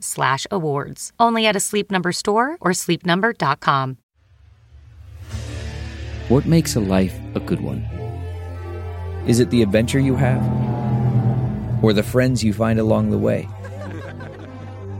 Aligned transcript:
slash 0.00 0.46
awards. 0.50 1.12
Only 1.18 1.46
at 1.46 1.56
a 1.56 1.60
Sleep 1.60 1.90
Number 1.90 2.12
store 2.12 2.58
or 2.60 2.72
sleepnumber.com. 2.72 3.96
What 6.28 6.44
makes 6.44 6.76
a 6.76 6.80
life 6.80 7.18
a 7.34 7.40
good 7.40 7.62
one? 7.62 7.80
Is 9.26 9.40
it 9.40 9.48
the 9.48 9.62
adventure 9.62 9.98
you 9.98 10.14
have? 10.16 10.42
Or 11.82 11.94
the 11.94 12.02
friends 12.02 12.44
you 12.44 12.52
find 12.52 12.78
along 12.78 13.10
the 13.10 13.18
way? 13.18 13.48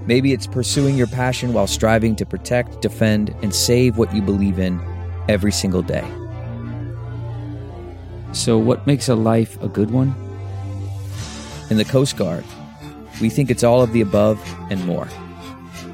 Maybe 0.07 0.33
it's 0.33 0.47
pursuing 0.47 0.97
your 0.97 1.07
passion 1.07 1.53
while 1.53 1.67
striving 1.67 2.17
to 2.17 2.25
protect, 2.25 2.81
defend, 2.81 3.35
and 3.43 3.55
save 3.55 3.99
what 3.99 4.15
you 4.15 4.23
believe 4.23 4.59
in 4.59 4.81
every 5.29 5.53
single 5.53 5.83
day. 5.83 6.09
So, 8.33 8.57
what 8.57 8.87
makes 8.87 9.11
a 9.11 9.15
life 9.15 9.61
a 9.63 9.69
good 9.69 9.91
one? 9.91 10.15
In 11.69 11.77
the 11.77 11.85
Coast 11.85 12.17
Guard, 12.17 12.45
we 13.21 13.29
think 13.29 13.51
it's 13.51 13.65
all 13.65 13.83
of 13.83 13.93
the 13.93 14.01
above 14.01 14.41
and 14.71 14.85
more. 14.87 15.09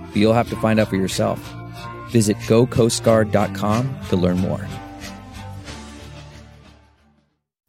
But 0.08 0.16
you'll 0.16 0.32
have 0.32 0.50
to 0.50 0.56
find 0.56 0.78
out 0.80 0.88
for 0.88 0.96
yourself. 0.96 1.38
Visit 2.10 2.36
gocoastguard.com 2.38 3.98
to 4.08 4.16
learn 4.16 4.38
more. 4.38 4.66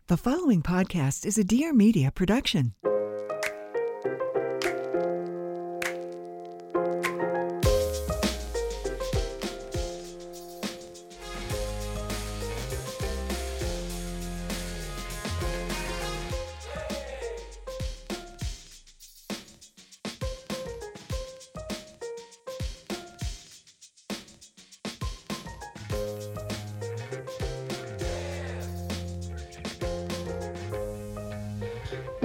The 0.07 0.17
following 0.17 0.61
podcast 0.61 1.25
is 1.25 1.39
a 1.39 1.43
Dear 1.43 1.73
Media 1.73 2.11
production. 2.11 2.73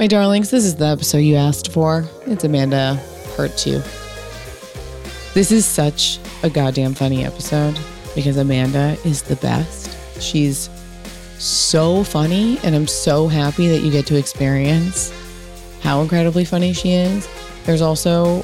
My 0.00 0.06
darlings, 0.06 0.50
this 0.50 0.65
is 0.65 0.77
the 0.77 0.87
episode 0.87 1.19
you 1.19 1.37
asked 1.37 1.72
for. 1.72 2.09
It's 2.25 2.43
Amanda, 2.43 2.99
part 3.37 3.55
two. 3.59 3.83
This 5.34 5.53
is 5.53 5.66
such 5.66 6.19
a 6.43 6.49
goddamn 6.49 6.94
funny 6.94 7.22
episode 7.22 7.78
because 8.15 8.38
Amanda 8.38 8.97
is 9.05 9.21
the 9.21 9.37
best. 9.37 9.94
She's 10.19 10.71
so 11.38 12.03
funny, 12.03 12.59
and 12.65 12.75
I'm 12.75 12.87
so 12.87 13.28
happy 13.28 13.69
that 13.69 13.81
you 13.83 13.91
get 13.91 14.06
to 14.06 14.16
experience 14.16 15.12
how 15.83 16.00
incredibly 16.00 16.47
funny 16.47 16.72
she 16.72 16.93
is. 16.93 17.28
There's 17.67 17.82
also 17.82 18.43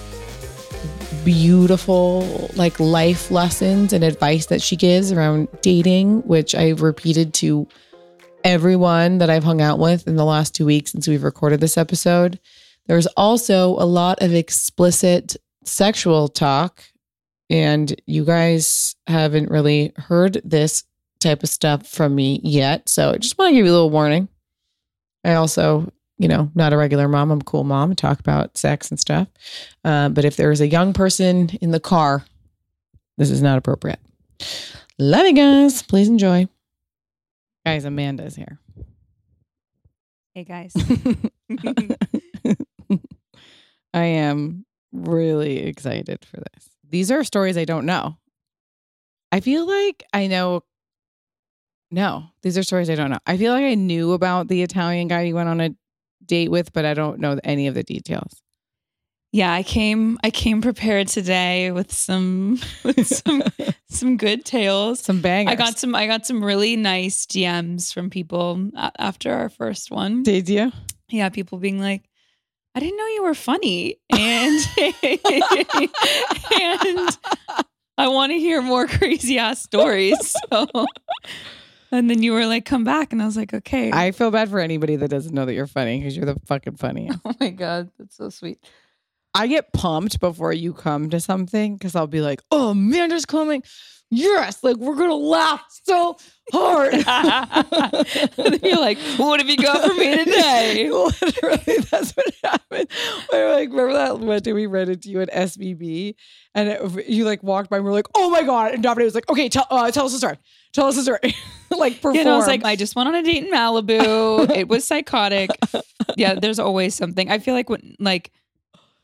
beautiful 1.25 2.51
like 2.57 2.79
life 2.79 3.31
lessons 3.31 3.95
and 3.95 4.05
advice 4.05 4.45
that 4.45 4.61
she 4.61 4.77
gives 4.77 5.11
around 5.11 5.49
dating, 5.63 6.21
which 6.25 6.55
I've 6.55 6.83
repeated 6.83 7.33
to 7.35 7.67
everyone 8.47 9.19
that 9.19 9.29
I've 9.29 9.43
hung 9.43 9.61
out 9.61 9.81
with 9.81 10.07
in 10.07 10.15
the 10.15 10.25
last 10.25 10.55
two 10.55 10.65
weeks 10.65 10.93
since 10.93 11.09
we've 11.09 11.25
recorded 11.25 11.59
this 11.59 11.77
episode. 11.77 12.39
There's 12.87 13.09
also 13.09 13.71
a 13.71 13.83
lot 13.85 14.23
of 14.23 14.33
explicit 14.33 15.37
sexual 15.65 16.29
talk, 16.29 16.85
and 17.51 18.01
you 18.07 18.25
guys 18.25 18.95
haven't 19.09 19.51
really 19.51 19.93
heard 19.97 20.41
this 20.45 20.85
type 21.19 21.43
of 21.43 21.49
stuff 21.49 21.89
from 21.89 22.15
me 22.15 22.41
yet. 22.45 22.89
So 22.89 23.11
I 23.11 23.19
just 23.19 23.37
want 23.37 23.51
to 23.51 23.55
give 23.57 23.67
you 23.67 23.73
a 23.73 23.75
little 23.75 23.91
warning. 23.91 24.29
I 25.25 25.35
also, 25.35 25.93
you 26.19 26.29
know, 26.29 26.53
not 26.55 26.73
a 26.73 26.77
regular 26.77 27.09
mom. 27.09 27.33
I'm 27.33 27.41
a 27.41 27.45
cool 27.45 27.65
mom. 27.65 27.97
Talk 27.97 28.21
about 28.21 28.57
sex 28.57 28.91
and 28.91 29.01
stuff. 29.01 29.27
Uh, 29.85 30.09
but 30.11 30.25
if 30.25 30.37
there 30.37 30.53
is 30.53 30.61
a 30.61 30.69
young 30.69 30.93
person 30.93 31.51
in 31.61 31.73
the 31.73 31.81
car, 31.81 32.25
this 33.19 33.33
is 33.33 33.43
not 33.43 33.59
appropriate. 33.59 33.99
Love 35.01 35.27
you 35.27 35.33
guys. 35.33 35.83
Please 35.83 36.07
enjoy. 36.07 36.47
Guys, 37.67 37.85
Amanda's 37.85 38.37
here. 38.37 38.61
Hey 40.35 40.45
guys. 40.45 40.73
I 43.93 44.05
am 44.05 44.65
really 44.93 45.67
excited 45.67 46.25
for 46.25 46.37
this. 46.37 46.71
These 46.89 47.11
are 47.11 47.25
stories 47.25 47.59
I 47.59 47.65
don't 47.65 47.85
know. 47.85 48.19
I 49.33 49.41
feel 49.41 49.67
like 49.67 50.05
I 50.13 50.29
know. 50.29 50.63
No, 51.91 52.27
these 52.43 52.57
are 52.57 52.63
stories 52.63 52.89
I 52.89 52.95
don't 52.95 53.11
know. 53.11 53.19
I 53.27 53.37
feel 53.37 53.53
like 53.53 53.65
I 53.65 53.75
knew 53.75 54.13
about 54.13 54.47
the 54.47 54.63
Italian 54.63 55.09
guy 55.09 55.23
you 55.23 55.35
went 55.35 55.49
on 55.49 55.61
a 55.61 55.71
date 56.25 56.53
with, 56.53 56.73
but 56.73 56.85
I 56.85 56.95
don't 56.95 57.19
know 57.19 57.41
any 57.43 57.67
of 57.67 57.75
the 57.75 57.83
details. 57.83 58.45
Yeah, 59.37 59.53
I 59.53 59.63
came 59.63 60.19
I 60.25 60.31
came 60.31 60.63
prepared 60.63 61.09
today 61.09 61.71
with 61.71 61.93
some 61.93 62.59
with 62.85 63.07
some 63.07 63.43
some 63.91 64.17
good 64.17 64.47
tales. 64.47 65.01
Some 65.01 65.21
bangers. 65.21 65.53
I 65.53 65.57
got 65.57 65.79
some 65.79 65.95
I 65.95 66.07
got 66.07 66.25
some 66.25 66.43
really 66.43 66.75
nice 66.75 67.27
DMs 67.27 67.93
from 67.93 68.09
people 68.09 68.71
after 68.75 69.35
our 69.35 69.51
first 69.51 69.91
one. 69.91 70.23
Did 70.23 70.49
you? 70.49 70.73
Yeah, 71.11 71.29
people 71.29 71.59
being 71.59 71.79
like, 71.79 72.09
I 72.75 72.81
didn't 72.81 72.97
know 72.97 73.07
you 73.09 73.25
were 73.25 73.35
funny. 73.35 73.99
And 74.11 74.59
and 76.59 77.19
I 77.99 78.09
want 78.09 78.33
to 78.33 78.39
hear 78.39 78.63
more 78.63 78.87
crazy 78.87 79.39
ass 79.39 79.63
stories. 79.63 80.35
So 80.51 81.99
and 81.99 82.11
then 82.11 82.23
you 82.23 82.33
were 82.33 82.47
like, 82.47 82.65
come 82.65 82.83
back. 82.83 83.13
And 83.13 83.23
I 83.23 83.27
was 83.27 83.37
like, 83.37 83.55
okay. 83.55 83.93
I 83.93 84.11
feel 84.11 84.33
bad 84.33 84.51
for 84.51 84.59
anybody 84.59 84.97
that 84.97 85.09
doesn't 85.09 85.33
know 85.33 85.45
that 85.47 85.55
you're 85.55 85.69
funny 85.69 85.99
because 85.99 86.17
you're 86.17 86.27
the 86.27 86.37
fucking 86.47 86.77
funny. 86.77 87.11
oh 87.25 87.33
my 87.39 87.51
God. 87.51 87.91
That's 87.99 88.17
so 88.17 88.29
sweet. 88.29 88.59
I 89.37 89.47
get 89.49 89.71
pumped 89.75 90.19
before 90.19 90.55
you 90.55 90.73
come 90.73 91.11
to 91.11 91.21
something 91.21 91.77
because 91.77 91.95
I'll 91.95 92.07
be 92.07 92.23
like, 92.23 92.41
oh, 92.51 92.71
Amanda's 92.71 93.27
coming. 93.27 93.63
Yes, 94.09 94.65
like 94.65 94.77
we're 94.77 94.95
gonna 94.95 95.15
laugh 95.15 95.63
so 95.83 96.17
hard. 96.53 96.95
you're 98.63 98.81
like, 98.81 98.97
what 99.19 99.41
have 99.41 99.49
you 99.51 99.59
got 99.59 99.87
for 99.87 99.95
me 99.95 100.17
today? 100.17 100.89
Literally, 101.21 101.79
that's 101.91 102.13
what 102.13 102.27
happened. 102.43 102.89
I 103.33 103.45
like 103.53 103.69
remember 103.69 103.93
that 103.93 104.21
one 104.21 104.41
day 104.41 104.55
we 104.55 104.67
ran 104.67 104.89
into 104.89 105.11
you 105.11 105.21
at 105.21 105.31
SVB, 105.31 106.15
and 106.55 106.69
it, 106.69 107.09
you 107.09 107.25
like 107.25 107.43
walked 107.43 107.69
by, 107.69 107.77
and 107.77 107.85
we 107.85 107.91
are 107.91 107.95
like, 107.95 108.07
"Oh 108.15 108.31
my 108.31 108.43
god!" 108.43 108.73
And 108.75 108.83
Dominic 108.83 109.07
was 109.07 109.15
like, 109.17 109.29
"Okay, 109.29 109.49
tell 109.49 109.67
uh, 109.71 109.91
tell 109.91 110.07
us 110.07 110.13
the 110.13 110.19
story. 110.19 110.39
Tell 110.73 110.87
us 110.87 110.95
the 110.95 111.03
story." 111.03 111.35
like 111.77 111.97
perform. 111.97 112.15
Yeah, 112.15 112.33
I 112.33 112.37
was 112.37 112.47
like, 112.47 112.65
I 112.65 112.77
just 112.77 112.95
went 112.95 113.09
on 113.09 113.17
a 113.17 113.23
date 113.25 113.45
in 113.45 113.53
Malibu. 113.53 114.49
it 114.51 114.69
was 114.69 114.85
psychotic. 114.85 115.51
Yeah, 116.17 116.37
there's 116.37 116.61
always 116.61 116.95
something. 116.95 117.29
I 117.29 117.41
feel 117.41 117.55
like 117.55 117.69
when 117.69 117.97
like 117.99 118.31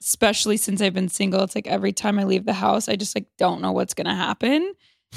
especially 0.02 0.56
since 0.56 0.80
I've 0.82 0.94
been 0.94 1.08
single, 1.08 1.42
it's 1.42 1.54
like 1.54 1.66
every 1.66 1.92
time 1.92 2.18
I 2.18 2.24
leave 2.24 2.44
the 2.44 2.52
house, 2.52 2.88
I 2.88 2.96
just 2.96 3.14
like 3.14 3.26
don't 3.38 3.60
know 3.62 3.72
what's 3.72 3.94
gonna 3.94 4.14
happen. 4.16 4.72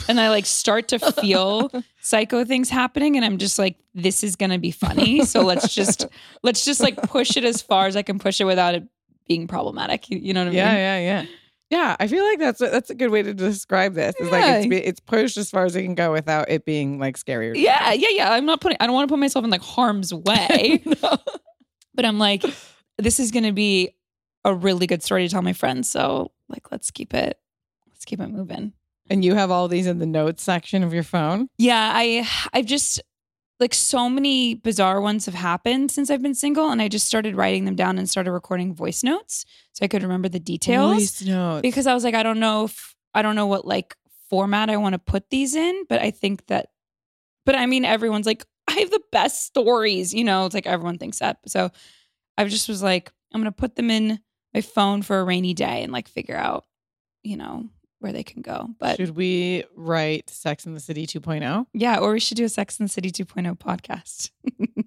And 0.10 0.20
I 0.20 0.30
like 0.30 0.46
start 0.46 0.90
to 0.90 1.00
feel 1.00 1.72
psycho 2.02 2.44
things 2.44 2.70
happening, 2.70 3.16
and 3.16 3.24
I'm 3.26 3.38
just 3.38 3.58
like, 3.58 3.78
this 3.94 4.24
is 4.24 4.36
gonna 4.36 4.60
be 4.60 4.72
funny. 4.72 5.24
So 5.26 5.42
let's 5.42 5.74
just 5.74 6.06
let's 6.44 6.66
just 6.66 6.82
like 6.82 6.98
push 7.04 7.38
it 7.38 7.44
as 7.46 7.62
far 7.62 7.88
as 7.88 7.96
I 7.96 8.02
can 8.02 8.20
push 8.20 8.42
it 8.42 8.46
without 8.46 8.76
it 8.76 8.84
being 9.28 9.48
problematic. 9.48 10.10
You, 10.10 10.20
you 10.20 10.34
know 10.34 10.44
what 10.46 10.52
I 10.54 10.56
yeah, 10.56 10.68
mean? 10.68 10.76
yeah, 10.78 10.98
yeah. 11.00 11.22
Yeah, 11.22 11.26
Yeah, 11.72 11.96
I 12.00 12.08
feel 12.08 12.24
like 12.26 12.40
that's 12.40 12.62
a, 12.62 12.68
that's 12.68 12.90
a 12.90 12.96
good 12.96 13.10
way 13.10 13.24
to 13.24 13.34
describe 13.34 13.94
this. 13.94 14.16
It's 14.20 14.30
like 14.32 14.44
it's 14.44 14.66
Yeah. 14.68 14.80
it's 14.90 15.00
pushed 15.00 15.38
as 15.38 15.50
far 15.50 15.64
as 15.66 15.76
it 15.78 15.84
can 15.84 15.96
go 15.96 16.12
without 16.12 16.50
it 16.50 16.66
being 16.66 17.00
like 17.00 17.16
scary. 17.18 17.58
Yeah, 17.58 17.94
yeah, 17.94 18.10
yeah. 18.12 18.32
I'm 18.34 18.46
not 18.46 18.60
putting 18.62 18.78
I 18.82 18.86
don't 18.88 18.94
want 18.96 19.08
to 19.08 19.14
put 19.14 19.20
myself 19.20 19.46
in 19.46 19.50
like 19.50 19.62
harm's 19.64 20.14
way. 20.28 20.84
No. 20.86 21.18
but 21.94 22.04
I'm 22.06 22.20
like, 22.20 22.44
this 22.98 23.20
is 23.22 23.32
gonna 23.32 23.54
be 23.54 23.96
a 24.46 24.54
really 24.54 24.88
good 24.88 25.04
story 25.04 25.28
to 25.28 25.30
tell 25.30 25.42
my 25.42 25.54
friends. 25.54 25.90
So 25.90 26.32
like, 26.48 26.72
let's 26.72 26.92
keep 26.92 27.14
it, 27.14 27.38
let's 27.90 28.06
keep 28.06 28.22
it 28.22 28.28
moving. 28.28 28.72
And 29.10 29.26
you 29.26 29.36
have 29.36 29.52
all 29.52 29.68
these 29.68 29.88
in 29.88 30.00
the 30.00 30.06
notes 30.06 30.44
section 30.44 30.84
of 30.84 30.94
your 30.94 31.04
phone. 31.04 31.50
Yeah, 31.58 31.92
I 31.94 32.28
I've 32.54 32.66
just 32.66 33.02
like 33.60 33.74
so 33.74 34.10
many 34.10 34.56
bizarre 34.56 35.00
ones 35.00 35.26
have 35.26 35.36
happened 35.36 35.92
since 35.92 36.10
I've 36.10 36.22
been 36.22 36.36
single, 36.36 36.70
and 36.70 36.82
I 36.82 36.88
just 36.88 37.06
started 37.06 37.36
writing 37.36 37.66
them 37.66 37.76
down 37.76 37.98
and 37.98 38.10
started 38.10 38.32
recording 38.32 38.74
voice 38.74 39.04
notes 39.04 39.46
so 39.74 39.84
I 39.84 39.88
could 39.88 40.04
remember 40.04 40.30
the 40.30 40.40
details. 40.40 40.94
Voice 40.94 41.22
notes. 41.24 41.62
Because 41.62 41.88
I 41.88 41.94
was 41.94 42.04
like, 42.04 42.16
I 42.16 42.24
don't 42.24 42.40
know 42.40 42.66
if 42.66 42.96
I 43.14 43.22
don't 43.22 43.36
know 43.36 43.48
what 43.48 43.66
like 43.66 43.96
format 44.30 44.70
I 44.70 44.78
want 44.78 44.94
to 44.94 45.00
put 45.00 45.30
these 45.30 45.56
in, 45.56 45.86
but 45.90 46.02
I 46.02 46.12
think 46.12 46.48
that. 46.48 46.70
But 47.46 47.56
I 47.56 47.66
mean, 47.68 47.86
everyone's 47.86 48.26
like, 48.26 48.46
I 48.68 48.74
have 48.74 48.92
the 48.92 49.04
best 49.12 49.46
stories, 49.46 50.14
you 50.14 50.24
know. 50.24 50.46
It's 50.46 50.56
like 50.56 50.68
everyone 50.68 50.98
thinks 50.98 51.20
that. 51.20 51.38
So 51.48 51.70
I 52.38 52.46
just 52.46 52.68
was 52.68 52.82
like, 52.82 53.12
I'm 53.34 53.42
gonna 53.42 53.52
put 53.52 53.76
them 53.76 53.92
in 53.92 54.20
my 54.56 54.62
phone 54.62 55.02
for 55.02 55.20
a 55.20 55.24
rainy 55.24 55.54
day 55.54 55.84
and 55.84 55.92
like 55.92 56.08
figure 56.08 56.36
out, 56.38 56.64
you 57.24 57.36
know, 57.36 57.70
where 58.00 58.14
they 58.14 58.24
can 58.24 58.42
go. 58.42 58.70
But 58.80 58.96
should 58.98 59.16
we 59.16 59.66
write 59.76 60.30
Sex 60.30 60.66
in 60.66 60.74
the 60.74 60.80
City 60.80 61.04
oh? 61.04 61.20
2.0? 61.20 61.66
yeah, 61.74 62.00
or 62.00 62.14
we 62.14 62.20
should 62.20 62.38
do 62.38 62.46
a 62.46 62.50
Sex 62.50 62.80
and 62.80 62.88
the 62.88 62.92
City 62.92 63.12
2.0 63.12 63.58
podcast. 63.60 64.32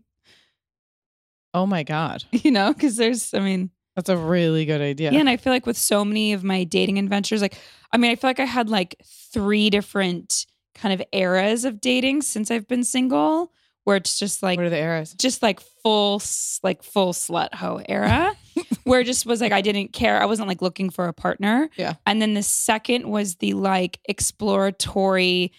Oh 1.54 1.64
my 1.64 1.82
god, 1.82 2.24
you 2.30 2.50
know, 2.50 2.74
because 2.74 2.96
there's, 2.96 3.32
I 3.32 3.40
mean, 3.40 3.70
that's 3.96 4.10
a 4.10 4.16
really 4.16 4.66
good 4.66 4.82
idea. 4.82 5.10
yeah. 5.10 5.18
and 5.18 5.30
I 5.30 5.38
feel 5.38 5.52
like 5.52 5.64
with 5.64 5.78
so 5.78 6.04
many 6.04 6.34
of 6.34 6.44
my 6.44 6.62
dating 6.62 6.98
adventures, 6.98 7.40
like, 7.40 7.56
I 7.90 7.96
mean, 7.96 8.10
I 8.10 8.16
feel 8.16 8.28
like 8.28 8.38
I 8.38 8.44
had 8.44 8.68
like 8.68 9.00
three 9.32 9.70
different 9.70 10.46
kind 10.74 10.92
of 10.92 11.04
eras 11.10 11.64
of 11.64 11.80
dating 11.80 12.22
since 12.22 12.50
I've 12.50 12.68
been 12.68 12.84
single, 12.84 13.50
where 13.84 13.96
it's 13.96 14.18
just 14.18 14.42
like 14.42 14.58
what 14.58 14.66
are 14.66 14.70
the 14.70 14.78
eras? 14.78 15.14
just 15.14 15.42
like 15.42 15.60
full 15.82 16.20
like 16.62 16.82
full 16.82 17.14
slut 17.14 17.54
hoe 17.54 17.80
era 17.88 18.36
where 18.84 19.00
it 19.00 19.04
just 19.04 19.26
was 19.26 19.40
like 19.40 19.52
I 19.52 19.60
didn't 19.60 19.92
care. 19.92 20.20
I 20.20 20.26
wasn't 20.26 20.48
like 20.48 20.62
looking 20.62 20.90
for 20.90 21.08
a 21.08 21.12
partner. 21.12 21.70
Yeah. 21.76 21.94
And 22.06 22.20
then 22.20 22.34
the 22.34 22.42
second 22.42 23.08
was 23.08 23.36
the 23.36 23.54
like 23.54 24.00
exploratory 24.08 25.52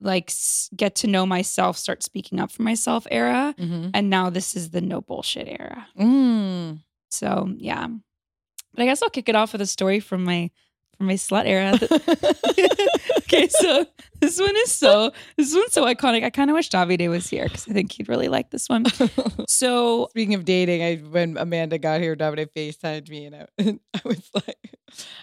like 0.00 0.32
get 0.74 0.94
to 0.96 1.06
know 1.06 1.26
myself, 1.26 1.76
start 1.76 2.02
speaking 2.02 2.40
up 2.40 2.50
for 2.50 2.62
myself 2.62 3.06
era. 3.10 3.54
Mm-hmm. 3.58 3.90
And 3.94 4.10
now 4.10 4.30
this 4.30 4.56
is 4.56 4.70
the 4.70 4.80
no 4.80 5.00
bullshit 5.00 5.46
era. 5.48 5.86
Mm. 5.98 6.80
So, 7.10 7.52
yeah. 7.58 7.86
But 8.74 8.82
I 8.82 8.86
guess 8.86 9.02
I'll 9.02 9.10
kick 9.10 9.28
it 9.28 9.36
off 9.36 9.52
with 9.52 9.60
a 9.60 9.66
story 9.66 10.00
from 10.00 10.24
my 10.24 10.50
from 10.96 11.06
my 11.06 11.14
slut 11.14 11.46
era. 11.46 11.78
okay, 13.32 13.48
so 13.48 13.86
this 14.20 14.38
one 14.40 14.54
is 14.56 14.72
so 14.72 15.12
this 15.36 15.54
one's 15.54 15.72
so 15.72 15.84
iconic. 15.84 16.24
I 16.24 16.30
kind 16.30 16.50
of 16.50 16.54
wish 16.54 16.70
Davide 16.70 17.08
was 17.08 17.28
here 17.28 17.44
because 17.44 17.68
I 17.68 17.72
think 17.72 17.92
he'd 17.92 18.08
really 18.08 18.28
like 18.28 18.50
this 18.50 18.68
one. 18.68 18.86
So 19.48 20.08
Speaking 20.10 20.34
of 20.34 20.44
dating, 20.44 20.82
I 20.82 20.96
when 20.96 21.36
Amanda 21.36 21.78
got 21.78 22.00
here, 22.00 22.16
Davide 22.16 22.46
FaceTimed 22.56 23.08
me 23.08 23.26
and 23.26 23.36
I, 23.36 23.46
and 23.58 23.80
I 23.94 24.00
was 24.04 24.30
like, 24.34 24.74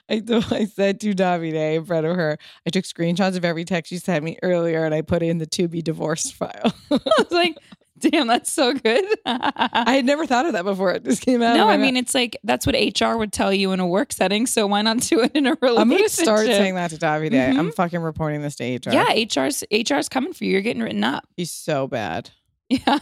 I, 0.10 0.22
I 0.56 0.66
said 0.66 1.00
to 1.02 1.14
Davide 1.14 1.76
in 1.76 1.86
front 1.86 2.06
of 2.06 2.16
her, 2.16 2.38
I 2.66 2.70
took 2.70 2.86
screenshots 2.86 3.38
of 3.38 3.46
every 3.46 3.66
text 3.66 3.90
she 3.90 3.98
sent 3.98 4.24
me 4.24 4.38
earlier 4.44 4.86
and 4.86 4.94
I 4.94 5.02
put 5.02 5.24
it 5.24 5.28
in 5.28 5.38
the 5.38 5.46
to 5.48 5.68
be 5.68 5.82
divorced 5.82 6.36
file. 6.36 6.74
I 6.92 7.00
was 7.18 7.32
like, 7.32 7.58
damn, 8.12 8.28
that's 8.28 8.52
so 8.52 8.74
good. 8.74 9.06
I 9.26 9.94
had 9.96 10.06
never 10.06 10.26
thought 10.26 10.46
of 10.46 10.54
that 10.54 10.64
before. 10.66 10.92
It 10.92 11.04
just 11.04 11.22
came 11.24 11.42
out. 11.42 11.56
no, 11.58 11.68
I 11.68 11.78
mouth. 11.78 11.86
mean 11.86 11.98
it's 11.98 12.14
like 12.16 12.38
that's 12.44 12.66
what 12.66 12.76
HR 12.76 13.18
would 13.18 13.34
tell 13.34 13.54
you 13.54 13.72
in 13.72 13.80
a 13.80 13.88
work 13.88 14.12
setting. 14.14 14.46
So 14.46 14.68
why 14.68 14.82
not 14.82 15.00
do 15.00 15.22
it 15.22 15.32
in 15.34 15.48
a 15.48 15.58
relationship? 15.62 15.80
I'm 15.82 15.90
gonna 15.90 16.10
start 16.10 16.46
saying 16.46 16.76
that 16.76 16.92
to 16.92 16.98
Davide. 16.98 17.32
Mhm. 17.32 17.58
I'm 17.58 17.72
fucking 17.72 18.00
reporting 18.02 18.42
this 18.42 18.56
to 18.58 18.64
HR. 18.64 18.92
Yeah, 18.92 19.12
HR's 19.14 19.64
HR's 19.72 20.10
coming 20.10 20.34
for 20.34 20.44
you. 20.46 20.52
You're 20.52 20.62
getting 20.62 20.82
written 20.84 21.04
up. 21.04 21.26
he's 21.36 21.52
so 21.52 21.88
bad. 21.88 22.30
Yeah. 22.70 23.00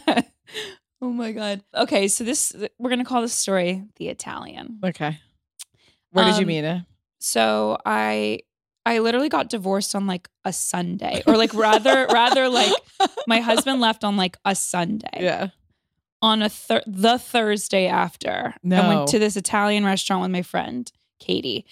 oh 1.01 1.09
my 1.11 1.31
god. 1.31 1.63
Okay, 1.73 2.07
so 2.07 2.23
this 2.23 2.53
we're 2.77 2.89
gonna 2.91 3.03
call 3.05 3.21
this 3.21 3.33
story 3.33 3.83
the 3.95 4.09
Italian. 4.09 4.79
Okay, 4.83 5.17
where 6.11 6.25
did 6.25 6.35
you 6.35 6.41
Um, 6.41 6.47
meet 6.47 6.63
him? 6.63 6.85
So 7.19 7.77
I 7.85 8.41
I 8.85 8.99
literally 8.99 9.29
got 9.29 9.49
divorced 9.49 9.95
on 9.95 10.05
like 10.07 10.29
a 10.43 10.53
Sunday, 10.53 11.23
or 11.25 11.37
like 11.37 11.53
rather 11.53 12.07
rather 12.11 12.49
like 12.49 12.71
my 13.27 13.39
husband 13.39 13.81
left 13.81 14.03
on 14.03 14.15
like 14.17 14.37
a 14.45 14.55
Sunday. 14.55 15.07
Yeah. 15.21 15.47
On 16.21 16.41
a 16.41 16.49
thir- 16.49 16.83
the 16.87 17.17
Thursday 17.19 17.87
after, 17.87 18.53
I 18.63 18.95
went 18.95 19.09
to 19.09 19.19
this 19.19 19.35
Italian 19.35 19.85
restaurant 19.85 20.21
with 20.21 20.31
my 20.31 20.41
friend 20.41 20.91
Katie, 21.19 21.65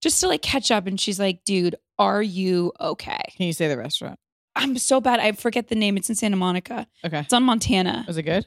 just 0.00 0.20
to 0.20 0.28
like 0.28 0.42
catch 0.42 0.70
up. 0.70 0.86
And 0.86 1.00
she's 1.00 1.18
like, 1.18 1.44
"Dude, 1.44 1.76
are 1.98 2.22
you 2.22 2.72
okay?" 2.80 3.20
Can 3.36 3.46
you 3.46 3.52
say 3.52 3.68
the 3.68 3.76
restaurant? 3.76 4.18
I'm 4.56 4.76
so 4.78 5.00
bad. 5.00 5.20
I 5.20 5.32
forget 5.32 5.68
the 5.68 5.74
name. 5.74 5.96
It's 5.96 6.08
in 6.08 6.16
Santa 6.16 6.36
Monica. 6.36 6.86
Okay. 7.04 7.20
It's 7.20 7.32
on 7.32 7.44
Montana. 7.44 8.04
Was 8.06 8.16
it 8.16 8.22
good? 8.24 8.46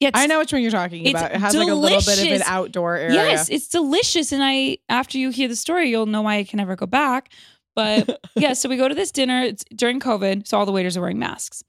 Yeah, 0.00 0.10
I 0.14 0.26
know 0.26 0.38
which 0.40 0.52
one 0.52 0.62
you're 0.62 0.72
talking 0.72 1.08
about. 1.08 1.30
It 1.30 1.38
has 1.38 1.54
like 1.54 1.68
a 1.68 1.74
little 1.74 2.00
bit 2.00 2.18
of 2.20 2.32
an 2.32 2.42
outdoor 2.44 2.96
area. 2.96 3.14
Yes, 3.14 3.48
it's 3.48 3.68
delicious. 3.68 4.32
And 4.32 4.42
I, 4.42 4.78
after 4.88 5.16
you 5.16 5.30
hear 5.30 5.46
the 5.46 5.54
story, 5.54 5.90
you'll 5.90 6.06
know 6.06 6.22
why 6.22 6.38
I 6.38 6.44
can 6.44 6.56
never 6.56 6.74
go 6.74 6.86
back. 6.86 7.30
But 7.74 8.20
yeah, 8.36 8.52
so 8.52 8.68
we 8.68 8.76
go 8.76 8.88
to 8.88 8.94
this 8.94 9.10
dinner. 9.10 9.42
It's 9.42 9.64
during 9.74 10.00
COVID, 10.00 10.46
so 10.46 10.58
all 10.58 10.66
the 10.66 10.72
waiters 10.72 10.96
are 10.96 11.00
wearing 11.00 11.18
masks. 11.18 11.62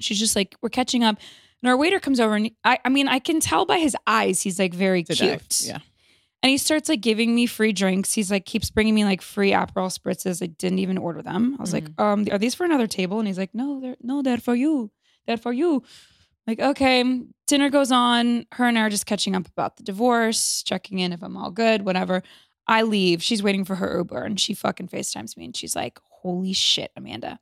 She's 0.00 0.18
just 0.18 0.34
like, 0.36 0.56
we're 0.62 0.68
catching 0.70 1.04
up. 1.04 1.18
And 1.62 1.68
our 1.68 1.76
waiter 1.76 2.00
comes 2.00 2.20
over, 2.20 2.34
and 2.36 2.50
I, 2.64 2.78
I 2.84 2.88
mean, 2.88 3.06
I 3.06 3.18
can 3.18 3.38
tell 3.38 3.66
by 3.66 3.78
his 3.78 3.94
eyes, 4.06 4.40
he's 4.40 4.58
like 4.58 4.72
very 4.72 5.04
It's 5.06 5.20
cute. 5.20 5.60
Yeah. 5.62 5.78
And 6.42 6.48
he 6.48 6.56
starts 6.56 6.88
like 6.88 7.02
giving 7.02 7.34
me 7.34 7.44
free 7.44 7.72
drinks. 7.74 8.14
He's 8.14 8.30
like 8.30 8.46
keeps 8.46 8.70
bringing 8.70 8.94
me 8.94 9.04
like 9.04 9.20
free 9.20 9.50
Aperol 9.50 9.94
spritzes. 9.94 10.42
I 10.42 10.46
didn't 10.46 10.78
even 10.78 10.96
order 10.96 11.20
them. 11.20 11.54
I 11.58 11.62
was 11.62 11.74
like, 11.74 11.84
Mm-hmm. 11.84 12.02
um, 12.02 12.26
are 12.32 12.38
these 12.38 12.54
for 12.54 12.64
another 12.64 12.86
table? 12.86 13.18
And 13.18 13.28
he's 13.28 13.36
like, 13.36 13.54
no, 13.54 13.78
they're 13.78 13.96
no, 14.00 14.22
they're 14.22 14.38
for 14.38 14.54
you. 14.54 14.90
They're 15.26 15.36
for 15.36 15.52
you. 15.52 15.82
Like, 16.46 16.58
okay. 16.60 17.04
Dinner 17.46 17.68
goes 17.68 17.92
on. 17.92 18.46
Her 18.52 18.64
and 18.66 18.78
I 18.78 18.82
are 18.82 18.88
just 18.88 19.04
catching 19.04 19.36
up 19.36 19.48
about 19.48 19.76
the 19.76 19.82
divorce, 19.82 20.62
checking 20.62 20.98
in 21.00 21.12
if 21.12 21.22
I'm 21.22 21.36
all 21.36 21.50
good, 21.50 21.82
whatever. 21.84 22.22
I 22.70 22.82
leave. 22.82 23.22
She's 23.22 23.42
waiting 23.42 23.64
for 23.64 23.74
her 23.74 23.98
Uber 23.98 24.22
and 24.24 24.38
she 24.40 24.54
fucking 24.54 24.88
FaceTimes 24.88 25.36
me 25.36 25.44
and 25.46 25.56
she's 25.56 25.74
like, 25.76 25.98
holy 26.08 26.52
shit, 26.52 26.92
Amanda. 26.96 27.38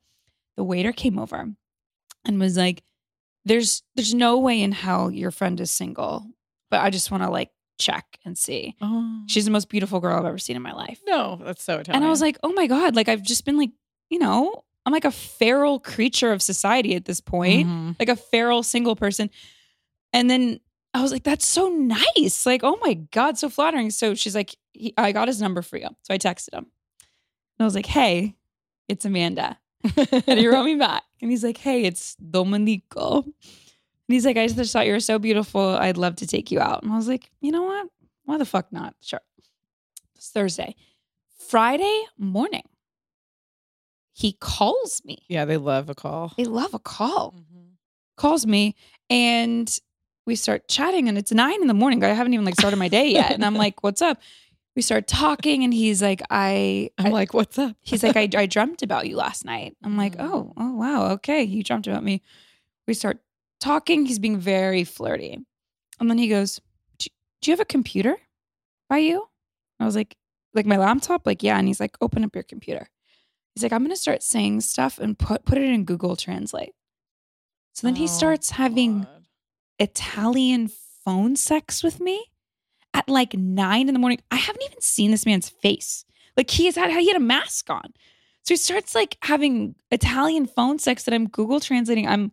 The 0.57 0.63
waiter 0.63 0.91
came 0.91 1.17
over 1.19 1.47
and 2.25 2.39
was 2.39 2.57
like, 2.57 2.83
there's 3.45 3.83
there's 3.95 4.13
no 4.13 4.37
way 4.39 4.61
in 4.61 4.71
hell 4.73 5.09
your 5.11 5.31
friend 5.31 5.59
is 5.61 5.71
single, 5.71 6.25
but 6.69 6.81
I 6.81 6.89
just 6.89 7.11
want 7.11 7.23
to 7.23 7.29
like 7.29 7.51
check 7.79 8.05
and 8.25 8.37
see. 8.37 8.75
Oh. 8.81 9.21
She's 9.27 9.45
the 9.45 9.51
most 9.51 9.69
beautiful 9.69 9.99
girl 10.01 10.17
I've 10.19 10.25
ever 10.25 10.37
seen 10.37 10.55
in 10.57 10.61
my 10.61 10.73
life. 10.73 10.99
no, 11.07 11.39
that's 11.43 11.63
so 11.63 11.77
Italian. 11.79 11.95
And 12.01 12.05
I 12.05 12.09
was 12.09 12.19
like, 12.21 12.37
oh 12.43 12.51
my 12.53 12.67
God, 12.67 12.95
like 12.95 13.07
I've 13.07 13.23
just 13.23 13.45
been 13.45 13.57
like, 13.57 13.71
you 14.09 14.19
know, 14.19 14.63
I'm 14.85 14.91
like 14.93 15.05
a 15.05 15.11
feral 15.11 15.79
creature 15.79 16.31
of 16.33 16.41
society 16.41 16.95
at 16.95 17.05
this 17.05 17.21
point, 17.21 17.67
Mhm. 17.67 17.95
like 17.99 18.09
a 18.09 18.15
feral 18.15 18.63
single 18.63 18.95
person. 18.95 19.29
And 20.11 20.29
then 20.29 20.59
I 20.93 21.01
was 21.01 21.11
like, 21.11 21.23
that's 21.23 21.45
so 21.45 21.67
nice. 21.69 22.45
Like, 22.45 22.61
oh 22.63 22.77
my 22.81 22.95
God, 22.95 23.37
so 23.37 23.49
flattering. 23.49 23.91
So 23.91 24.15
she's 24.15 24.35
like, 24.35 24.55
he, 24.73 24.93
I 24.97 25.11
got 25.11 25.27
his 25.27 25.41
number 25.41 25.61
for 25.61 25.77
you. 25.77 25.87
So 26.01 26.13
I 26.13 26.17
texted 26.17 26.53
him. 26.53 26.65
And 26.65 27.61
I 27.61 27.63
was 27.65 27.75
like, 27.75 27.85
hey, 27.85 28.35
it's 28.87 29.05
Amanda. 29.05 29.59
And 30.11 30.39
he 30.39 30.47
wrote 30.47 30.63
me 30.65 30.75
back. 30.79 31.03
And 31.21 31.29
he's 31.29 31.43
like, 31.43 31.57
hey, 31.57 31.83
it's 31.83 32.15
Domenico. 32.15 33.21
And 33.23 33.33
he's 34.07 34.25
like, 34.25 34.37
I 34.37 34.47
just 34.47 34.73
thought 34.73 34.87
you 34.87 34.93
were 34.93 34.99
so 34.99 35.19
beautiful. 35.19 35.61
I'd 35.61 35.97
love 35.97 36.15
to 36.17 36.27
take 36.27 36.49
you 36.51 36.59
out. 36.59 36.81
And 36.83 36.91
I 36.91 36.95
was 36.95 37.07
like, 37.07 37.29
you 37.41 37.51
know 37.51 37.63
what? 37.63 37.87
Why 38.25 38.37
the 38.37 38.45
fuck 38.45 38.71
not? 38.71 38.95
Sure. 39.01 39.21
It's 40.15 40.29
Thursday. 40.31 40.75
Friday 41.47 42.03
morning, 42.17 42.63
he 44.13 44.33
calls 44.33 45.01
me. 45.05 45.19
yeah, 45.29 45.45
they 45.45 45.57
love 45.57 45.89
a 45.89 45.95
call. 45.95 46.33
They 46.37 46.45
love 46.45 46.73
a 46.73 46.79
call. 46.79 47.33
Mhm. 47.33 47.67
Calls 48.17 48.45
me 48.45 48.75
and 49.09 49.73
we 50.29 50.35
start 50.35 50.67
chatting 50.67 51.09
and 51.09 51.17
it's 51.17 51.31
nine 51.33 51.59
in 51.61 51.67
the 51.67 51.73
morning. 51.73 52.03
I 52.03 52.09
haven't 52.09 52.33
even 52.33 52.45
like 52.45 52.55
started 52.55 52.77
my 52.77 52.87
day 52.87 53.09
yet. 53.11 53.31
And 53.31 53.43
I'm 53.43 53.55
like, 53.65 53.83
what's 53.83 54.01
up? 54.01 54.21
We 54.75 54.81
start 54.83 55.07
talking 55.07 55.63
and 55.65 55.73
he's 55.73 56.01
like, 56.01 56.21
I, 56.29 56.91
I'm 56.97 57.07
I- 57.07 57.09
like, 57.09 57.33
what's 57.33 57.57
up? 57.57 57.75
He's 57.81 58.03
like, 58.03 58.15
I, 58.15 58.29
I 58.37 58.45
dreamt 58.45 58.81
about 58.83 59.07
you 59.09 59.17
last 59.17 59.43
night. 59.43 59.75
I'm 59.83 59.97
like, 59.97 60.15
Mm. 60.15 60.25
oh, 60.29 60.53
oh, 60.55 60.75
wow. 60.75 61.11
Okay. 61.13 61.43
You 61.43 61.63
dreamt 61.63 61.87
about 61.87 62.03
me. 62.03 62.21
We 62.87 62.93
start 62.93 63.19
talking. 63.59 64.05
He's 64.05 64.19
being 64.19 64.37
very 64.39 64.83
flirty. 64.85 65.39
And 65.99 66.09
then 66.09 66.17
he 66.17 66.27
goes, 66.29 66.61
do, 66.99 67.09
you 67.43 67.51
have 67.53 67.59
a 67.59 67.65
computer 67.65 68.15
by 68.87 68.99
you? 68.99 69.27
I 69.79 69.85
was 69.85 69.95
like, 69.95 70.15
like 70.53 70.65
my 70.67 70.77
laptop? 70.77 71.25
Like, 71.25 71.43
yeah. 71.43 71.57
And 71.57 71.67
he's 71.67 71.79
like, 71.79 71.97
open 71.99 72.23
up 72.23 72.35
your 72.35 72.43
computer. 72.43 72.87
He's 73.55 73.63
like, 73.63 73.73
I'm 73.73 73.79
going 73.81 73.89
to 73.91 73.97
start 73.99 74.23
saying 74.23 74.61
stuff 74.61 74.99
and 74.99 75.17
put, 75.19 75.43
put 75.45 75.57
it 75.57 75.63
in 75.69 75.83
Google 75.83 76.15
Translate. 76.15 76.73
So 77.73 77.87
then 77.87 77.95
he 77.95 78.03
Oh, 78.03 78.07
starts 78.07 78.51
having. 78.51 79.07
Italian 79.79 80.69
phone 81.05 81.35
sex 81.35 81.83
with 81.83 81.99
me 81.99 82.23
at 82.93 83.07
like 83.07 83.33
nine 83.33 83.87
in 83.87 83.93
the 83.93 83.99
morning. 83.99 84.19
I 84.31 84.35
haven't 84.35 84.63
even 84.63 84.81
seen 84.81 85.11
this 85.11 85.25
man's 85.25 85.49
face. 85.49 86.05
Like 86.37 86.49
he 86.49 86.65
has 86.65 86.75
had 86.75 86.91
he 86.91 87.07
had 87.07 87.15
a 87.17 87.19
mask 87.19 87.69
on. 87.69 87.93
So 88.43 88.53
he 88.53 88.57
starts 88.57 88.95
like 88.95 89.17
having 89.21 89.75
Italian 89.91 90.45
phone 90.47 90.79
sex 90.79 91.03
that 91.03 91.13
I'm 91.13 91.27
Google 91.27 91.59
translating. 91.59 92.07
I'm 92.07 92.31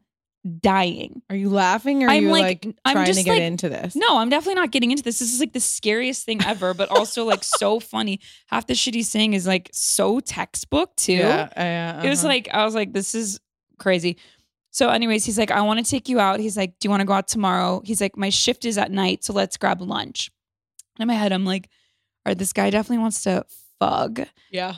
dying. 0.61 1.23
Are 1.29 1.37
you 1.37 1.49
laughing 1.51 2.05
or 2.05 2.07
are 2.07 2.11
I'm 2.11 2.23
you 2.25 2.31
like- 2.31 2.65
like, 2.65 2.77
I'm 2.85 2.95
trying 2.95 3.07
just 3.07 3.19
to 3.19 3.25
get 3.25 3.33
like- 3.33 3.43
into 3.43 3.69
this? 3.69 3.97
No, 3.97 4.19
I'm 4.19 4.29
definitely 4.29 4.55
not 4.55 4.71
getting 4.71 4.91
into 4.93 5.03
this. 5.03 5.19
This 5.19 5.33
is 5.33 5.41
like 5.41 5.53
the 5.53 5.61
scariest 5.61 6.25
thing 6.25 6.43
ever, 6.45 6.73
but 6.73 6.89
also 6.91 7.25
like 7.25 7.43
so 7.45 7.81
funny. 7.93 8.21
Half 8.47 8.67
the 8.69 8.75
shit 8.75 8.95
he's 8.95 9.11
saying 9.11 9.35
is 9.35 9.47
like 9.47 9.69
so 9.73 10.21
textbook 10.21 10.95
too. 10.97 11.15
Yeah, 11.15 11.49
yeah, 11.57 12.03
It 12.03 12.09
was 12.09 12.21
uh-huh. 12.21 12.29
like 12.29 12.49
I 12.53 12.65
was 12.65 12.75
like, 12.75 12.93
this 12.93 13.15
is 13.15 13.41
crazy. 13.79 14.17
So, 14.77 14.91
anyways, 14.91 15.25
he's 15.25 15.39
like, 15.39 15.51
I 15.51 15.63
want 15.63 15.83
to 15.83 15.91
take 15.91 16.07
you 16.07 16.21
out. 16.21 16.39
He's 16.39 16.55
like, 16.55 16.79
Do 16.79 16.87
you 16.87 16.91
want 16.91 17.01
to 17.01 17.07
go 17.07 17.15
out 17.15 17.29
tomorrow? 17.29 17.81
He's 17.83 17.99
like, 18.03 18.15
My 18.15 18.29
shift 18.29 18.67
is 18.67 18.77
at 18.77 18.91
night, 18.91 19.25
so 19.25 19.33
let's 19.33 19.57
grab 19.57 19.81
lunch. 19.81 20.31
And 20.99 21.03
in 21.05 21.09
my 21.09 21.15
head, 21.15 21.33
I'm 21.33 21.47
like, 21.47 21.71
all 22.27 22.31
right, 22.31 22.37
this 22.39 22.53
guy 22.53 22.69
definitely 22.69 22.99
wants 22.99 23.23
to 23.23 23.47
fug, 23.81 24.21
Yeah. 24.51 24.75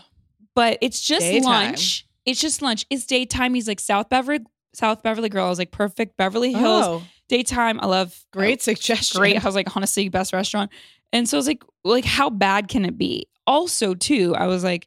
but 0.54 0.78
it's 0.82 1.00
just 1.00 1.22
Daytime. 1.26 1.44
lunch. 1.70 2.06
It's 2.24 2.40
just 2.40 2.62
lunch. 2.62 2.86
It's 2.90 3.06
daytime. 3.06 3.54
He's 3.54 3.66
like 3.66 3.80
South 3.80 4.08
Beverly, 4.08 4.44
South 4.72 5.02
Beverly 5.02 5.28
Grill. 5.30 5.46
I 5.46 5.48
was 5.48 5.58
like 5.58 5.72
perfect. 5.72 6.16
Beverly 6.16 6.52
Hills 6.52 6.84
Oh, 6.86 7.02
daytime. 7.28 7.80
I 7.82 7.86
love 7.86 8.24
great 8.32 8.62
suggestion. 8.62 9.18
great. 9.18 9.42
I 9.42 9.44
was 9.48 9.56
like, 9.56 9.74
honestly, 9.76 10.08
best 10.10 10.32
restaurant. 10.32 10.70
And 11.12 11.28
so 11.28 11.36
I 11.36 11.40
was 11.40 11.46
like, 11.48 11.64
like, 11.84 12.04
how 12.04 12.30
bad 12.30 12.68
can 12.68 12.84
it 12.84 12.96
be? 12.98 13.26
Also, 13.48 13.94
too, 13.94 14.36
I 14.36 14.46
was 14.46 14.62
like, 14.62 14.86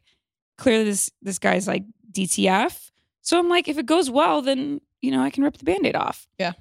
clearly 0.56 0.84
this 0.84 1.10
this 1.20 1.38
guy's 1.38 1.66
like 1.66 1.82
DTF. 2.12 2.90
So 3.20 3.38
I'm 3.38 3.48
like, 3.50 3.68
if 3.68 3.76
it 3.76 3.84
goes 3.86 4.08
well, 4.10 4.40
then 4.40 4.80
you 5.02 5.10
know 5.10 5.20
I 5.22 5.28
can 5.30 5.44
rip 5.44 5.58
the 5.58 5.64
band-aid 5.64 5.94
off. 5.96 6.26
Yeah. 6.38 6.52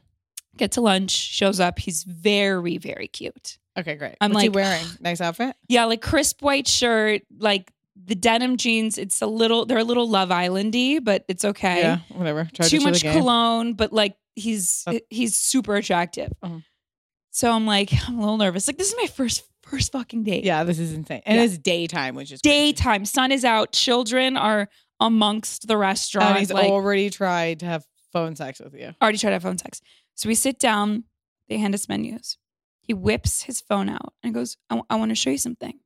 Get 0.58 0.74
to 0.74 0.82
lunch, 0.82 1.12
shows 1.12 1.60
up. 1.62 1.80
He's 1.80 2.04
very, 2.04 2.78
very 2.78 3.08
cute. 3.08 3.58
Okay, 3.80 3.96
great. 3.96 4.16
I'm 4.20 4.34
What's 4.34 4.44
he 4.44 4.50
like- 4.50 4.56
wearing? 4.56 4.86
Nice 5.00 5.22
outfit. 5.22 5.56
Yeah, 5.70 5.86
like 5.86 6.02
crisp 6.02 6.42
white 6.42 6.68
shirt, 6.68 7.22
like 7.40 7.72
the 7.96 8.16
denim 8.16 8.58
jeans. 8.58 8.98
It's 8.98 9.22
a 9.22 9.28
little, 9.28 9.66
they're 9.66 9.78
a 9.78 9.84
little 9.86 10.10
Love 10.10 10.28
Islandy, 10.30 11.02
but 11.02 11.24
it's 11.30 11.46
okay. 11.46 11.80
Yeah, 11.82 12.00
whatever. 12.10 12.50
Try 12.54 12.68
Too 12.68 12.80
to 12.80 12.86
much 12.86 13.02
cologne, 13.04 13.74
but 13.76 13.94
like 13.94 14.16
he's 14.36 14.84
Uh. 14.88 15.00
he's 15.10 15.36
super 15.36 15.76
attractive. 15.76 16.34
Uh-huh. 16.44 16.60
So 17.30 17.50
I'm 17.52 17.66
like, 17.66 17.92
I'm 18.10 18.18
a 18.18 18.20
little 18.20 18.38
nervous. 18.38 18.68
Like 18.68 18.78
this 18.78 18.90
is 18.90 18.96
my 18.98 19.08
first 19.08 19.44
first 19.64 19.94
fucking 19.94 20.24
date. 20.26 20.44
Yeah, 20.44 20.66
this 20.66 20.80
is 20.80 20.92
insane. 20.94 21.22
And 21.26 21.38
Yeah. 21.38 21.44
it's 21.46 21.58
daytime, 21.58 22.16
which 22.16 22.32
is 22.34 22.42
crazy. 22.42 22.74
daytime. 22.74 23.06
Sun 23.06 23.32
is 23.32 23.46
out. 23.46 23.72
Children 23.72 24.36
are 24.36 24.68
amongst 25.00 25.68
the 25.68 25.78
restaurant. 25.78 26.32
And 26.32 26.40
he's 26.40 26.52
like, 26.52 26.70
already 26.70 27.10
tried 27.10 27.62
to 27.62 27.66
have 27.68 27.86
phone 28.12 28.36
sex 28.36 28.60
with 28.60 28.74
you. 28.74 28.94
already 29.02 29.18
tried 29.18 29.30
to 29.32 29.36
have 29.36 29.44
phone 29.44 29.58
sex. 29.58 29.82
So 30.16 30.28
we 30.30 30.36
sit 30.36 30.60
down. 30.60 31.06
They 31.50 31.58
hand 31.58 31.74
us 31.74 31.88
menus. 31.90 32.38
He 32.82 32.94
whips 32.94 33.44
his 33.44 33.62
phone 33.62 33.90
out 33.90 34.14
and 34.24 34.34
goes, 34.34 34.58
I, 34.70 34.96
want 34.96 35.10
to 35.10 35.16
show 35.16 35.30
you 35.30 35.38
something. 35.38 35.80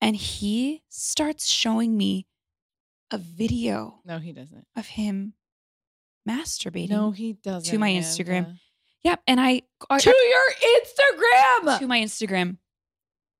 And 0.00 0.16
he 0.16 0.82
starts 0.88 1.46
showing 1.48 1.96
me 1.96 2.26
a 3.10 3.18
video 3.18 4.00
No, 4.04 4.18
he 4.18 4.32
doesn't. 4.32 4.66
of 4.76 4.86
him 4.86 5.34
masturbating. 6.28 6.90
No, 6.90 7.10
he 7.10 7.34
doesn't. 7.34 7.70
To 7.70 7.78
my. 7.78 7.90
Instagram. 7.90 8.58
Yep. 9.02 9.20
And 9.26 9.40
I, 9.40 9.62
I 9.90 9.98
To 9.98 10.10
your 10.10 10.78
Instagram. 10.80 11.78
to 11.80 11.86
my 11.86 12.00
Instagram. 12.00 12.58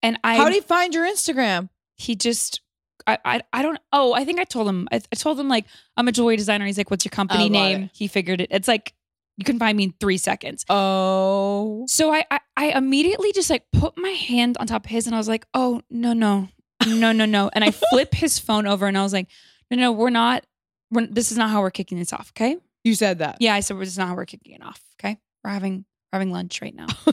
And 0.03 0.19
I 0.25 0.37
How 0.37 0.49
do 0.49 0.55
you 0.55 0.63
find 0.63 0.93
your 0.95 1.07
Instagram? 1.07 1.69
he 1.97 2.17
just 2.17 2.61
I, 3.07 3.19
I 3.25 3.43
I 3.53 3.63
don't 3.63 3.79
oh 3.93 4.13
I 4.13 4.25
think 4.25 4.39
I 4.41 4.45
told 4.45 4.69
him 4.69 4.89
I, 4.93 4.97
I 5.13 5.17
told 5.17 5.39
him 5.39 5.49
like 5.49 5.67
I'm 5.97 6.09
a 6.09 6.13
jewelry 6.13 6.37
designer. 6.37 6.67
He's 6.67 6.79
like 6.79 6.91
what's 6.91 7.05
your 7.05 7.11
company 7.11 7.45
Oh, 7.45 7.49
got 7.49 7.53
name? 7.53 7.83
it. 7.85 7.91
he 7.95 8.09
figured 8.09 8.41
it 8.41 8.49
it's 8.51 8.69
like 8.69 8.93
you 9.39 9.45
can 9.45 9.59
find 9.59 9.77
me 9.77 9.85
in 9.85 9.95
three 9.99 10.19
seconds. 10.19 10.65
Oh. 10.69 11.85
so 11.89 12.13
I, 12.13 12.25
I 12.31 12.41
I 12.57 12.65
immediately 12.79 13.33
just 13.33 13.49
like 13.51 13.65
put 13.73 13.97
my 13.97 14.11
hand 14.11 14.57
on 14.59 14.67
top 14.67 14.85
of 14.85 14.91
his 14.91 15.07
and 15.07 15.15
I 15.15 15.19
was 15.19 15.29
like 15.29 15.47
oh 15.55 15.81
no 15.91 16.13
no 16.13 16.49
no 16.87 17.13
no 17.13 17.25
no. 17.25 17.51
And 17.53 17.65
I 17.65 17.71
flip 17.91 18.15
his 18.15 18.39
phone 18.39 18.67
over 18.67 18.87
and 18.87 18.97
I 18.99 19.03
was 19.03 19.13
like 19.13 19.29
no 19.71 19.77
no 19.77 19.93
we're 19.93 20.11
not 20.11 20.45
we're, 20.91 21.07
this 21.07 21.33
is 21.33 21.39
not 21.39 21.51
how 21.51 21.63
we're 21.63 21.71
kicking 21.71 21.99
this 21.99 22.13
off 22.13 22.33
okay? 22.37 22.57
You 22.85 22.95
said 22.95 23.21
that. 23.21 23.37
yeah 23.41 23.55
I 23.55 23.61
said 23.61 23.79
this 23.79 23.89
is 23.89 23.99
not 23.99 24.09
how 24.09 24.15
we're 24.15 24.27
kicking 24.27 24.53
it 24.55 24.63
off 24.63 24.81
okay? 25.01 25.17
We're 25.43 25.51
having 25.51 25.85
we're 26.13 26.19
having 26.19 26.31
lunch 26.33 26.61
right 26.61 26.75
now. 26.75 26.87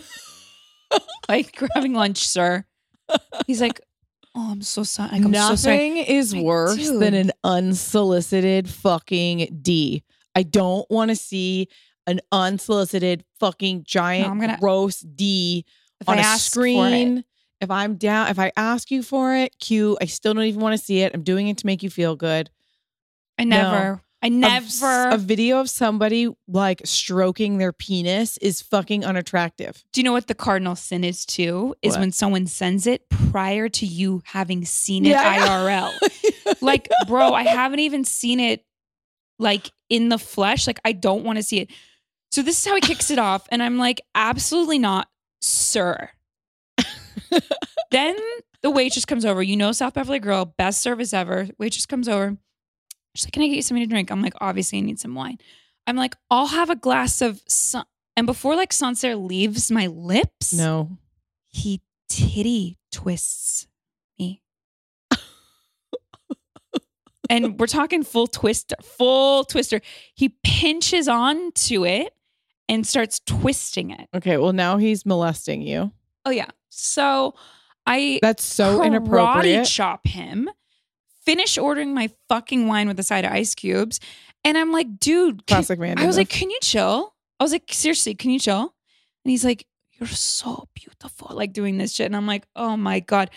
Like 1.27 1.57
we're 1.61 1.67
having 1.75 1.93
lunch 1.93 2.27
sir. 2.27 2.65
He's 3.45 3.61
like 3.61 3.79
oh 4.35 4.51
I'm 4.51 4.61
so 4.61 4.83
sorry 4.83 5.09
like, 5.11 5.25
I'm 5.25 5.33
so 5.33 5.55
sorry 5.55 5.89
Nothing 5.89 5.97
is 6.05 6.33
Like, 6.33 6.43
worse 6.43 6.75
dude. 6.77 7.01
than 7.01 7.13
an 7.13 7.31
unsolicited 7.43 8.69
fucking 8.69 9.59
D. 9.61 10.03
I 10.35 10.43
don't 10.43 10.89
want 10.89 11.09
to 11.09 11.15
see 11.15 11.67
an 12.07 12.21
unsolicited 12.31 13.23
fucking 13.39 13.83
giant 13.83 14.29
I'm 14.29 14.39
gonna- 14.39 14.57
gross 14.59 14.99
D 15.01 15.65
on 16.07 16.17
I 16.17 16.21
a 16.21 16.23
ask 16.25 16.53
for 16.53 16.61
it. 16.65 16.73
screen. 16.73 17.23
If 17.61 17.69
I'm 17.69 17.95
down, 17.95 18.29
if 18.29 18.39
I 18.39 18.51
ask 18.55 18.89
you 18.89 19.03
for 19.03 19.35
it, 19.35 19.53
cute. 19.59 19.97
I 20.01 20.05
still 20.05 20.33
don't 20.33 20.43
even 20.45 20.61
want 20.61 20.79
to 20.79 20.83
see 20.83 21.01
it. 21.01 21.13
I'm 21.13 21.23
doing 21.23 21.49
it 21.49 21.57
to 21.57 21.65
make 21.65 21.83
you 21.83 21.89
feel 21.89 22.15
good. 22.15 22.49
I 23.37 23.43
No. 23.43 23.99
Never, 24.21 24.25
I 24.25 24.27
A- 24.27 24.61
never. 25.09 25.09
A, 25.15 25.17
video 25.17 25.59
of 25.59 25.69
somebody 25.69 26.27
like 26.47 26.81
stroking 26.85 27.57
their 27.57 27.71
penis 27.71 28.37
is 28.37 28.61
fucking 28.61 29.05
unattractive. 29.05 29.83
do 29.93 30.01
you 30.01 30.03
know 30.05 30.11
what 30.11 30.27
the 30.27 30.35
cardinal 30.35 30.75
sin 30.75 31.03
is 31.03 31.25
too? 31.25 31.75
Is 31.81 31.93
What? 31.93 31.99
when 32.01 32.11
someone 32.11 32.45
sends 32.47 32.85
it 32.87 33.07
prior 33.09 33.69
to 33.69 33.85
you 33.85 34.21
having 34.25 34.65
seen 34.65 35.05
it 35.05 35.09
Yeah. 35.09 35.45
IRL. 35.47 35.91
like, 36.61 36.89
bro, 37.07 37.33
I 37.33 37.43
haven't 37.43 37.79
even 37.79 38.03
seen 38.03 38.39
it 38.39 38.65
like 39.37 39.71
in 39.89 40.09
the 40.09 40.17
flesh. 40.19 40.67
Like, 40.67 40.79
I 40.83 40.91
don't 40.91 41.23
want 41.23 41.37
to 41.37 41.43
see 41.43 41.59
it. 41.59 41.71
So 42.31 42.41
this 42.41 42.59
is 42.59 42.65
how 42.67 42.75
he 42.75 42.81
kicks 42.81 43.09
it 43.09 43.17
off, 43.17 43.47
and 43.51 43.63
I'm 43.63 43.77
like, 43.79 44.01
absolutely 44.13 44.77
not, 44.77 45.07
sir. 45.41 46.09
then 47.91 48.15
the 48.61 48.69
waitress 48.69 49.05
comes 49.05 49.25
over. 49.25 49.41
You 49.41 49.57
know, 49.57 49.71
South 49.71 49.93
Beverly 49.95 50.19
Grill, 50.19 50.45
best 50.45 50.81
service 50.81 51.13
ever. 51.13 51.47
Waitress 51.57 51.85
comes 51.85 52.07
over. 52.07 52.37
She's 53.15 53.25
like, 53.25 53.33
"Can 53.33 53.43
I 53.43 53.47
get 53.47 53.55
you 53.55 53.61
something 53.61 53.83
to 53.83 53.89
drink?" 53.89 54.11
I'm 54.11 54.21
like, 54.21 54.33
"Obviously, 54.41 54.79
I 54.79 54.81
need 54.81 54.99
some 54.99 55.15
wine." 55.15 55.37
I'm 55.87 55.95
like, 55.95 56.15
"I'll 56.29 56.47
have 56.47 56.69
a 56.69 56.75
glass 56.75 57.21
of." 57.21 57.41
Sun-. 57.47 57.85
And 58.15 58.27
before 58.27 58.55
like 58.55 58.73
Sancerre 58.73 59.15
leaves 59.15 59.71
my 59.71 59.87
lips, 59.87 60.53
no. 60.53 60.97
he 61.47 61.81
titty 62.09 62.77
twists 62.91 63.67
me. 64.19 64.41
and 67.29 67.57
we're 67.59 67.67
talking 67.67 68.03
full 68.03 68.27
twister, 68.27 68.75
full 68.81 69.45
twister. 69.45 69.79
He 70.13 70.35
pinches 70.43 71.07
onto 71.07 71.85
it 71.85 72.13
and 72.67 72.85
starts 72.85 73.19
twisting 73.25 73.91
it. 73.91 74.09
Okay, 74.13 74.37
well 74.37 74.53
now 74.53 74.77
he's 74.77 75.05
molesting 75.05 75.61
you. 75.61 75.91
Oh 76.25 76.31
yeah. 76.31 76.49
So 76.69 77.35
I 77.85 78.19
That's 78.21 78.43
so 78.43 78.83
inappropriate. 78.83 79.65
chop 79.65 80.05
him, 80.05 80.49
finish 81.29 81.59
ordering 81.59 81.93
my 81.93 82.09
fucking 82.27 82.65
wine 82.67 82.87
with 82.87 82.99
a 82.99 83.03
side 83.03 83.23
of 83.23 83.31
ice 83.31 83.53
cubes. 83.53 83.99
And 84.43 84.57
I'm 84.57 84.71
like, 84.71 84.99
dude, 84.99 85.45
Classic 85.45 85.77
man. 85.79 85.99
I 85.99 86.07
was 86.07 86.17
like, 86.17 86.29
can 86.29 86.49
you 86.49 86.57
chill? 86.63 87.13
I 87.39 87.43
was 87.43 87.51
like, 87.51 87.65
seriously, 87.71 88.15
can 88.15 88.31
you 88.31 88.39
chill? 88.39 88.61
And 88.61 89.29
he's 89.31 89.45
like, 89.45 89.67
you're 89.91 90.07
so 90.07 90.67
beautiful, 90.73 91.35
like 91.35 91.53
doing 91.53 91.77
this 91.77 91.93
shit. 91.93 92.07
And 92.07 92.15
I'm 92.15 92.25
like, 92.25 92.45
oh 92.55 92.75
my 92.75 92.99
God. 93.01 93.29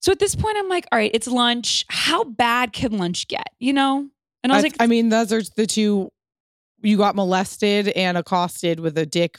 So 0.00 0.10
at 0.10 0.18
this 0.18 0.34
point, 0.34 0.56
I'm 0.58 0.68
like, 0.68 0.86
all 0.90 0.98
right, 0.98 1.10
it's 1.14 1.28
lunch. 1.28 1.84
How 1.88 2.24
bad 2.24 2.72
can 2.72 2.98
lunch 2.98 3.28
get? 3.28 3.46
You 3.60 3.74
know? 3.74 4.08
And 4.42 4.50
I 4.50 4.56
was 4.56 4.64
I, 4.64 4.68
like, 4.68 4.76
I 4.80 4.86
mean, 4.88 5.10
those 5.10 5.32
are 5.32 5.42
the 5.56 5.66
two. 5.66 6.10
You 6.82 6.96
got 6.96 7.14
molested 7.14 7.88
and 7.88 8.16
accosted 8.16 8.80
with 8.80 8.98
a 8.98 9.06
dick. 9.06 9.38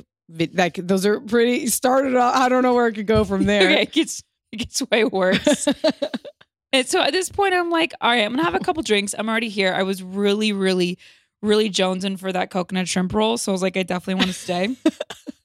Like 0.54 0.76
those 0.76 1.06
are 1.06 1.20
pretty. 1.20 1.68
Started. 1.68 2.16
off- 2.16 2.36
I 2.36 2.48
don't 2.48 2.64
know 2.64 2.74
where 2.74 2.88
it 2.88 2.94
could 2.94 3.08
go 3.08 3.26
from 3.26 3.44
there. 3.48 3.64
okay, 3.64 3.82
it 3.82 3.92
gets 3.92 4.24
it 4.52 4.58
gets 4.58 4.82
way 4.92 5.04
worse. 5.04 5.68
and 6.74 6.88
so 6.88 7.02
at 7.02 7.12
this 7.12 7.30
point, 7.30 7.54
I'm 7.54 7.70
like, 7.70 7.94
all 8.02 8.10
right, 8.10 8.24
I'm 8.24 8.32
gonna 8.32 8.44
have 8.44 8.56
a 8.56 8.60
couple 8.60 8.84
drinks. 8.84 9.14
I'm 9.18 9.30
already 9.30 9.50
here. 9.50 9.74
I 9.74 9.84
was 9.84 10.02
really, 10.02 10.54
really, 10.54 10.98
really 11.42 11.70
jonesing 11.70 12.20
for 12.20 12.32
that 12.32 12.52
coconut 12.52 12.88
shrimp 12.88 13.14
roll. 13.14 13.38
So 13.38 13.52
I 13.52 13.54
was 13.54 13.62
like, 13.62 13.78
I 13.78 13.84
definitely 13.84 14.16
want 14.16 14.28
to 14.28 14.34
stay. 14.34 14.76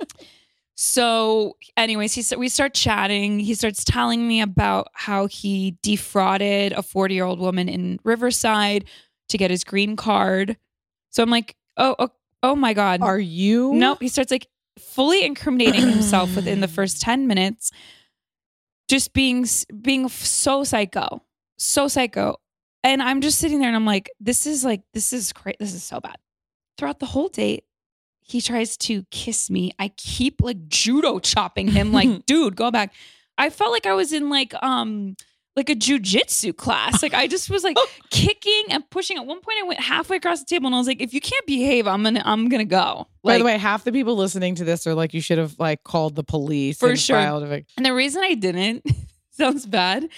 so, 0.74 1.56
anyways, 1.76 2.14
he 2.14 2.22
said 2.22 2.38
we 2.38 2.48
start 2.48 2.74
chatting. 2.74 3.40
He 3.40 3.54
starts 3.54 3.84
telling 3.84 4.26
me 4.26 4.40
about 4.40 4.88
how 4.92 5.26
he 5.26 5.76
defrauded 5.82 6.72
a 6.72 6.82
40 6.82 7.14
year 7.14 7.24
old 7.24 7.40
woman 7.40 7.68
in 7.68 7.98
Riverside 8.04 8.84
to 9.28 9.38
get 9.38 9.50
his 9.50 9.64
green 9.64 9.96
card. 9.96 10.56
So 11.10 11.22
I'm 11.22 11.30
like, 11.30 11.56
oh, 11.76 11.96
oh, 11.98 12.10
oh 12.42 12.56
my 12.56 12.72
god, 12.72 13.02
Are 13.02 13.18
you? 13.18 13.74
Nope. 13.74 13.98
He 14.00 14.08
starts 14.08 14.30
like 14.30 14.46
fully 14.78 15.24
incriminating 15.24 15.88
himself 15.88 16.36
within 16.36 16.60
the 16.60 16.68
first 16.76 17.00
10 17.00 17.26
minutes. 17.26 17.72
Just 18.88 19.12
being 19.12 19.46
being 19.82 20.08
so 20.08 20.64
psycho. 20.64 21.22
So 21.58 21.88
psycho. 21.88 22.36
And 22.84 23.02
I'm 23.02 23.20
just 23.20 23.38
sitting 23.38 23.58
there 23.58 23.68
and 23.68 23.76
I'm 23.76 23.86
like, 23.86 24.10
this 24.20 24.46
is 24.46 24.64
like, 24.64 24.82
this 24.94 25.12
is 25.12 25.32
great. 25.32 25.58
This 25.58 25.74
is 25.74 25.82
so 25.82 25.98
bad. 25.98 26.16
Throughout 26.78 27.00
the 27.00 27.06
whole 27.06 27.28
date, 27.28 27.64
he 28.20 28.40
tries 28.40 28.76
to 28.78 29.04
kiss 29.10 29.50
me. 29.50 29.72
I 29.78 29.88
keep 29.88 30.40
like 30.40 30.68
judo 30.68 31.18
chopping 31.18 31.68
him, 31.68 31.92
like, 31.92 32.26
dude, 32.26 32.54
go 32.56 32.70
back. 32.70 32.92
I 33.38 33.50
felt 33.50 33.72
like 33.72 33.86
I 33.86 33.94
was 33.94 34.12
in 34.12 34.30
like 34.30 34.54
um 34.62 35.16
like 35.56 35.70
a 35.70 35.74
jujitsu 35.74 36.54
class. 36.54 37.02
Like 37.02 37.14
I 37.14 37.26
just 37.36 37.50
was 37.50 37.64
like 37.64 37.76
kicking 38.10 38.64
and 38.70 38.88
pushing. 38.90 39.16
At 39.16 39.26
one 39.26 39.40
point, 39.40 39.58
I 39.60 39.66
went 39.66 39.80
halfway 39.80 40.18
across 40.18 40.40
the 40.40 40.46
table 40.46 40.66
and 40.66 40.74
I 40.74 40.78
was 40.78 40.86
like, 40.86 41.00
if 41.00 41.14
you 41.14 41.20
can't 41.20 41.46
behave, 41.46 41.86
I'm 41.86 42.02
gonna 42.02 42.22
I'm 42.24 42.48
gonna 42.48 42.64
go. 42.64 43.08
By 43.24 43.38
the 43.38 43.44
way, 43.44 43.58
half 43.58 43.82
the 43.82 43.90
people 43.90 44.14
listening 44.14 44.54
to 44.56 44.64
this 44.64 44.86
are 44.86 44.94
like, 44.94 45.12
you 45.12 45.20
should 45.20 45.38
have 45.38 45.58
like 45.58 45.82
called 45.82 46.14
the 46.14 46.22
police 46.22 46.78
For 46.78 46.90
and 46.90 47.00
sure. 47.00 47.16
And 47.76 47.84
the 47.84 47.94
reason 47.94 48.22
I 48.22 48.34
didn't 48.34 48.84
sounds 49.30 49.66
bad. 49.66 50.02
The 50.02 50.08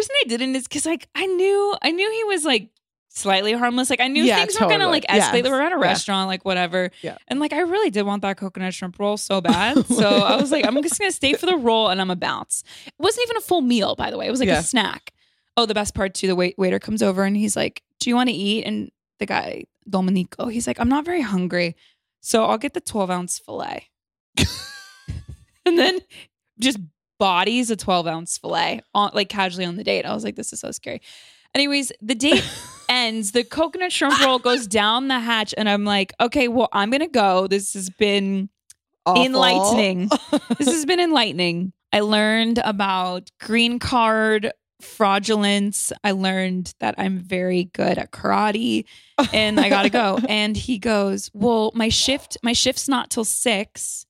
reason 0.00 0.14
I 0.24 0.28
didn't 0.28 0.56
is 0.56 0.62
because 0.64 0.86
like 0.86 1.08
I 1.14 1.26
knew 1.26 1.74
I 1.82 1.90
knew 1.90 2.10
he 2.10 2.24
was 2.24 2.44
like 2.44 2.70
slightly 3.16 3.52
harmless. 3.54 3.88
Like 3.90 4.00
I 4.00 4.08
knew 4.08 4.22
Yeah, 4.24 4.36
things 4.40 4.54
were 4.54 4.60
gonna 4.66 4.74
totally. 4.84 4.92
like 4.92 5.06
escalate. 5.08 5.42
Yes. 5.42 5.50
Were 5.50 5.60
at 5.62 5.72
a 5.72 5.76
Yeah. 5.76 5.80
restaurant, 5.82 6.28
like 6.28 6.44
whatever. 6.44 6.90
Yeah. 7.02 7.16
And 7.28 7.40
like 7.40 7.52
I 7.52 7.60
really 7.60 7.90
did 7.90 8.02
want 8.02 8.22
that 8.22 8.36
coconut 8.36 8.74
shrimp 8.74 8.98
roll 8.98 9.16
so 9.16 9.40
bad. 9.52 9.86
So 9.86 10.08
I 10.08 10.36
was 10.36 10.52
like, 10.52 10.66
I'm 10.66 10.80
just 10.82 10.98
gonna 10.98 11.10
stay 11.12 11.32
for 11.34 11.46
the 11.46 11.56
roll 11.56 11.88
and 11.88 12.00
I'm 12.00 12.10
a 12.10 12.16
bounce. 12.16 12.62
It 12.86 12.92
wasn't 12.98 13.26
even 13.26 13.36
a 13.38 13.40
full 13.40 13.62
meal, 13.62 13.94
by 13.96 14.10
the 14.10 14.18
way. 14.18 14.26
It 14.26 14.30
was 14.30 14.40
like 14.40 14.48
Yeah. 14.48 14.58
a 14.60 14.62
snack. 14.62 15.12
Oh, 15.56 15.64
the 15.66 15.74
best 15.74 15.94
part 15.94 16.12
too, 16.14 16.26
the 16.26 16.36
wait- 16.36 16.58
waiter 16.58 16.78
comes 16.78 17.02
over 17.02 17.24
and 17.24 17.36
he's 17.36 17.56
like, 17.56 17.82
Do 18.00 18.10
you 18.10 18.16
want 18.16 18.28
to 18.28 18.34
eat? 18.34 18.64
And 18.64 18.90
the 19.18 19.26
guy, 19.26 19.64
Domenico, 19.88 20.48
he's 20.48 20.66
like, 20.66 20.78
I'm 20.78 20.88
not 20.90 21.04
very 21.06 21.22
hungry. 21.22 21.74
So 22.20 22.44
I'll 22.44 22.58
get 22.58 22.74
the 22.74 22.80
12 22.82 23.10
ounce 23.10 23.38
filet. 23.38 23.88
and 25.64 25.78
then 25.78 25.98
just 26.58 26.78
bodies 27.18 27.70
a 27.70 27.76
12 27.76 28.06
ounce 28.06 28.36
fillet 28.38 28.82
on 28.94 29.10
like 29.14 29.28
casually 29.28 29.64
on 29.64 29.76
the 29.76 29.84
date. 29.84 30.04
I 30.04 30.12
was 30.14 30.24
like, 30.24 30.36
this 30.36 30.52
is 30.52 30.60
so 30.60 30.70
scary. 30.70 31.00
Anyways, 31.54 31.92
the 32.02 32.14
date 32.14 32.44
ends. 32.96 33.32
The 33.32 33.44
coconut 33.44 33.92
shrimp 33.92 34.18
roll 34.20 34.38
goes 34.38 34.66
down 34.80 35.08
the 35.08 35.20
hatch, 35.20 35.54
and 35.56 35.68
I'm 35.68 35.84
like, 35.84 36.12
okay, 36.20 36.48
well, 36.48 36.68
I'm 36.72 36.90
gonna 36.90 37.08
go. 37.08 37.46
This 37.46 37.74
has 37.74 37.90
been 37.90 38.48
Awful. 39.04 39.24
enlightening. 39.24 40.10
this 40.58 40.68
has 40.68 40.84
been 40.86 41.00
enlightening. 41.00 41.72
I 41.92 42.00
learned 42.00 42.58
about 42.64 43.30
green 43.40 43.78
card 43.78 44.52
fraudulence. 44.80 45.92
I 46.04 46.10
learned 46.12 46.74
that 46.80 46.94
I'm 46.98 47.18
very 47.18 47.64
good 47.64 47.96
at 47.98 48.10
karate 48.10 48.84
and 49.32 49.58
I 49.58 49.68
gotta 49.68 49.88
go. 49.90 50.18
And 50.28 50.56
he 50.56 50.78
goes, 50.78 51.30
Well, 51.32 51.70
my 51.74 51.88
shift, 51.88 52.36
my 52.42 52.52
shift's 52.52 52.88
not 52.88 53.10
till 53.10 53.24
six. 53.24 54.04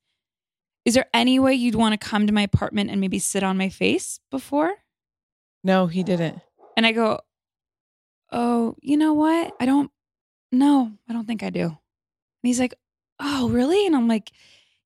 Is 0.85 0.95
there 0.95 1.07
any 1.13 1.39
way 1.39 1.55
you'd 1.55 1.75
want 1.75 2.01
to 2.01 2.09
come 2.09 2.27
to 2.27 2.33
my 2.33 2.43
apartment 2.43 2.91
and 2.91 3.01
maybe 3.01 3.19
sit 3.19 3.43
on 3.43 3.57
my 3.57 3.69
face 3.69 4.19
before? 4.31 4.75
No, 5.63 5.87
he 5.89 6.03
didn't. 6.03 6.41
And 6.77 6.87
I 6.87 6.93
go, 6.93 7.21
Oh, 8.37 8.77
you 8.83 8.97
know 8.97 9.15
what? 9.15 9.55
I 9.59 9.67
don't 9.67 9.91
no, 10.53 10.93
I 11.09 11.13
don't 11.13 11.27
think 11.27 11.43
I 11.43 11.51
do. 11.51 11.65
And 11.65 11.75
he's 12.43 12.61
like, 12.61 12.75
Oh, 13.19 13.49
really? 13.49 13.87
And 13.87 13.97
I'm 13.97 14.09
like, 14.09 14.31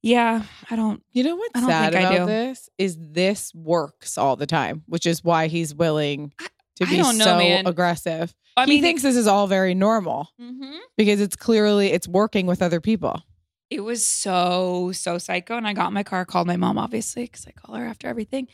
Yeah, 0.03 0.43
I 0.71 0.77
don't 0.77 1.03
You 1.13 1.25
know 1.25 1.37
what's 1.37 1.51
I 1.57 1.61
don't 1.61 1.69
sad 1.71 1.93
think 1.93 2.05
I 2.07 2.15
about 2.15 2.27
do. 2.27 2.33
this 2.33 2.71
is 2.79 2.97
this 2.99 3.53
works 3.55 4.17
all 4.17 4.37
the 4.37 4.47
time, 4.47 4.83
which 4.87 5.05
is 5.07 5.23
why 5.25 5.49
he's 5.49 5.75
willing 5.75 6.33
to 6.77 6.87
I 6.87 6.91
be 6.91 6.97
don't 6.97 7.19
know, 7.19 7.25
so 7.25 7.37
man. 7.39 7.67
aggressive. 7.67 8.35
I 8.57 8.67
he 8.67 8.81
thinks 8.81 9.03
this 9.03 9.17
is 9.17 9.27
all 9.27 9.47
very 9.47 9.75
normal 9.75 10.29
Mhm. 10.41 10.79
because 10.97 11.21
it's 11.21 11.37
clearly 11.37 11.93
it's 11.93 12.09
working 12.09 12.47
with 12.47 12.63
other 12.63 12.81
people. 12.81 13.23
It 13.71 13.81
was 13.85 14.05
so, 14.05 14.91
so 14.93 15.19
psycho. 15.19 15.57
And 15.57 15.67
I 15.67 15.75
got 15.75 15.89
in 15.89 15.95
my 15.95 16.03
car, 16.03 16.25
called 16.25 16.49
my 16.49 16.57
mom, 16.57 16.77
obviously, 16.77 17.23
because 17.25 17.47
I 17.47 17.53
call 17.53 17.77
her 17.77 17.87
after 17.87 18.09
everything. 18.09 18.49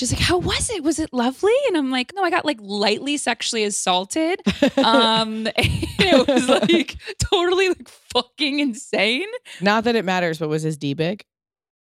She's 0.00 0.12
like, 0.12 0.22
How 0.22 0.38
was 0.38 0.70
it? 0.70 0.82
Was 0.82 0.98
it 0.98 1.12
lovely? 1.12 1.52
And 1.68 1.76
I'm 1.76 1.90
like, 1.90 2.12
No, 2.14 2.22
I 2.22 2.30
got 2.30 2.46
like 2.46 2.56
lightly 2.60 3.18
sexually 3.18 3.64
assaulted. 3.64 4.40
Um, 4.78 5.46
it 5.56 6.26
was 6.26 6.48
like 6.48 6.96
totally 7.18 7.68
like 7.68 7.86
fucking 7.88 8.60
insane. 8.60 9.26
Not 9.60 9.84
that 9.84 9.94
it 9.94 10.04
matters, 10.06 10.38
but 10.38 10.48
was 10.48 10.62
his 10.62 10.78
D 10.78 10.94
big? 10.94 11.22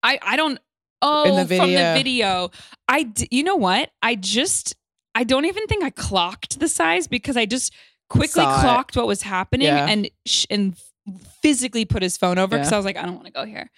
I, 0.04 0.20
I 0.22 0.36
don't, 0.38 0.60
oh, 1.02 1.44
the 1.44 1.56
from 1.56 1.70
the 1.72 1.94
video. 1.96 2.52
I, 2.88 3.04
d- 3.04 3.28
you 3.32 3.44
know 3.44 3.56
what? 3.56 3.90
I 4.04 4.14
just, 4.16 4.76
I 5.16 5.24
don't 5.24 5.46
even 5.46 5.66
think 5.66 5.84
I 5.84 5.90
clocked 5.90 6.60
the 6.60 6.68
size 6.68 7.08
because 7.08 7.36
I 7.36 7.46
just 7.48 7.74
quickly 8.10 8.44
Saw 8.44 8.58
it. 8.60 8.62
clocked 8.62 8.96
what 8.96 9.08
was 9.08 9.24
happening 9.24 9.68
Yeah. 9.68 9.88
and 9.88 10.10
sh- 10.28 10.46
and 10.52 10.76
physically 11.42 11.86
put 11.86 12.04
his 12.04 12.16
phone 12.18 12.38
over 12.38 12.56
because 12.58 12.70
Yeah. 12.72 12.76
I 12.76 12.80
was 12.80 12.86
like, 12.86 12.98
I 12.98 13.04
don't 13.04 13.16
want 13.16 13.26
to 13.26 13.32
go 13.34 13.46
here. 13.46 13.72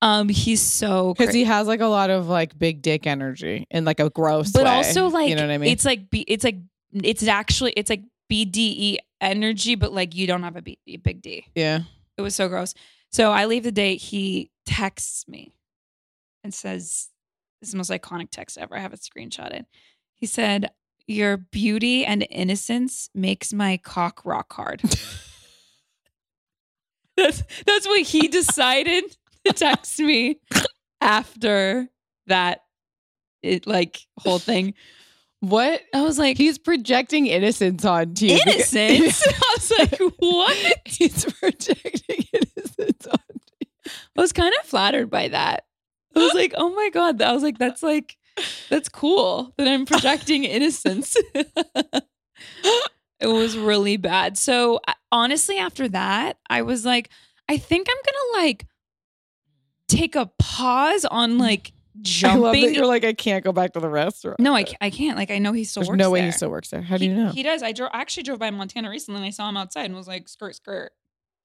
Um, 0.00 0.28
he's 0.28 0.62
so 0.62 1.14
Because 1.14 1.34
he 1.34 1.42
has 1.44 1.66
like 1.66 1.80
a 1.80 1.86
lot 1.86 2.10
of 2.10 2.28
like 2.28 2.56
big 2.56 2.82
dick 2.82 3.06
energy 3.06 3.66
in 3.70 3.84
like 3.84 3.98
a 3.98 4.10
gross 4.10 4.52
but 4.52 4.64
way. 4.64 4.70
also 4.70 5.08
like 5.08 5.28
you 5.28 5.34
know 5.34 5.42
what 5.42 5.50
I 5.50 5.58
mean? 5.58 5.72
it's 5.72 5.84
like 5.84 6.08
B, 6.08 6.24
it's 6.28 6.44
like 6.44 6.58
it's 6.92 7.26
actually 7.26 7.72
it's 7.72 7.90
like 7.90 8.02
BDE 8.30 8.98
energy, 9.20 9.74
but 9.74 9.92
like 9.92 10.14
you 10.14 10.26
don't 10.28 10.42
have 10.44 10.54
a, 10.56 10.62
B, 10.62 10.78
a 10.86 10.96
big 10.96 11.22
D. 11.22 11.46
yeah. 11.54 11.80
It 12.16 12.22
was 12.22 12.34
so 12.34 12.48
gross. 12.48 12.74
So 13.10 13.30
I 13.32 13.46
leave 13.46 13.62
the 13.64 13.72
date. 13.72 14.00
He 14.02 14.50
texts 14.66 15.26
me 15.28 15.52
and 16.44 16.52
says, 16.52 17.08
"This 17.60 17.68
is 17.68 17.72
the 17.72 17.78
most 17.78 17.90
iconic 17.90 18.30
text 18.30 18.58
ever." 18.58 18.76
I 18.76 18.80
have 18.80 18.92
it 18.92 19.00
screenshotted. 19.00 19.64
He 20.14 20.26
said, 20.26 20.70
"Your 21.06 21.36
beauty 21.36 22.04
and 22.04 22.26
innocence 22.30 23.08
makes 23.14 23.52
my 23.52 23.78
cock 23.78 24.22
rock 24.24 24.52
hard." 24.52 24.82
that's 27.16 27.42
that's 27.66 27.86
what 27.86 28.02
he 28.02 28.28
decided 28.28 29.04
to 29.48 29.52
text 29.54 29.98
me 29.98 30.40
after 31.00 31.88
that. 32.26 32.60
It 33.42 33.66
like 33.66 33.98
whole 34.18 34.38
thing. 34.38 34.74
What? 35.40 35.80
I 35.94 36.02
was 36.02 36.18
like, 36.18 36.36
He's 36.36 36.58
projecting 36.58 37.26
innocence 37.26 37.84
onto 37.84 38.26
you. 38.26 38.40
innocence. 38.46 39.24
I 39.28 39.56
was 39.56 39.72
like, 39.78 40.12
what? 40.18 40.78
He's 40.84 41.24
projecting 41.24 42.24
innocence 42.32 43.06
on 43.06 43.18
you. 43.60 43.68
I 44.16 44.20
was 44.20 44.32
kind 44.32 44.52
of 44.60 44.66
flattered 44.66 45.08
by 45.10 45.28
that. 45.28 45.64
I 46.16 46.20
was 46.20 46.34
like, 46.34 46.52
oh 46.56 46.74
my 46.74 46.90
God. 46.92 47.22
I 47.22 47.32
was 47.32 47.44
like, 47.44 47.58
that's 47.58 47.82
like, 47.82 48.16
that's 48.68 48.88
cool 48.88 49.54
that 49.56 49.68
I'm 49.68 49.86
projecting 49.86 50.42
innocence. 50.44 51.16
it 51.34 52.02
was 53.22 53.56
really 53.56 53.96
bad. 53.96 54.36
So 54.36 54.80
honestly, 55.12 55.58
after 55.58 55.88
that, 55.88 56.38
I 56.50 56.62
was 56.62 56.84
like, 56.84 57.10
I 57.48 57.56
think 57.56 57.88
I'm 57.88 57.96
going 57.96 58.04
to 58.04 58.48
like 58.48 58.66
take 59.88 60.14
a 60.14 60.30
pause 60.38 61.04
on 61.04 61.38
like 61.38 61.72
I 62.24 62.36
love 62.36 62.52
that 62.52 62.60
jumping. 62.60 62.74
you're 62.74 62.86
like, 62.86 63.04
I 63.04 63.12
can't 63.12 63.42
go 63.42 63.50
back 63.52 63.72
to 63.72 63.80
the 63.80 63.88
restaurant. 63.88 64.38
no, 64.38 64.54
I, 64.54 64.64
I 64.80 64.90
can't. 64.90 65.16
Like, 65.18 65.32
I 65.32 65.38
know 65.38 65.52
he 65.52 65.64
still 65.64 65.80
There's 65.82 65.88
works 65.88 65.98
no 65.98 66.10
way 66.10 66.20
there. 66.20 66.26
he 66.26 66.32
still 66.32 66.50
works 66.50 66.68
there. 66.70 66.82
How 66.82 66.96
do 66.96 67.04
he, 67.04 67.10
you 67.10 67.16
know? 67.16 67.30
He 67.30 67.42
does. 67.42 67.62
I 67.62 67.72
drove. 67.72 67.90
I 67.92 68.00
actually 68.00 68.22
drove 68.22 68.38
by 68.38 68.50
Montana 68.50 68.88
recently 68.88 69.18
and 69.18 69.26
I 69.26 69.30
saw 69.30 69.48
him 69.48 69.56
outside 69.56 69.86
and 69.86 69.96
was 69.96 70.06
like, 70.06 70.28
skirt, 70.28 70.54
skirt. 70.54 70.92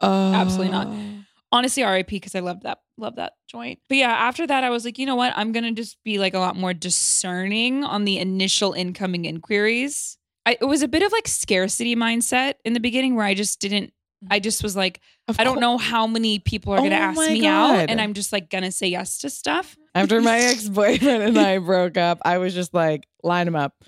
Oh. 0.01 0.33
absolutely 0.33 0.71
not. 0.71 0.87
Oh. 0.87 1.23
honestly 1.51 1.81
RIP 1.83 2.07
because 2.07 2.35
I 2.35 2.41
love 2.41 2.61
that 2.63 2.79
love 2.97 3.15
that 3.15 3.33
joint. 3.47 3.79
But 3.87 3.97
yeah, 3.97 4.11
after 4.11 4.45
that 4.45 4.63
I 4.63 4.69
was 4.69 4.83
like, 4.85 4.99
you 4.99 5.05
know 5.05 5.15
what? 5.15 5.33
I'm 5.35 5.53
gonna 5.53 5.71
just 5.71 5.97
be 6.03 6.19
like 6.19 6.33
a 6.33 6.39
lot 6.39 6.55
more 6.57 6.73
discerning 6.73 7.83
on 7.85 8.03
the 8.03 8.17
initial 8.19 8.73
incoming 8.73 9.25
inquiries. 9.25 10.17
I, 10.45 10.57
it 10.59 10.65
was 10.65 10.81
a 10.81 10.87
bit 10.89 11.03
of 11.03 11.11
like 11.13 11.27
scarcity 11.27 11.95
mindset 11.95 12.55
in 12.65 12.73
the 12.73 12.79
beginning 12.81 13.15
where 13.15 13.25
I 13.25 13.33
just 13.33 13.59
didn't. 13.61 13.93
I 14.29 14.39
just 14.39 14.63
was 14.63 14.75
like, 14.75 15.01
Of 15.27 15.39
I 15.39 15.43
don't 15.43 15.55
cour- 15.55 15.61
know 15.61 15.77
how 15.77 16.07
many 16.07 16.39
people 16.39 16.73
are 16.73 16.77
gonna 16.77 16.89
Oh 16.95 16.99
ask 16.99 17.17
me 17.19 17.45
out, 17.45 17.89
and 17.89 17.99
I'm 18.01 18.13
just 18.13 18.31
like 18.31 18.49
gonna 18.49 18.71
say 18.71 18.87
yes 18.87 19.19
to 19.19 19.29
stuff. 19.29 19.75
After 19.95 20.21
my 20.21 20.37
ex 20.39 20.67
boyfriend 20.69 21.23
and 21.23 21.37
I 21.39 21.57
broke 21.59 21.97
up, 21.97 22.19
I 22.25 22.37
was 22.37 22.53
just 22.53 22.73
like, 22.73 23.07
line 23.23 23.47
him 23.47 23.55
up, 23.55 23.83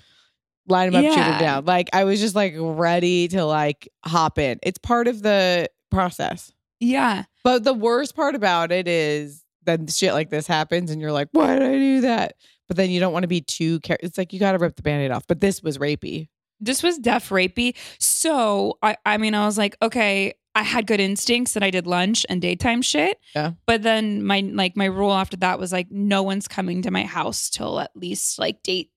line 0.68 0.88
him 0.88 0.94
up, 0.96 1.02
shoot 1.04 1.12
Yeah. 1.16 1.32
him 1.34 1.40
down. 1.40 1.64
Like 1.64 1.88
I 1.92 2.04
was 2.04 2.20
just 2.20 2.34
like 2.34 2.54
ready 2.56 3.28
to 3.28 3.44
like 3.44 3.88
hop 4.04 4.38
in. 4.38 4.58
It's 4.62 4.78
part 4.78 5.08
of 5.08 5.22
the 5.22 5.68
process. 5.90 6.52
Yeah, 6.78 7.24
But 7.42 7.64
the 7.64 7.72
worst 7.72 8.14
part 8.14 8.34
about 8.34 8.70
it 8.70 8.86
is 8.86 9.42
then 9.64 9.86
shit 9.86 10.12
like 10.12 10.28
this 10.28 10.46
happens 10.46 10.90
and 10.90 11.00
you're 11.00 11.10
like, 11.12 11.28
why 11.32 11.58
did 11.58 11.62
I 11.66 11.72
do 11.78 12.00
that? 12.02 12.34
But 12.68 12.76
then 12.76 12.90
you 12.90 13.00
don't 13.00 13.12
want 13.14 13.22
to 13.22 13.28
be 13.28 13.40
too 13.40 13.80
care. 13.80 13.96
It's 14.00 14.18
like 14.18 14.32
you 14.34 14.38
got 14.38 14.52
to 14.52 14.58
rip 14.58 14.76
the 14.76 14.82
band-aid 14.82 15.10
off. 15.10 15.26
But 15.26 15.40
this 15.40 15.62
was 15.62 15.78
rapey. 15.78 16.28
This 16.60 16.82
was 16.82 16.98
def 16.98 17.28
rapey. 17.30 17.74
So 17.98 18.78
I, 18.82 18.96
I 19.04 19.18
mean, 19.18 19.34
I 19.34 19.46
was 19.46 19.58
like, 19.58 19.76
okay, 19.82 20.34
I 20.54 20.62
had 20.62 20.86
good 20.86 21.00
instincts 21.00 21.52
that 21.52 21.62
I 21.62 21.70
did 21.70 21.86
lunch 21.86 22.24
and 22.30 22.40
daytime 22.40 22.80
shit. 22.80 23.18
Yeah. 23.34 23.52
But 23.66 23.82
then 23.82 24.24
my 24.24 24.40
like 24.40 24.76
my 24.76 24.86
rule 24.86 25.12
after 25.12 25.36
that 25.38 25.58
was 25.58 25.70
like, 25.72 25.90
no 25.90 26.22
one's 26.22 26.48
coming 26.48 26.82
to 26.82 26.90
my 26.90 27.04
house 27.04 27.50
till 27.50 27.78
at 27.78 27.90
least 27.94 28.38
like 28.38 28.62
date 28.62 28.90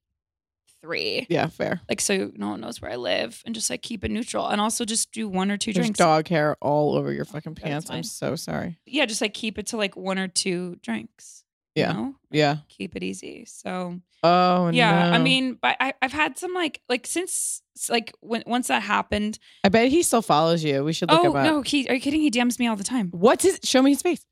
three. 0.81 1.27
Yeah, 1.29 1.47
fair. 1.47 1.81
Like 1.89 1.99
so 1.99 2.31
no 2.35 2.51
one 2.51 2.61
knows 2.61 2.81
where 2.81 2.91
I 2.91 2.95
live 2.95 3.41
and 3.45 3.53
just 3.53 3.69
like 3.69 3.81
keep 3.81 4.05
it 4.05 4.11
neutral. 4.11 4.47
And 4.47 4.61
also 4.61 4.85
just 4.85 5.11
do 5.11 5.27
one 5.27 5.51
or 5.51 5.57
two 5.57 5.73
There's 5.73 5.87
drinks. 5.87 5.99
dog 5.99 6.29
hair 6.29 6.55
all 6.61 6.95
over 6.95 7.11
your 7.11 7.25
fucking 7.25 7.55
pants. 7.55 7.89
I'm 7.89 8.03
so 8.03 8.37
sorry. 8.37 8.79
Yeah, 8.85 9.05
just 9.05 9.19
like 9.19 9.33
keep 9.33 9.57
it 9.59 9.67
to 9.67 9.77
like 9.77 9.97
one 9.97 10.17
or 10.17 10.29
two 10.29 10.77
drinks. 10.81 11.43
You 11.79 11.85
Yeah. 11.85 11.93
know? 11.93 12.15
Yeah. 12.31 12.57
Keep 12.69 12.95
it 12.95 13.03
easy. 13.03 13.45
So 13.45 13.99
Oh 14.21 14.69
yeah, 14.69 15.11
I 15.13 15.17
mean, 15.17 15.57
but 15.61 15.77
I, 15.79 15.93
I've 16.01 16.11
had 16.11 16.37
some 16.37 16.53
like 16.53 16.81
like 16.89 17.07
since 17.07 17.61
like 17.89 18.13
when 18.19 18.43
once 18.45 18.67
that 18.67 18.81
happened. 18.83 19.39
I 19.63 19.69
bet 19.69 19.87
he 19.89 20.03
still 20.03 20.21
follows 20.21 20.63
you. 20.63 20.83
We 20.83 20.91
should 20.93 21.09
look 21.09 21.21
Oh 21.23 21.33
up. 21.35 21.45
no, 21.45 21.61
he 21.61 21.87
are 21.87 21.93
you 21.95 22.01
kidding? 22.01 22.19
He 22.21 22.29
DMs 22.29 22.59
me 22.59 22.67
all 22.67 22.75
the 22.75 22.83
time. 22.83 23.09
What's 23.11 23.43
his? 23.45 23.59
Show 23.63 23.81
me 23.81 23.91
his 23.91 24.01
face. 24.01 24.25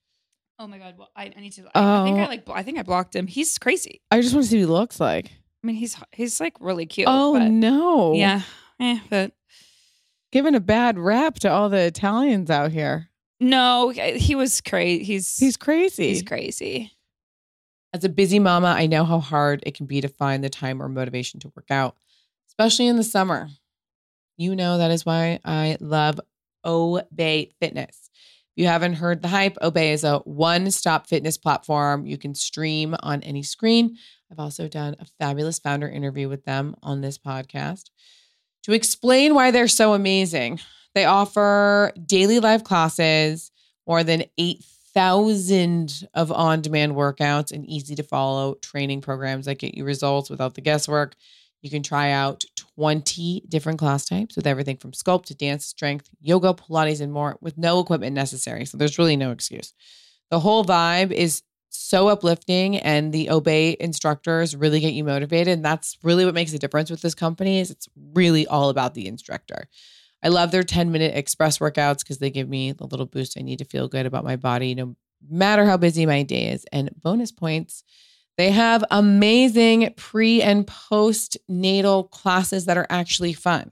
Oh 0.60 0.68
my 0.68 0.78
god, 0.78 0.96
well 0.98 1.10
I, 1.16 1.32
I 1.36 1.40
need 1.40 1.54
to. 1.54 1.62
I, 1.74 2.02
I 2.02 2.04
think 2.04 2.18
I 2.20 2.26
Oh. 2.26 2.28
like 2.28 2.50
I 2.50 2.64
think 2.64 2.78
I 2.80 2.84
blocked 2.84 3.16
him. 3.16 3.28
He's 3.28 3.58
crazy. 3.58 4.02
I 4.12 4.20
just 4.22 4.34
want 4.34 4.44
to 4.46 4.50
see 4.52 4.58
what 4.58 4.62
he 4.62 4.66
looks 4.66 5.00
like. 5.00 5.28
I 5.64 5.68
mean, 5.68 5.76
he's 5.78 5.96
he's 6.12 6.40
like 6.42 6.54
really 6.60 6.86
cute. 6.86 7.08
oh 7.10 7.34
but 7.34 7.48
no. 7.50 8.14
yeah, 8.14 8.42
eh, 8.82 9.00
but 9.10 9.32
Giving 10.34 10.56
a 10.56 10.60
bad 10.60 11.00
rap 11.00 11.36
to 11.36 11.50
all 11.50 11.70
the 11.70 11.78
Italians 11.80 12.50
out 12.50 12.72
here. 12.74 13.10
no, 13.40 13.90
he 13.90 14.36
was 14.36 14.60
crazy. 14.60 15.04
He's 15.06 15.38
He's 15.38 15.56
crazy. 15.56 16.10
he's 16.10 16.24
crazy. 16.24 16.92
As 17.94 18.04
a 18.04 18.10
busy 18.10 18.40
mama, 18.40 18.68
I 18.68 18.86
know 18.86 19.06
how 19.06 19.20
hard 19.20 19.64
it 19.66 19.76
can 19.76 19.86
be 19.86 20.02
to 20.02 20.08
find 20.08 20.44
the 20.44 20.50
time 20.50 20.82
or 20.82 20.90
motivation 20.90 21.40
to 21.42 21.52
work 21.56 21.72
out, 21.72 21.96
especially 22.50 22.88
in 22.88 22.98
the 22.98 23.04
summer. 23.04 23.50
You 24.36 24.56
know 24.56 24.78
that 24.78 24.92
is 24.92 25.06
why 25.06 25.40
I 25.46 25.78
love 25.80 26.20
Obé 26.66 27.52
Fitness. 27.60 28.10
If 28.56 28.64
you 28.64 28.68
haven't 28.68 28.94
heard 28.94 29.22
the 29.22 29.30
hype, 29.30 29.56
Obé 29.62 29.94
is 29.94 30.04
a 30.04 30.20
one 30.20 30.70
stop 30.70 31.08
fitness 31.08 31.38
platform 31.38 32.06
you 32.06 32.18
can 32.18 32.36
stream 32.36 32.96
on 33.02 33.24
any 33.24 33.42
screen. 33.42 33.98
I've 34.32 34.40
also 34.40 34.68
done 34.68 34.96
a 35.00 35.06
fabulous 35.20 35.60
founder 35.60 35.88
interview 35.88 36.28
with 36.28 36.44
them 36.44 36.76
on 36.84 37.02
this 37.02 37.18
podcast. 37.18 37.90
To 38.64 38.74
explain 38.74 39.34
why 39.34 39.52
they're 39.52 39.70
so 39.70 39.94
amazing, 39.94 40.60
they 40.94 41.06
offer 41.06 41.94
daily 42.06 42.40
live 42.40 42.66
classes, 42.66 43.52
more 43.88 44.04
than 44.04 44.26
8,000 44.98 46.08
of 46.16 46.32
on 46.32 46.62
demand 46.62 46.94
workouts, 46.94 47.52
and 47.52 47.64
easy 47.68 47.94
to 47.94 48.02
follow 48.02 48.56
training 48.56 49.02
programs 49.02 49.46
that 49.46 49.60
get 49.60 49.76
you 49.76 49.86
results 49.86 50.28
without 50.28 50.56
the 50.56 50.62
guesswork. 50.62 51.16
You 51.62 51.70
can 51.70 51.84
try 51.84 52.10
out 52.10 52.44
20 52.76 53.44
different 53.48 53.78
class 53.78 54.06
types 54.06 54.36
with 54.36 54.48
everything 54.48 54.78
from 54.78 54.94
sculpt 54.94 55.26
to 55.26 55.36
dance, 55.36 55.68
strength, 55.68 56.10
yoga, 56.20 56.56
Pilates, 56.56 57.00
and 57.00 57.14
more 57.14 57.38
with 57.42 57.60
no 57.60 57.80
equipment 57.80 58.16
necessary. 58.16 58.66
So 58.66 58.76
there's 58.76 58.98
really 58.98 59.16
no 59.16 59.30
excuse. 59.30 59.72
The 60.32 60.40
whole 60.40 60.66
vibe 60.66 61.12
is 61.12 61.44
so 61.70 62.08
uplifting 62.08 62.78
and 62.78 63.14
the 63.14 63.28
obé 63.28 63.76
instructors 63.76 64.56
really 64.56 64.80
get 64.80 64.94
you 64.94 65.04
motivated. 65.04 65.50
And 65.50 65.64
that's 65.64 66.00
really 66.02 66.26
what 66.26 66.34
makes 66.34 66.54
a 66.54 66.60
difference 66.60 66.90
with 66.90 67.02
this 67.02 67.14
company 67.14 67.60
is 67.60 67.70
it's 67.70 67.88
really 68.14 68.48
all 68.48 68.70
about 68.70 68.96
the 68.96 69.08
instructor. 69.08 69.68
I 70.24 70.30
love 70.30 70.52
their 70.52 70.64
10 70.64 70.92
minute 70.92 71.16
express 71.16 71.60
workouts 71.60 72.00
because 72.00 72.18
they 72.18 72.30
give 72.30 72.50
me 72.50 72.72
the 72.72 72.88
little 72.88 73.06
boost 73.06 73.38
I 73.38 73.42
need 73.42 73.60
to 73.60 73.66
feel 73.66 73.88
good 73.88 74.06
about 74.06 74.24
my 74.24 74.36
body, 74.36 74.76
no 74.76 74.96
matter 75.30 75.66
how 75.66 75.78
busy 75.78 76.06
my 76.06 76.24
day 76.24 76.50
is. 76.50 76.66
And 76.72 76.90
bonus 77.02 77.32
points, 77.32 77.84
they 78.38 78.52
have 78.52 78.84
amazing 78.92 79.94
pre 79.96 80.42
and 80.42 80.66
post 80.66 81.38
natal 81.48 82.04
classes 82.06 82.66
that 82.66 82.78
are 82.78 82.88
actually 82.90 83.34
fun. 83.34 83.72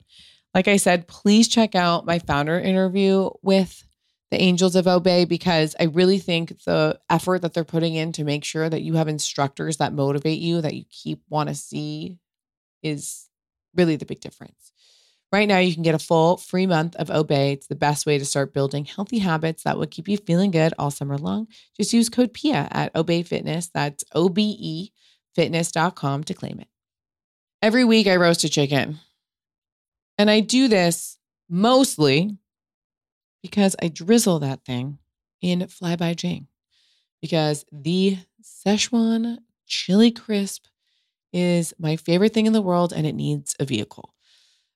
Like 0.54 0.68
I 0.68 0.78
said, 0.78 1.08
please 1.08 1.48
check 1.48 1.76
out 1.76 2.06
my 2.06 2.20
founder 2.20 2.60
interview 2.60 3.30
with 3.42 3.86
the 4.32 4.42
Angels 4.42 4.76
of 4.76 4.86
Obé 4.86 5.28
because 5.28 5.76
I 5.80 5.84
really 5.84 6.18
think 6.18 6.64
the 6.64 7.00
effort 7.10 7.42
that 7.42 7.54
they're 7.54 7.64
putting 7.64 7.94
in 7.96 8.12
to 8.14 8.24
make 8.24 8.44
sure 8.44 8.70
that 8.70 8.82
you 8.82 8.94
have 8.94 9.08
instructors 9.08 9.78
that 9.78 9.94
motivate 9.94 10.40
you, 10.40 10.62
that 10.62 10.74
you 10.74 10.86
keep 10.90 11.22
want 11.30 11.50
to 11.50 11.56
see, 11.56 12.20
is 12.82 13.30
really 13.76 13.98
the 13.98 14.06
big 14.06 14.22
difference. 14.22 14.72
Right 15.36 15.50
now, 15.50 15.58
you 15.58 15.74
can 15.74 15.84
get 15.84 15.96
a 15.96 16.00
full 16.00 16.38
free 16.38 16.66
month 16.66 16.96
of 16.96 17.10
Obé. 17.10 17.52
It's 17.52 17.68
the 17.68 17.76
best 17.76 18.06
way 18.06 18.18
to 18.18 18.24
start 18.24 18.54
building 18.54 18.86
healthy 18.86 19.18
habits 19.18 19.64
that 19.64 19.78
will 19.78 19.86
keep 19.86 20.08
you 20.08 20.16
feeling 20.16 20.50
good 20.50 20.74
all 20.80 20.92
summer 20.92 21.18
long. 21.18 21.50
Just 21.76 21.92
use 21.92 22.08
code 22.08 22.34
PIA 22.34 22.70
at 22.72 22.94
Obé 22.94 23.28
Fitness. 23.28 23.68
That's 23.68 24.06
O 24.14 24.30
B 24.30 24.56
E 24.58 24.92
fitness.com 25.36 26.24
to 26.24 26.34
claim 26.34 26.62
it. 26.62 26.70
Every 27.62 27.84
week, 27.84 28.08
I 28.08 28.16
roast 28.16 28.46
a 28.46 28.50
chicken. 28.50 29.00
And 30.18 30.32
I 30.32 30.40
do 30.40 30.70
this 30.70 31.18
mostly 31.50 32.38
because 33.42 33.76
I 33.82 33.90
drizzle 33.90 34.40
that 34.40 34.64
thing 34.64 35.00
in 35.42 35.68
Fly 35.68 35.98
by 35.98 36.14
Jing. 36.14 36.48
Because 37.22 37.66
the 37.74 38.20
Szechuan 38.42 39.40
chili 39.68 40.12
crisp 40.12 40.64
is 41.34 41.74
my 41.78 41.98
favorite 41.98 42.34
thing 42.34 42.46
in 42.46 42.54
the 42.54 42.62
world 42.62 42.94
and 42.94 43.06
it 43.06 43.16
needs 43.16 43.54
a 43.60 43.66
vehicle. 43.66 44.15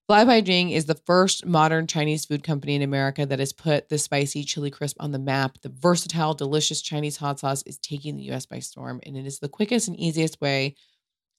Fly 0.10 0.26
by 0.26 0.41
Jing 0.41 0.72
is 0.72 0.86
the 0.86 1.00
first 1.06 1.45
modern 1.45 1.86
Chinese 1.86 2.26
food 2.26 2.41
company 2.41 2.74
in 2.74 2.82
America 2.82 3.28
that 3.28 3.38
has 3.38 3.54
put 3.54 3.89
the 3.89 4.00
spicy 4.00 4.43
chili 4.43 4.72
crisp 4.72 4.98
on 5.00 5.12
the 5.12 5.19
map. 5.19 5.60
The 5.62 5.69
versatile, 5.69 6.34
delicious 6.34 6.82
Chinese 6.82 7.17
hot 7.17 7.39
sauce 7.39 7.62
is 7.67 7.78
taking 7.78 8.15
the 8.17 8.24
US 8.32 8.48
by 8.48 8.58
storm, 8.58 9.02
and 9.06 9.15
it 9.15 9.28
is 9.28 9.38
the 9.38 9.48
quickest 9.48 9.88
and 9.88 9.95
easiest 10.00 10.41
way 10.41 10.74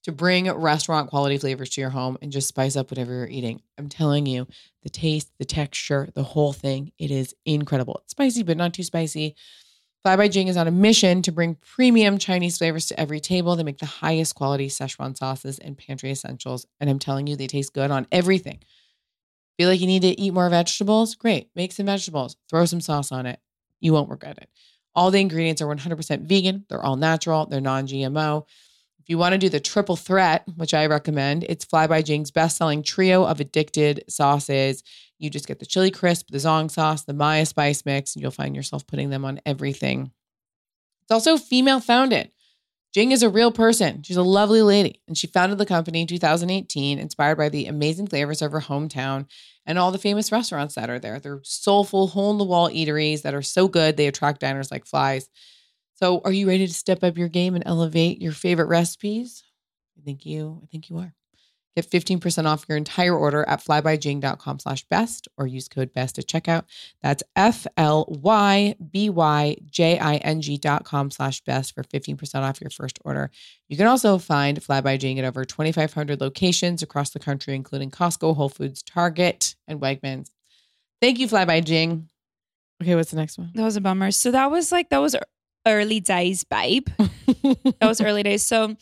to 0.03 0.13
bring 0.13 0.49
restaurant 0.49 1.09
quality 1.09 1.37
flavors 1.37 1.71
to 1.71 1.81
your 1.81 1.89
home 1.89 2.17
and 2.21 2.31
just 2.31 2.47
spice 2.47 2.77
up 2.77 2.91
whatever 2.91 3.11
you're 3.11 3.27
eating. 3.27 3.61
I'm 3.77 3.89
telling 3.89 4.25
you, 4.25 4.47
the 4.83 4.89
taste, 4.89 5.33
the 5.37 5.43
texture, 5.43 6.07
the 6.15 6.23
whole 6.23 6.53
thing, 6.53 6.93
it 6.97 7.11
is 7.11 7.35
incredible. 7.45 7.99
It's 8.05 8.11
spicy, 8.11 8.43
but 8.43 8.55
not 8.55 8.73
too 8.73 8.83
spicy. 8.83 9.35
Fly 10.03 10.15
by 10.15 10.27
Jing 10.27 10.47
is 10.47 10.57
on 10.57 10.67
a 10.67 10.71
mission 10.71 11.21
to 11.21 11.31
bring 11.31 11.55
premium 11.55 12.17
Chinese 12.17 12.57
flavors 12.57 12.87
to 12.87 12.99
every 12.99 13.19
table. 13.19 13.55
They 13.55 13.63
make 13.63 13.77
the 13.77 13.85
highest 13.85 14.33
quality 14.33 14.67
Szechuan 14.67 15.15
sauces 15.15 15.59
and 15.59 15.77
pantry 15.77 16.09
essentials. 16.09 16.65
And 16.79 16.89
I'm 16.89 16.97
telling 16.97 17.27
you, 17.27 17.35
they 17.35 17.45
taste 17.45 17.73
good 17.73 17.91
on 17.91 18.07
everything. 18.11 18.61
Feel 19.59 19.69
like 19.69 19.79
you 19.79 19.85
need 19.85 20.01
to 20.01 20.19
eat 20.19 20.33
more 20.33 20.49
vegetables? 20.49 21.13
Great. 21.13 21.51
Make 21.55 21.71
some 21.71 21.85
vegetables, 21.85 22.35
throw 22.49 22.65
some 22.65 22.81
sauce 22.81 23.11
on 23.11 23.27
it. 23.27 23.39
You 23.79 23.93
won't 23.93 24.09
regret 24.09 24.39
it. 24.39 24.49
All 24.95 25.11
the 25.11 25.21
ingredients 25.21 25.61
are 25.61 25.67
100% 25.67 26.21
vegan, 26.21 26.65
they're 26.67 26.83
all 26.83 26.95
natural, 26.95 27.45
they're 27.45 27.61
non 27.61 27.85
GMO. 27.85 28.45
You 29.11 29.17
want 29.17 29.33
to 29.33 29.37
do 29.37 29.49
the 29.49 29.59
triple 29.59 29.97
threat, 29.97 30.45
which 30.55 30.73
I 30.73 30.85
recommend, 30.85 31.43
it's 31.49 31.65
Fly 31.65 31.85
by 31.85 32.01
Jing's 32.01 32.31
best 32.31 32.55
selling 32.55 32.81
trio 32.81 33.25
of 33.25 33.41
addicted 33.41 34.05
sauces. 34.07 34.83
You 35.19 35.29
just 35.29 35.49
get 35.49 35.59
the 35.59 35.65
chili 35.65 35.91
crisp, 35.91 36.27
the 36.29 36.37
Zhong 36.37 36.71
sauce, 36.71 37.03
the 37.03 37.13
Mala 37.13 37.45
spice 37.45 37.85
mix, 37.85 38.15
and 38.15 38.21
you'll 38.21 38.31
find 38.31 38.55
yourself 38.55 38.87
putting 38.87 39.09
them 39.09 39.25
on 39.25 39.41
everything. 39.45 40.13
It's 41.01 41.11
also 41.11 41.35
female 41.35 41.81
founded. 41.81 42.31
Jing 42.93 43.11
is 43.11 43.21
a 43.21 43.27
real 43.27 43.51
person. 43.51 44.01
She's 44.01 44.15
a 44.15 44.23
lovely 44.23 44.61
lady, 44.61 45.01
and 45.09 45.17
she 45.17 45.27
founded 45.27 45.57
the 45.57 45.65
company 45.65 45.99
in 45.99 46.07
2018, 46.07 46.97
inspired 46.97 47.35
by 47.35 47.49
the 47.49 47.65
amazing 47.65 48.07
flavors 48.07 48.41
of 48.41 48.53
her 48.53 48.61
hometown 48.61 49.25
and 49.65 49.77
all 49.77 49.91
the 49.91 49.97
famous 49.97 50.31
restaurants 50.31 50.75
that 50.75 50.89
are 50.89 50.99
there. 50.99 51.19
They're 51.19 51.41
soulful, 51.43 52.07
hole 52.07 52.31
in 52.31 52.37
the 52.37 52.45
wall 52.45 52.69
eateries 52.69 53.23
that 53.23 53.33
are 53.33 53.41
so 53.41 53.67
good 53.67 53.97
they 53.97 54.07
attract 54.07 54.39
diners 54.39 54.71
like 54.71 54.85
flies. 54.85 55.27
So, 56.01 56.21
are 56.25 56.31
you 56.31 56.47
ready 56.47 56.65
to 56.65 56.73
step 56.73 57.03
up 57.03 57.15
your 57.15 57.27
game 57.27 57.53
and 57.53 57.63
elevate 57.65 58.19
your 58.19 58.31
favorite 58.31 58.65
recipes? 58.65 59.43
I 59.99 60.01
think 60.01 60.25
you, 60.25 60.59
I 60.63 60.65
think 60.65 60.89
you 60.89 60.97
are. 60.97 61.13
Get 61.75 61.89
15% 61.89 62.45
off 62.47 62.65
your 62.67 62.77
entire 62.77 63.15
order 63.15 63.47
at 63.47 63.63
flybyjing.com 63.63 64.59
slash 64.59 64.83
best 64.85 65.27
or 65.37 65.45
use 65.47 65.69
code 65.69 65.93
best 65.93 66.17
at 66.17 66.25
checkout. 66.25 66.63
That's 67.01 67.23
F-L-Y-B-Y-J-I-N-G 67.35 68.17
dot 70.57 70.83
com 70.83 71.11
slash 71.11 71.41
best 71.41 71.75
for 71.75 71.83
15% 71.83 72.35
off 72.35 72.59
your 72.59 72.71
first 72.71 72.99
order. 73.05 73.29
You 73.69 73.77
can 73.77 73.87
also 73.87 74.17
find 74.17 74.61
Fly 74.61 74.81
by 74.81 74.97
Jing 74.97 75.17
at 75.19 75.23
over 75.23 75.45
2,500 75.45 76.19
locations 76.19 76.81
across 76.81 77.11
the 77.11 77.19
country, 77.19 77.53
including 77.55 77.91
Costco, 77.91 78.35
Whole 78.35 78.49
Foods, 78.49 78.81
Target, 78.83 79.55
and 79.67 79.79
Wegmans. 79.79 80.31
Thank 80.99 81.19
you, 81.19 81.27
Fly 81.27 81.45
by 81.45 81.61
Jing. 81.61 82.09
Okay, 82.81 82.95
what's 82.95 83.11
the 83.11 83.17
next 83.17 83.37
one? 83.37 83.51
That 83.53 83.63
was 83.63 83.75
a 83.77 83.81
bummer. 83.81 84.09
So 84.11 84.31
that 84.31 84.49
was 84.51 84.71
like 84.71 84.89
that 84.89 84.97
was 84.97 85.15
early 85.65 85.99
days, 85.99 86.43
babe. 86.43 86.87
that 86.97 87.77
was 87.81 88.01
early 88.01 88.23
days. 88.23 88.43
So 88.43 88.75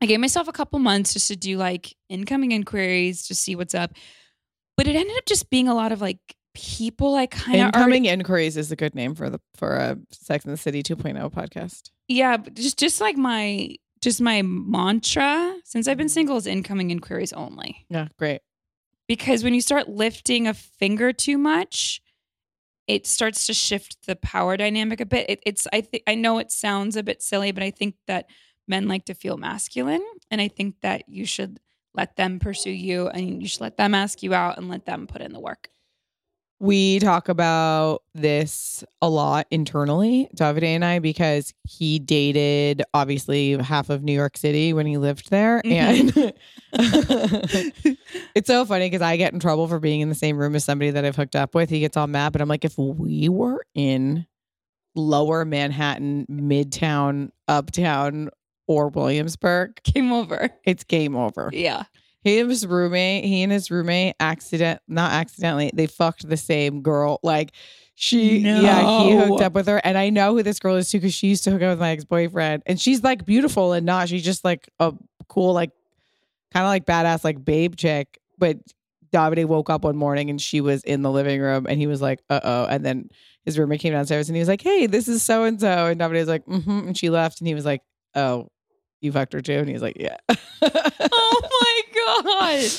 I 0.00 0.06
gave 0.06 0.20
myself 0.20 0.48
a 0.48 0.52
couple 0.52 0.78
months 0.78 1.12
just 1.12 1.28
to 1.28 1.36
do 1.36 1.56
like 1.56 1.96
incoming 2.08 2.52
inquiries 2.52 3.26
to 3.28 3.34
see 3.34 3.54
what's 3.54 3.74
up. 3.74 3.92
But 4.76 4.88
it 4.88 4.96
ended 4.96 5.16
up 5.16 5.26
just 5.26 5.50
being 5.50 5.68
a 5.68 5.74
lot 5.74 5.92
of 5.92 6.00
like 6.00 6.18
people 6.54 7.14
I 7.14 7.26
kind 7.26 7.60
of 7.60 7.66
Incoming 7.66 8.06
inquiries 8.06 8.56
is 8.56 8.70
a 8.72 8.76
good 8.76 8.94
name 8.94 9.14
for 9.14 9.30
the 9.30 9.40
for 9.54 9.76
a 9.76 9.98
Sex 10.10 10.44
and 10.44 10.52
the 10.52 10.58
City 10.58 10.82
2.0 10.82 11.32
podcast. 11.32 11.90
Yeah, 12.08 12.36
just 12.36 12.78
just 12.78 13.00
like 13.00 13.16
my 13.16 13.76
just 14.00 14.20
my 14.20 14.42
mantra 14.42 15.54
since 15.64 15.88
I've 15.88 15.96
been 15.96 16.08
mm. 16.08 16.10
single 16.10 16.36
is 16.36 16.46
incoming 16.46 16.90
inquiries 16.90 17.32
only. 17.32 17.86
Yeah, 17.88 18.08
great. 18.18 18.40
Because 19.08 19.44
when 19.44 19.54
you 19.54 19.60
start 19.60 19.88
lifting 19.88 20.46
a 20.46 20.54
finger 20.54 21.12
too 21.12 21.38
much, 21.38 22.01
it 22.86 23.06
starts 23.06 23.46
to 23.46 23.54
shift 23.54 24.06
the 24.06 24.16
power 24.16 24.56
dynamic 24.56 25.00
a 25.00 25.06
bit. 25.06 25.26
It, 25.28 25.40
it's 25.46 25.66
I 25.72 25.80
think 25.80 26.02
I 26.06 26.14
know 26.14 26.38
it 26.38 26.50
sounds 26.50 26.96
a 26.96 27.02
bit 27.02 27.22
silly, 27.22 27.52
but 27.52 27.62
I 27.62 27.70
think 27.70 27.96
that 28.06 28.26
men 28.68 28.88
like 28.88 29.04
to 29.06 29.14
feel 29.14 29.36
masculine, 29.36 30.04
and 30.30 30.40
I 30.40 30.48
think 30.48 30.76
that 30.82 31.08
you 31.08 31.24
should 31.26 31.60
let 31.94 32.16
them 32.16 32.38
pursue 32.38 32.70
you, 32.70 33.08
and 33.08 33.42
you 33.42 33.48
should 33.48 33.60
let 33.60 33.76
them 33.76 33.94
ask 33.94 34.22
you 34.22 34.34
out, 34.34 34.58
and 34.58 34.68
let 34.68 34.86
them 34.86 35.06
put 35.06 35.22
in 35.22 35.32
the 35.32 35.40
work. 35.40 35.68
We 36.62 37.00
talk 37.00 37.28
about 37.28 38.02
this 38.14 38.84
a 39.02 39.08
lot 39.08 39.48
internally, 39.50 40.28
Davide 40.36 40.62
and 40.62 40.84
I, 40.84 41.00
because 41.00 41.52
he 41.64 41.98
dated 41.98 42.84
obviously 42.94 43.56
half 43.56 43.90
of 43.90 44.04
New 44.04 44.12
York 44.12 44.36
City 44.36 44.72
when 44.72 44.86
he 44.86 44.96
lived 44.96 45.28
there. 45.30 45.60
Mhm. 45.64 46.16
And 46.16 46.32
it's 48.36 48.46
so 48.46 48.64
funny 48.64 48.86
because 48.86 49.02
I 49.02 49.16
get 49.16 49.32
in 49.32 49.40
trouble 49.40 49.66
for 49.66 49.80
being 49.80 50.02
in 50.02 50.08
the 50.08 50.14
same 50.14 50.38
room 50.38 50.54
as 50.54 50.64
somebody 50.64 50.92
that 50.92 51.04
I've 51.04 51.16
hooked 51.16 51.34
up 51.34 51.52
with. 51.56 51.68
He 51.68 51.80
gets 51.80 51.96
all 51.96 52.06
mad, 52.06 52.32
but 52.32 52.40
I'm 52.40 52.48
like, 52.48 52.64
if 52.64 52.78
we 52.78 53.28
were 53.28 53.64
in 53.74 54.24
lower 54.94 55.44
Manhattan, 55.44 56.26
midtown, 56.30 57.30
uptown, 57.48 58.30
or 58.68 58.86
Williamsburg, 58.88 59.82
Came 59.82 60.12
over. 60.12 60.48
it's 60.64 60.84
game 60.84 61.16
over. 61.16 61.50
Yeah. 61.52 61.82
He 62.22 62.38
and 62.38 62.48
his 62.50 62.66
roommate, 62.66 63.24
he 63.24 63.42
and 63.42 63.50
his 63.50 63.70
roommate 63.70 64.14
accident 64.20 64.80
not 64.86 65.12
accidentally, 65.12 65.70
they 65.74 65.86
fucked 65.86 66.28
the 66.28 66.36
same 66.36 66.82
girl. 66.82 67.18
Like 67.22 67.52
she 67.94 68.38
yeah, 68.38 69.02
he 69.02 69.16
hooked 69.16 69.42
up 69.42 69.52
with 69.52 69.66
her. 69.66 69.80
And 69.84 69.98
I 69.98 70.10
know 70.10 70.34
who 70.34 70.42
this 70.42 70.58
girl 70.58 70.76
is 70.76 70.90
too, 70.90 70.98
because 70.98 71.14
she 71.14 71.28
used 71.28 71.44
to 71.44 71.50
hook 71.50 71.62
up 71.62 71.70
with 71.70 71.80
my 71.80 71.90
ex-boyfriend. 71.90 72.62
And 72.66 72.80
she's 72.80 73.02
like 73.02 73.26
beautiful 73.26 73.72
and 73.72 73.84
not. 73.84 74.08
She's 74.08 74.24
just 74.24 74.44
like 74.44 74.68
a 74.78 74.92
cool, 75.28 75.52
like 75.52 75.70
kind 76.52 76.64
of 76.64 76.68
like 76.68 76.86
badass, 76.86 77.24
like 77.24 77.44
babe 77.44 77.76
chick. 77.76 78.20
But 78.38 78.58
Davide 79.12 79.44
woke 79.44 79.68
up 79.68 79.82
one 79.82 79.96
morning 79.96 80.30
and 80.30 80.40
she 80.40 80.60
was 80.60 80.84
in 80.84 81.02
the 81.02 81.10
living 81.10 81.40
room 81.40 81.66
and 81.68 81.78
he 81.78 81.86
was 81.86 82.00
like, 82.00 82.20
uh 82.30 82.40
oh. 82.42 82.66
And 82.66 82.84
then 82.84 83.08
his 83.44 83.58
roommate 83.58 83.80
came 83.80 83.92
downstairs 83.92 84.28
and 84.28 84.36
he 84.36 84.40
was 84.40 84.48
like, 84.48 84.62
Hey, 84.62 84.86
this 84.86 85.08
is 85.08 85.22
so 85.24 85.42
and 85.42 85.60
so. 85.60 85.86
And 85.86 86.00
Davide 86.00 86.12
was 86.12 86.28
like, 86.28 86.46
mm-hmm. 86.46 86.88
And 86.88 86.96
she 86.96 87.10
left 87.10 87.40
and 87.40 87.48
he 87.48 87.54
was 87.54 87.64
like, 87.64 87.82
Oh, 88.14 88.51
you 89.02 89.12
fucked 89.12 89.32
her 89.34 89.40
too? 89.40 89.58
And 89.58 89.68
he's 89.68 89.82
like, 89.82 89.96
Yeah. 89.98 90.16
Oh 90.30 91.40
my 91.60 92.60
god. 92.60 92.70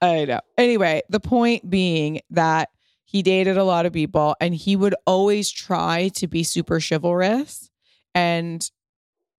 I 0.00 0.24
know. 0.26 0.40
Anyway, 0.58 1.02
the 1.08 1.20
point 1.20 1.68
being 1.68 2.20
that 2.30 2.68
he 3.04 3.22
dated 3.22 3.56
a 3.56 3.64
lot 3.64 3.86
of 3.86 3.92
people 3.92 4.36
and 4.40 4.54
he 4.54 4.76
would 4.76 4.94
always 5.06 5.50
try 5.50 6.08
to 6.16 6.26
be 6.26 6.42
super 6.42 6.80
chivalrous 6.80 7.70
and 8.14 8.70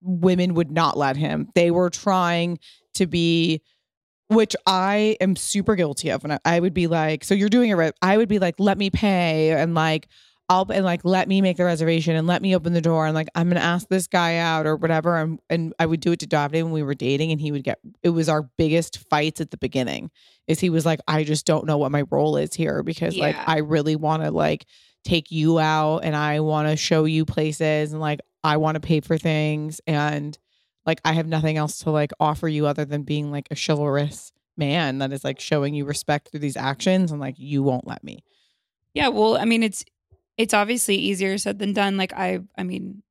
women 0.02 0.54
would 0.54 0.72
not 0.72 0.98
let 0.98 1.18
him. 1.18 1.50
They 1.56 1.72
were 1.72 1.90
trying 1.90 2.60
to 2.96 3.06
be 3.06 3.62
which 4.28 4.56
I 4.66 5.18
am 5.22 5.36
super 5.36 5.76
guilty 5.76 6.10
of. 6.10 6.24
And 6.24 6.34
I, 6.34 6.40
I 6.46 6.60
would 6.60 6.74
be 6.74 6.88
like, 6.88 7.24
so 7.24 7.36
you're 7.36 7.50
doing 7.50 7.70
it 7.70 7.76
right. 7.76 7.94
I 8.02 8.18
would 8.18 8.30
be 8.30 8.40
like, 8.40 8.56
let 8.58 8.78
me 8.78 8.90
pay 8.90 9.52
and 9.52 9.76
like 9.76 10.08
I'll 10.47 10.67
and 10.71 10.86
like 10.86 11.01
let 11.03 11.27
me 11.27 11.41
make 11.41 11.58
the 11.58 11.65
reservation 11.65 12.15
and 12.15 12.27
let 12.27 12.41
me 12.41 12.55
open 12.55 12.73
the 12.73 12.81
door 12.81 13.08
and 13.08 13.15
like 13.15 13.29
I'm 13.34 13.49
gonna 13.49 13.62
ask 13.62 13.88
this 13.88 14.08
guy 14.08 14.38
out 14.38 14.67
or 14.67 14.75
whatever. 14.75 15.17
And 15.17 15.39
and 15.49 15.73
I 15.79 15.88
would 15.88 16.01
do 16.01 16.12
it 16.12 16.19
to 16.19 16.27
Davide 16.27 16.63
when 16.63 16.71
we 16.71 16.84
were 16.84 16.93
dating 16.93 17.31
and 17.31 17.41
he 17.41 17.51
would 17.51 17.63
get 17.63 17.79
it 18.03 18.10
was 18.10 18.29
our 18.29 18.43
biggest 18.58 18.99
fights 19.10 19.41
at 19.41 19.49
the 19.49 19.58
beginning. 19.58 20.12
Is 20.47 20.60
he 20.60 20.69
was 20.69 20.86
like, 20.86 20.99
I 21.08 21.23
just 21.23 21.47
don't 21.47 21.65
know 21.65 21.77
what 21.77 21.91
my 21.91 22.03
role 22.12 22.38
is 22.38 22.53
here 22.53 22.84
because 22.84 23.17
like 23.17 23.36
I 23.47 23.60
really 23.60 23.95
wanna 23.95 24.29
like 24.29 24.65
take 25.03 25.31
you 25.31 25.58
out 25.60 25.99
and 25.99 26.15
I 26.15 26.39
wanna 26.41 26.75
show 26.75 27.05
you 27.05 27.25
places 27.25 27.91
and 27.91 27.99
like 27.99 28.19
I 28.43 28.58
want 28.58 28.75
to 28.75 28.81
pay 28.81 28.99
for 28.99 29.17
things 29.17 29.81
and 29.88 30.38
like 30.86 31.01
I 31.03 31.13
have 31.13 31.25
nothing 31.25 31.58
else 31.58 31.79
to 31.79 31.89
like 31.89 32.12
offer 32.19 32.47
you 32.47 32.67
other 32.67 32.86
than 32.86 33.01
being 33.01 33.31
like 33.31 33.47
a 33.49 33.55
chivalrous 33.55 34.31
man 34.55 34.99
that 34.99 35.12
is 35.12 35.23
like 35.23 35.39
showing 35.39 35.73
you 35.73 35.86
respect 35.86 36.29
through 36.29 36.41
these 36.41 36.55
actions 36.55 37.12
and 37.12 37.19
like 37.19 37.36
you 37.39 37.63
won't 37.63 37.88
let 37.88 38.03
me. 38.03 38.23
Yeah, 38.93 39.10
well, 39.10 39.36
I 39.36 39.45
mean, 39.45 39.63
it's 39.63 39.84
it's 40.38 40.54
obviously 40.54 40.95
easier 40.95 41.38
said 41.38 41.60
than 41.60 41.74
done. 41.74 41.98
Like 41.98 42.13
I, 42.13 42.39
I 42.58 42.63
mean, 42.63 43.04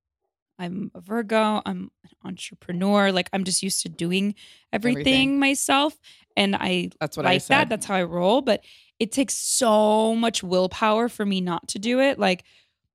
I'm 0.58 0.90
a 0.94 1.00
Virgo. 1.00 1.62
I'm 1.66 1.90
an 2.04 2.10
entrepreneur. 2.24 3.10
Like 3.12 3.28
I'm 3.32 3.44
just 3.44 3.62
used 3.62 3.82
to 3.82 3.88
doing 3.88 4.34
everything, 4.72 5.00
Everything. 5.00 5.38
myself, 5.38 5.98
and 6.37 6.54
I 6.56 6.90
That's 7.00 7.16
what 7.16 7.26
I 7.26 7.38
said. 7.38 7.54
that. 7.54 7.68
That's 7.70 7.87
how 7.87 7.94
I 7.96 8.02
roll. 8.04 8.40
But 8.42 8.64
it 9.00 9.10
takes 9.10 9.34
so 9.34 10.14
much 10.14 10.42
willpower 10.42 11.08
for 11.08 11.24
me 11.26 11.40
not 11.40 11.66
to 11.68 11.78
do 11.78 12.00
it. 12.00 12.18
Like 12.18 12.44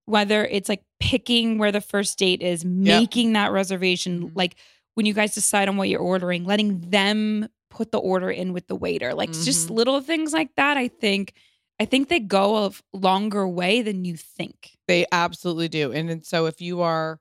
whether 0.06 0.46
it's 0.46 0.70
like 0.70 0.84
picking 1.00 1.58
where 1.58 1.72
the 1.72 1.82
first 1.82 2.18
date 2.18 2.42
is, 2.42 2.64
making 2.66 3.34
that 3.34 3.52
reservation, 3.52 4.30
Mhm. 4.30 4.32
like 4.36 4.56
when 4.96 5.06
you 5.06 5.14
guys 5.14 5.34
decide 5.36 5.70
on 5.70 5.78
what 5.78 5.88
you're 5.90 6.00
ordering, 6.00 6.46
letting 6.46 6.80
them 6.90 7.48
put 7.70 7.92
the 7.92 8.00
order 8.00 8.32
in 8.32 8.52
with 8.54 8.66
the 8.68 8.76
waiter. 8.76 9.14
Like 9.14 9.32
just 9.32 9.68
Mhm. 9.68 9.72
little 9.76 10.02
things 10.02 10.34
like 10.34 10.56
that. 10.56 10.78
I 10.78 10.88
think 10.88 11.34
I 11.80 11.86
think 11.86 12.10
they 12.10 12.20
go 12.20 12.66
a 12.66 12.72
longer 12.94 13.48
way 13.48 13.82
than 13.82 14.04
you 14.06 14.18
think. 14.18 14.78
They 14.88 15.06
absolutely 15.12 15.70
do. 15.70 15.92
And, 15.92 16.10
and 16.10 16.26
so 16.26 16.46
if 16.46 16.60
you 16.62 16.82
are 16.82 17.20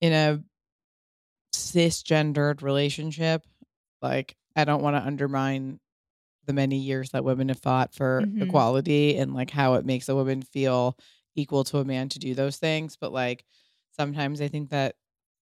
in 0.00 0.12
a 0.12 0.42
cisgendered 1.54 2.62
relationship, 2.62 3.44
like 4.02 4.36
I 4.56 4.64
don't 4.64 4.82
want 4.82 4.96
to 4.96 5.06
undermine 5.06 5.80
the 6.46 6.52
many 6.52 6.78
years 6.78 7.10
that 7.10 7.24
women 7.24 7.48
have 7.48 7.60
fought 7.60 7.94
for 7.94 8.24
Mhm. 8.24 8.42
equality 8.42 9.16
and 9.18 9.34
like 9.34 9.50
how 9.50 9.74
it 9.74 9.86
makes 9.86 10.08
a 10.08 10.14
woman 10.14 10.42
feel 10.42 10.96
equal 11.36 11.64
to 11.64 11.78
a 11.78 11.84
man 11.84 12.08
to 12.10 12.18
do 12.18 12.34
those 12.34 12.58
things. 12.58 12.96
But 12.96 13.12
like 13.12 13.44
sometimes 13.92 14.40
I 14.40 14.48
think 14.48 14.70
that 14.70 14.96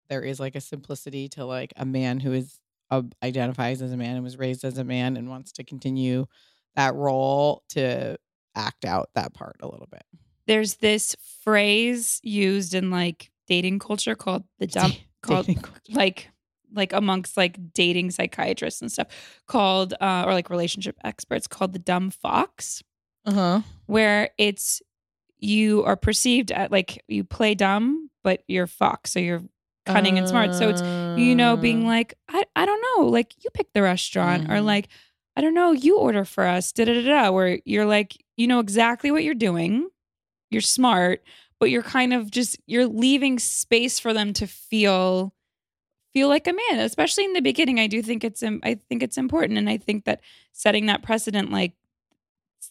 there 0.10 0.24
is 0.24 0.40
like 0.40 0.56
a 0.56 0.62
simplicity 0.62 1.30
to 1.30 1.46
like 1.46 1.74
a 1.78 1.86
man 1.86 2.20
who 2.20 2.34
is 2.34 2.60
uh, 2.92 3.04
identifies 3.24 3.82
as 3.82 3.92
a 3.94 3.98
man 3.98 4.16
and 4.16 4.24
was 4.24 4.38
raised 4.38 4.66
as 4.66 4.78
a 4.78 4.84
man 4.84 5.18
and 5.18 5.30
wants 5.30 5.52
to 5.54 5.64
continue 5.64 6.28
that 6.76 6.96
role 6.96 7.64
to 7.70 8.18
act 8.56 8.86
out 8.86 9.10
that 9.16 9.34
part 9.34 9.58
a 9.62 9.68
little 9.68 9.88
bit. 9.92 10.04
There's 10.48 10.76
this 10.76 11.16
phrase 11.44 12.20
used 12.24 12.74
in 12.74 12.90
like 12.92 13.32
dating 13.48 13.80
culture 13.80 14.16
called 14.16 14.44
the 14.60 14.68
dumb 14.68 14.94
called 15.22 15.48
like 15.90 16.30
like 16.74 16.94
amongst 16.94 17.36
like 17.36 17.58
dating 17.74 18.12
psychiatrists 18.12 18.82
and 18.82 18.92
stuff 18.92 19.08
called 19.48 19.94
uh 20.00 20.24
or 20.28 20.34
like 20.34 20.50
relationship 20.52 20.96
experts 21.04 21.48
called 21.48 21.74
the 21.74 21.80
dumb 21.80 22.10
fox 22.12 22.84
Uh-huh. 23.26 23.62
where 23.88 24.30
it's 24.38 24.82
you 25.40 25.84
are 25.84 25.96
perceived 25.96 26.52
at 26.52 26.72
like 26.72 27.04
you 27.08 27.24
play 27.24 27.56
dumb 27.56 28.10
but 28.24 28.44
you're 28.48 28.68
fox 28.68 29.12
so 29.12 29.20
you're 29.20 29.42
cunning 29.86 30.18
and 30.20 30.28
smart 30.28 30.54
so 30.54 30.70
it's 30.70 30.84
you 31.16 31.34
know 31.36 31.58
being 31.58 31.86
Uh, 31.86 31.88
like 31.88 32.14
I, 32.28 32.44
I 32.56 32.66
don't 32.68 32.84
know 32.98 33.08
like 33.08 33.34
you 33.44 33.50
pick 33.54 33.74
the 33.74 33.82
restaurant 33.82 34.46
or 34.48 34.58
Mhm. 34.58 34.66
like 34.66 34.90
i 35.40 35.42
don't 35.42 35.54
know 35.54 35.72
you 35.72 35.98
order 35.98 36.26
for 36.26 36.46
us 36.46 36.72
da 36.74 36.84
da 36.86 36.94
da 36.94 37.02
da 37.08 37.32
where 37.32 37.60
you're 37.66 37.86
like 37.86 38.18
you 38.38 38.46
know 38.46 38.60
exactly 38.60 39.10
what 39.12 39.24
you're 39.24 39.34
doing 39.34 39.88
you're 40.52 40.62
smart 40.62 41.24
but 41.60 41.70
you're 41.70 41.82
kind 41.82 42.14
of 42.14 42.30
just 42.30 42.58
you're 42.68 42.86
leaving 42.86 43.40
space 43.40 43.98
for 44.00 44.14
them 44.14 44.34
to 44.34 44.46
feel 44.46 45.34
feel 46.14 46.28
like 46.28 46.46
a 46.48 46.54
man 46.54 46.80
especially 46.80 47.24
in 47.24 47.34
the 47.34 47.42
beginning 47.42 47.80
i 47.80 47.88
do 47.88 48.02
think 48.02 48.24
it's 48.24 48.44
i 48.44 48.76
think 48.90 49.02
it's 49.02 49.18
important 49.18 49.58
and 49.58 49.70
i 49.70 49.78
think 49.78 50.04
that 50.06 50.20
setting 50.52 50.88
that 50.88 51.02
precedent 51.02 51.52
like 51.52 51.74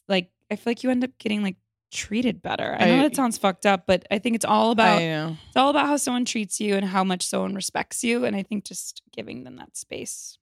like 0.09 0.31
i 0.51 0.57
feel 0.57 0.71
like 0.71 0.83
you 0.83 0.91
end 0.91 1.05
up 1.05 1.17
getting 1.19 1.43
like 1.43 1.57
treated 1.91 2.43
better 2.43 2.77
i 2.79 2.85
know 2.87 2.99
I- 2.99 3.03
that 3.05 3.17
sounds 3.17 3.39
fucked 3.39 3.65
up 3.65 3.87
but 3.87 4.05
i 4.11 4.19
think 4.19 4.37
it's 4.37 4.45
all 4.45 4.71
about 4.73 4.99
I 4.99 5.03
it's 5.49 5.57
all 5.57 5.71
about 5.71 5.87
how 5.87 5.97
someone 5.97 6.27
treats 6.27 6.61
you 6.61 6.75
and 6.77 6.85
how 6.85 7.03
much 7.05 7.27
someone 7.27 7.55
respects 7.55 8.05
you. 8.05 8.27
And 8.27 8.37
I 8.37 8.43
think 8.43 8.65
just 8.67 9.01
giving 9.17 9.45
them 9.45 9.57
that 9.57 9.79
space 9.79 10.37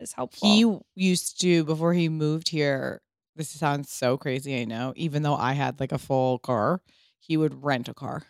is 0.00 0.12
helpful. 0.12 0.48
He 0.48 0.64
used 0.94 1.40
to 1.40 1.64
before 1.64 1.92
he 1.92 2.08
moved 2.08 2.48
here. 2.48 3.02
This 3.36 3.50
sounds 3.50 3.90
so 3.90 4.16
crazy, 4.16 4.60
I 4.60 4.64
know. 4.64 4.92
Even 4.96 5.22
though 5.22 5.36
I 5.36 5.52
had 5.52 5.78
like 5.80 5.92
a 5.92 5.98
full 5.98 6.38
car, 6.38 6.80
he 7.20 7.36
would 7.36 7.62
rent 7.62 7.88
a 7.88 7.94
car 7.94 8.24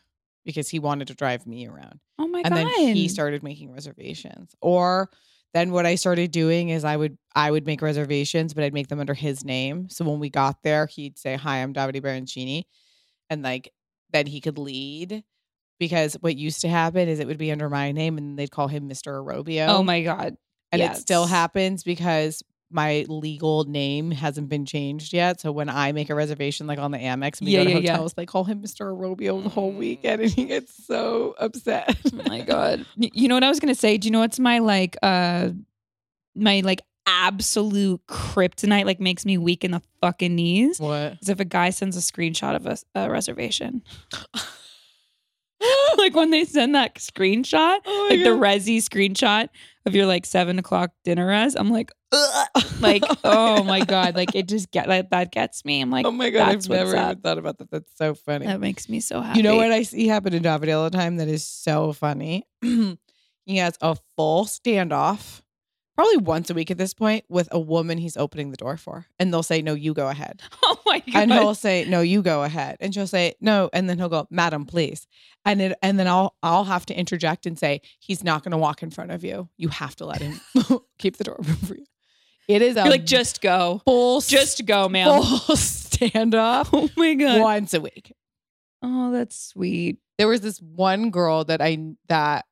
because 0.44 0.68
he 0.68 0.78
wanted 0.78 1.08
to 1.08 1.14
drive 1.14 1.46
me 1.46 1.66
around. 1.66 2.00
oh 2.18 2.26
my 2.28 2.40
and 2.44 2.54
god! 2.54 2.66
then 2.66 2.94
he 2.94 3.08
started 3.08 3.42
making 3.42 3.72
reservations. 3.72 4.54
Or 4.60 5.08
then 5.54 5.72
what 5.72 5.86
I 5.86 5.94
started 5.94 6.30
doing 6.30 6.68
is 6.68 6.84
I 6.84 6.96
would 6.96 7.16
I 7.34 7.50
would 7.50 7.66
make 7.66 7.80
reservations, 7.80 8.52
but 8.54 8.64
I'd 8.64 8.74
make 8.74 8.88
them 8.88 9.00
under 9.00 9.14
his 9.14 9.44
name. 9.44 9.88
So 9.88 10.04
when 10.04 10.20
we 10.20 10.28
got 10.30 10.62
there, 10.62 10.86
he'd 10.86 11.18
say, 11.18 11.36
"Hi, 11.36 11.62
I'm 11.62 11.72
Davide 11.72 12.02
Barancini," 12.02 12.64
and 13.30 13.42
like 13.42 13.72
then 14.10 14.26
he 14.26 14.40
could 14.40 14.58
lead. 14.58 15.24
Because 15.78 16.14
what 16.14 16.36
used 16.36 16.62
to 16.62 16.68
happen 16.68 17.08
is 17.08 17.20
it 17.20 17.28
would 17.28 17.38
be 17.38 17.52
under 17.52 17.70
my 17.70 17.92
name, 17.92 18.18
and 18.18 18.36
they'd 18.36 18.50
call 18.50 18.66
him 18.66 18.88
Mr. 18.88 19.12
Arrobio. 19.22 19.68
Oh 19.68 19.82
my 19.84 20.02
god! 20.02 20.36
And 20.72 20.82
it 20.82 20.96
still 20.96 21.26
happens 21.26 21.82
because 21.82 22.42
my 22.70 23.06
legal 23.08 23.64
name 23.64 24.10
hasn't 24.10 24.50
been 24.50 24.66
changed 24.66 25.14
yet. 25.14 25.40
So 25.40 25.50
when 25.50 25.70
I 25.70 25.92
make 25.92 26.10
a 26.10 26.14
reservation, 26.14 26.66
like 26.66 26.78
on 26.78 26.90
the 26.90 26.98
Amex, 26.98 27.38
and 27.40 27.46
we 27.46 27.52
Yeah, 27.52 27.60
go 27.60 27.64
to 27.64 27.70
yeah, 27.70 27.78
yeah. 27.78 27.92
hotels, 27.92 28.12
they 28.12 28.26
call 28.26 28.44
him 28.44 28.60
Mr. 28.62 28.86
Arrobio 28.94 29.42
the 29.42 29.48
whole 29.48 29.72
weekend, 29.72 30.20
and 30.20 30.30
he 30.30 30.44
gets 30.44 30.74
so 30.86 31.34
upset. 31.38 31.96
Oh 32.12 32.22
my 32.26 32.42
god! 32.42 32.84
You 32.96 33.28
know 33.28 33.36
what 33.36 33.44
I 33.44 33.48
was 33.48 33.58
gonna 33.60 33.74
say? 33.74 33.96
Do 33.96 34.06
you 34.06 34.12
know 34.12 34.20
what's 34.20 34.38
my 34.38 34.58
like 34.58 34.96
uh 35.02 35.48
my 36.34 36.60
like 36.60 36.82
absolute 37.06 38.06
kryptonite? 38.06 38.84
Like 38.84 39.00
makes 39.00 39.24
me 39.24 39.38
weak 39.38 39.64
in 39.64 39.70
the 39.70 39.80
fucking 40.02 40.34
knees. 40.36 40.78
what? 40.78 41.16
Is 41.22 41.30
if 41.30 41.40
a 41.40 41.46
guy 41.46 41.70
sends 41.70 41.96
a 41.96 42.00
screenshot 42.00 42.54
of 42.54 42.66
a, 42.66 42.76
a 42.94 43.08
reservation. 43.10 43.82
like 45.98 46.14
when 46.14 46.30
they 46.30 46.44
send 46.44 46.74
that 46.74 46.96
screenshot, 46.96 47.78
Oh 47.84 48.06
like 48.10 48.22
the 48.22 48.30
God. 48.30 48.40
resi 48.40 48.76
screenshot 48.78 49.48
of 49.88 49.94
your 49.94 50.06
like 50.06 50.26
seven 50.26 50.58
o'clock 50.58 50.90
dinner 51.04 51.26
res. 51.26 51.56
I'm 51.56 51.70
like, 51.70 51.90
Ugh. 52.12 52.64
like, 52.80 53.02
oh 53.24 53.62
my 53.64 53.80
god, 53.80 54.14
like 54.14 54.34
it 54.34 54.48
just 54.48 54.70
get 54.70 54.88
like 54.88 55.10
that 55.10 55.32
gets 55.32 55.64
me. 55.64 55.80
I'm 55.80 55.90
like, 55.90 56.06
oh 56.06 56.12
my 56.12 56.30
god, 56.30 56.48
I've 56.48 56.68
never 56.68 56.96
even 56.96 57.20
thought 57.20 57.38
about 57.38 57.58
that. 57.58 57.70
That's 57.70 57.96
so 57.96 58.14
funny. 58.14 58.46
that 58.46 58.60
makes 58.60 58.88
me 58.88 59.00
so 59.00 59.20
happy. 59.20 59.38
You 59.38 59.42
know 59.42 59.56
what 59.56 59.72
I 59.72 59.82
see 59.82 60.06
happen 60.06 60.32
in 60.32 60.42
Davide 60.42 60.76
all 60.76 60.84
the 60.88 60.96
time 60.96 61.16
that 61.16 61.28
is 61.28 61.46
so 61.46 61.92
funny? 61.92 62.46
he 62.62 63.56
has 63.56 63.76
a 63.80 63.96
full 64.16 64.44
standoff, 64.44 65.42
probably 65.98 66.16
once 66.18 66.48
a 66.48 66.54
week 66.54 66.70
at 66.70 66.78
this 66.78 66.94
point, 66.94 67.24
with 67.28 67.48
a 67.50 67.58
woman 67.58 67.98
he's 67.98 68.16
opening 68.16 68.52
the 68.52 68.56
door 68.56 68.76
for. 68.76 69.06
And 69.18 69.32
they'll 69.34 69.42
say, 69.42 69.62
No, 69.62 69.74
you 69.74 69.94
go 69.94 70.08
ahead. 70.08 70.42
Oh 70.62 70.78
my 70.86 71.00
god. 71.00 71.14
And 71.22 71.32
he'll 71.32 71.54
say, 71.54 71.84
No, 71.86 72.00
you 72.00 72.22
go 72.22 72.44
ahead. 72.44 72.76
And 72.80 72.94
she'll 72.94 73.06
say, 73.06 73.34
No. 73.40 73.68
And 73.72 73.90
then 73.90 73.98
he'll 73.98 74.08
go, 74.08 74.26
Madam, 74.30 74.64
please. 74.64 75.06
And 75.44 75.60
it 75.60 75.76
and 75.82 75.98
then 75.98 76.06
I'll 76.06 76.36
I'll 76.42 76.64
have 76.64 76.86
to 76.86 76.94
interject 76.98 77.44
and 77.46 77.58
say, 77.58 77.80
He's 77.98 78.22
not 78.22 78.42
gonna 78.44 78.56
walk 78.58 78.82
in 78.82 78.90
front 78.90 79.10
of 79.10 79.24
you. 79.24 79.48
You 79.58 79.68
have 79.68 79.96
to 79.96 80.06
let 80.06 80.22
him 80.22 80.40
keep 80.98 81.16
the 81.16 81.24
door 81.24 81.36
open 81.40 81.56
for 81.56 81.74
you. 81.76 81.84
It 82.48 82.62
is 82.62 82.76
like, 82.76 83.04
just 83.04 83.42
go. 83.42 83.82
full 83.84 84.20
Just 84.22 84.64
go, 84.64 84.88
man. 84.88 85.06
full 85.22 85.56
standoff 85.56 86.70
Oh 86.72 86.88
my 86.96 87.14
god. 87.14 87.40
once 87.42 87.74
a 87.74 87.80
week. 87.80 88.12
Oh, 88.82 89.10
that's 89.10 89.36
sweet. 89.38 89.98
there 90.16 90.28
was 90.28 90.40
this 90.40 90.58
one 90.60 91.10
girl 91.10 91.44
that 91.44 91.60
I 91.60 91.78
that 92.08 92.46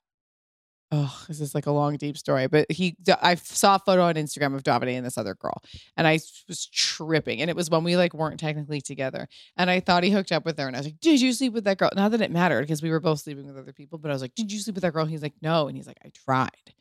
oh 0.93 1.25
this 1.27 1.41
is 1.41 1.55
like 1.55 1.67
a 1.67 1.71
long 1.71 1.97
deep 1.97 2.17
story 2.17 2.47
but 2.47 2.71
he 2.71 2.97
I 3.21 3.35
saw 3.35 3.75
a 3.75 3.79
photo 3.79 4.03
on 4.03 4.15
Instagram 4.15 4.55
of 4.55 4.63
Davide 4.63 4.97
and 4.97 5.05
this 5.05 5.19
other 5.19 5.35
girl 5.35 5.63
and 5.97 6.07
I 6.07 6.21
was 6.49 6.67
tripping 6.67 7.41
and 7.41 7.51
it 7.51 7.57
was 7.57 7.69
when 7.69 7.83
we 7.83 7.97
like 7.97 8.15
weren't 8.15 8.39
technically 8.39 8.81
together 8.81 9.29
and 9.57 9.69
I 9.69 9.81
thought 9.81 10.05
he 10.05 10.11
hooked 10.11 10.33
up 10.33 10.45
with 10.45 10.59
her 10.59 10.67
and 10.67 10.77
I 10.77 10.81
was 10.81 10.87
like 10.87 11.01
did 11.01 11.21
you 11.21 11.33
sleep 11.33 11.53
with 11.53 11.65
that 11.65 11.79
girl? 11.79 11.91
Not 11.95 12.13
that 12.13 12.21
it 12.21 12.31
mattered 12.31 12.63
because 12.63 12.83
we 12.83 12.91
were 12.91 13.01
both 13.01 13.21
sleeping 13.21 13.47
with 13.47 13.59
other 13.59 13.73
people 13.73 13.99
but 13.99 14.11
I 14.11 14.15
was 14.15 14.23
like 14.23 14.35
did 14.35 14.53
you 14.53 14.61
sleep 14.61 14.77
with 14.77 14.83
that 14.83 14.93
girl? 14.93 15.07
He's 15.07 15.23
like 15.23 15.35
no 15.43 15.67
and 15.67 15.77
he's 15.77 15.87
like 15.87 15.99
I 16.05 16.11
tried 16.25 16.75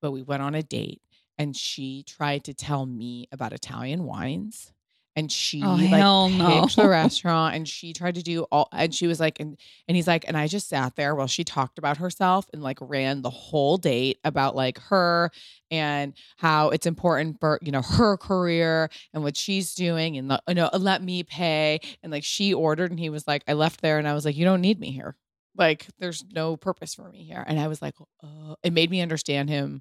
but 0.00 0.12
we 0.12 0.22
went 0.22 0.42
on 0.42 0.54
a 0.54 0.62
date 0.62 1.02
and 1.38 1.54
she 1.54 2.04
tried 2.04 2.44
to 2.44 2.54
tell 2.54 2.86
me 2.86 3.28
about 3.32 3.52
Italian 3.52 4.04
wines 4.04 4.72
and 5.16 5.32
she 5.32 5.62
Oh, 5.64 5.74
like 5.76 6.00
no. 6.30 6.60
picked 6.60 6.76
the 6.76 6.88
restaurant 6.90 7.56
and 7.56 7.66
she 7.66 7.92
tried 7.94 8.16
to 8.16 8.22
do 8.22 8.42
all 8.52 8.68
and 8.70 8.94
she 8.94 9.06
was 9.06 9.18
like 9.18 9.40
and 9.40 9.56
and 9.88 9.96
he's 9.96 10.06
like 10.06 10.26
and 10.28 10.36
I 10.36 10.46
just 10.46 10.68
sat 10.68 10.94
there 10.94 11.14
while 11.14 11.26
she 11.26 11.42
talked 11.42 11.78
about 11.78 11.96
herself 11.96 12.46
and 12.52 12.62
like 12.62 12.78
ran 12.82 13.22
the 13.22 13.30
whole 13.30 13.78
date 13.78 14.18
about 14.24 14.54
like 14.54 14.78
her 14.82 15.30
and 15.70 16.12
how 16.36 16.68
it's 16.68 16.86
important 16.86 17.40
for 17.40 17.58
you 17.62 17.72
know 17.72 17.80
her 17.82 18.16
career 18.18 18.90
and 19.14 19.22
what 19.24 19.36
she's 19.36 19.74
doing 19.74 20.16
and 20.18 20.30
the, 20.30 20.40
you 20.46 20.54
know 20.54 20.68
let 20.78 21.02
me 21.02 21.22
pay. 21.22 21.80
And 22.02 22.12
like 22.12 22.22
she 22.24 22.52
ordered 22.54 22.90
and 22.90 23.00
he 23.00 23.08
was 23.08 23.26
like 23.26 23.42
I 23.48 23.54
left 23.54 23.80
there 23.80 23.98
and 23.98 24.06
I 24.06 24.12
was 24.12 24.24
like 24.26 24.36
you 24.36 24.44
don't 24.44 24.60
need 24.60 24.78
me 24.78 24.90
here. 24.92 25.16
Like 25.56 25.86
there's 25.98 26.22
no 26.30 26.58
purpose 26.58 26.94
for 26.94 27.08
me 27.08 27.24
here. 27.24 27.42
And 27.46 27.58
I 27.58 27.68
was 27.68 27.80
like 27.80 27.94
uh, 28.22 28.56
it 28.62 28.74
made 28.74 28.90
me 28.90 29.00
understand 29.00 29.48
him. 29.48 29.80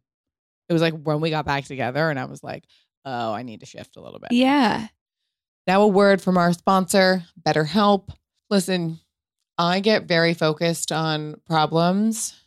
It 0.69 0.73
was 0.73 0.81
like 0.81 0.93
when 0.97 1.19
we 1.19 1.29
got 1.29 1.45
back 1.45 1.65
together 1.65 2.09
and 2.09 2.17
I 2.17 2.25
was 2.25 2.41
like 2.41 2.63
oh 3.03 3.33
I 3.33 3.43
need 3.43 3.59
to 3.59 3.65
shift 3.65 3.97
a 3.97 4.01
little 4.01 4.19
bit. 4.19 4.31
Yeah. 4.31 4.87
Now, 5.67 5.81
a 5.81 5.87
word 5.87 6.21
from 6.21 6.37
our 6.37 6.53
sponsor, 6.53 7.23
BetterHelp. 7.41 8.09
Listen, 8.49 8.99
I 9.57 9.79
get 9.79 10.03
very 10.03 10.33
focused 10.33 10.91
on 10.91 11.41
problems 11.45 12.39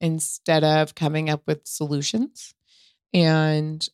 instead 0.00 0.64
of 0.64 0.94
coming 0.94 1.28
up 1.28 1.42
with 1.46 1.66
solutions. 1.66 2.54
And 3.12 3.86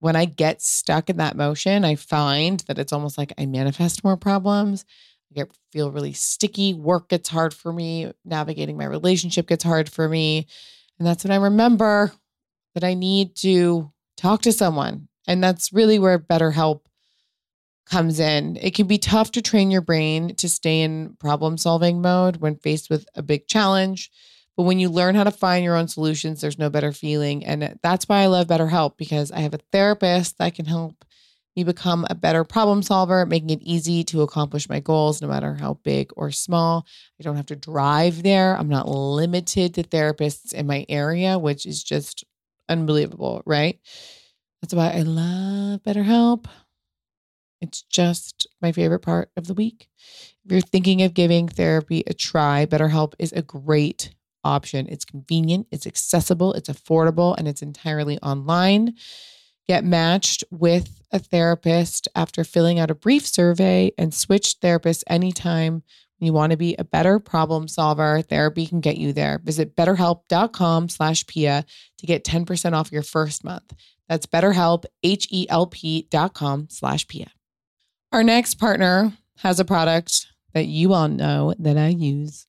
when 0.00 0.16
I 0.16 0.24
get 0.24 0.62
stuck 0.62 1.10
in 1.10 1.18
that 1.18 1.36
motion, 1.36 1.84
I 1.84 1.96
find 1.96 2.60
that 2.60 2.78
it's 2.78 2.92
almost 2.92 3.18
like 3.18 3.32
I 3.38 3.46
manifest 3.46 4.04
more 4.04 4.16
problems. 4.16 4.84
I 5.30 5.34
get 5.34 5.52
feel 5.72 5.90
really 5.90 6.12
sticky. 6.12 6.72
Work 6.72 7.08
gets 7.08 7.28
hard 7.28 7.52
for 7.52 7.72
me. 7.72 8.12
Navigating 8.24 8.76
my 8.76 8.86
relationship 8.86 9.46
gets 9.46 9.64
hard 9.64 9.88
for 9.88 10.08
me. 10.08 10.46
And 10.98 11.06
that's 11.06 11.24
when 11.24 11.30
I 11.30 11.36
remember 11.36 12.12
that 12.74 12.84
I 12.84 12.94
need 12.94 13.36
to 13.36 13.92
talk 14.16 14.42
to 14.42 14.52
someone. 14.52 15.08
And 15.26 15.42
that's 15.42 15.72
really 15.72 15.98
where 15.98 16.18
BetterHelp 16.18 16.80
comes 17.86 18.18
in. 18.18 18.56
It 18.56 18.74
can 18.74 18.86
be 18.86 18.98
tough 18.98 19.32
to 19.32 19.42
train 19.42 19.70
your 19.70 19.80
brain 19.82 20.34
to 20.36 20.48
stay 20.48 20.80
in 20.80 21.16
problem 21.18 21.58
solving 21.58 22.00
mode 22.00 22.38
when 22.38 22.56
faced 22.56 22.90
with 22.90 23.06
a 23.14 23.22
big 23.22 23.46
challenge. 23.46 24.10
But 24.56 24.62
when 24.64 24.78
you 24.78 24.88
learn 24.88 25.16
how 25.16 25.24
to 25.24 25.30
find 25.30 25.64
your 25.64 25.76
own 25.76 25.88
solutions, 25.88 26.40
there's 26.40 26.58
no 26.58 26.70
better 26.70 26.92
feeling. 26.92 27.44
And 27.44 27.78
that's 27.82 28.08
why 28.08 28.22
I 28.22 28.26
love 28.26 28.46
BetterHelp 28.46 28.96
because 28.96 29.32
I 29.32 29.40
have 29.40 29.54
a 29.54 29.60
therapist 29.72 30.38
that 30.38 30.54
can 30.54 30.66
help 30.66 31.04
me 31.56 31.64
become 31.64 32.06
a 32.10 32.14
better 32.14 32.44
problem 32.44 32.82
solver, 32.82 33.26
making 33.26 33.50
it 33.50 33.62
easy 33.62 34.02
to 34.04 34.22
accomplish 34.22 34.68
my 34.68 34.80
goals, 34.80 35.22
no 35.22 35.28
matter 35.28 35.54
how 35.54 35.74
big 35.84 36.10
or 36.16 36.30
small. 36.30 36.86
I 37.20 37.22
don't 37.22 37.36
have 37.36 37.46
to 37.46 37.56
drive 37.56 38.22
there. 38.22 38.56
I'm 38.56 38.68
not 38.68 38.88
limited 38.88 39.74
to 39.74 39.84
therapists 39.84 40.52
in 40.52 40.66
my 40.66 40.84
area, 40.88 41.38
which 41.38 41.66
is 41.66 41.82
just 41.82 42.24
unbelievable, 42.68 43.42
right? 43.46 43.78
That's 44.62 44.74
why 44.74 44.92
I 44.92 45.02
love 45.02 45.82
BetterHelp. 45.82 46.46
It's 47.64 47.82
just 47.82 48.46
my 48.60 48.72
favorite 48.72 49.00
part 49.00 49.30
of 49.36 49.46
the 49.46 49.54
week. 49.54 49.88
If 50.44 50.52
you're 50.52 50.60
thinking 50.60 51.02
of 51.02 51.14
giving 51.14 51.48
therapy 51.48 52.04
a 52.06 52.12
try, 52.12 52.66
BetterHelp 52.66 53.14
is 53.18 53.32
a 53.32 53.40
great 53.42 54.14
option. 54.44 54.86
It's 54.88 55.06
convenient, 55.06 55.66
it's 55.70 55.86
accessible, 55.86 56.52
it's 56.52 56.68
affordable, 56.68 57.34
and 57.36 57.48
it's 57.48 57.62
entirely 57.62 58.18
online. 58.18 58.94
Get 59.66 59.82
matched 59.82 60.44
with 60.50 61.00
a 61.10 61.18
therapist 61.18 62.06
after 62.14 62.44
filling 62.44 62.78
out 62.78 62.90
a 62.90 62.94
brief 62.94 63.26
survey 63.26 63.92
and 63.96 64.12
switch 64.12 64.60
therapists 64.60 65.04
anytime 65.06 65.82
you 66.20 66.32
want 66.32 66.52
to 66.52 66.56
be 66.56 66.74
a 66.78 66.84
better 66.84 67.18
problem 67.18 67.68
solver. 67.68 68.22
Therapy 68.22 68.66
can 68.66 68.80
get 68.80 68.96
you 68.96 69.12
there. 69.12 69.40
Visit 69.42 69.76
betterhelp.com 69.76 70.88
slash 70.88 71.26
Pia 71.26 71.64
to 71.98 72.06
get 72.06 72.24
10% 72.24 72.72
off 72.72 72.92
your 72.92 73.02
first 73.02 73.44
month. 73.44 73.72
That's 74.08 74.26
betterhelp, 74.26 74.84
H-E-L-P 75.02 76.08
dot 76.10 76.34
com 76.34 76.68
slash 76.70 77.06
Pia. 77.08 77.33
Our 78.14 78.22
next 78.22 78.60
partner 78.60 79.12
has 79.38 79.58
a 79.58 79.64
product 79.64 80.28
that 80.52 80.66
you 80.66 80.92
all 80.92 81.08
know 81.08 81.52
that 81.58 81.76
I 81.76 81.88
use 81.88 82.46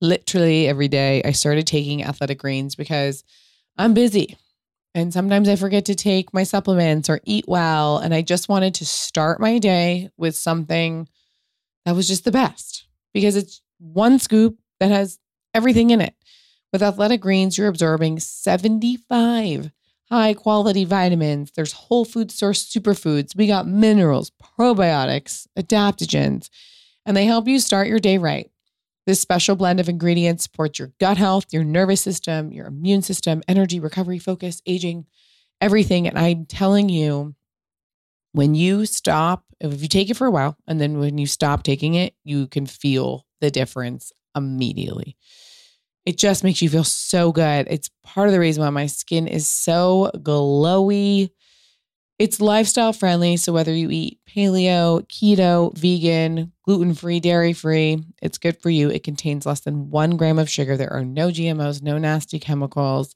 literally 0.00 0.66
every 0.66 0.88
day. 0.88 1.22
I 1.24 1.30
started 1.30 1.64
taking 1.64 2.02
athletic 2.02 2.40
greens 2.40 2.74
because 2.74 3.22
I'm 3.78 3.94
busy. 3.94 4.36
And 4.96 5.12
sometimes 5.12 5.48
I 5.48 5.54
forget 5.54 5.84
to 5.84 5.94
take 5.94 6.34
my 6.34 6.42
supplements 6.42 7.08
or 7.08 7.20
eat 7.22 7.44
well. 7.46 7.98
And 7.98 8.12
I 8.12 8.22
just 8.22 8.48
wanted 8.48 8.74
to 8.74 8.84
start 8.84 9.38
my 9.38 9.60
day 9.60 10.10
with 10.16 10.34
something 10.34 11.08
that 11.84 11.94
was 11.94 12.08
just 12.08 12.24
the 12.24 12.32
best 12.32 12.88
because 13.14 13.36
it's 13.36 13.62
one 13.78 14.18
scoop 14.18 14.58
that 14.80 14.90
has 14.90 15.20
everything 15.54 15.90
in 15.90 16.00
it. 16.00 16.16
With 16.72 16.82
athletic 16.82 17.20
greens, 17.20 17.56
you're 17.56 17.68
absorbing 17.68 18.18
75 18.18 19.70
high 20.10 20.34
quality 20.34 20.84
vitamins. 20.84 21.50
There's 21.54 21.72
whole 21.72 22.04
food 22.04 22.30
source 22.30 22.64
superfoods. 22.64 23.36
We 23.36 23.46
got 23.46 23.66
minerals, 23.66 24.30
probiotics, 24.58 25.46
adaptogens, 25.58 26.48
and 27.04 27.16
they 27.16 27.24
help 27.24 27.48
you 27.48 27.58
start 27.58 27.88
your 27.88 27.98
day 27.98 28.18
right. 28.18 28.50
This 29.06 29.20
special 29.20 29.54
blend 29.54 29.78
of 29.78 29.88
ingredients 29.88 30.44
supports 30.44 30.78
your 30.78 30.92
gut 30.98 31.16
health, 31.16 31.46
your 31.52 31.62
nervous 31.62 32.00
system, 32.00 32.50
your 32.52 32.66
immune 32.66 33.02
system, 33.02 33.42
energy, 33.46 33.78
recovery, 33.78 34.18
focus, 34.18 34.60
aging, 34.66 35.06
everything. 35.60 36.08
And 36.08 36.18
I'm 36.18 36.44
telling 36.44 36.88
you, 36.88 37.34
when 38.32 38.54
you 38.54 38.84
stop, 38.84 39.44
if 39.60 39.80
you 39.80 39.88
take 39.88 40.10
it 40.10 40.16
for 40.16 40.26
a 40.26 40.30
while, 40.30 40.56
and 40.66 40.80
then 40.80 40.98
when 40.98 41.18
you 41.18 41.26
stop 41.26 41.62
taking 41.62 41.94
it, 41.94 42.14
you 42.24 42.48
can 42.48 42.66
feel 42.66 43.26
the 43.40 43.50
difference 43.50 44.12
immediately. 44.34 45.16
It 46.06 46.16
just 46.16 46.44
makes 46.44 46.62
you 46.62 46.70
feel 46.70 46.84
so 46.84 47.32
good. 47.32 47.66
It's 47.68 47.90
part 48.04 48.28
of 48.28 48.32
the 48.32 48.40
reason 48.40 48.62
why 48.62 48.70
my 48.70 48.86
skin 48.86 49.26
is 49.26 49.48
so 49.48 50.10
glowy. 50.14 51.30
It's 52.18 52.40
lifestyle 52.40 52.92
friendly. 52.92 53.36
So 53.36 53.52
whether 53.52 53.74
you 53.74 53.90
eat 53.90 54.20
paleo, 54.26 55.06
keto, 55.08 55.76
vegan, 55.76 56.52
gluten 56.64 56.94
free, 56.94 57.20
dairy 57.20 57.52
free, 57.52 58.04
it's 58.22 58.38
good 58.38 58.56
for 58.62 58.70
you. 58.70 58.88
It 58.88 59.02
contains 59.02 59.44
less 59.44 59.60
than 59.60 59.90
one 59.90 60.16
gram 60.16 60.38
of 60.38 60.48
sugar. 60.48 60.76
There 60.76 60.92
are 60.92 61.04
no 61.04 61.28
GMOs, 61.28 61.82
no 61.82 61.98
nasty 61.98 62.38
chemicals. 62.38 63.14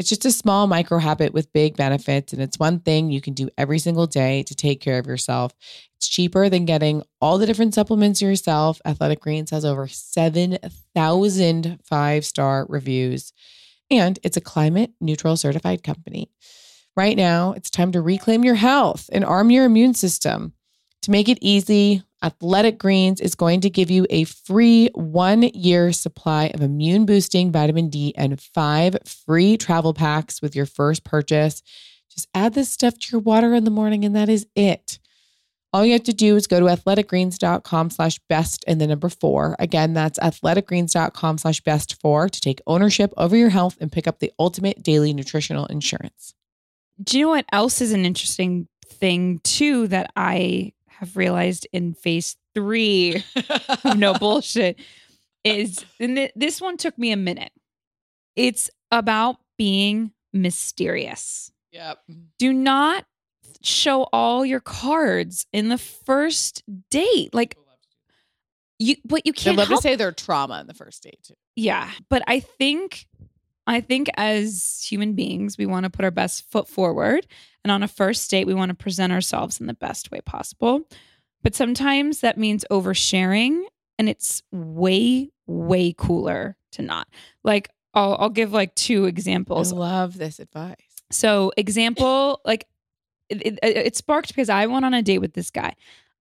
It's 0.00 0.08
just 0.08 0.24
a 0.24 0.32
small 0.32 0.66
micro 0.66 0.98
habit 0.98 1.34
with 1.34 1.52
big 1.52 1.76
benefits. 1.76 2.32
And 2.32 2.40
it's 2.40 2.58
one 2.58 2.80
thing 2.80 3.10
you 3.10 3.20
can 3.20 3.34
do 3.34 3.50
every 3.58 3.78
single 3.78 4.06
day 4.06 4.42
to 4.44 4.54
take 4.54 4.80
care 4.80 4.98
of 4.98 5.06
yourself. 5.06 5.52
It's 5.98 6.08
cheaper 6.08 6.48
than 6.48 6.64
getting 6.64 7.02
all 7.20 7.36
the 7.36 7.44
different 7.44 7.74
supplements 7.74 8.22
yourself. 8.22 8.80
Athletic 8.86 9.20
Greens 9.20 9.50
has 9.50 9.62
over 9.62 9.86
7,000 9.86 11.78
five 11.84 12.24
star 12.24 12.64
reviews, 12.70 13.34
and 13.90 14.18
it's 14.22 14.38
a 14.38 14.40
climate 14.40 14.92
neutral 15.02 15.36
certified 15.36 15.82
company. 15.82 16.30
Right 16.96 17.18
now, 17.18 17.52
it's 17.52 17.68
time 17.68 17.92
to 17.92 18.00
reclaim 18.00 18.42
your 18.42 18.54
health 18.54 19.10
and 19.12 19.22
arm 19.22 19.50
your 19.50 19.66
immune 19.66 19.92
system. 19.92 20.54
To 21.02 21.10
make 21.10 21.28
it 21.28 21.36
easy, 21.42 22.02
Athletic 22.22 22.78
Greens 22.78 23.20
is 23.20 23.34
going 23.34 23.62
to 23.62 23.70
give 23.70 23.90
you 23.90 24.06
a 24.10 24.24
free 24.24 24.90
one 24.94 25.42
year 25.42 25.90
supply 25.92 26.50
of 26.52 26.60
immune 26.60 27.06
boosting 27.06 27.50
vitamin 27.50 27.88
D 27.88 28.12
and 28.16 28.40
five 28.40 28.96
free 29.06 29.56
travel 29.56 29.94
packs 29.94 30.42
with 30.42 30.54
your 30.54 30.66
first 30.66 31.02
purchase. 31.02 31.62
Just 32.10 32.28
add 32.34 32.52
this 32.52 32.68
stuff 32.68 32.98
to 32.98 33.12
your 33.12 33.20
water 33.20 33.54
in 33.54 33.64
the 33.64 33.70
morning, 33.70 34.04
and 34.04 34.14
that 34.16 34.28
is 34.28 34.46
it. 34.54 34.98
All 35.72 35.86
you 35.86 35.92
have 35.92 36.02
to 36.04 36.12
do 36.12 36.34
is 36.34 36.48
go 36.48 36.58
to 36.58 36.66
athleticgreens.com 36.66 37.90
slash 37.90 38.18
best 38.28 38.64
and 38.66 38.80
the 38.80 38.88
number 38.88 39.08
four. 39.08 39.54
Again, 39.58 39.94
that's 39.94 40.18
athleticgreens.com 40.18 41.38
slash 41.38 41.60
best 41.60 42.00
four 42.00 42.28
to 42.28 42.40
take 42.40 42.60
ownership 42.66 43.14
over 43.16 43.36
your 43.36 43.50
health 43.50 43.78
and 43.80 43.92
pick 43.92 44.08
up 44.08 44.18
the 44.18 44.32
ultimate 44.38 44.82
daily 44.82 45.14
nutritional 45.14 45.66
insurance. 45.66 46.34
Do 47.02 47.18
you 47.18 47.26
know 47.26 47.30
what 47.30 47.46
else 47.52 47.80
is 47.80 47.92
an 47.92 48.04
interesting 48.04 48.68
thing 48.84 49.40
too 49.44 49.86
that 49.86 50.10
I 50.16 50.72
have 51.00 51.16
realized 51.16 51.66
in 51.72 51.94
phase 51.94 52.36
three 52.54 53.24
of 53.84 53.96
no 53.96 54.12
bullshit 54.14 54.78
is 55.44 55.84
and 55.98 56.16
th- 56.16 56.32
this 56.36 56.60
one 56.60 56.76
took 56.76 56.96
me 56.98 57.10
a 57.10 57.16
minute. 57.16 57.52
It's 58.36 58.70
about 58.90 59.36
being 59.56 60.12
mysterious. 60.32 61.50
Yep. 61.72 61.98
Do 62.38 62.52
not 62.52 63.06
show 63.62 64.04
all 64.12 64.44
your 64.44 64.60
cards 64.60 65.46
in 65.52 65.68
the 65.70 65.78
first 65.78 66.62
date. 66.90 67.34
Like 67.34 67.56
you 68.78 68.96
but 69.04 69.26
you 69.26 69.32
I'd 69.32 69.36
can't 69.36 69.56
love 69.56 69.68
help 69.68 69.80
to 69.82 69.88
say 69.88 69.96
their 69.96 70.12
trauma 70.12 70.60
in 70.60 70.66
the 70.66 70.74
first 70.74 71.02
date 71.02 71.18
too. 71.22 71.34
yeah, 71.56 71.90
but 72.08 72.22
I 72.26 72.40
think 72.40 73.06
I 73.70 73.80
think 73.80 74.08
as 74.16 74.84
human 74.88 75.14
beings, 75.14 75.56
we 75.56 75.66
want 75.66 75.84
to 75.84 75.90
put 75.90 76.04
our 76.04 76.10
best 76.10 76.50
foot 76.50 76.66
forward. 76.68 77.26
And 77.64 77.70
on 77.70 77.82
a 77.82 77.88
first 77.88 78.30
date, 78.30 78.46
we 78.46 78.54
want 78.54 78.70
to 78.70 78.74
present 78.74 79.12
ourselves 79.12 79.60
in 79.60 79.66
the 79.66 79.74
best 79.74 80.10
way 80.10 80.20
possible. 80.20 80.82
But 81.42 81.54
sometimes 81.54 82.20
that 82.20 82.36
means 82.38 82.64
oversharing, 82.70 83.62
and 83.98 84.08
it's 84.08 84.42
way, 84.50 85.30
way 85.46 85.94
cooler 85.96 86.56
to 86.72 86.82
not. 86.82 87.06
Like, 87.44 87.70
I'll, 87.94 88.16
I'll 88.18 88.30
give 88.30 88.52
like 88.52 88.74
two 88.74 89.06
I 89.06 89.08
examples. 89.08 89.72
love 89.72 90.18
this 90.18 90.38
advice. 90.38 90.76
So, 91.10 91.52
example, 91.56 92.40
like 92.44 92.66
it, 93.28 93.42
it, 93.42 93.58
it 93.62 93.96
sparked 93.96 94.28
because 94.28 94.48
I 94.48 94.66
went 94.66 94.84
on 94.84 94.94
a 94.94 95.02
date 95.02 95.18
with 95.18 95.34
this 95.34 95.50
guy. 95.50 95.74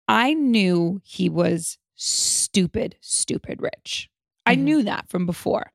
I 0.07 0.33
knew 0.33 1.01
he 1.03 1.29
was 1.29 1.77
stupid, 1.95 2.95
stupid 3.01 3.62
rich. 3.62 4.09
I 4.45 4.55
Mhm. 4.55 4.59
knew 4.59 4.83
that 4.83 5.09
from 5.09 5.25
before. 5.25 5.71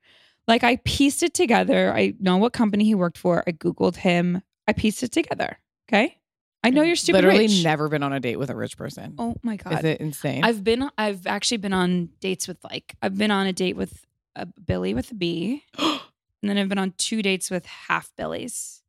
Like 0.47 0.65
I 0.65 0.77
pieced 0.77 1.23
it 1.23 1.35
together. 1.35 1.93
I 1.93 2.15
know 2.21 2.37
what 2.37 2.53
company 2.53 2.85
he 2.85 2.95
worked 2.95 3.19
for. 3.19 3.43
I 3.47 3.53
Googled 3.53 3.97
him. 3.97 4.43
I 4.69 4.73
pieced 4.73 5.03
it 5.03 5.13
together. 5.13 5.59
Okay. 5.89 6.19
I 6.63 6.71
know 6.71 6.83
you're 6.83 6.97
stupid 6.97 7.19
Literally 7.25 7.45
rich. 7.47 7.63
never 7.63 7.91
been 7.91 8.03
on 8.03 8.15
a 8.15 8.21
date 8.21 8.37
with 8.37 8.49
a 8.49 8.57
rich 8.57 8.79
person. 8.79 9.15
Oh 9.19 9.37
my 9.43 9.57
god, 9.57 9.81
Is 9.81 9.85
it 9.85 10.01
insane? 10.01 10.45
I've 10.45 10.65
been, 10.65 10.91
I've 10.97 11.27
actually 11.27 11.59
been 11.59 11.75
on 11.75 12.09
dates 12.21 12.49
with 12.49 12.57
like, 12.65 12.95
I've 13.03 13.19
been 13.19 13.31
on 13.31 13.47
a 13.47 13.53
date 13.53 13.77
with 13.77 14.07
a 14.35 14.47
Billy 14.47 14.95
with 14.95 15.11
a 15.11 15.15
B. 15.15 15.63
and 15.79 16.01
then 16.43 16.57
I've 16.57 16.71
been 16.71 16.79
on 16.79 16.95
two 16.97 17.21
dates 17.21 17.51
with 17.51 17.67
half 17.67 18.11
Billies 18.17 18.83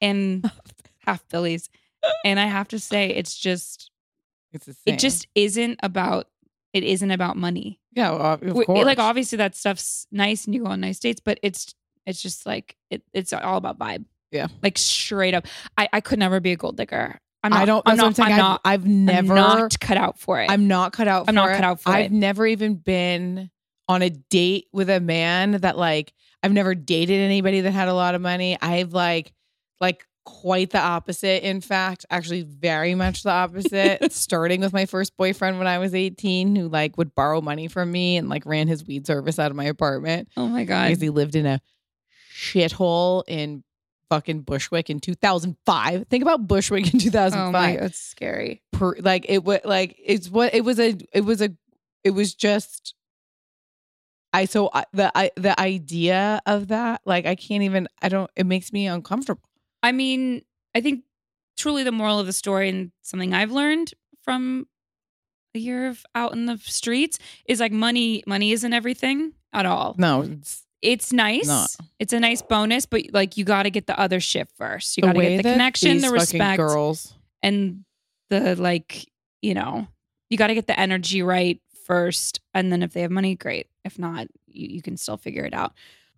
and 0.00 0.50
half 1.00 1.26
Billies. 1.28 1.68
And 2.24 2.40
I 2.40 2.46
have 2.46 2.68
to 2.68 2.78
say, 2.78 3.10
it's 3.10 3.36
just, 3.36 3.90
it's 4.52 4.66
insane. 4.66 4.94
it 4.94 4.98
just 4.98 5.26
isn't 5.34 5.80
about, 5.82 6.28
it 6.72 6.84
isn't 6.84 7.10
about 7.10 7.36
money. 7.36 7.80
yeah, 7.92 8.10
well, 8.10 8.38
of 8.40 8.66
course. 8.66 8.84
Like 8.84 8.98
obviously 8.98 9.38
that 9.38 9.56
stuff's 9.56 10.06
nice 10.12 10.44
and 10.44 10.54
you 10.54 10.62
go 10.62 10.70
on 10.70 10.80
nice 10.80 10.98
dates, 10.98 11.20
but 11.24 11.38
it's, 11.42 11.74
it's 12.06 12.22
just 12.22 12.46
like, 12.46 12.76
it, 12.90 13.02
it's 13.12 13.32
all 13.32 13.56
about 13.56 13.78
vibe. 13.78 14.04
Yeah. 14.30 14.46
Like 14.62 14.78
straight 14.78 15.34
up. 15.34 15.46
I, 15.76 15.88
I 15.92 16.00
could 16.00 16.18
never 16.18 16.40
be 16.40 16.52
a 16.52 16.56
gold 16.56 16.76
digger. 16.76 17.18
I'm 17.42 17.50
not, 17.50 17.62
I 17.62 17.64
don't. 17.64 17.82
I'm 17.86 17.96
not, 17.96 18.18
I'm. 18.18 18.26
I'm 18.26 18.32
I've, 18.32 18.38
not, 18.38 18.60
I've 18.64 18.84
I'm 18.84 19.04
never. 19.06 19.34
not 19.34 19.80
cut 19.80 19.96
out 19.96 20.18
for 20.18 20.40
it. 20.40 20.50
I'm 20.50 20.68
not 20.68 20.92
cut 20.92 21.08
out. 21.08 21.24
I'm 21.26 21.34
not 21.34 21.50
it. 21.50 21.54
cut 21.54 21.64
out 21.64 21.80
for 21.80 21.88
I've 21.88 22.06
it. 22.06 22.12
never 22.12 22.46
even 22.46 22.74
been 22.74 23.50
on 23.88 24.02
a 24.02 24.10
date 24.10 24.66
with 24.72 24.90
a 24.90 25.00
man 25.00 25.52
that 25.52 25.78
like 25.78 26.12
I've 26.42 26.52
never 26.52 26.74
dated 26.74 27.18
anybody 27.20 27.62
that 27.62 27.70
had 27.70 27.88
a 27.88 27.94
lot 27.94 28.14
of 28.14 28.20
money. 28.20 28.58
I've 28.60 28.92
like 28.92 29.32
like 29.80 30.06
quite 30.40 30.70
the 30.70 30.80
opposite. 30.80 31.46
In 31.46 31.60
fact, 31.60 32.06
actually, 32.10 32.42
very 32.42 32.94
much 32.94 33.22
the 33.22 33.30
opposite. 33.30 34.12
Starting 34.12 34.60
with 34.60 34.72
my 34.72 34.86
first 34.86 35.16
boyfriend 35.16 35.58
when 35.58 35.66
I 35.66 35.78
was 35.78 35.94
18, 35.94 36.56
who 36.56 36.68
like 36.68 36.96
would 36.96 37.14
borrow 37.14 37.40
money 37.40 37.68
from 37.68 37.90
me 37.90 38.16
and 38.16 38.28
like 38.28 38.46
ran 38.46 38.68
his 38.68 38.86
weed 38.86 39.06
service 39.06 39.38
out 39.38 39.50
of 39.50 39.56
my 39.56 39.64
apartment 39.64 40.28
Oh 40.36 40.46
my 40.48 40.64
god. 40.64 40.88
because 40.88 41.00
he 41.02 41.10
lived 41.10 41.34
in 41.36 41.46
a 41.46 41.60
shithole 42.32 43.22
in 43.26 43.62
fucking 44.08 44.42
Bushwick 44.42 44.90
in 44.90 45.00
2005. 45.00 46.06
Think 46.08 46.22
about 46.22 46.46
Bushwick 46.46 46.92
in 46.92 46.98
2005. 47.00 47.32
Oh 47.32 47.52
2005 47.52 47.52
my, 47.52 47.76
that's 47.80 47.98
scary. 47.98 48.62
per, 48.72 48.94
like 49.00 49.26
it 49.28 49.44
was 49.44 49.60
like 49.64 49.96
it's 50.04 50.28
what 50.30 50.54
it 50.54 50.64
was 50.64 50.78
a 50.80 50.96
it 51.12 51.20
was 51.22 51.40
a 51.42 51.50
it 52.04 52.10
was 52.10 52.34
just 52.34 52.94
I 54.32 54.44
so 54.46 54.70
I, 54.72 54.84
the 54.92 55.10
I, 55.16 55.30
the 55.36 55.58
idea 55.60 56.40
of 56.46 56.68
that 56.68 57.00
like 57.04 57.26
I 57.26 57.34
can't 57.34 57.62
even 57.64 57.88
I 58.00 58.08
don't 58.08 58.30
it 58.36 58.46
makes 58.46 58.72
me 58.72 58.86
uncomfortable. 58.86 59.42
I 59.82 59.92
mean, 59.92 60.42
I 60.74 60.80
think 60.80 61.04
truly 61.56 61.82
the 61.82 61.92
moral 61.92 62.18
of 62.18 62.26
the 62.26 62.32
story 62.32 62.68
and 62.68 62.92
something 63.02 63.34
I've 63.34 63.52
learned 63.52 63.92
from 64.22 64.66
a 65.54 65.58
year 65.58 65.88
of 65.88 66.04
out 66.14 66.32
in 66.32 66.46
the 66.46 66.58
streets 66.58 67.18
is 67.44 67.60
like 67.60 67.72
money 67.72 68.22
money 68.26 68.52
isn't 68.52 68.72
everything 68.72 69.32
at 69.52 69.66
all. 69.66 69.94
No, 69.98 70.22
it's 70.22 70.64
It's 70.82 71.12
nice. 71.12 71.46
Not. 71.46 71.68
It's 71.98 72.12
a 72.12 72.20
nice 72.20 72.40
bonus, 72.42 72.86
but 72.86 73.02
like 73.12 73.36
you 73.36 73.44
got 73.44 73.64
to 73.64 73.70
get 73.70 73.86
the 73.86 73.98
other 73.98 74.20
shit 74.20 74.48
first. 74.56 74.96
You 74.96 75.02
got 75.02 75.14
to 75.14 75.20
get 75.20 75.36
the 75.38 75.42
connection, 75.42 76.00
the 76.00 76.10
respect, 76.10 76.58
girls. 76.58 77.14
and 77.42 77.84
the 78.30 78.54
like, 78.56 79.06
you 79.42 79.54
know, 79.54 79.88
you 80.30 80.38
got 80.38 80.46
to 80.48 80.54
get 80.54 80.66
the 80.66 80.78
energy 80.78 81.22
right 81.22 81.60
first 81.84 82.40
and 82.54 82.70
then 82.70 82.82
if 82.82 82.92
they 82.92 83.02
have 83.02 83.10
money 83.10 83.34
great. 83.34 83.66
If 83.84 83.98
not, 83.98 84.28
you, 84.46 84.68
you 84.68 84.82
can 84.82 84.96
still 84.96 85.16
figure 85.16 85.44
it 85.44 85.52
out. 85.52 85.72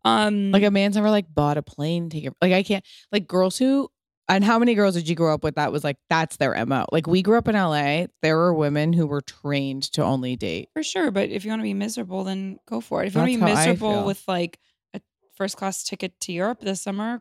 Um 0.05 0.50
Like 0.53 0.62
a 0.64 0.70
man's 0.70 0.96
never 0.96 1.11
like 1.11 1.26
bought 1.32 1.57
a 1.57 1.62
plane 1.62 2.11
ticket. 2.11 2.34
Like 2.40 2.53
I 2.53 2.62
can't 2.62 2.84
like 3.11 3.26
girls 3.26 3.59
who 3.59 3.88
and 4.28 4.44
how 4.44 4.59
many 4.59 4.74
girls 4.74 4.94
did 4.94 5.09
you 5.09 5.14
grow 5.14 5.34
up 5.34 5.44
with 5.44 5.57
that 5.57 5.72
was 5.72 5.84
like 5.84 5.96
that's 6.09 6.36
their 6.36 6.55
MO? 6.64 6.86
Like 6.92 7.07
we 7.07 7.22
grew 7.22 7.36
up 7.38 7.48
in 7.48 7.55
LA. 7.55 8.07
There 8.22 8.36
were 8.36 8.55
women 8.55 8.92
who 8.92 9.07
were 9.07 9.20
trained 9.20 9.84
to 9.92 10.03
only 10.03 10.36
date. 10.36 10.68
For 10.74 10.82
sure, 10.82 11.11
but 11.11 11.28
if 11.30 11.44
you 11.44 11.50
want 11.50 11.61
to 11.61 11.64
be 11.64 11.74
miserable, 11.74 12.24
then 12.24 12.59
go 12.66 12.80
for 12.80 13.03
it. 13.03 13.09
If 13.09 13.14
you 13.14 13.20
want 13.20 13.32
to 13.32 13.38
be 13.38 13.44
miserable 13.55 14.05
with 14.07 14.22
like 14.28 14.59
a 14.94 15.00
first 15.34 15.57
class 15.57 15.82
ticket 15.84 16.18
to 16.20 16.32
Europe 16.32 16.61
this 16.61 16.80
summer, 16.80 17.20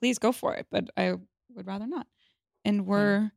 please 0.00 0.18
go 0.18 0.32
for 0.32 0.54
it. 0.54 0.66
But 0.70 0.90
I 0.96 1.14
would 1.54 1.66
rather 1.66 1.86
not. 1.86 2.06
And 2.64 2.84
we're 2.86 3.32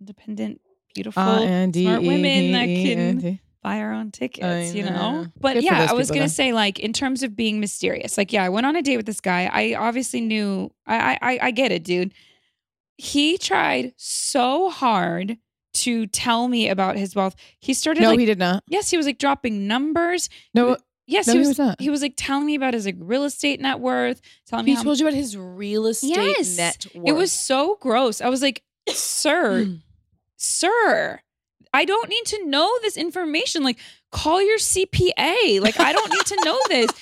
independent, 0.00 0.60
beautiful, 0.94 1.22
smart 1.22 2.02
women 2.02 2.52
that 2.52 2.66
can 2.66 3.38
buy 3.64 3.80
our 3.80 3.92
own 3.92 4.12
tickets. 4.12 4.44
I 4.46 4.60
You 4.76 4.84
know. 4.84 4.92
know. 5.22 5.26
But 5.40 5.54
Good 5.54 5.64
yeah, 5.64 5.88
I 5.90 5.92
was 5.94 6.10
gonna 6.12 6.28
say 6.28 6.52
like 6.52 6.78
in 6.78 6.92
terms 6.92 7.24
of 7.24 7.34
being 7.34 7.58
mysterious, 7.58 8.16
like 8.16 8.32
yeah, 8.32 8.44
I 8.44 8.48
went 8.50 8.66
on 8.66 8.76
a 8.76 8.82
date 8.82 8.98
with 8.98 9.06
this 9.06 9.20
guy. 9.20 9.50
I 9.52 9.74
obviously 9.74 10.20
knew. 10.20 10.70
I 10.86 11.18
I 11.20 11.38
I 11.42 11.50
get 11.50 11.72
it, 11.72 11.82
dude. 11.82 12.14
He 12.96 13.38
tried 13.38 13.92
so 13.96 14.70
hard 14.70 15.38
to 15.72 16.06
tell 16.06 16.46
me 16.46 16.68
about 16.68 16.96
his 16.96 17.16
wealth. 17.16 17.34
He 17.58 17.74
started 17.74 18.02
No, 18.02 18.10
like 18.10 18.20
he 18.20 18.26
did 18.26 18.38
not. 18.38 18.62
Yes, 18.68 18.90
he 18.90 18.96
was 18.96 19.06
like 19.06 19.18
dropping 19.18 19.66
numbers. 19.66 20.28
No, 20.54 20.76
Yes, 21.06 21.26
No, 21.26 21.32
he 21.34 21.38
he 21.40 21.40
was. 21.40 21.48
was 21.48 21.58
not. 21.58 21.80
He 21.80 21.90
was 21.90 22.00
like 22.02 22.14
telling 22.16 22.46
me 22.46 22.54
about 22.54 22.72
his 22.72 22.86
like 22.86 22.96
real 22.98 23.24
estate 23.24 23.60
net 23.60 23.80
worth, 23.80 24.20
telling 24.46 24.64
me 24.64 24.70
he 24.70 24.76
how 24.76 24.84
told 24.84 25.00
you 25.00 25.06
about 25.06 25.16
his 25.16 25.36
real 25.36 25.86
estate 25.86 26.10
Yes. 26.38 26.56
net 26.56 26.86
worth. 26.94 27.08
it 27.08 27.12
was 27.12 27.32
so 27.32 27.76
gross. 27.80 28.20
I 28.20 28.28
was 28.28 28.40
like, 28.40 28.62
"Sir, 28.88 29.66
sir, 30.36 31.20
I 31.74 31.84
don't 31.84 32.08
need 32.08 32.24
to 32.26 32.46
know 32.46 32.70
this 32.82 32.96
information. 32.96 33.62
Like, 33.62 33.78
call 34.12 34.40
your 34.40 34.58
CPA. 34.58 35.60
Like, 35.60 35.78
I 35.80 35.92
don't 35.92 36.10
need 36.10 36.26
to 36.26 36.40
know 36.44 36.58
this." 36.68 36.90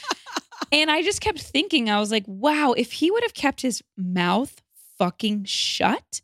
And 0.70 0.90
I 0.90 1.02
just 1.02 1.20
kept 1.20 1.40
thinking, 1.42 1.90
I 1.90 2.00
was 2.00 2.10
like, 2.10 2.24
"Wow, 2.26 2.72
if 2.72 2.92
he 2.92 3.10
would 3.10 3.22
have 3.24 3.34
kept 3.34 3.60
his 3.60 3.82
mouth 3.96 4.62
fucking 4.96 5.44
shut 5.44 6.22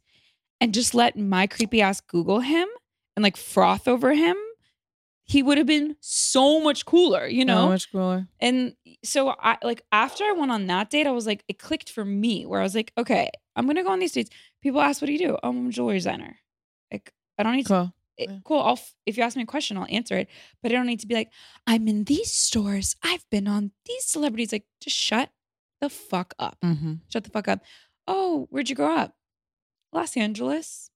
and 0.61 0.73
just 0.73 0.95
let 0.95 1.19
my 1.19 1.47
creepy 1.47 1.83
ass 1.83 2.01
Google 2.01 2.41
him 2.41 2.67
and 3.15 3.23
like 3.23 3.37
froth 3.37 3.87
over 3.87 4.15
him." 4.15 4.37
He 5.25 5.43
would 5.43 5.59
have 5.59 5.67
been 5.67 5.97
so 6.01 6.59
much 6.59 6.87
cooler, 6.87 7.27
you 7.27 7.45
know? 7.45 7.65
so 7.65 7.69
much 7.69 7.93
cooler. 7.93 8.29
And 8.41 8.75
so 9.05 9.35
I 9.39 9.59
like 9.63 9.83
after 9.93 10.25
I 10.25 10.33
went 10.33 10.51
on 10.51 10.67
that 10.69 10.89
date, 10.89 11.07
I 11.07 11.11
was 11.11 11.27
like, 11.27 11.45
it 11.49 11.59
clicked 11.59 11.91
for 11.91 12.03
me 12.03 12.47
where 12.47 12.61
I 12.61 12.63
was 12.63 12.75
like, 12.75 12.93
okay, 12.97 13.29
I'm 13.55 13.67
gonna 13.67 13.83
go 13.83 13.91
on 13.91 13.99
these 13.99 14.13
dates. 14.13 14.31
People 14.63 14.81
ask, 14.81 15.03
what 15.03 15.07
do 15.09 15.13
you 15.13 15.19
do? 15.19 15.37
Oh, 15.43 15.51
I'm 15.51 15.67
a 15.67 15.71
jewelry 15.71 15.97
designer. 15.99 16.39
Like, 16.91 17.13
I 17.39 17.43
don't 17.43 17.57
need 17.57 17.67
to. 17.67 17.93
Cool. 18.19 18.25
it- 18.27 18.31
Yeah. 18.31 18.39
cool. 18.45 18.61
I'll 18.61 18.73
f- 18.73 18.95
if 19.07 19.17
you 19.17 19.23
ask 19.23 19.37
me 19.37 19.43
a 19.45 19.47
question, 19.47 19.77
I'll 19.77 19.87
answer 19.89 20.17
it. 20.19 20.29
But 20.63 20.73
I 20.73 20.75
don't 20.75 20.87
need 20.87 21.01
to 21.01 21.07
be 21.07 21.15
like, 21.15 21.31
I'm 21.67 21.87
in 21.89 22.05
these 22.05 22.33
stores. 22.33 22.97
I've 23.03 23.25
been 23.31 23.47
on 23.49 23.73
these 23.87 24.05
celebrities. 24.05 24.53
Like, 24.53 24.67
just 24.81 24.97
shut 24.97 25.31
the 25.81 25.89
fuck 25.89 26.35
up. 26.39 26.59
Mm-hmm. 26.65 26.95
Shut 27.09 27.25
the 27.25 27.31
fuck 27.31 27.49
up. 27.49 27.61
Oh, 28.07 28.47
where'd 28.51 28.69
you 28.69 28.75
grow 28.77 28.95
up? 28.97 29.15
Los 29.93 30.17
Angeles. 30.17 30.91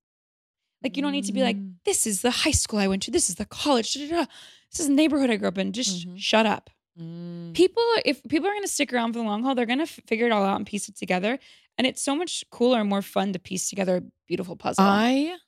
Like, 0.83 0.97
you 0.97 1.03
don't 1.03 1.13
need 1.13 1.27
to 1.27 1.33
be 1.33 1.43
like, 1.43 1.57
Mm. 1.57 1.75
this 1.85 2.07
is 2.07 2.23
the 2.23 2.31
high 2.31 2.51
school 2.51 2.79
I 2.81 2.89
went 2.89 3.03
to. 3.05 3.11
This 3.11 3.29
is 3.29 3.37
the 3.37 3.47
college. 3.47 3.95
da, 3.95 4.09
da, 4.09 4.17
da. 4.23 4.27
This 4.71 4.81
is 4.81 4.89
the 4.89 4.95
neighborhood 4.95 5.31
I 5.31 5.37
grew 5.37 5.49
up 5.49 5.59
in. 5.59 5.73
Just 5.73 6.09
Mhm. 6.09 6.19
shut 6.19 6.45
up 6.47 6.71
Mm. 7.01 7.55
people 7.55 7.83
if 8.05 8.23
people 8.25 8.47
are 8.49 8.53
going 8.53 8.63
to 8.65 8.69
stick 8.69 8.93
around 8.93 9.15
for 9.15 9.21
the 9.21 9.25
long 9.25 9.43
haul 9.45 9.55
they're 9.55 9.65
going 9.65 9.79
to 9.79 9.85
f- 9.85 10.01
figure 10.07 10.27
it 10.27 10.31
all 10.33 10.45
out 10.45 10.57
and 10.57 10.67
piece 10.67 10.91
it 10.91 10.95
together 10.97 11.39
and 11.79 11.87
it's 11.87 12.03
so 12.03 12.15
much 12.15 12.45
cooler 12.51 12.81
and 12.81 12.91
more 12.91 13.01
fun 13.01 13.33
to 13.33 13.39
piece 13.39 13.71
together 13.71 13.97
a 13.97 14.03
beautiful 14.29 14.57
puzzle 14.57 14.85
I 14.85 15.39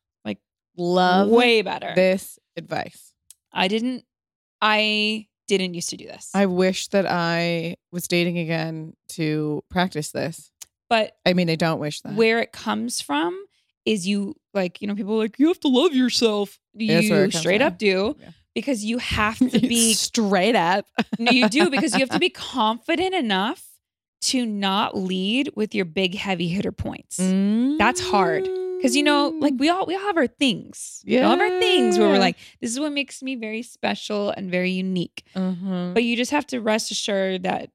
love 0.77 1.29
way 1.29 1.63
better 1.63 1.93
this 1.95 2.39
advice. 2.57 3.13
i 3.53 3.69
didn't 3.69 4.05
i 4.63 5.27
didn't 5.47 5.75
used 5.75 5.91
to 5.91 5.97
do 5.97 6.07
this 6.07 6.31
I 6.35 6.47
wish 6.47 6.89
that 6.89 7.05
I 7.07 7.77
was 7.93 8.09
dating 8.09 8.39
again 8.39 8.95
to 9.11 9.63
practice 9.69 10.11
this. 10.11 10.51
but 10.89 11.17
I 11.27 11.35
mean, 11.35 11.51
I 11.51 11.55
don't 11.55 11.79
wish 11.81 12.01
that. 12.01 12.15
where 12.15 12.39
it 12.41 12.51
comes 12.53 13.01
from 13.03 13.39
is 13.85 14.09
you 14.09 14.37
like 14.55 14.81
you 14.81 14.89
know 14.89 14.95
people 14.95 15.19
like 15.19 15.39
you 15.39 15.49
have 15.49 15.61
to 15.61 15.69
love 15.69 15.93
yourself 15.95 16.59
Yeah, 16.75 16.95
that's 16.97 17.11
where 17.11 17.25
you 17.27 17.31
straight 17.31 17.61
up 17.61 17.77
do 17.77 18.17
Yeah. 18.19 18.31
because 18.55 18.85
you 18.85 18.97
have 18.99 19.37
to 19.51 19.61
be 19.61 19.93
straight 19.93 20.57
up. 20.57 20.87
no 21.19 21.31
you 21.31 21.49
do 21.51 21.69
because 21.69 21.93
you 21.93 22.01
have 22.01 22.09
to 22.11 22.19
be 22.19 22.31
confident 22.57 23.15
enough 23.15 23.63
to 24.23 24.47
not 24.47 24.97
lead 24.97 25.51
with 25.55 25.75
your 25.75 25.85
big 25.85 26.15
heavy 26.15 26.49
hitter 26.49 26.73
points 26.73 27.19
That's 27.19 28.01
hard. 28.01 28.45
Mm. 28.45 28.64
Because 28.85 28.95
you 28.95 29.03
know 29.03 29.33
Mm. 29.33 29.41
like 29.41 29.55
we 29.57 29.71
all 29.71 29.87
we 29.87 29.95
all 29.95 30.03
have 30.03 30.19
our 30.19 30.27
things 30.27 31.03
we 31.07 31.19
all 31.19 31.31
have 31.31 31.41
our 31.41 31.59
things 31.59 31.99
where 31.99 32.09
we're 32.09 32.19
like 32.19 32.37
this 32.61 32.71
is 32.71 32.79
what 32.79 32.93
makes 32.93 33.23
me 33.23 33.35
very 33.35 33.63
special 33.63 34.29
and 34.29 34.51
very 34.51 34.71
unique 34.73 35.25
Mhm. 35.35 35.95
but 35.95 36.05
you 36.05 36.17
just 36.17 36.31
have 36.33 36.47
to 36.49 36.61
rest 36.61 36.91
assured 36.91 37.45
that 37.45 37.71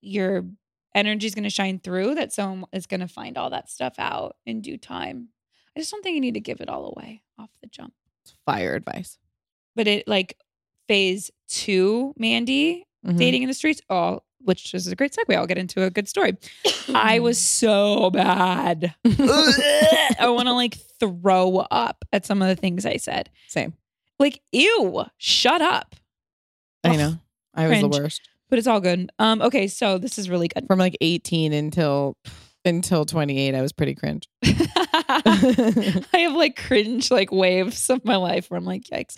your 0.00 0.44
energy 0.94 1.26
is 1.28 1.34
going 1.34 1.44
to 1.44 1.50
shine 1.50 1.78
through 1.78 2.16
that 2.16 2.32
someone 2.32 2.68
is 2.72 2.86
going 2.86 3.00
to 3.00 3.06
find 3.08 3.38
all 3.38 3.50
that 3.50 3.70
stuff 3.70 3.94
out 3.98 4.36
in 4.44 4.60
due 4.60 4.76
time 4.76 5.28
i 5.76 5.80
just 5.80 5.92
don't 5.92 6.02
think 6.02 6.14
you 6.16 6.20
need 6.20 6.34
to 6.34 6.40
give 6.40 6.60
it 6.60 6.68
all 6.68 6.92
away 6.96 7.22
off 7.38 7.50
the 7.62 7.68
jump 7.68 7.94
It's 8.24 8.34
fire 8.44 8.74
advice. 8.74 9.18
but 9.76 9.86
it 9.86 10.08
like 10.08 10.36
phase 10.88 11.30
two 11.46 12.12
mandy 12.18 12.86
Mhm. 13.06 13.16
dating 13.18 13.42
in 13.44 13.48
the 13.48 13.54
streets 13.54 13.80
oh 13.88 14.22
which 14.40 14.72
is 14.74 14.86
a 14.86 14.96
great 14.96 15.12
segue 15.14 15.34
i'll 15.36 15.46
get 15.46 15.58
into 15.58 15.82
a 15.82 15.90
good 15.90 16.08
story 16.08 16.36
i 16.94 17.18
was 17.18 17.38
so 17.40 18.10
bad 18.10 18.94
i 19.04 20.26
want 20.28 20.46
to 20.46 20.52
like 20.52 20.76
throw 21.00 21.58
up 21.70 22.04
at 22.12 22.24
some 22.26 22.40
of 22.42 22.48
the 22.48 22.56
things 22.56 22.84
i 22.86 22.96
said 22.96 23.30
Same. 23.48 23.74
like 24.18 24.40
ew 24.52 25.04
shut 25.18 25.60
up 25.62 25.94
I 26.84 26.90
Ugh, 26.90 26.96
know. 26.98 27.14
I 27.54 27.62
was 27.66 27.78
cringe. 27.78 27.92
the 27.94 28.00
worst. 28.02 28.28
but 28.48 28.58
it's 28.58 28.68
all 28.68 28.80
good 28.80 29.10
um 29.18 29.42
okay 29.42 29.66
so 29.66 29.98
this 29.98 30.18
is 30.18 30.30
really 30.30 30.48
good 30.48 30.66
From 30.66 30.78
like 30.78 30.96
18 31.00 31.52
until 31.52 32.16
until 32.64 33.04
28, 33.06 33.54
I 33.54 33.62
was 33.62 33.72
pretty 33.72 33.94
cringe. 33.94 34.28
I 34.44 36.02
have 36.14 36.34
like 36.34 36.56
cringe 36.56 37.10
like 37.10 37.32
waves 37.32 37.88
of 37.88 38.04
my 38.04 38.16
life 38.16 38.50
where 38.50 38.58
I'm 38.58 38.64
like, 38.64 38.82
yikes. 38.92 39.16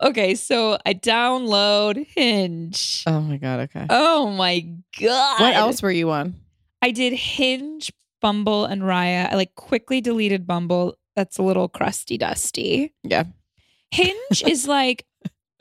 Okay, 0.00 0.34
so 0.36 0.78
I 0.86 0.94
download 0.94 2.06
Hinge. 2.14 3.02
oh 3.06 3.20
my 3.20 3.36
god. 3.36 3.60
Okay. 3.60 3.86
Oh 3.90 4.30
my 4.30 4.60
god. 5.00 5.40
what 5.40 5.54
else 5.54 5.82
were 5.82 5.90
you 5.90 6.10
on? 6.10 6.34
I 6.80 6.92
did 6.92 7.12
Hinge, 7.12 7.92
Bumble, 8.20 8.64
and 8.64 8.82
Raya. 8.82 9.30
I 9.32 9.34
like 9.34 9.54
quickly 9.56 10.00
deleted 10.00 10.46
Bumble. 10.46 10.96
That's 11.16 11.38
a 11.38 11.42
little 11.42 11.68
crusty 11.68 12.16
dusty. 12.16 12.94
Yeah. 13.02 13.24
Hinge 13.90 14.44
is 14.46 14.68
like 14.68 15.04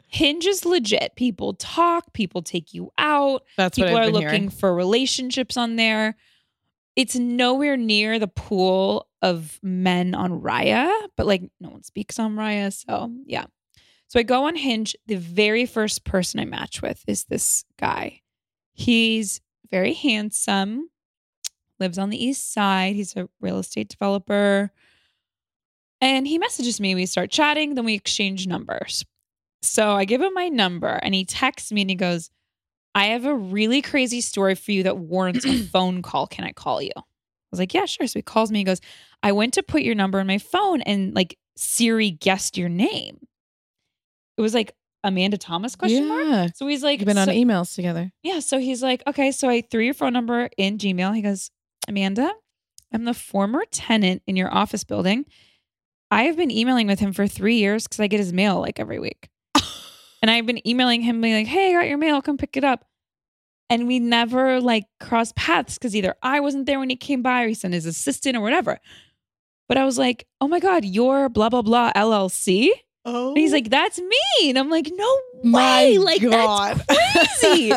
Hinge 0.09 0.45
is 0.45 0.65
legit. 0.65 1.15
People 1.15 1.53
talk, 1.55 2.13
people 2.13 2.41
take 2.43 2.73
you 2.73 2.91
out. 2.99 3.43
That's 3.57 3.75
people 3.75 3.91
what 3.93 4.01
are 4.01 4.05
I've 4.05 4.13
been 4.13 4.21
looking 4.21 4.29
hearing. 4.29 4.49
for 4.49 4.73
relationships 4.73 5.57
on 5.57 5.77
there. 5.77 6.15
It's 6.95 7.15
nowhere 7.15 7.77
near 7.77 8.17
the 8.19 8.27
pool 8.27 9.07
of 9.21 9.59
men 9.63 10.13
on 10.15 10.41
Raya, 10.41 10.91
but 11.15 11.25
like 11.25 11.49
no 11.59 11.69
one 11.69 11.83
speaks 11.83 12.19
on 12.19 12.35
Raya. 12.35 12.71
So 12.71 13.11
yeah. 13.25 13.45
So 14.07 14.19
I 14.19 14.23
go 14.23 14.45
on 14.45 14.55
Hinge. 14.55 14.95
The 15.07 15.15
very 15.15 15.65
first 15.65 16.03
person 16.03 16.39
I 16.39 16.45
match 16.45 16.81
with 16.81 17.03
is 17.07 17.25
this 17.25 17.65
guy. 17.77 18.21
He's 18.73 19.41
very 19.69 19.93
handsome, 19.93 20.89
lives 21.79 21.97
on 21.97 22.09
the 22.09 22.23
east 22.23 22.53
side. 22.53 22.95
He's 22.95 23.15
a 23.15 23.27
real 23.41 23.59
estate 23.59 23.89
developer. 23.89 24.71
And 25.99 26.27
he 26.27 26.37
messages 26.37 26.79
me. 26.79 26.95
We 26.95 27.05
start 27.05 27.31
chatting, 27.31 27.75
then 27.75 27.85
we 27.85 27.95
exchange 27.95 28.47
numbers. 28.47 29.03
So 29.61 29.93
I 29.93 30.05
give 30.05 30.21
him 30.21 30.33
my 30.33 30.47
number 30.47 30.99
and 31.01 31.13
he 31.15 31.25
texts 31.25 31.71
me 31.71 31.81
and 31.81 31.89
he 31.89 31.95
goes, 31.95 32.29
I 32.93 33.07
have 33.07 33.25
a 33.25 33.35
really 33.35 33.81
crazy 33.81 34.21
story 34.21 34.55
for 34.55 34.71
you 34.71 34.83
that 34.83 34.97
warrants 34.97 35.45
a 35.45 35.57
phone 35.71 36.01
call. 36.01 36.27
Can 36.27 36.45
I 36.45 36.51
call 36.51 36.81
you? 36.81 36.91
I 36.95 37.01
was 37.51 37.59
like, 37.59 37.73
yeah, 37.73 37.85
sure. 37.85 38.07
So 38.07 38.19
he 38.19 38.23
calls 38.23 38.51
me. 38.51 38.59
He 38.59 38.63
goes, 38.63 38.81
I 39.23 39.31
went 39.31 39.53
to 39.55 39.63
put 39.63 39.81
your 39.81 39.95
number 39.95 40.19
in 40.19 40.27
my 40.27 40.37
phone 40.37 40.81
and 40.81 41.13
like 41.13 41.37
Siri 41.55 42.11
guessed 42.11 42.57
your 42.57 42.69
name. 42.69 43.19
It 44.37 44.41
was 44.41 44.53
like 44.53 44.73
Amanda 45.03 45.37
Thomas 45.37 45.75
question 45.75 46.07
mark. 46.07 46.25
yeah. 46.27 46.47
So 46.55 46.67
he's 46.67 46.83
like, 46.83 46.99
You've 46.99 47.07
been 47.07 47.17
on 47.17 47.27
so- 47.27 47.33
emails 47.33 47.73
together. 47.75 48.11
yeah. 48.23 48.39
So 48.39 48.59
he's 48.59 48.83
like, 48.83 49.03
okay. 49.07 49.31
So 49.31 49.49
I 49.49 49.61
threw 49.61 49.81
your 49.81 49.93
phone 49.93 50.13
number 50.13 50.49
in 50.57 50.77
Gmail. 50.77 51.15
He 51.15 51.21
goes, 51.21 51.49
Amanda, 51.87 52.31
I'm 52.93 53.05
the 53.05 53.13
former 53.13 53.63
tenant 53.71 54.21
in 54.27 54.35
your 54.35 54.53
office 54.53 54.83
building. 54.83 55.25
I 56.11 56.23
have 56.23 56.37
been 56.37 56.51
emailing 56.51 56.87
with 56.87 56.99
him 56.99 57.13
for 57.13 57.27
three 57.27 57.57
years 57.57 57.83
because 57.83 57.99
I 57.99 58.07
get 58.07 58.19
his 58.19 58.31
mail 58.33 58.59
like 58.61 58.79
every 58.79 58.99
week. 58.99 59.29
and 60.21 60.31
I've 60.31 60.45
been 60.45 60.65
emailing 60.67 61.01
him, 61.01 61.19
being 61.21 61.35
like, 61.35 61.47
hey, 61.47 61.75
I 61.75 61.79
got 61.81 61.87
your 61.89 61.97
mail. 61.97 62.21
Come 62.21 62.37
pick 62.37 62.55
it 62.57 62.63
up. 62.63 62.85
And 63.69 63.87
we 63.87 63.99
never 63.99 64.61
like 64.61 64.85
crossed 65.01 65.35
paths 65.35 65.73
because 65.77 65.95
either 65.95 66.15
I 66.23 66.39
wasn't 66.39 66.65
there 66.65 66.79
when 66.79 66.89
he 66.89 66.95
came 66.95 67.21
by 67.21 67.43
or 67.43 67.47
he 67.49 67.53
sent 67.53 67.73
his 67.73 67.85
assistant 67.85 68.37
or 68.37 68.41
whatever. 68.41 68.79
But 69.67 69.77
I 69.77 69.83
was 69.83 69.97
like, 69.97 70.25
oh 70.39 70.47
my 70.47 70.61
God, 70.61 70.85
you're 70.85 71.27
blah, 71.27 71.49
blah, 71.49 71.61
blah 71.61 71.91
LLC. 71.93 72.69
Oh, 73.09 73.29
And 73.29 73.37
he's 73.37 73.51
oh. 73.51 73.55
like, 73.55 73.69
that's 73.69 73.99
me. 73.99 74.49
And 74.49 74.59
I'm 74.59 74.69
like, 74.69 74.91
no 74.93 75.17
my 75.41 75.83
way. 75.83 75.97
Like, 75.97 76.21
God. 76.21 76.83
that's 76.87 77.39
crazy. 77.39 77.71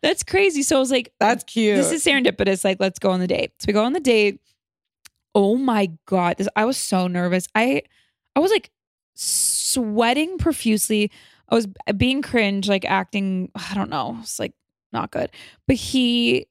That's 0.00 0.22
crazy. 0.22 0.62
So 0.62 0.76
I 0.76 0.78
was 0.78 0.92
like, 0.92 1.12
That's 1.18 1.42
cute. 1.42 1.76
this 1.76 1.90
is 1.90 2.04
serendipitous. 2.04 2.64
Like, 2.64 2.78
let's 2.78 3.00
go 3.00 3.10
on 3.10 3.18
the 3.18 3.26
date. 3.26 3.50
So 3.58 3.64
we 3.66 3.72
go 3.72 3.84
on 3.84 3.94
the 3.94 4.00
date. 4.00 4.40
Oh 5.34 5.56
my 5.56 5.90
god, 6.06 6.36
this 6.38 6.48
I 6.56 6.64
was 6.64 6.78
so 6.78 7.08
nervous. 7.08 7.46
I 7.54 7.82
I 8.34 8.40
was 8.40 8.50
like 8.50 8.70
sweating 9.14 10.38
profusely. 10.38 11.10
I 11.48 11.54
was 11.56 11.66
being 11.96 12.22
cringe, 12.22 12.68
like 12.68 12.84
acting. 12.84 13.50
I 13.54 13.74
don't 13.74 13.90
know. 13.90 14.16
It's 14.20 14.38
like 14.38 14.54
not 14.92 15.10
good. 15.10 15.30
But 15.66 15.76
he 15.76 16.46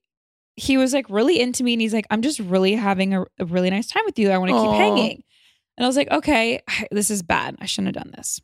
he 0.57 0.77
was 0.77 0.93
like 0.93 1.09
really 1.09 1.39
into 1.39 1.63
me, 1.63 1.73
and 1.73 1.81
he's 1.81 1.93
like, 1.93 2.05
I'm 2.11 2.21
just 2.21 2.39
really 2.39 2.75
having 2.75 3.13
a, 3.13 3.23
a 3.39 3.45
really 3.45 3.69
nice 3.69 3.87
time 3.87 4.03
with 4.05 4.19
you. 4.19 4.29
I 4.29 4.37
want 4.37 4.51
to 4.51 4.61
keep 4.61 4.71
hanging. 4.71 5.23
And 5.77 5.85
I 5.85 5.87
was 5.87 5.95
like, 5.97 6.09
okay, 6.11 6.61
this 6.91 7.09
is 7.11 7.21
bad. 7.23 7.55
I 7.59 7.65
shouldn't 7.65 7.95
have 7.95 8.03
done 8.03 8.13
this. 8.15 8.41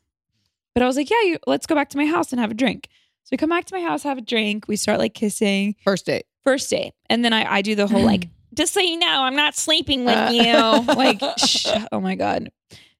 But 0.74 0.82
I 0.82 0.86
was 0.86 0.96
like, 0.96 1.10
yeah, 1.10 1.20
you, 1.24 1.38
let's 1.46 1.66
go 1.66 1.74
back 1.74 1.90
to 1.90 1.98
my 1.98 2.06
house 2.06 2.32
and 2.32 2.40
have 2.40 2.50
a 2.50 2.54
drink. 2.54 2.88
So 3.24 3.28
we 3.32 3.36
come 3.36 3.50
back 3.50 3.66
to 3.66 3.74
my 3.74 3.82
house, 3.82 4.02
have 4.04 4.18
a 4.18 4.22
drink. 4.22 4.66
We 4.68 4.76
start 4.76 4.98
like 4.98 5.14
kissing 5.14 5.76
first 5.84 6.06
date. 6.06 6.24
first 6.44 6.68
date 6.70 6.92
and 7.08 7.24
then 7.24 7.32
i, 7.32 7.56
I 7.58 7.62
do 7.62 7.74
the 7.76 7.86
whole 7.86 8.02
like 8.02 8.28
just 8.54 8.72
so 8.74 8.80
you 8.80 8.98
know 8.98 9.22
i'm 9.22 9.36
not 9.36 9.54
sleeping 9.54 10.04
with 10.04 10.16
Uh. 10.16 10.30
you 10.32 10.94
like 10.94 11.20
sh- 11.38 11.68
oh 11.92 12.00
my 12.00 12.16
god 12.16 12.50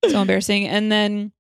so 0.09 0.21
embarrassing 0.21 0.69
and 0.69 0.93
then 0.93 1.33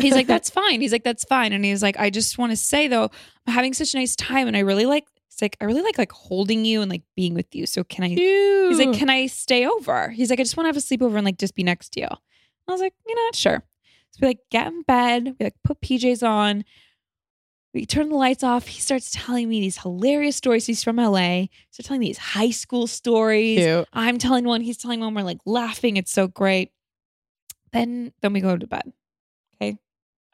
he's 0.00 0.14
like 0.14 0.26
that's 0.28 0.48
fine 0.48 0.80
he's 0.80 0.92
like 0.92 1.02
that's 1.02 1.24
fine 1.24 1.52
and 1.52 1.64
he's 1.64 1.82
like 1.82 1.98
i 1.98 2.08
just 2.08 2.38
want 2.38 2.52
to 2.52 2.56
say 2.56 2.86
though 2.86 3.10
i'm 3.46 3.52
having 3.52 3.72
such 3.74 3.94
a 3.94 3.96
nice 3.96 4.14
time 4.14 4.46
and 4.46 4.56
i 4.56 4.60
really 4.60 4.86
like 4.86 5.04
it's 5.28 5.42
like 5.42 5.56
i 5.60 5.64
really 5.64 5.82
like 5.82 5.98
like 5.98 6.12
holding 6.12 6.64
you 6.64 6.82
and 6.82 6.90
like 6.90 7.02
being 7.16 7.34
with 7.34 7.52
you 7.54 7.66
so 7.66 7.82
can 7.82 8.04
i 8.04 8.08
he's 8.08 8.78
like 8.78 8.92
can 8.96 9.10
i 9.10 9.26
stay 9.26 9.66
over 9.66 10.10
he's 10.10 10.30
like 10.30 10.38
i 10.38 10.42
just 10.44 10.56
want 10.56 10.66
to 10.66 10.68
have 10.68 10.76
a 10.76 10.80
sleepover 10.80 11.16
and 11.16 11.24
like 11.24 11.38
just 11.38 11.54
be 11.56 11.64
next 11.64 11.90
to 11.90 12.00
you 12.00 12.08
i 12.70 12.74
was 12.74 12.80
like 12.80 12.94
you 13.06 13.14
know 13.14 13.28
sure 13.34 13.62
so 14.10 14.18
we 14.22 14.28
like 14.28 14.40
get 14.50 14.66
in 14.68 14.82
bed 14.82 15.24
we 15.38 15.44
like 15.44 15.54
put 15.64 15.80
pjs 15.80 16.26
on 16.26 16.64
we 17.72 17.86
turn 17.86 18.08
the 18.08 18.16
lights 18.16 18.42
off. 18.42 18.66
He 18.66 18.80
starts 18.80 19.12
telling 19.14 19.48
me 19.48 19.60
these 19.60 19.78
hilarious 19.78 20.34
stories. 20.34 20.66
He's 20.66 20.82
from 20.82 20.96
LA. 20.96 21.46
He's 21.70 21.84
telling 21.86 22.00
me 22.00 22.06
these 22.08 22.18
high 22.18 22.50
school 22.50 22.88
stories. 22.88 23.58
cute. 23.60 23.86
I'm 23.92 24.18
telling 24.18 24.42
one, 24.44 24.60
he's 24.60 24.76
telling 24.76 24.98
one. 24.98 25.14
We're 25.14 25.22
like 25.22 25.38
laughing. 25.46 25.96
It's 25.96 26.10
so 26.10 26.26
great. 26.26 26.72
Then, 27.72 28.12
then 28.22 28.32
we 28.32 28.40
go 28.40 28.56
to 28.56 28.66
bed. 28.66 28.92
Okay, 29.54 29.78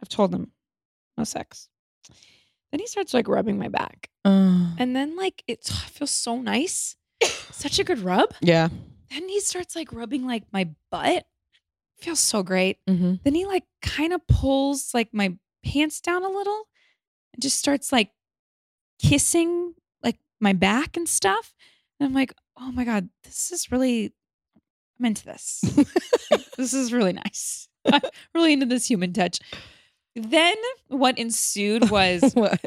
I've 0.00 0.08
told 0.08 0.34
him 0.34 0.50
no 1.18 1.24
sex. 1.24 1.68
Then 2.70 2.80
he 2.80 2.86
starts 2.86 3.12
like 3.12 3.28
rubbing 3.28 3.58
my 3.58 3.68
back, 3.68 4.08
Uh, 4.24 4.68
and 4.78 4.96
then 4.96 5.14
like 5.14 5.44
it 5.46 5.62
feels 5.64 6.12
so 6.12 6.40
nice, 6.40 6.96
such 7.52 7.78
a 7.78 7.84
good 7.84 7.98
rub. 7.98 8.32
yeah. 8.40 8.68
Then 9.10 9.28
he 9.28 9.40
starts 9.40 9.76
like 9.76 9.92
rubbing 9.92 10.26
like 10.26 10.44
my 10.54 10.70
butt. 10.90 11.26
Feels 11.98 12.20
so 12.20 12.42
great. 12.42 12.78
Mm-hmm. 12.88 13.14
Then 13.24 13.34
he 13.34 13.46
like 13.46 13.64
kind 13.82 14.12
of 14.12 14.26
pulls 14.26 14.92
like 14.92 15.08
my 15.12 15.36
pants 15.64 16.00
down 16.00 16.22
a 16.24 16.28
little 16.28 16.64
and 17.32 17.42
just 17.42 17.58
starts 17.58 17.90
like 17.92 18.10
kissing 19.02 19.74
like 20.02 20.18
my 20.40 20.52
back 20.52 20.96
and 20.96 21.08
stuff. 21.08 21.54
And 21.98 22.06
I'm 22.06 22.14
like, 22.14 22.34
oh 22.58 22.70
my 22.72 22.84
God, 22.84 23.08
this 23.24 23.50
is 23.50 23.70
really, 23.72 24.12
I'm 24.98 25.06
into 25.06 25.24
this. 25.24 25.60
this 26.56 26.74
is 26.74 26.92
really 26.92 27.12
nice. 27.14 27.68
I'm 27.92 28.00
really 28.34 28.52
into 28.52 28.66
this 28.66 28.88
human 28.88 29.12
touch. 29.12 29.38
Then 30.14 30.56
what 30.88 31.18
ensued 31.18 31.90
was 31.90 32.32
what? 32.34 32.60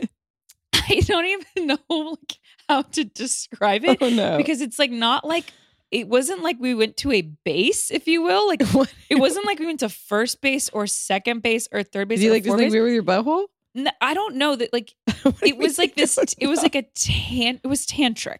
I 0.74 1.02
don't 1.06 1.26
even 1.26 1.68
know 1.68 1.78
like 1.90 2.38
how 2.68 2.82
to 2.84 3.04
describe 3.04 3.84
it 3.86 4.00
Oh 4.02 4.10
no. 4.10 4.38
because 4.38 4.62
it's 4.62 4.80
like 4.80 4.92
not 4.92 5.24
like 5.26 5.54
it 5.92 6.08
wasn't 6.08 6.44
like 6.44 6.58
we 6.60 6.76
went 6.76 6.98
to 6.98 7.12
a 7.12 7.22
base, 7.22 7.92
if 7.92 8.08
you 8.08 8.22
will. 8.22 8.48
Like 8.48 8.64
What? 8.72 8.94
it 9.10 9.16
wasn't 9.16 9.46
like 9.46 9.60
we 9.60 9.66
went 9.66 9.80
to 9.82 9.90
first 9.90 10.42
base 10.42 10.70
or 10.70 10.88
second 10.88 11.42
base 11.42 11.68
or 11.72 11.84
third 11.84 12.08
base. 12.08 12.20
Did 12.20 12.26
you 12.26 12.32
like 12.32 12.46
like 12.46 12.58
base. 12.60 12.72
weird 12.72 12.86
with 12.86 12.94
your 12.94 13.04
butthole? 13.04 13.46
N- 13.76 13.92
I 14.02 14.14
don't 14.14 14.36
know 14.36 14.56
that. 14.56 14.74
Like 14.74 14.94
it 15.42 15.58
was 15.58 15.78
like 15.78 15.96
this. 15.96 16.18
It 16.38 16.48
was 16.48 16.62
like 16.62 16.76
a 16.76 16.84
tan. 16.96 17.60
It 17.64 17.68
was 17.68 17.86
tantric. 17.86 18.40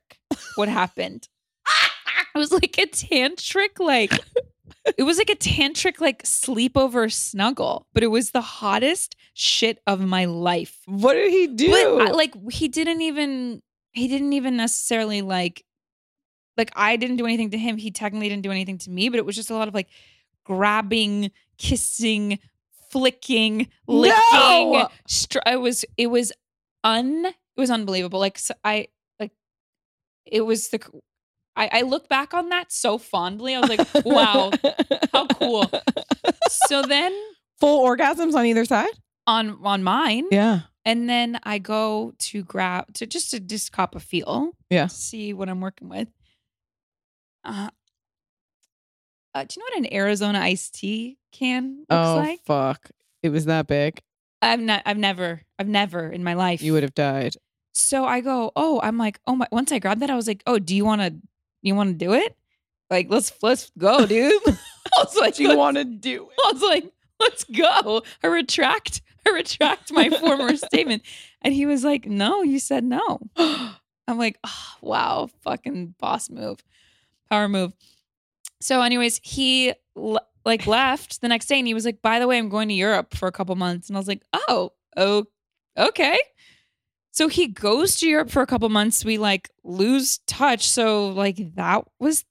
What 0.56 0.70
happened? 0.70 1.28
It 2.36 2.38
was 2.38 2.52
like 2.52 2.78
a 2.78 2.86
tantric. 2.88 3.80
Like 3.80 4.14
it 4.98 5.04
was 5.04 5.18
like 5.18 5.30
a 5.30 5.36
tantric 5.36 6.00
like 6.00 6.24
sleepover 6.24 7.12
snuggle. 7.12 7.88
But 7.94 8.04
it 8.04 8.08
was 8.08 8.32
the 8.32 8.42
hottest 8.42 9.16
shit 9.34 9.80
of 9.88 10.02
my 10.02 10.26
life. 10.26 10.80
What 10.86 11.14
did 11.14 11.32
he 11.32 11.48
do? 11.48 12.00
I, 12.00 12.12
like 12.12 12.34
he 12.52 12.68
didn't 12.68 13.02
even. 13.02 13.62
He 13.92 14.08
didn't 14.08 14.34
even 14.34 14.56
necessarily 14.56 15.22
like. 15.24 15.64
Like 16.60 16.72
I 16.76 16.96
didn't 16.96 17.16
do 17.18 17.26
anything 17.26 17.50
to 17.52 17.58
him. 17.58 17.78
He 17.78 17.90
technically 17.90 18.30
didn't 18.30 18.44
do 18.44 18.52
anything 18.52 18.78
to 18.80 18.90
me. 18.92 19.10
But 19.10 19.18
it 19.18 19.26
was 19.26 19.36
just 19.36 19.50
a 19.50 19.56
lot 19.56 19.68
of 19.68 19.74
like 19.74 19.88
grabbing, 20.46 21.32
kissing, 21.58 22.40
flicking, 22.92 23.68
licking. 23.88 24.14
No! 24.34 24.90
Str- 25.08 25.40
it 25.46 25.60
was 25.62 25.86
it 25.98 26.08
was 26.08 26.32
un 26.84 27.26
it 27.26 27.34
was 27.60 27.70
unbelievable. 27.72 28.20
Like 28.20 28.38
so 28.38 28.54
I 28.64 28.88
like 29.20 29.32
it 30.26 30.42
was 30.42 30.70
the 30.70 30.80
I, 31.56 31.70
I 31.72 31.82
look 31.82 32.08
back 32.08 32.34
on 32.34 32.50
that 32.50 32.72
so 32.72 32.98
fondly. 32.98 33.54
I 33.56 33.60
was 33.60 33.70
like, 33.70 33.88
wow, 34.06 34.52
how 35.14 35.28
cool. 35.28 35.70
So 36.68 36.82
then 36.84 37.14
Full 37.60 37.86
orgasms 37.86 38.34
on 38.36 38.46
either 38.46 38.64
side? 38.66 38.92
on 39.28 39.60
on 39.64 39.84
mine, 39.84 40.26
Yeah. 40.32 40.62
and 40.86 41.10
then 41.10 41.40
I 41.44 41.60
go 41.60 42.14
to 42.18 42.44
grab 42.44 42.94
to 42.96 43.06
just 43.06 43.32
to 43.32 43.40
just 43.40 43.72
cop 43.74 43.94
a 43.96 44.00
feel. 44.00 44.52
Yeah. 44.70 44.88
see 44.88 45.34
what 45.34 45.50
I'm 45.50 45.60
working 45.62 45.90
with. 45.90 46.08
Uh, 47.50 47.70
uh, 49.36 49.44
do 49.44 49.56
you 49.56 49.60
know 49.60 49.66
what 49.72 49.86
an 49.86 49.94
Arizona 49.94 50.40
iced 50.40 50.76
tea 50.76 51.18
can 51.32 51.80
looks 51.80 51.88
oh 51.90 52.16
like? 52.16 52.40
fuck. 52.46 52.90
It 53.24 53.30
was 53.30 53.46
that 53.46 53.68
big. 53.68 54.02
I've 54.42 54.60
not 54.60 54.84
I've 54.86 54.98
never 54.98 55.42
I've 55.58 55.68
never 55.68 56.08
in 56.10 56.24
my 56.24 56.34
life 56.34 56.62
You 56.62 56.74
would 56.74 56.84
have 56.84 56.96
died. 56.96 57.36
So 57.74 58.06
I 58.06 58.22
go, 58.22 58.52
oh, 58.56 58.80
I'm 58.82 58.98
like, 58.98 59.20
oh 59.28 59.36
my. 59.36 59.48
Once 59.52 59.72
I 59.72 59.80
grabbed 59.80 60.02
that, 60.02 60.10
I 60.10 60.16
was 60.16 60.28
like, 60.28 60.44
oh, 60.48 60.60
do 60.60 60.76
you 60.76 60.84
want 60.86 61.02
to, 61.02 61.16
you 61.62 61.76
want 61.76 61.90
to 61.92 62.06
do 62.06 62.14
it? 62.14 62.36
Like, 62.90 63.08
let's 63.10 63.32
let's 63.42 63.72
go, 63.78 64.06
dude. 64.06 64.42
I 64.48 65.04
was 65.04 65.16
like, 65.16 65.36
Do 65.36 65.44
you 65.44 65.58
want 65.58 65.78
to 65.78 65.86
do 65.86 66.30
it? 66.30 66.38
I 66.46 66.52
was 66.52 66.62
like, 66.62 66.92
let's 67.20 67.44
go. 67.44 68.02
I 68.24 68.28
retract, 68.28 69.02
I 69.28 69.32
retract 69.32 69.92
my 69.94 70.10
former 70.10 70.56
statement. 70.58 71.04
And 71.42 71.54
he 71.54 71.66
was 71.66 71.84
like, 71.84 72.06
no, 72.06 72.42
you 72.42 72.60
said 72.60 72.84
no. 72.84 73.20
I'm 73.38 74.18
like, 74.18 74.40
oh, 74.44 74.74
wow, 74.82 75.30
fucking 75.44 75.94
boss 76.00 76.30
move, 76.32 76.64
power 77.30 77.48
move. 77.50 77.74
So, 78.62 78.82
anyways, 78.82 79.20
he 79.24 79.74
l- 79.98 80.20
like 80.46 80.68
left 80.68 81.22
the 81.22 81.28
next 81.28 81.48
day, 81.48 81.60
and 81.60 81.68
he 81.68 81.74
was 81.74 81.86
like, 81.86 82.02
by 82.02 82.20
the 82.20 82.28
way, 82.28 82.38
I'm 82.38 82.50
going 82.50 82.68
to 82.70 82.74
Europe 82.74 83.16
for 83.16 83.28
a 83.28 83.32
couple 83.32 83.56
months, 83.56 83.88
and 83.88 83.98
I 83.98 84.00
was 84.00 84.08
like, 84.08 84.24
oh, 84.34 84.74
oh, 84.98 85.26
okay. 85.78 86.18
So 87.12 87.28
he 87.28 87.48
goes 87.48 87.98
to 87.98 88.08
Europe 88.08 88.30
for 88.30 88.42
a 88.42 88.48
couple 88.48 88.70
months. 88.70 89.04
We 89.04 89.18
like 89.18 89.50
lose 89.64 90.20
touch. 90.28 90.68
So 90.70 91.10
like 91.10 91.56
that 91.56 91.84
was 92.00 92.24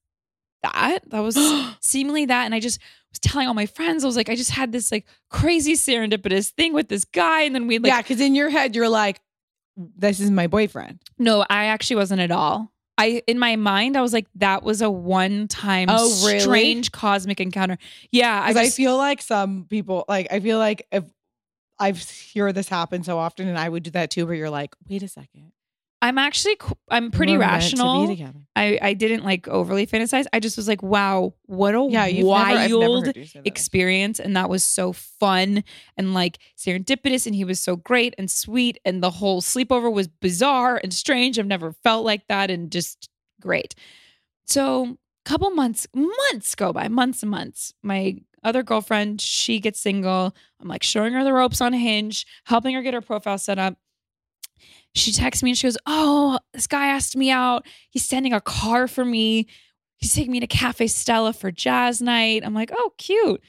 that. 0.63 1.01
That 1.09 1.21
was 1.21 1.37
seemingly 1.81 2.27
that. 2.27 2.45
And 2.45 2.55
I 2.55 2.61
just 2.61 2.79
was 3.11 3.19
telling 3.19 3.49
all 3.49 3.55
my 3.55 3.67
friends, 3.67 4.03
I 4.03 4.07
was 4.07 4.17
like, 4.17 4.29
I 4.29 4.37
just 4.37 4.53
had 4.53 4.73
this 4.73 4.91
like 4.93 5.07
crazy 5.31 5.75
serendipitous 5.75 6.51
thing 6.51 6.73
with 6.73 6.89
this 6.89 7.05
guy. 7.05 7.43
And 7.43 7.55
then 7.55 7.67
we 7.67 7.79
like, 7.79 7.91
yeah, 7.91 8.01
because 8.01 8.21
in 8.21 8.35
your 8.35 8.49
head 8.51 8.75
you're 8.77 8.89
like, 8.89 9.21
this 9.77 10.21
is 10.21 10.31
my 10.31 10.47
boyfriend. 10.47 11.01
no, 11.19 11.45
I 11.51 11.67
actually 11.67 11.97
wasn't 11.97 12.21
at 12.21 12.31
all. 12.31 12.73
I 12.99 13.23
in 13.27 13.39
my 13.39 13.57
mind, 13.57 13.97
I 13.97 14.03
was 14.03 14.13
like, 14.13 14.27
that 14.35 14.63
was 14.63 14.83
a 14.83 14.91
one 14.91 15.49
time 15.49 15.89
Oh, 15.89 16.09
really? 16.27 16.41
strange 16.41 16.93
cosmic 16.93 17.41
encounter. 17.41 17.79
Yeah. 18.11 18.43
I, 18.43 18.49
Because 18.53 18.69
I, 18.69 18.71
feel 18.71 18.97
like 18.97 19.23
some 19.23 19.67
people, 19.71 20.05
like, 20.09 20.27
I 20.33 20.41
feel 20.41 20.59
like 20.59 20.87
if 20.91 21.05
I've 21.79 21.99
hear 21.99 22.53
this 22.53 22.69
happen 22.69 23.05
so 23.05 23.17
often, 23.19 23.47
and 23.47 23.57
I 23.57 23.69
would 23.69 23.85
do 23.85 23.91
that 23.93 24.11
too, 24.11 24.27
where 24.27 24.35
you're 24.35 24.51
like, 24.51 24.75
wait 24.89 25.03
a 25.05 25.09
second. 25.09 25.53
I'm 26.01 26.17
actually 26.19 26.57
I'm 26.89 27.11
pretty 27.11 27.33
We're 27.33 27.41
meant 27.41 27.63
to 27.63 27.77
be 27.77 27.83
rational. 27.83 28.35
I, 28.55 28.79
I 28.81 28.95
didn't 28.95 29.25
like 29.25 29.49
overly 29.49 29.87
fantasize. 29.87 30.27
I 30.33 30.41
just 30.41 30.57
was 30.57 30.69
like, 30.69 30.83
wow, 30.83 31.35
what 31.47 31.75
a 31.75 31.89
Yeah, 31.91 32.07
you've 32.07 32.27
never, 32.27 32.49
never 32.51 32.79
wild 32.79 33.07
heard 33.07 33.17
you 33.17 33.25
say 33.25 33.41
that. 33.41 33.47
experience 33.47 34.21
and 34.21 34.37
that 34.37 34.49
was 34.49 34.63
so 34.63 34.93
fun 34.93 35.65
and 35.97 36.15
like 36.15 36.39
serendipitous 36.57 37.27
and 37.27 37.35
he 37.35 37.45
was 37.45 37.61
so 37.61 37.77
great 37.77 38.15
and 38.17 38.31
sweet 38.31 38.79
and 38.85 39.03
the 39.03 39.11
whole 39.11 39.43
sleepover 39.43 39.93
was 39.93 40.09
bizarre 40.09 40.81
and 40.83 40.95
strange 40.95 41.39
i've 41.39 41.47
never 41.47 41.73
felt 41.73 42.05
like 42.05 42.27
that 42.29 42.51
and 42.51 42.71
just 42.73 43.09
great 43.41 43.75
so 44.47 44.99
couple 45.29 45.51
months, 45.51 45.87
months 45.95 46.55
go 46.55 46.73
by, 46.73 46.89
months 46.89 47.23
and 47.23 47.31
months. 47.31 47.75
My 47.83 48.17
other 48.43 48.63
girlfriend, 48.63 49.21
she 49.21 49.61
gets 49.61 49.79
single. 49.79 50.35
I'm 50.61 50.69
like 50.69 50.83
showing 50.83 51.13
her 51.13 51.23
the 51.23 51.35
ropes 51.35 51.61
on 51.61 51.75
Hinge, 51.75 52.27
helping 52.45 52.75
her 52.75 52.81
get 52.83 52.95
her 52.95 53.03
profile 53.03 53.37
set 53.37 53.59
up. 53.59 53.77
She 54.99 55.13
texts 55.13 55.43
me 55.43 55.51
and 55.51 55.59
she 55.59 55.67
goes, 55.67 55.79
Oh, 55.87 56.39
this 56.53 56.67
guy 56.67 56.89
asked 56.89 57.17
me 57.17 57.31
out. 57.31 57.67
He's 57.91 58.05
sending 58.05 58.33
a 58.33 58.41
car 58.41 58.89
for 58.89 59.05
me. 59.05 59.47
He's 59.97 60.15
taking 60.15 60.33
me 60.33 60.41
to 60.41 60.47
Cafe 60.47 60.87
Stella 60.87 61.33
for 61.33 61.51
jazz 61.51 62.01
night. 62.01 62.43
I'm 62.45 62.55
like, 62.55 62.71
Oh, 62.73 62.93
cute. 62.99 63.43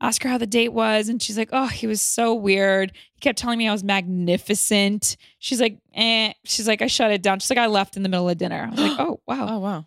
Ask 0.00 0.22
her 0.24 0.28
how 0.28 0.38
the 0.38 0.46
date 0.46 0.72
was. 0.72 1.08
And 1.08 1.22
she's 1.22 1.38
like, 1.38 1.50
Oh, 1.52 1.66
he 1.66 1.86
was 1.86 2.02
so 2.02 2.34
weird. 2.34 2.92
He 3.14 3.20
kept 3.20 3.38
telling 3.38 3.58
me 3.58 3.68
I 3.68 3.72
was 3.72 3.84
magnificent. 3.84 5.16
She's 5.38 5.60
like, 5.60 5.78
Eh. 5.94 6.32
She's 6.44 6.68
like, 6.68 6.82
I 6.82 6.86
shut 6.86 7.10
it 7.10 7.22
down. 7.22 7.38
She's 7.38 7.50
like, 7.50 7.58
I 7.58 7.66
left 7.66 7.96
in 7.96 8.02
the 8.02 8.08
middle 8.08 8.28
of 8.28 8.38
dinner. 8.38 8.66
I 8.66 8.70
was 8.70 8.80
like, 8.80 8.96
Oh, 8.98 9.20
wow. 9.26 9.46
Oh 9.48 9.58
wow. 9.58 9.86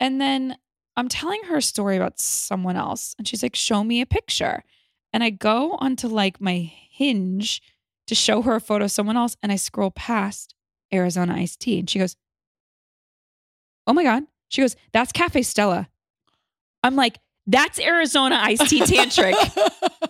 And 0.00 0.20
then 0.20 0.56
I'm 0.96 1.08
telling 1.08 1.42
her 1.44 1.56
a 1.58 1.62
story 1.62 1.96
about 1.96 2.18
someone 2.18 2.76
else. 2.76 3.14
And 3.18 3.26
she's 3.26 3.42
like, 3.42 3.54
show 3.54 3.84
me 3.84 4.00
a 4.00 4.06
picture. 4.06 4.64
And 5.12 5.22
I 5.22 5.30
go 5.30 5.76
onto 5.80 6.08
like 6.08 6.40
my 6.40 6.70
hinge 6.90 7.62
to 8.08 8.14
show 8.14 8.42
her 8.42 8.56
a 8.56 8.60
photo 8.60 8.86
of 8.86 8.90
someone 8.90 9.16
else. 9.16 9.36
And 9.42 9.52
I 9.52 9.56
scroll 9.56 9.90
past 9.90 10.54
Arizona 10.92 11.34
iced 11.34 11.60
tea. 11.60 11.78
And 11.78 11.88
she 11.88 11.98
goes, 11.98 12.16
Oh 13.86 13.92
my 13.92 14.02
God. 14.02 14.24
She 14.48 14.60
goes, 14.60 14.76
That's 14.92 15.12
Cafe 15.12 15.42
Stella. 15.42 15.88
I'm 16.82 16.96
like, 16.96 17.18
That's 17.46 17.78
Arizona 17.78 18.38
iced 18.42 18.68
tea 18.68 18.80
tantric. 18.80 19.34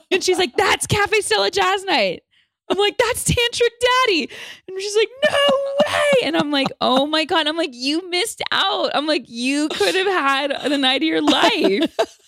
and 0.11 0.23
she's 0.23 0.39
like, 0.39 0.57
That's 0.57 0.87
Cafe 0.87 1.21
Stella 1.21 1.51
jazz 1.51 1.85
night. 1.85 2.23
I'm 2.71 2.77
like, 2.77 2.99
that's 2.99 3.25
Tantric 3.25 3.71
Daddy. 3.81 4.29
And 4.69 4.79
she's 4.79 4.95
like, 4.95 5.09
no 5.31 5.57
way. 5.87 6.27
And 6.27 6.37
I'm 6.37 6.51
like, 6.51 6.67
oh 6.83 7.07
my 7.07 7.25
God. 7.25 7.47
I'm 7.47 7.57
like, 7.57 7.71
you 7.73 8.09
missed 8.11 8.43
out. 8.53 8.91
I'm 8.95 9.07
like, 9.07 9.25
you 9.27 9.71
could 9.71 9.95
have 9.95 10.07
had 10.07 10.71
the 10.71 10.77
night 10.77 11.03
of 11.03 11.09
your 11.09 11.23
life. 11.23 12.19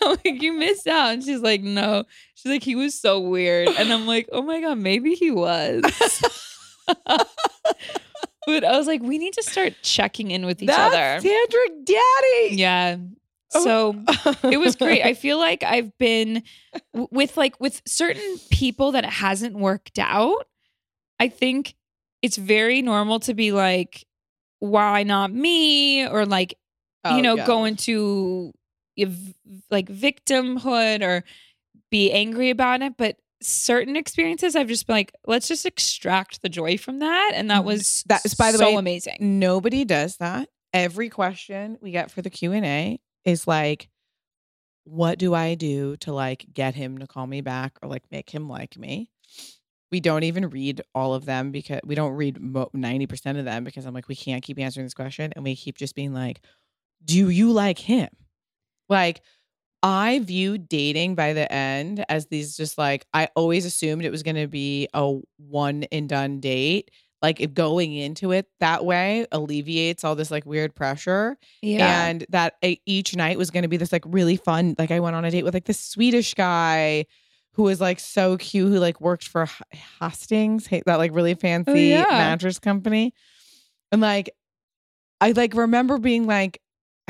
I'm 0.02 0.16
like, 0.24 0.42
you 0.42 0.52
missed 0.52 0.86
out. 0.86 1.12
And 1.12 1.22
she's 1.22 1.40
like, 1.40 1.62
no. 1.62 2.04
She's 2.34 2.50
like, 2.50 2.62
he 2.62 2.74
was 2.74 2.94
so 2.94 3.20
weird. 3.20 3.68
And 3.68 3.92
I'm 3.92 4.06
like, 4.06 4.28
oh 4.32 4.42
my 4.42 4.60
God, 4.60 4.78
maybe 4.78 5.14
he 5.14 5.30
was. 5.30 5.82
but 7.06 8.64
I 8.64 8.76
was 8.76 8.86
like, 8.86 9.02
we 9.02 9.18
need 9.18 9.34
to 9.34 9.42
start 9.42 9.74
checking 9.82 10.30
in 10.30 10.46
with 10.46 10.62
each 10.62 10.68
That's 10.68 10.94
other. 10.94 11.28
Tantric 11.28 11.84
Daddy. 11.84 12.56
Yeah. 12.56 12.96
Oh. 13.54 13.64
So 13.64 14.04
it 14.48 14.58
was 14.58 14.76
great. 14.76 15.02
I 15.02 15.14
feel 15.14 15.38
like 15.38 15.62
I've 15.62 15.96
been 15.98 16.42
w- 16.94 17.08
with 17.10 17.36
like 17.36 17.58
with 17.60 17.82
certain 17.86 18.38
people 18.50 18.92
that 18.92 19.04
it 19.04 19.10
hasn't 19.10 19.56
worked 19.56 19.98
out. 19.98 20.46
I 21.18 21.28
think 21.28 21.74
it's 22.22 22.36
very 22.36 22.80
normal 22.80 23.20
to 23.20 23.34
be 23.34 23.52
like, 23.52 24.06
why 24.60 25.02
not 25.02 25.32
me? 25.32 26.06
Or 26.06 26.26
like, 26.26 26.54
Oh, 27.02 27.16
you 27.16 27.22
know, 27.22 27.36
yeah. 27.36 27.46
go 27.46 27.64
into 27.64 28.52
like 29.70 29.86
victimhood 29.86 31.02
or 31.02 31.24
be 31.90 32.12
angry 32.12 32.50
about 32.50 32.82
it. 32.82 32.96
But 32.96 33.16
certain 33.42 33.96
experiences, 33.96 34.54
I've 34.54 34.68
just 34.68 34.86
been 34.86 34.96
like, 34.96 35.12
let's 35.26 35.48
just 35.48 35.66
extract 35.66 36.42
the 36.42 36.48
joy 36.48 36.76
from 36.78 36.98
that. 36.98 37.32
And 37.34 37.50
that 37.50 37.62
mm, 37.62 37.66
was 37.66 38.04
That 38.06 38.24
is, 38.24 38.34
by 38.34 38.52
the 38.52 38.58
so 38.58 38.66
way, 38.66 38.74
amazing. 38.76 39.16
Nobody 39.20 39.84
does 39.84 40.16
that. 40.18 40.48
Every 40.72 41.08
question 41.08 41.78
we 41.80 41.90
get 41.90 42.10
for 42.10 42.22
the 42.22 42.30
Q 42.30 42.52
and 42.52 42.64
A 42.64 43.00
is 43.24 43.46
like, 43.46 43.88
"What 44.84 45.18
do 45.18 45.34
I 45.34 45.54
do 45.54 45.96
to 45.98 46.12
like 46.12 46.46
get 46.52 46.74
him 46.74 46.98
to 46.98 47.06
call 47.06 47.26
me 47.26 47.40
back 47.40 47.78
or 47.82 47.88
like 47.88 48.04
make 48.10 48.30
him 48.30 48.48
like 48.48 48.76
me?" 48.78 49.10
We 49.90 49.98
don't 49.98 50.22
even 50.22 50.50
read 50.50 50.82
all 50.94 51.14
of 51.14 51.24
them 51.24 51.50
because 51.50 51.80
we 51.84 51.96
don't 51.96 52.12
read 52.12 52.38
ninety 52.72 53.06
percent 53.06 53.38
of 53.38 53.44
them 53.44 53.64
because 53.64 53.84
I'm 53.86 53.94
like, 53.94 54.06
we 54.06 54.14
can't 54.14 54.44
keep 54.44 54.60
answering 54.60 54.86
this 54.86 54.94
question, 54.94 55.32
and 55.34 55.42
we 55.44 55.56
keep 55.56 55.76
just 55.76 55.96
being 55.96 56.14
like, 56.14 56.40
"Do 57.04 57.30
you 57.30 57.50
like 57.50 57.78
him?" 57.80 58.10
Like, 58.90 59.22
I 59.82 60.18
view 60.18 60.58
dating 60.58 61.14
by 61.14 61.32
the 61.32 61.50
end 61.50 62.04
as 62.10 62.26
these 62.26 62.54
just 62.56 62.76
like 62.76 63.06
I 63.14 63.28
always 63.34 63.64
assumed 63.64 64.04
it 64.04 64.10
was 64.10 64.22
going 64.22 64.36
to 64.36 64.46
be 64.46 64.88
a 64.92 65.16
one 65.38 65.84
and 65.90 66.06
done 66.08 66.40
date. 66.40 66.90
Like 67.22 67.40
if 67.40 67.54
going 67.54 67.94
into 67.94 68.32
it 68.32 68.46
that 68.60 68.84
way 68.84 69.26
alleviates 69.32 70.04
all 70.04 70.14
this 70.14 70.30
like 70.30 70.44
weird 70.44 70.74
pressure, 70.74 71.38
Yeah. 71.62 72.06
and 72.08 72.26
that 72.28 72.54
each 72.86 73.16
night 73.16 73.38
was 73.38 73.50
going 73.50 73.62
to 73.62 73.68
be 73.68 73.76
this 73.78 73.92
like 73.92 74.04
really 74.06 74.36
fun. 74.36 74.74
Like 74.78 74.90
I 74.90 75.00
went 75.00 75.16
on 75.16 75.24
a 75.24 75.30
date 75.30 75.44
with 75.44 75.54
like 75.54 75.64
this 75.64 75.80
Swedish 75.80 76.34
guy 76.34 77.06
who 77.52 77.62
was 77.64 77.80
like 77.80 78.00
so 78.00 78.36
cute, 78.36 78.68
who 78.70 78.78
like 78.78 79.00
worked 79.00 79.28
for 79.28 79.46
Hästens, 80.00 80.68
that 80.84 80.96
like 80.96 81.14
really 81.14 81.32
oh, 81.32 81.36
fancy 81.36 81.88
yeah. 81.88 82.04
mattress 82.04 82.58
company, 82.58 83.14
and 83.92 84.00
like 84.00 84.30
I 85.22 85.32
like 85.32 85.54
remember 85.54 85.96
being 85.98 86.26
like. 86.26 86.60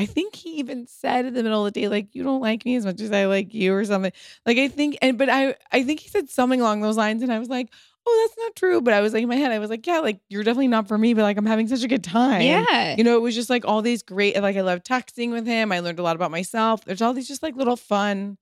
I 0.01 0.07
think 0.07 0.35
he 0.35 0.57
even 0.57 0.87
said 0.87 1.25
in 1.27 1.35
the 1.35 1.43
middle 1.43 1.67
of 1.67 1.73
the 1.73 1.81
day, 1.81 1.89
like, 1.89 2.15
you 2.15 2.23
don't 2.23 2.41
like 2.41 2.65
me 2.65 2.77
as 2.77 2.85
much 2.85 3.01
as 3.01 3.13
I 3.13 3.27
like 3.27 3.53
you 3.55 3.75
or 3.75 3.85
something. 3.85 4.13
Like 4.47 4.59
I 4.59 4.69
think 4.69 4.99
and 5.03 5.17
but 5.19 5.29
I 5.29 5.55
I 5.73 5.83
think 5.85 6.01
he 6.01 6.09
said 6.09 6.29
something 6.31 6.61
along 6.61 6.81
those 6.81 6.97
lines 6.97 7.23
and 7.23 7.33
I 7.33 7.39
was 7.39 7.49
like, 7.49 7.69
oh, 8.07 8.27
that's 8.29 8.39
not 8.39 8.57
true. 8.57 8.81
But 8.81 8.95
I 8.95 9.01
was 9.01 9.13
like 9.13 9.23
in 9.23 9.29
my 9.29 9.37
head, 9.37 9.53
I 9.53 9.59
was 9.59 9.71
like, 9.71 9.87
yeah, 9.87 9.99
like 10.01 10.21
you're 10.29 10.43
definitely 10.43 10.69
not 10.69 10.89
for 10.89 10.97
me, 10.99 11.13
but 11.15 11.23
like 11.23 11.37
I'm 11.37 11.47
having 11.47 11.69
such 11.69 11.83
a 11.83 11.89
good 11.89 12.03
time. 12.05 12.43
yeah. 12.43 12.97
You 12.97 13.05
know, 13.05 13.15
it 13.17 13.21
was 13.23 13.35
just 13.35 13.51
like 13.51 13.65
all 13.67 13.83
these 13.83 14.03
great, 14.03 14.41
like 14.41 14.57
I 14.57 14.63
love 14.63 14.83
texting 14.83 15.31
with 15.31 15.47
him. 15.47 15.71
I 15.73 15.81
learned 15.81 15.99
a 15.99 16.03
lot 16.03 16.17
about 16.17 16.31
myself. 16.31 16.85
There's 16.85 17.03
all 17.03 17.13
these 17.13 17.29
just 17.29 17.43
like 17.43 17.55
little 17.57 17.77
fun 17.77 18.39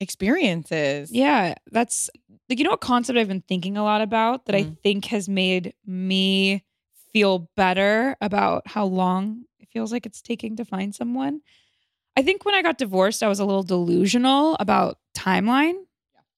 experiences. 0.00 1.10
Yeah, 1.10 1.54
that's 1.70 2.10
like 2.48 2.58
you 2.58 2.64
know 2.64 2.70
what 2.70 2.80
concept 2.80 3.18
I've 3.18 3.28
been 3.28 3.42
thinking 3.48 3.76
a 3.76 3.82
lot 3.84 4.00
about 4.02 4.46
that 4.46 4.54
I 4.54 4.64
Mm. 4.64 4.76
think 4.82 5.04
has 5.06 5.28
made 5.28 5.74
me 5.86 6.62
feel 7.12 7.48
better 7.56 8.16
about 8.20 8.66
how 8.66 8.84
long 8.84 9.44
feels 9.74 9.92
like 9.92 10.06
it's 10.06 10.22
taking 10.22 10.56
to 10.56 10.64
find 10.64 10.94
someone. 10.94 11.42
I 12.16 12.22
think 12.22 12.46
when 12.46 12.54
I 12.54 12.62
got 12.62 12.78
divorced, 12.78 13.22
I 13.22 13.28
was 13.28 13.40
a 13.40 13.44
little 13.44 13.62
delusional 13.64 14.56
about 14.60 14.98
timeline. 15.14 15.74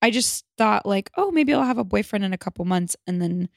I 0.02 0.10
just 0.10 0.44
thought 0.58 0.84
like, 0.86 1.10
oh, 1.16 1.30
maybe 1.30 1.52
I'll 1.54 1.62
have 1.62 1.78
a 1.78 1.84
boyfriend 1.84 2.24
in 2.24 2.32
a 2.32 2.38
couple 2.38 2.64
months, 2.64 2.96
and 3.06 3.20
then 3.22 3.48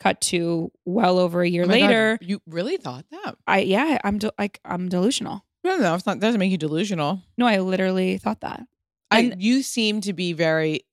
cut 0.00 0.20
to 0.20 0.70
well 0.84 1.18
over 1.18 1.42
a 1.42 1.48
year 1.48 1.64
Oh 1.64 1.66
my 1.68 1.78
God, 1.80 1.86
later. 1.88 2.18
you 2.20 2.40
really 2.46 2.76
thought 2.76 3.06
that? 3.10 3.36
I 3.46 3.60
yeah, 3.60 3.98
I'm 4.04 4.18
de- 4.18 4.32
like 4.38 4.60
I'm 4.64 4.88
delusional. 4.88 5.44
No, 5.64 5.78
no, 5.78 5.94
it's 5.94 6.06
not. 6.06 6.18
Doesn't 6.20 6.38
make 6.40 6.50
you 6.50 6.58
delusional. 6.58 7.22
No, 7.38 7.46
I 7.46 7.58
literally 7.58 8.18
thought 8.18 8.40
that. 8.40 8.62
I, 9.10 9.32
you 9.38 9.62
seem 9.62 10.00
to 10.02 10.12
be 10.12 10.32
very 10.32 10.84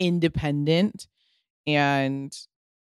independent, 0.00 1.06
and 1.66 2.32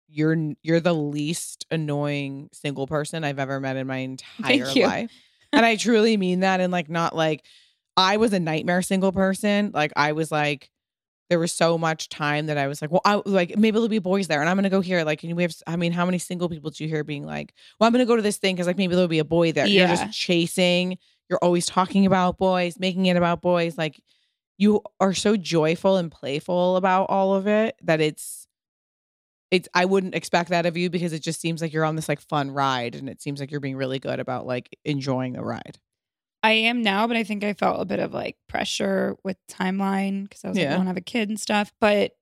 you're 0.09 0.37
you're 0.63 0.81
the 0.81 0.95
least 0.95 1.67
annoying 1.71 2.49
single 2.53 2.87
person 2.87 3.25
I've 3.25 3.39
ever 3.39 3.61
met 3.61 3.77
in 3.77 3.87
my 3.87 3.97
entire 3.99 4.65
life, 4.87 5.11
and 5.53 5.65
I 5.67 5.77
truly 5.77 6.17
mean 6.17 6.41
that. 6.41 6.61
And 6.61 6.73
like, 6.73 6.89
not 6.89 7.15
like 7.15 7.45
I 7.97 8.17
was 8.19 8.33
a 8.33 8.41
nightmare 8.41 8.83
single 8.83 9.13
person. 9.13 9.71
Like 9.75 9.93
I 9.97 10.13
was 10.13 10.31
like. 10.31 10.71
There 11.29 11.41
was 11.41 11.51
so 11.53 11.77
much 11.77 12.09
time 12.09 12.47
that 12.47 12.57
I 12.57 12.69
was 12.69 12.81
like, 12.81 12.93
well, 12.93 13.01
I 13.05 13.21
like 13.27 13.57
maybe 13.59 13.73
there'll 13.73 13.89
be 13.89 13.99
boys 13.99 14.29
there, 14.29 14.41
and 14.41 14.49
I'm 14.49 14.57
gonna 14.57 14.71
go 14.71 14.81
here. 14.81 15.03
Like, 15.03 15.25
and 15.25 15.35
we 15.35 15.43
have, 15.43 15.53
I 15.67 15.75
mean, 15.75 15.91
how 15.91 16.05
many 16.07 16.19
single 16.19 16.49
people 16.49 16.71
do 16.71 16.85
you 16.85 16.89
hear 16.89 17.03
being 17.03 17.25
like, 17.27 17.53
well, 17.81 17.89
I'm 17.89 17.93
gonna 17.93 18.07
go 18.07 18.15
to 18.15 18.23
this 18.23 18.37
thing 18.37 18.55
because 18.55 18.69
like 18.69 18.79
maybe 18.79 18.95
there'll 18.95 19.09
be 19.09 19.19
a 19.19 19.25
boy 19.25 19.51
there. 19.51 19.67
You're 19.67 19.89
Yeah. 19.89 19.97
just 19.97 20.17
chasing. 20.17 20.99
You're 21.29 21.41
always 21.43 21.67
talking 21.67 22.07
about 22.07 22.39
boys, 22.39 22.79
making 22.79 23.07
it 23.07 23.17
about 23.17 23.43
boys. 23.43 23.77
Like, 23.77 24.01
you 24.57 24.83
are 25.01 25.15
so 25.15 25.37
joyful 25.37 25.97
and 25.97 26.13
playful 26.13 26.77
about 26.77 27.07
all 27.11 27.35
of 27.35 27.49
it 27.49 27.75
that 27.83 28.01
it's 28.01 28.46
it's 29.51 29.69
I 29.75 29.85
wouldn't 29.85 30.15
expect 30.15 30.51
that 30.51 30.67
of 30.67 30.77
you 30.77 30.91
because 30.91 31.13
it 31.13 31.23
just 31.23 31.41
seems 31.41 31.63
like 31.63 31.73
you're 31.73 31.85
on 31.85 31.97
this 31.97 32.09
like 32.09 32.21
fun 32.21 32.51
ride 32.51 32.95
and 32.95 33.09
it 33.09 33.23
seems 33.23 33.41
like 33.41 33.51
you're 33.51 33.61
being 33.61 33.77
really 33.77 33.99
good 33.99 34.21
about 34.21 34.47
like 34.47 34.77
enjoying 34.85 35.33
the 35.35 35.43
ride. 35.45 35.79
I 36.43 36.53
am 36.53 36.83
now, 36.83 37.07
but 37.07 37.17
I 37.17 37.25
think 37.25 37.43
I 37.45 37.55
felt 37.55 37.81
a 37.81 37.85
bit 37.85 37.99
of 37.99 38.13
like 38.13 38.37
pressure 38.49 39.17
with 39.25 39.37
timeline 39.51 40.25
because 40.25 40.45
I 40.45 40.49
was 40.49 40.57
like, 40.57 40.65
Yeah. 40.65 40.75
I 40.75 40.77
want 40.77 40.87
to 40.87 40.91
have 40.91 40.97
a 40.97 41.01
kid 41.01 41.29
and 41.29 41.41
stuff. 41.41 41.73
But 41.81 42.13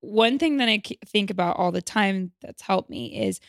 one 0.00 0.38
thing 0.38 0.58
that 0.58 0.68
I 0.68 0.82
think 1.06 1.30
about 1.30 1.56
all 1.56 1.72
the 1.72 1.80
time 1.82 2.32
that's 2.42 2.62
helped 2.62 2.90
me 2.90 3.26
is 3.26 3.40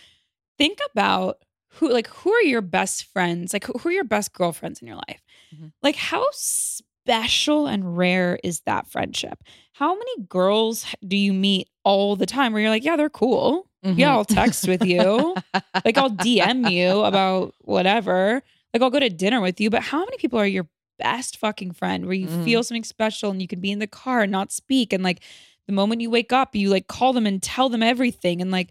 think 0.58 0.80
about 0.92 1.38
who, 1.68 1.92
like, 1.92 2.08
who 2.08 2.32
are 2.32 2.44
your 2.44 2.62
best 2.62 3.04
friends? 3.12 3.52
Like, 3.52 3.66
who 3.66 3.90
are 3.90 3.92
your 3.92 4.06
best 4.06 4.32
girlfriends 4.32 4.80
in 4.82 4.88
your 4.88 4.96
life? 4.96 5.22
Mhm. 5.54 5.74
Like, 5.84 5.98
how 5.98 6.26
special 6.32 7.68
and 7.68 7.98
rare 7.98 8.40
is 8.42 8.62
that 8.62 8.88
friendship? 8.88 9.44
How 9.74 9.94
many 9.94 10.24
girls 10.30 10.86
do 11.06 11.18
you 11.18 11.34
meet 11.34 11.68
all 11.86 12.16
the 12.18 12.26
time 12.26 12.52
where 12.52 12.62
you're 12.62 12.70
like, 12.72 12.84
yeah, 12.84 12.98
they're 12.98 13.10
cool. 13.10 13.70
Yeah, 13.84 14.12
I'll 14.12 14.26
text 14.26 14.68
with 14.68 14.84
you. 14.84 15.36
like 15.86 15.98
I'll 15.98 16.10
DM 16.10 16.70
you 16.70 17.02
about 17.04 17.54
whatever. 17.60 18.42
Like 18.74 18.82
I'll 18.82 18.90
go 18.90 19.00
to 19.00 19.10
dinner 19.10 19.40
with 19.40 19.62
you, 19.62 19.70
but 19.70 19.84
how 19.84 20.00
many 20.00 20.18
people 20.18 20.40
are 20.40 20.46
your 20.48 20.68
best 20.98 21.38
fucking 21.38 21.72
friend 21.74 22.06
where 22.06 22.16
you 22.16 22.28
Mhm. 22.28 22.44
feel 22.44 22.64
something 22.64 22.84
special 22.84 23.30
and 23.30 23.42
you 23.42 23.48
can 23.48 23.62
be 23.62 23.72
in 23.72 23.80
the 23.80 23.86
car 23.88 24.22
and 24.22 24.32
not 24.32 24.52
speak 24.52 24.92
and 24.92 25.04
like 25.04 25.20
the 25.68 25.74
moment 25.74 26.02
you 26.02 26.10
wake 26.10 26.32
up 26.34 26.56
you 26.56 26.70
like 26.70 26.88
call 26.88 27.12
them 27.14 27.26
and 27.28 27.44
tell 27.44 27.70
them 27.70 27.84
everything 27.84 28.42
and 28.42 28.50
like 28.50 28.70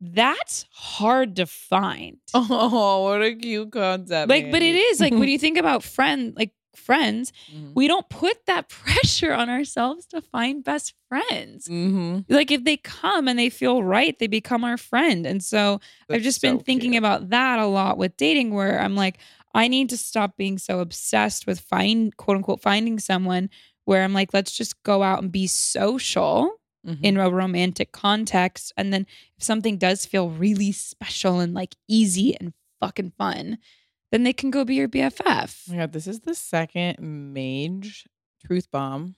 that's 0.00 0.66
hard 0.70 1.36
to 1.36 1.46
find. 1.46 2.18
oh, 2.34 3.02
what 3.04 3.22
a 3.22 3.34
cute 3.34 3.72
concept. 3.72 4.28
like 4.28 4.50
but 4.50 4.62
it 4.62 4.74
is 4.74 5.00
like 5.00 5.12
when 5.12 5.28
you 5.34 5.38
think 5.38 5.58
about 5.58 5.82
friend 5.82 6.34
like 6.36 6.52
friends, 6.76 7.32
Mhm. 7.52 7.72
we 7.74 7.86
don't 7.88 8.08
put 8.08 8.46
that 8.46 8.68
pressure 9.24 9.32
on 9.32 9.48
ourselves 9.50 10.06
to 10.06 10.20
find 10.20 10.62
best 10.64 10.94
friends. 11.08 11.66
Mhm. 11.68 12.24
Like 12.28 12.50
if 12.50 12.64
they 12.64 12.76
come 12.76 13.28
and 13.28 13.38
they 13.38 13.50
feel 13.50 13.82
right, 13.82 14.18
they 14.18 14.26
become 14.26 14.64
our 14.64 14.76
friend. 14.76 15.26
And 15.26 15.42
so 15.42 15.74
I've 16.02 16.08
That's 16.08 16.24
just 16.24 16.42
been 16.42 16.58
thinking 16.60 16.92
cute. 16.92 17.00
about 17.00 17.30
that 17.30 17.58
a 17.58 17.66
lot 17.66 17.98
with 17.98 18.16
dating 18.16 18.52
where 18.54 18.80
I'm 18.80 18.94
like, 18.96 19.18
I 19.54 19.68
need 19.68 19.88
to 19.90 19.96
stop 19.96 20.36
being 20.36 20.58
so 20.58 20.80
obsessed 20.80 21.46
with 21.46 21.60
find 21.60 22.16
quote 22.16 22.36
unquote 22.38 22.60
finding 22.60 22.98
someone 22.98 23.50
where 23.84 24.02
I'm 24.02 24.12
like, 24.14 24.32
let's 24.34 24.50
just 24.56 24.82
go 24.82 25.02
out 25.02 25.22
and 25.22 25.30
be 25.30 25.46
social 25.46 26.50
Mhm. 26.86 26.98
in 27.02 27.16
a 27.16 27.30
romantic 27.30 27.92
context. 27.92 28.72
And 28.76 28.92
then 28.92 29.06
if 29.38 29.42
something 29.44 29.78
does 29.78 30.04
feel 30.04 30.28
really 30.30 30.70
special 30.72 31.40
and 31.40 31.54
like 31.54 31.76
easy 31.88 32.36
and 32.38 32.52
fucking 32.80 33.12
fun, 33.16 33.58
then 34.14 34.22
they 34.22 34.32
can 34.32 34.50
go 34.52 34.64
be 34.64 34.76
your 34.76 34.88
BFF. 34.88 35.64
Oh 35.68 35.72
my 35.72 35.78
god, 35.78 35.92
this 35.92 36.06
is 36.06 36.20
the 36.20 36.36
second 36.36 36.98
mage 37.00 38.06
truth 38.46 38.70
bomb 38.70 39.16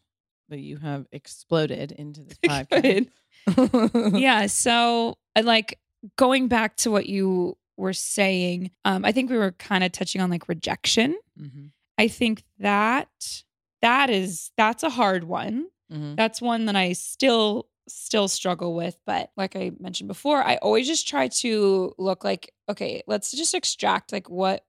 that 0.49 0.61
you 0.61 0.79
have 0.79 1.07
exploded 1.13 1.93
into 1.93 2.23
this 2.23 2.39
podcast. 2.45 3.09
yeah. 4.19 4.47
So 4.47 5.19
I 5.37 5.43
like 5.43 5.79
going 6.17 6.49
back 6.49 6.77
to 6.79 6.91
what 6.91 7.07
you 7.07 7.59
were 7.77 7.93
saying. 7.93 8.71
Um, 8.87 9.05
I 9.05 9.13
think 9.13 9.31
we 9.31 9.37
were 9.37 9.53
kind 9.53 9.85
of 9.85 9.93
touching 9.93 10.23
on 10.23 10.31
like 10.31 10.49
rejection. 10.49 11.15
Mhm. 11.39 11.73
I 11.99 12.09
think 12.09 12.43
that 12.59 13.43
that 13.83 14.09
is 14.09 14.51
that's 14.57 14.83
a 14.83 14.89
hard 14.91 15.25
one. 15.25 15.67
Mhm. 15.93 16.17
That's 16.17 16.41
one 16.41 16.65
that 16.67 16.77
I 16.77 16.95
still 16.95 17.69
still 17.89 18.29
struggle 18.29 18.75
with, 18.75 18.97
but 19.07 19.31
like 19.37 19.55
I 19.57 19.73
mentioned 19.79 20.09
before, 20.09 20.43
I 20.43 20.57
always 20.57 20.87
just 20.87 21.07
try 21.07 21.29
to 21.29 21.93
look 21.99 22.25
like 22.25 22.51
okay, 22.71 23.03
let's 23.07 23.31
just 23.33 23.55
extract 23.55 24.11
like 24.11 24.31
what 24.31 24.65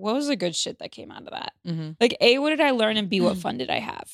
what 0.00 0.14
was 0.14 0.26
the 0.28 0.36
good 0.36 0.56
shit 0.56 0.78
that 0.78 0.90
came 0.90 1.10
out 1.10 1.22
of 1.22 1.30
that? 1.30 1.52
Mhm. 1.66 1.96
Like 2.00 2.16
A, 2.20 2.38
what 2.38 2.50
did 2.50 2.60
I 2.60 2.70
learn 2.70 2.96
and 2.96 3.08
B, 3.08 3.20
what 3.20 3.36
fun 3.36 3.58
did 3.58 3.70
I 3.70 3.78
have? 3.78 4.10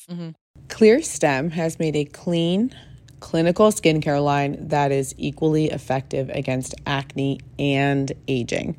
Clear 0.67 1.01
Stem 1.01 1.51
has 1.51 1.79
made 1.79 1.95
a 1.95 2.03
clean, 2.05 2.73
clinical 3.19 3.71
skincare 3.71 4.23
line 4.23 4.67
that 4.67 4.91
is 4.91 5.15
equally 5.17 5.65
effective 5.71 6.29
against 6.29 6.75
acne 6.85 7.39
and 7.57 8.11
aging. 8.27 8.77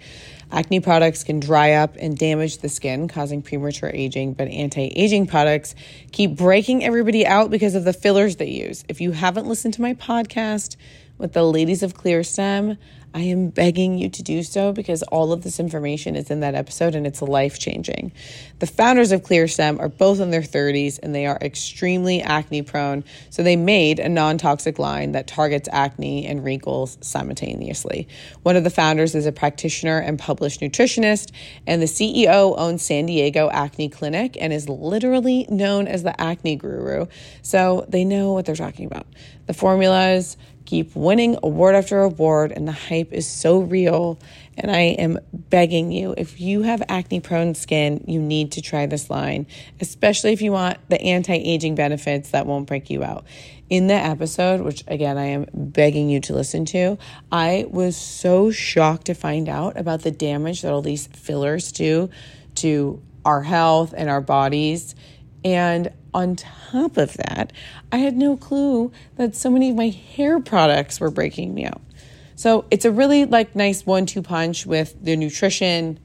Acne 0.53 0.81
products 0.81 1.25
can 1.25 1.41
dry 1.41 1.73
up 1.73 1.97
and 1.99 2.17
damage 2.17 2.59
the 2.59 2.69
skin, 2.69 3.09
causing 3.09 3.43
premature 3.43 3.91
aging, 3.93 4.35
but 4.35 4.49
anti 4.49 4.93
aging 4.95 5.27
products 5.27 5.75
keep 6.13 6.37
breaking 6.37 6.85
everybody 6.85 7.27
out 7.27 7.51
because 7.51 7.75
of 7.75 7.85
the 7.85 7.93
fillers 7.93 8.37
they 8.37 8.49
use. 8.49 8.85
If 8.89 9.01
you 9.01 9.13
haven't 9.13 9.47
listened 9.47 9.75
to 9.75 9.83
my 9.83 9.95
podcast 9.95 10.77
with 11.19 11.33
the 11.33 11.43
ladies 11.43 11.83
of 11.83 11.95
Clear 11.95 12.23
Stem, 12.23 12.79
I 13.15 13.21
am 13.23 13.49
begging 13.49 13.97
you 13.97 14.11
to 14.11 14.23
do 14.23 14.43
so 14.43 14.73
because 14.73 15.03
all 15.05 15.33
of 15.33 15.43
this 15.43 15.59
information 15.59 16.15
is 16.15 16.31
in 16.31 16.41
that 16.41 16.55
episode 16.55 16.95
and 16.95 17.07
it's 17.07 17.23
life 17.23 17.59
changing. 17.59 18.13
The 18.59 18.67
founders 18.67 19.13
of 19.13 19.23
ClearStem 19.23 19.81
are 19.81 19.89
both 19.89 20.21
in 20.21 20.31
their 20.31 20.43
30s 20.43 20.99
and 21.03 21.15
they 21.15 21.25
are 21.25 21.39
extremely 21.41 22.21
acne 22.21 22.63
prone, 22.63 23.05
so 23.31 23.43
they 23.43 23.57
made 23.57 23.99
a 23.99 24.09
non 24.09 24.37
toxic 24.37 24.79
line 24.79 25.13
that 25.13 25.27
targets 25.27 25.69
acne 25.73 26.27
and 26.27 26.45
wrinkles 26.45 26.99
simultaneously. 27.01 28.09
One 28.43 28.57
of 28.57 28.65
the 28.65 28.71
founders 28.71 29.15
is 29.15 29.25
a 29.25 29.33
practitioner 29.33 29.99
and 29.99 30.19
published 30.19 30.61
nutritionist, 30.61 31.33
and 31.67 31.81
the 31.81 31.87
CEO 31.87 32.55
owns 32.59 32.83
San 32.83 33.07
Diego 33.07 33.49
Acne 33.51 33.89
Clinic 33.89 34.37
and 34.39 34.53
is 34.53 34.69
literally 34.69 35.47
known 35.49 35.89
as 35.89 36.03
the 36.03 36.21
acne 36.21 36.57
guru, 36.57 37.07
so 37.41 37.87
they 37.89 38.05
know 38.05 38.35
what 38.35 38.45
they're 38.45 38.55
talking 38.55 38.85
about. 38.85 39.07
The 39.47 39.55
formulas, 39.55 40.37
keep 40.69 40.95
winning 40.95 41.35
award 41.43 41.75
after 41.75 42.03
award, 42.03 42.53
and 42.53 42.69
the 42.69 42.73
hype 42.73 43.11
is 43.11 43.27
so 43.27 43.61
real. 43.61 44.19
And 44.59 44.71
I 44.71 44.81
am 44.99 45.19
begging 45.33 45.91
you, 45.91 46.15
if 46.19 46.43
you 46.43 46.61
have 46.61 46.83
acne 46.91 47.21
prone 47.21 47.55
skin, 47.55 48.05
you 48.07 48.21
need 48.21 48.53
to 48.53 48.61
try 48.61 48.85
this 48.85 49.09
line, 49.09 49.47
especially 49.81 50.35
if 50.35 50.43
you 50.43 50.53
want 50.53 50.77
the 50.91 51.01
anti 51.01 51.33
aging 51.33 51.75
benefits 51.75 52.33
that 52.33 52.45
won't 52.45 52.67
break 52.67 52.91
you 52.91 53.03
out. 53.03 53.25
In 53.71 53.87
the 53.87 53.95
episode, 53.95 54.61
which 54.61 54.85
again 54.87 55.17
I 55.17 55.27
am 55.27 55.47
begging 55.55 56.11
you 56.11 56.21
to 56.21 56.35
listen 56.35 56.67
to, 56.67 56.99
I 57.33 57.65
was 57.71 57.97
so 57.97 58.51
shocked 58.51 59.07
to 59.07 59.15
find 59.15 59.49
out 59.49 59.79
about 59.79 60.03
the 60.03 60.11
damage 60.11 60.61
that 60.63 60.73
all 60.73 60.83
these 60.83 61.07
fillers 61.07 61.73
do 61.73 62.11
to 62.57 63.01
our 63.25 63.43
health 63.43 63.95
and 63.97 64.11
our 64.11 64.21
bodies. 64.21 64.95
And 65.45 65.93
on 66.13 66.37
top 66.37 66.97
of 66.97 67.15
that, 67.15 67.53
I 67.93 67.99
had 67.99 68.17
no 68.17 68.37
clue 68.37 68.93
that 69.17 69.37
so 69.37 69.51
many 69.51 69.71
of 69.71 69.77
my 69.77 69.89
hair 69.89 70.41
products 70.41 71.01
were 71.01 71.11
breaking 71.11 71.55
me 71.55 71.65
out. 71.65 71.81
So 72.35 72.65
it's 72.71 72.85
a 72.85 72.91
really 72.91 73.25
like 73.25 73.57
nice 73.57 73.85
one-two 73.85 74.23
punch 74.23 74.67
with 74.67 74.97
the 75.03 75.17
nutrition 75.17 75.99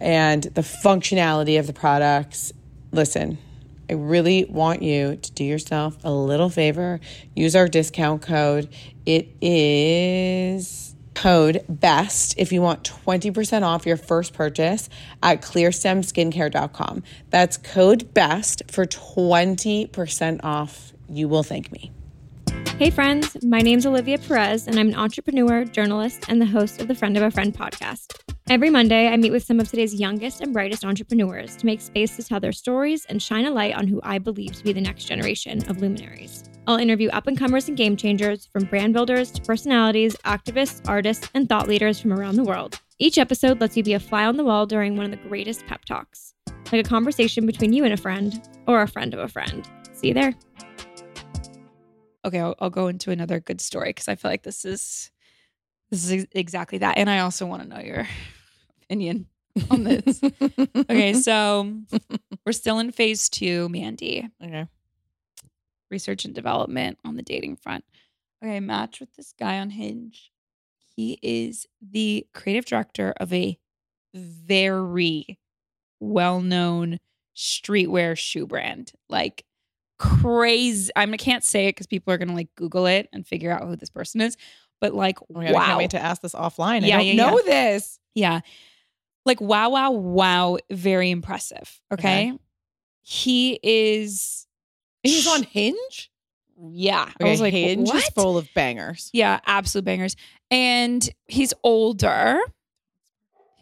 and 0.00 0.42
the 0.44 0.60
functionality 0.62 1.58
of 1.58 1.66
the 1.66 1.72
products. 1.72 2.52
Listen, 2.92 3.38
I 3.90 3.94
really 3.94 4.44
want 4.44 4.82
you 4.82 5.16
to 5.16 5.32
do 5.32 5.44
yourself 5.44 5.96
a 6.04 6.12
little 6.12 6.50
favor. 6.50 7.00
Use 7.34 7.56
our 7.56 7.68
discount 7.68 8.22
code. 8.22 8.68
It 9.06 9.28
is 9.40 10.87
code 11.18 11.64
BEST 11.68 12.34
if 12.38 12.52
you 12.52 12.62
want 12.62 12.84
20% 12.84 13.62
off 13.62 13.84
your 13.84 13.96
first 13.96 14.32
purchase 14.34 14.88
at 15.20 15.42
clearstemskincare.com. 15.42 17.02
That's 17.30 17.56
code 17.56 18.14
BEST 18.14 18.62
for 18.70 18.86
20% 18.86 20.40
off. 20.44 20.92
You 21.08 21.28
will 21.28 21.42
thank 21.42 21.72
me. 21.72 21.90
Hey, 22.78 22.90
friends. 22.90 23.36
My 23.42 23.58
name's 23.58 23.84
Olivia 23.84 24.18
Perez, 24.18 24.68
and 24.68 24.78
I'm 24.78 24.88
an 24.88 24.94
entrepreneur, 24.94 25.64
journalist, 25.64 26.24
and 26.28 26.40
the 26.40 26.46
host 26.46 26.80
of 26.80 26.86
the 26.86 26.94
Friend 26.94 27.16
of 27.16 27.24
a 27.24 27.32
Friend 27.32 27.52
podcast. 27.52 28.14
Every 28.48 28.70
Monday, 28.70 29.08
I 29.08 29.16
meet 29.16 29.32
with 29.32 29.42
some 29.42 29.58
of 29.58 29.68
today's 29.68 29.94
youngest 29.94 30.40
and 30.40 30.52
brightest 30.52 30.84
entrepreneurs 30.84 31.56
to 31.56 31.66
make 31.66 31.80
space 31.80 32.14
to 32.14 32.22
tell 32.22 32.38
their 32.38 32.52
stories 32.52 33.04
and 33.06 33.20
shine 33.20 33.44
a 33.44 33.50
light 33.50 33.74
on 33.74 33.88
who 33.88 34.00
I 34.04 34.18
believe 34.18 34.52
to 34.52 34.62
be 34.62 34.72
the 34.72 34.80
next 34.80 35.06
generation 35.06 35.68
of 35.68 35.80
luminaries. 35.80 36.47
I'll 36.68 36.76
interview 36.76 37.08
up 37.08 37.26
and 37.26 37.36
comers 37.36 37.66
and 37.66 37.78
game 37.78 37.96
changers, 37.96 38.44
from 38.52 38.64
brand 38.64 38.92
builders 38.92 39.30
to 39.30 39.40
personalities, 39.40 40.14
activists, 40.26 40.86
artists, 40.86 41.26
and 41.32 41.48
thought 41.48 41.66
leaders 41.66 41.98
from 41.98 42.12
around 42.12 42.36
the 42.36 42.44
world. 42.44 42.78
Each 42.98 43.16
episode 43.16 43.58
lets 43.58 43.74
you 43.74 43.82
be 43.82 43.94
a 43.94 43.98
fly 43.98 44.26
on 44.26 44.36
the 44.36 44.44
wall 44.44 44.66
during 44.66 44.94
one 44.94 45.06
of 45.06 45.10
the 45.10 45.28
greatest 45.28 45.66
pep 45.66 45.86
talks, 45.86 46.34
like 46.70 46.84
a 46.84 46.86
conversation 46.86 47.46
between 47.46 47.72
you 47.72 47.84
and 47.84 47.94
a 47.94 47.96
friend, 47.96 48.46
or 48.66 48.82
a 48.82 48.86
friend 48.86 49.14
of 49.14 49.20
a 49.20 49.28
friend. 49.28 49.66
See 49.94 50.08
you 50.08 50.14
there. 50.14 50.34
okay, 52.26 52.38
I'll, 52.38 52.54
I'll 52.58 52.68
go 52.68 52.88
into 52.88 53.12
another 53.12 53.40
good 53.40 53.62
story 53.62 53.88
because 53.88 54.08
I 54.08 54.16
feel 54.16 54.30
like 54.30 54.42
this 54.42 54.66
is 54.66 55.10
this 55.90 56.10
is 56.10 56.26
exactly 56.32 56.76
that, 56.78 56.98
and 56.98 57.08
I 57.08 57.20
also 57.20 57.46
want 57.46 57.62
to 57.62 57.68
know 57.68 57.80
your 57.80 58.06
opinion 58.82 59.24
on 59.70 59.84
this. 59.84 60.20
okay, 60.76 61.14
so 61.14 61.78
we're 62.44 62.52
still 62.52 62.78
in 62.78 62.92
phase 62.92 63.30
two, 63.30 63.70
Mandy, 63.70 64.28
okay. 64.44 64.66
Research 65.90 66.24
and 66.24 66.34
development 66.34 66.98
on 67.04 67.16
the 67.16 67.22
dating 67.22 67.56
front. 67.56 67.84
Okay, 68.42 68.56
I 68.56 68.60
matched 68.60 69.00
with 69.00 69.14
this 69.14 69.32
guy 69.38 69.58
on 69.58 69.70
Hinge. 69.70 70.30
He 70.96 71.18
is 71.22 71.66
the 71.80 72.26
creative 72.34 72.64
director 72.64 73.14
of 73.18 73.32
a 73.32 73.58
very 74.14 75.38
well-known 76.00 76.98
streetwear 77.36 78.16
shoe 78.16 78.46
brand, 78.46 78.92
like 79.08 79.44
crazy. 79.98 80.90
I, 80.96 81.06
mean, 81.06 81.14
I 81.14 81.18
can't 81.18 81.44
say 81.44 81.66
it 81.66 81.70
because 81.76 81.86
people 81.86 82.12
are 82.12 82.18
gonna 82.18 82.34
like 82.34 82.54
Google 82.56 82.86
it 82.86 83.08
and 83.12 83.26
figure 83.26 83.50
out 83.52 83.66
who 83.66 83.76
this 83.76 83.90
person 83.90 84.20
is. 84.20 84.36
But 84.80 84.94
like, 84.94 85.18
Oh 85.22 85.40
God, 85.40 85.46
I 85.46 85.52
wow, 85.52 85.66
can't 85.66 85.78
wait 85.78 85.90
to 85.90 86.00
ask 86.02 86.22
this 86.22 86.34
offline. 86.34 86.86
Yeah, 86.86 86.96
I 86.96 86.98
don't 86.98 87.06
yeah, 87.06 87.14
know 87.14 87.40
yeah. 87.44 87.72
this. 87.72 87.98
yeah, 88.14 88.40
like 89.24 89.40
wow, 89.40 89.70
wow, 89.70 89.90
wow, 89.90 90.58
very 90.70 91.10
impressive. 91.10 91.80
Okay, 91.92 92.30
Okay. 92.30 92.38
he 93.02 93.58
is. 93.62 94.46
He's 95.10 95.26
on 95.26 95.42
Hinge. 95.42 96.10
Yeah, 96.60 97.08
I 97.20 97.24
was 97.24 97.40
like, 97.40 97.52
Hinge 97.52 97.88
what? 97.88 97.96
is 97.96 98.08
full 98.10 98.36
of 98.36 98.48
bangers. 98.54 99.10
Yeah, 99.12 99.38
absolute 99.46 99.84
bangers. 99.84 100.16
And 100.50 101.08
he's 101.26 101.54
older. 101.62 102.38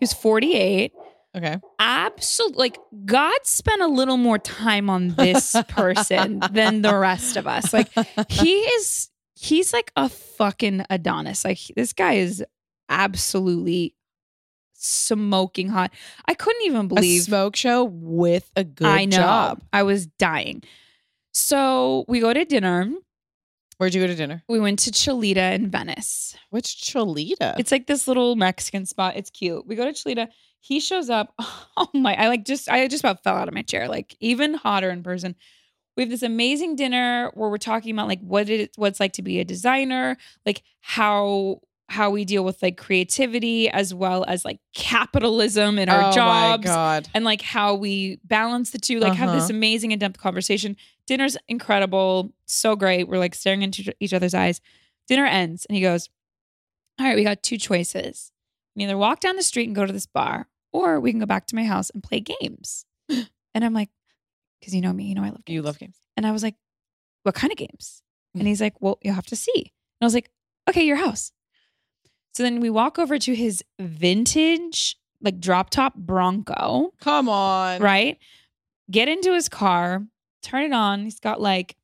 He's 0.00 0.12
48. 0.14 0.92
Okay. 1.36 1.58
Absolute 1.78 2.56
like 2.56 2.78
God 3.04 3.34
spent 3.42 3.82
a 3.82 3.86
little 3.86 4.16
more 4.16 4.38
time 4.38 4.88
on 4.88 5.08
this 5.08 5.54
person 5.68 6.40
than 6.50 6.80
the 6.80 6.96
rest 6.96 7.36
of 7.36 7.46
us. 7.46 7.74
Like 7.74 7.88
he 8.30 8.54
is 8.60 9.10
he's 9.34 9.74
like 9.74 9.92
a 9.96 10.08
fucking 10.08 10.86
Adonis. 10.88 11.44
Like 11.44 11.58
this 11.76 11.92
guy 11.92 12.14
is 12.14 12.42
absolutely 12.88 13.94
smoking 14.72 15.68
hot. 15.68 15.92
I 16.26 16.32
couldn't 16.32 16.62
even 16.62 16.86
a 16.86 16.88
believe 16.88 17.22
smoke 17.22 17.56
show 17.56 17.84
with 17.84 18.50
a 18.56 18.64
good 18.64 18.86
I 18.86 19.04
know. 19.04 19.16
job. 19.18 19.62
I 19.72 19.82
was 19.82 20.06
dying. 20.06 20.62
So 21.36 22.06
we 22.08 22.20
go 22.20 22.32
to 22.32 22.46
dinner. 22.46 22.90
Where'd 23.76 23.92
you 23.94 24.00
go 24.00 24.06
to 24.06 24.14
dinner? 24.14 24.42
We 24.48 24.58
went 24.58 24.78
to 24.80 24.90
Cholita 24.90 25.52
in 25.52 25.68
Venice. 25.68 26.34
Which 26.48 26.76
Cholita? 26.82 27.58
It's 27.58 27.70
like 27.70 27.86
this 27.86 28.08
little 28.08 28.36
Mexican 28.36 28.86
spot. 28.86 29.16
It's 29.16 29.28
cute. 29.28 29.66
We 29.66 29.76
go 29.76 29.84
to 29.84 29.92
Cholita. 29.92 30.28
He 30.60 30.80
shows 30.80 31.10
up. 31.10 31.34
Oh 31.78 31.88
my! 31.92 32.14
I 32.14 32.28
like 32.28 32.46
just 32.46 32.70
I 32.70 32.88
just 32.88 33.04
about 33.04 33.22
fell 33.22 33.36
out 33.36 33.48
of 33.48 33.54
my 33.54 33.60
chair. 33.60 33.86
Like 33.86 34.16
even 34.18 34.54
hotter 34.54 34.88
in 34.88 35.02
person. 35.02 35.34
We 35.94 36.04
have 36.04 36.08
this 36.10 36.22
amazing 36.22 36.74
dinner 36.76 37.30
where 37.34 37.50
we're 37.50 37.58
talking 37.58 37.92
about 37.92 38.08
like 38.08 38.20
what 38.22 38.48
it 38.48 38.70
what's 38.76 38.98
like 38.98 39.12
to 39.14 39.22
be 39.22 39.40
a 39.40 39.44
designer, 39.44 40.16
like 40.46 40.62
how 40.80 41.60
how 41.90 42.08
we 42.10 42.24
deal 42.24 42.46
with 42.46 42.62
like 42.62 42.78
creativity 42.78 43.68
as 43.68 43.92
well 43.92 44.24
as 44.26 44.42
like 44.42 44.58
capitalism 44.74 45.78
in 45.78 45.90
our 45.90 46.08
oh 46.10 46.12
jobs 46.12 46.66
my 46.66 46.72
god. 46.72 47.08
and 47.14 47.24
like 47.26 47.42
how 47.42 47.74
we 47.74 48.18
balance 48.24 48.70
the 48.70 48.78
two 48.78 48.98
like 49.00 49.12
have 49.14 49.32
this 49.32 49.44
Uh-huh. 49.44 49.52
amazing 49.54 49.92
in-depth 49.92 50.18
conversation 50.18 50.76
dinner's 51.06 51.36
incredible 51.48 52.32
so 52.46 52.76
great 52.76 53.08
we're 53.08 53.18
like 53.18 53.34
staring 53.34 53.62
into 53.62 53.94
each 54.00 54.12
other's 54.12 54.34
eyes 54.34 54.60
dinner 55.08 55.24
ends 55.24 55.66
and 55.66 55.76
he 55.76 55.82
goes 55.82 56.08
all 56.98 57.06
right 57.06 57.16
we 57.16 57.24
got 57.24 57.42
two 57.42 57.58
choices 57.58 58.32
we 58.74 58.82
can 58.82 58.90
either 58.90 58.98
walk 58.98 59.20
down 59.20 59.36
the 59.36 59.42
street 59.42 59.66
and 59.66 59.74
go 59.76 59.86
to 59.86 59.92
this 59.92 60.06
bar 60.06 60.48
or 60.76 61.00
we 61.00 61.10
can 61.10 61.20
go 61.20 61.26
back 61.26 61.46
to 61.46 61.56
my 61.56 61.64
house 61.64 61.90
and 61.90 62.02
play 62.02 62.20
games. 62.20 62.84
And 63.54 63.64
I'm 63.64 63.72
like, 63.72 63.88
because 64.60 64.74
you 64.74 64.82
know 64.82 64.92
me, 64.92 65.04
you 65.04 65.14
know 65.14 65.22
I 65.22 65.30
love 65.30 65.42
games. 65.46 65.54
You 65.54 65.62
love 65.62 65.78
games. 65.78 65.96
And 66.14 66.26
I 66.26 66.30
was 66.30 66.42
like, 66.42 66.56
what 67.22 67.34
kind 67.34 67.50
of 67.50 67.56
games? 67.56 68.02
And 68.34 68.42
mm-hmm. 68.42 68.48
he's 68.48 68.60
like, 68.60 68.74
well, 68.82 68.98
you'll 69.00 69.14
have 69.14 69.24
to 69.28 69.34
see. 69.34 69.54
And 69.56 70.02
I 70.02 70.04
was 70.04 70.12
like, 70.12 70.28
okay, 70.68 70.84
your 70.84 70.98
house. 70.98 71.32
So 72.34 72.42
then 72.42 72.60
we 72.60 72.68
walk 72.68 72.98
over 72.98 73.18
to 73.18 73.34
his 73.34 73.64
vintage, 73.80 74.98
like 75.22 75.40
drop 75.40 75.70
top 75.70 75.94
Bronco, 75.94 76.92
Come 77.00 77.30
on. 77.30 77.80
right? 77.80 78.18
Get 78.90 79.08
into 79.08 79.32
his 79.32 79.48
car, 79.48 80.04
turn 80.46 80.64
it 80.64 80.72
on. 80.72 81.04
He's 81.04 81.20
got 81.20 81.40
like 81.40 81.76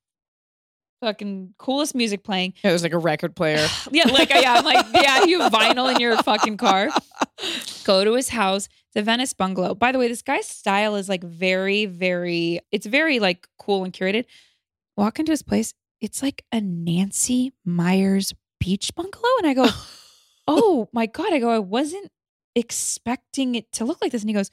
fucking 1.01 1.55
coolest 1.59 1.95
music 1.95 2.23
playing. 2.23 2.55
It 2.63 2.71
was 2.71 2.83
like 2.83 2.93
a 2.93 2.99
record 2.99 3.35
player. 3.35 3.67
Yeah, 3.91 4.05
like 4.05 4.31
yeah, 4.31 4.55
I'm 4.55 4.65
like, 4.65 4.87
yeah, 4.95 5.25
you 5.25 5.41
have 5.41 5.53
vinyl 5.53 5.93
in 5.93 6.01
your 6.01 6.17
fucking 6.23 6.57
car. 6.57 6.89
Go 7.85 8.05
to 8.05 8.15
his 8.15 8.29
house. 8.29 8.69
the 8.95 9.03
Venice 9.03 9.33
bungalow. 9.35 9.75
By 9.75 9.91
the 9.93 9.99
way, 9.99 10.09
this 10.09 10.23
guy's 10.23 10.47
style 10.47 10.95
is 10.95 11.09
like 11.09 11.25
very, 11.25 11.87
very, 11.87 12.61
it's 12.71 12.87
very 12.87 13.19
like 13.19 13.49
cool 13.59 13.85
and 13.85 13.93
curated. 13.93 14.25
Walk 14.97 15.19
into 15.19 15.33
his 15.33 15.43
place, 15.43 15.75
it's 16.01 16.23
like 16.23 16.45
a 16.53 16.61
Nancy 16.61 17.53
Meyers 17.65 18.33
beach 18.61 18.95
bungalow. 18.95 19.39
And 19.39 19.47
I 19.47 19.55
go, 19.55 19.67
Oh 20.47 20.89
my 20.93 21.07
God. 21.07 21.33
I 21.33 21.39
go, 21.39 21.51
I 21.51 21.59
wasn't 21.59 22.11
expecting 22.55 23.55
it 23.55 23.73
to 23.73 23.85
look 23.85 24.01
like 24.03 24.13
this. 24.13 24.23
And 24.23 24.31
he 24.31 24.35
goes, 24.35 24.51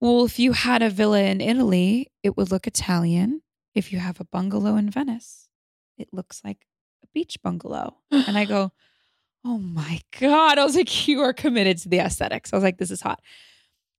Well, 0.00 0.24
if 0.24 0.38
you 0.38 0.52
had 0.52 0.82
a 0.82 0.90
villa 0.90 1.20
in 1.22 1.40
Italy, 1.40 2.10
it 2.22 2.36
would 2.36 2.50
look 2.50 2.66
Italian. 2.66 3.42
If 3.74 3.92
you 3.92 3.98
have 3.98 4.18
a 4.20 4.24
bungalow 4.24 4.76
in 4.76 4.90
Venice, 4.90 5.48
it 5.98 6.08
looks 6.12 6.40
like 6.44 6.66
a 7.04 7.06
beach 7.14 7.36
bungalow. 7.42 7.96
And 8.10 8.36
I 8.38 8.44
go, 8.46 8.72
Oh 9.44 9.58
my 9.58 10.00
God. 10.18 10.58
I 10.58 10.64
was 10.64 10.76
like, 10.76 11.06
You 11.08 11.20
are 11.20 11.32
committed 11.32 11.78
to 11.78 11.88
the 11.88 11.98
aesthetics. 12.00 12.52
I 12.52 12.56
was 12.56 12.64
like, 12.64 12.78
This 12.78 12.90
is 12.90 13.00
hot. 13.02 13.20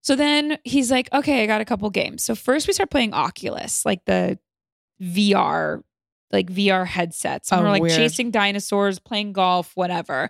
So 0.04 0.16
then 0.16 0.58
he's 0.64 0.90
like, 0.92 1.08
Okay, 1.14 1.44
I 1.44 1.46
got 1.48 1.62
a 1.62 1.66
couple 1.66 1.90
games. 1.92 2.24
So 2.24 2.36
first 2.36 2.68
we 2.68 2.74
start 2.74 2.90
playing 2.90 3.14
Oculus, 3.14 3.86
like 3.86 4.04
the 4.06 4.40
VR, 5.02 5.84
like 6.32 6.48
VR 6.52 6.86
headsets. 6.86 7.52
And 7.52 7.62
Oh, 7.62 7.64
we're 7.64 7.70
like 7.70 7.82
weird. 7.84 7.96
chasing 7.96 8.32
dinosaurs, 8.32 9.00
playing 9.00 9.34
golf, 9.34 9.72
whatever. 9.76 10.30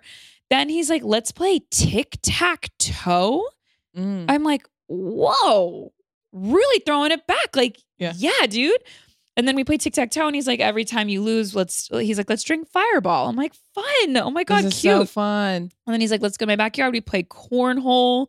Then 0.50 0.68
he's 0.68 0.90
like, 0.90 1.02
Let's 1.02 1.32
play 1.32 1.60
tic 1.70 2.18
tac 2.22 2.68
toe. 2.78 3.48
Mm. 3.96 4.26
I'm 4.28 4.42
like, 4.44 4.66
Whoa, 4.94 5.92
really 6.32 6.82
throwing 6.86 7.12
it 7.12 7.26
back. 7.26 7.54
Like, 7.56 7.78
Yeah. 7.98 8.12
yeah, 8.16 8.46
dude. 8.48 8.82
And 9.36 9.48
then 9.48 9.56
we 9.56 9.64
play 9.64 9.78
tic 9.78 9.94
tac 9.94 10.10
toe, 10.10 10.26
and 10.26 10.34
he's 10.34 10.46
like, 10.46 10.60
every 10.60 10.84
time 10.84 11.08
you 11.08 11.22
lose, 11.22 11.54
let's. 11.54 11.88
He's 11.88 12.18
like, 12.18 12.28
let's 12.28 12.42
drink 12.42 12.68
Fireball. 12.68 13.28
I'm 13.28 13.36
like, 13.36 13.54
fun. 13.74 14.16
Oh 14.18 14.30
my 14.30 14.44
god, 14.44 14.60
cute. 14.64 14.74
so 14.74 15.04
fun. 15.06 15.54
and 15.62 15.70
then 15.86 16.00
he's 16.02 16.10
like, 16.10 16.20
let's 16.20 16.36
go 16.36 16.44
to 16.44 16.50
my 16.52 16.56
backyard. 16.56 16.92
We 16.92 17.00
play 17.00 17.22
cornhole. 17.22 18.26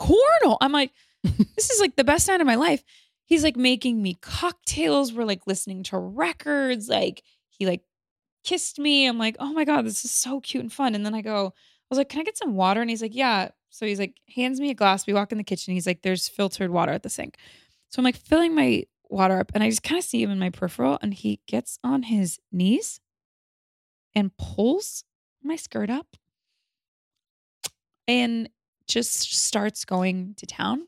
Cornhole. 0.00 0.58
I'm 0.60 0.72
like, 0.72 0.90
this 1.22 1.70
is 1.70 1.80
like 1.80 1.94
the 1.94 2.02
best 2.04 2.26
night 2.26 2.40
of 2.40 2.46
my 2.46 2.56
life. 2.56 2.82
He's 3.24 3.44
like 3.44 3.56
making 3.56 4.02
me 4.02 4.14
cocktails. 4.20 5.12
We're 5.12 5.24
like 5.24 5.46
listening 5.46 5.84
to 5.84 5.98
records. 5.98 6.88
Like 6.88 7.22
he 7.50 7.64
like 7.66 7.82
kissed 8.42 8.80
me. 8.80 9.06
I'm 9.06 9.18
like, 9.18 9.36
oh 9.38 9.52
my 9.52 9.64
god, 9.64 9.86
this 9.86 10.04
is 10.04 10.10
so 10.10 10.40
cute 10.40 10.64
and 10.64 10.72
fun. 10.72 10.96
And 10.96 11.06
then 11.06 11.14
I 11.14 11.22
go, 11.22 11.46
I 11.46 11.86
was 11.88 11.98
like, 11.98 12.08
can 12.08 12.20
I 12.20 12.24
get 12.24 12.36
some 12.36 12.56
water? 12.56 12.80
And 12.80 12.90
he's 12.90 13.00
like, 13.02 13.14
yeah. 13.14 13.50
So 13.72 13.86
he's 13.86 13.98
like, 13.98 14.20
hands 14.36 14.60
me 14.60 14.68
a 14.70 14.74
glass. 14.74 15.06
We 15.06 15.14
walk 15.14 15.32
in 15.32 15.38
the 15.38 15.44
kitchen. 15.44 15.72
He's 15.72 15.86
like, 15.86 16.02
there's 16.02 16.28
filtered 16.28 16.70
water 16.70 16.92
at 16.92 17.02
the 17.02 17.08
sink. 17.08 17.38
So 17.88 18.00
I'm 18.00 18.04
like 18.04 18.16
filling 18.16 18.54
my 18.54 18.84
water 19.08 19.38
up 19.38 19.50
and 19.54 19.64
I 19.64 19.70
just 19.70 19.82
kind 19.82 19.98
of 19.98 20.04
see 20.04 20.22
him 20.22 20.30
in 20.30 20.38
my 20.38 20.50
peripheral 20.50 20.98
and 21.00 21.14
he 21.14 21.40
gets 21.46 21.78
on 21.82 22.04
his 22.04 22.38
knees 22.52 23.00
and 24.14 24.36
pulls 24.36 25.04
my 25.42 25.56
skirt 25.56 25.88
up 25.88 26.16
and 28.06 28.50
just 28.86 29.34
starts 29.34 29.86
going 29.86 30.34
to 30.36 30.46
town. 30.46 30.86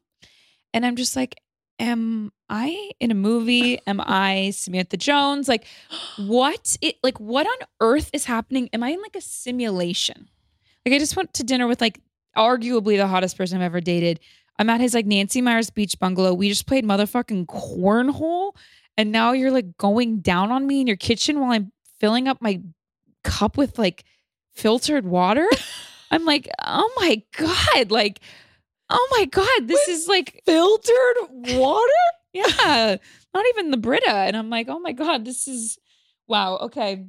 And 0.74 0.85
I'm 0.85 0.97
just 0.97 1.16
like, 1.16 1.37
am 1.78 2.32
I 2.51 2.91
in 3.01 3.11
a 3.11 3.14
movie? 3.14 3.80
Am 3.87 3.99
I 4.05 4.51
Samantha 4.51 4.99
Jones? 4.99 5.49
Like, 5.49 5.66
what 6.18 6.76
it 6.82 6.97
like 7.03 7.18
what 7.18 7.47
on 7.47 7.66
earth 7.80 8.11
is 8.12 8.26
happening? 8.26 8.68
Am 8.74 8.82
I 8.82 8.91
in 8.91 9.01
like 9.01 9.16
a 9.16 9.22
simulation? 9.22 10.28
Like 10.85 10.95
I 10.95 10.99
just 10.99 11.16
went 11.16 11.32
to 11.35 11.45
dinner 11.45 11.66
with 11.66 11.80
like 11.80 12.01
arguably 12.37 12.97
the 12.97 13.07
hottest 13.07 13.37
person 13.37 13.59
I've 13.59 13.64
ever 13.64 13.80
dated. 13.80 14.20
I'm 14.59 14.70
at 14.70 14.80
his 14.80 14.95
like 14.95 15.07
Nancy 15.07 15.41
Meyers 15.41 15.70
beach 15.70 15.99
bungalow. 15.99 16.35
We 16.35 16.49
just 16.49 16.66
played 16.66 16.85
motherfucking 16.85 17.47
cornhole. 17.47 18.53
And 18.97 19.11
now 19.11 19.32
you're 19.32 19.51
like 19.51 19.76
going 19.76 20.20
down 20.20 20.53
on 20.53 20.66
me 20.66 20.80
in 20.80 20.87
your 20.87 20.97
kitchen 20.97 21.41
while 21.41 21.51
I'm 21.51 21.72
filling 21.99 22.28
up 22.28 22.41
my 22.41 22.61
cup 23.24 23.57
with 23.57 23.78
like 23.78 24.05
filtered 24.55 25.05
water. 25.05 25.49
I'm 26.11 26.24
like, 26.24 26.49
oh 26.64 26.91
my 26.97 27.22
God. 27.37 27.91
Like, 27.91 28.20
oh 28.91 29.09
my 29.11 29.24
God. 29.24 29.66
This 29.66 29.89
is 29.89 30.07
like 30.07 30.43
Filtered 30.47 31.16
water? 31.30 31.91
yeah, 32.32 32.97
not 33.32 33.47
even 33.51 33.70
the 33.70 33.76
Brita. 33.76 34.11
And 34.11 34.37
I'm 34.37 34.51
like, 34.51 34.68
oh 34.68 34.78
my 34.78 34.93
God, 34.93 35.24
this 35.24 35.49
is 35.49 35.78
wow. 36.28 36.59
Okay. 36.59 37.07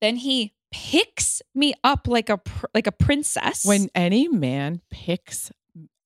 Then 0.00 0.16
he 0.16 0.54
picks 0.72 1.42
me 1.54 1.74
up 1.84 2.06
like 2.08 2.28
a 2.28 2.38
pr- 2.38 2.66
like 2.74 2.86
a 2.86 2.92
princess. 2.92 3.64
When 3.64 3.88
any 3.94 4.28
man 4.28 4.80
picks 4.90 5.50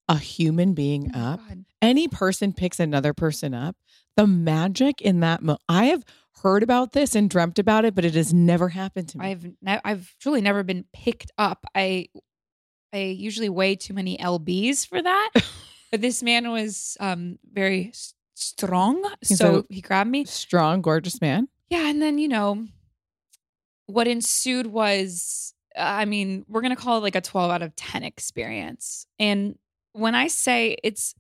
a 0.09 0.17
human 0.19 0.75
being 0.75 1.11
Oh 1.15 1.19
up, 1.21 1.41
God. 1.49 1.65
any 1.81 2.09
person 2.09 2.53
picks 2.53 2.81
another 2.81 3.15
person 3.15 3.55
up, 3.55 3.77
the 4.17 4.27
magic 4.27 5.01
in 5.01 5.21
that 5.21 5.43
mo- 5.43 5.59
I 5.69 5.87
have 5.87 6.05
heard 6.43 6.63
about 6.63 6.93
this 6.93 7.15
and 7.15 7.29
dreamt 7.29 7.59
about 7.59 7.85
it, 7.85 7.95
but 7.95 8.05
it 8.05 8.15
has 8.15 8.33
never 8.35 8.69
happened 8.71 9.09
to 9.11 9.19
me. 9.19 9.27
I've 9.27 9.45
ne- 9.63 9.81
I've 9.85 10.15
truly 10.21 10.41
never 10.41 10.63
been 10.63 10.85
picked 10.93 11.31
up. 11.39 11.65
I 11.75 12.09
I 12.93 12.99
usually 12.99 13.49
weigh 13.49 13.77
too 13.77 13.95
many 13.95 14.17
lbs 14.19 14.87
for 14.87 15.01
that. 15.01 15.31
but 15.93 16.01
this 16.01 16.23
man 16.23 16.51
was 16.51 16.97
um 17.01 17.39
very 17.53 17.93
strong, 18.35 19.09
He's 19.21 19.39
so 19.39 19.65
he 19.69 19.81
grabbed 19.81 20.11
me. 20.11 20.25
Strong, 20.25 20.83
gorgeous 20.83 21.21
man. 21.21 21.49
Yeah, 21.69 21.89
and 21.89 22.03
then 22.03 22.19
you 22.19 22.27
know 22.27 22.67
what 23.93 24.07
ensued 24.09 24.67
was 24.67 25.55
I 25.79 26.05
mean, 26.05 26.45
we're 26.49 26.63
going 26.63 26.75
to 26.75 26.81
call 26.83 26.99
it 26.99 27.01
like 27.03 27.15
a 27.15 27.21
12 27.21 27.51
out 27.51 27.63
of 27.63 27.75
10 27.77 28.03
experience. 28.03 29.07
And 29.19 29.57
when 29.93 30.15
I 30.15 30.27
say 30.27 30.77
it's 30.83 31.15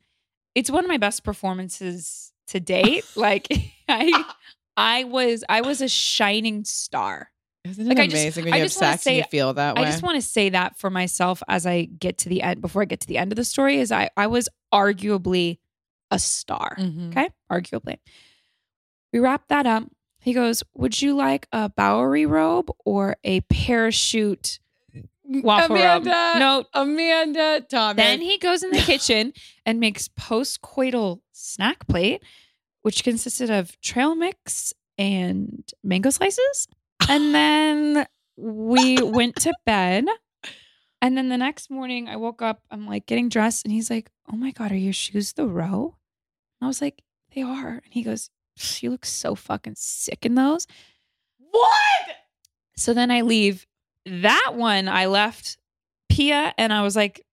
it's 0.54 0.70
one 0.70 0.84
of 0.84 0.88
my 0.88 0.96
best 0.98 1.22
performances 1.24 2.32
to 2.48 2.58
date, 2.60 3.04
like 3.16 3.46
I 3.88 4.24
I 4.76 5.04
was 5.04 5.44
I 5.48 5.60
was 5.60 5.80
a 5.80 5.88
shining 5.88 6.64
star. 6.64 7.30
Isn't 7.64 7.86
it 7.86 7.88
Like, 7.90 7.98
I 7.98 8.06
just- 8.06 8.22
amazing 8.22 8.44
when 8.46 8.54
I 8.54 8.58
have 8.58 8.66
just 8.68 8.80
wanna 8.80 8.92
and 8.92 9.00
you 9.16 9.22
say- 9.22 9.28
feel 9.30 9.52
that 9.54 9.76
way? 9.76 9.82
I 9.82 9.84
just 9.84 10.02
want 10.02 10.16
to 10.16 10.22
say 10.22 10.48
that 10.50 10.78
for 10.78 10.88
myself 10.90 11.42
as 11.46 11.66
I 11.66 11.84
get 11.84 12.18
to 12.18 12.28
the 12.30 12.40
end 12.42 12.60
before 12.62 12.82
I 12.82 12.86
get 12.86 13.00
to 13.00 13.06
the 13.06 13.18
end 13.18 13.32
of 13.32 13.36
the 13.36 13.44
story 13.44 13.78
is 13.78 13.92
I 13.92 14.08
I 14.16 14.26
was 14.28 14.48
arguably 14.72 15.58
a 16.10 16.18
star. 16.18 16.74
Mhm. 16.78 17.10
Okay. 17.10 17.28
Arguably. 17.52 17.98
We 19.12 19.18
wrap 19.20 19.46
that 19.48 19.66
up. 19.66 19.84
He 20.20 20.32
goes, 20.34 20.62
Would 20.74 21.00
you 21.00 21.14
like 21.14 21.48
a 21.52 21.68
Bowery 21.68 22.26
robe 22.26 22.70
or 22.84 23.16
a 23.24 23.40
parachute 23.42 24.60
mm, 24.94 25.42
waffle 25.42 25.76
robe? 25.76 26.02
Amanda, 26.02 26.38
No. 26.38 26.64
Amanda, 26.74 27.64
Thomas. 27.68 27.96
Then 27.96 28.20
he 28.20 28.38
goes 28.38 28.62
in 28.62 28.70
the 28.70 28.78
kitchen 28.92 29.32
and 29.64 29.80
makes 29.80 30.08
post 30.08 30.60
coital 30.60 31.20
snack 31.32 31.86
plate, 31.88 32.22
which 32.82 33.02
consisted 33.02 33.50
of 33.50 33.80
trail 33.80 34.14
mix 34.14 34.74
and 34.98 35.72
mango 35.82 36.10
slices. 36.10 36.68
And 37.08 37.34
then 37.34 38.06
we 38.36 39.02
went 39.02 39.36
to 39.36 39.54
bed. 39.64 40.04
And 41.02 41.16
then 41.16 41.30
the 41.30 41.38
next 41.38 41.70
morning, 41.70 42.08
I 42.10 42.16
woke 42.16 42.42
up. 42.42 42.60
I'm 42.70 42.86
like 42.86 43.06
getting 43.06 43.30
dressed, 43.30 43.64
and 43.64 43.72
he's 43.72 43.88
like, 43.88 44.10
"Oh 44.30 44.36
my 44.36 44.50
god, 44.50 44.70
are 44.70 44.76
your 44.76 44.92
shoes 44.92 45.32
the 45.32 45.46
row?" 45.46 45.96
And 46.60 46.66
I 46.66 46.68
was 46.68 46.82
like, 46.82 47.02
"They 47.34 47.40
are." 47.40 47.80
And 47.82 47.94
he 47.94 48.02
goes, 48.02 48.28
"You 48.82 48.90
looks 48.90 49.10
so 49.10 49.34
fucking 49.34 49.74
sick 49.76 50.24
in 50.26 50.34
those." 50.34 50.66
what? 51.52 52.16
So 52.76 52.94
then 52.94 53.10
I 53.10 53.22
leave. 53.22 53.66
That 54.06 54.52
one 54.54 54.88
I 54.88 55.06
left 55.06 55.58
Pia, 56.08 56.54
and 56.56 56.72
I 56.72 56.82
was 56.82 56.96
like, 56.96 57.24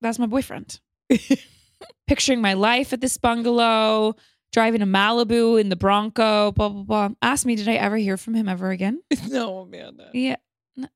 "That's 0.00 0.18
my 0.18 0.26
boyfriend." 0.26 0.80
Picturing 2.06 2.40
my 2.40 2.54
life 2.54 2.92
at 2.92 3.00
this 3.00 3.16
bungalow, 3.16 4.16
driving 4.52 4.80
to 4.80 4.86
Malibu 4.86 5.60
in 5.60 5.68
the 5.68 5.76
Bronco, 5.76 6.52
blah 6.52 6.68
blah 6.68 6.82
blah. 6.82 7.08
Asked 7.22 7.46
me, 7.46 7.56
did 7.56 7.68
I 7.68 7.74
ever 7.74 7.96
hear 7.96 8.16
from 8.16 8.34
him 8.34 8.48
ever 8.48 8.70
again? 8.70 9.02
no, 9.28 9.60
Amanda. 9.60 10.10
Yeah. 10.12 10.36
N- 10.76 10.90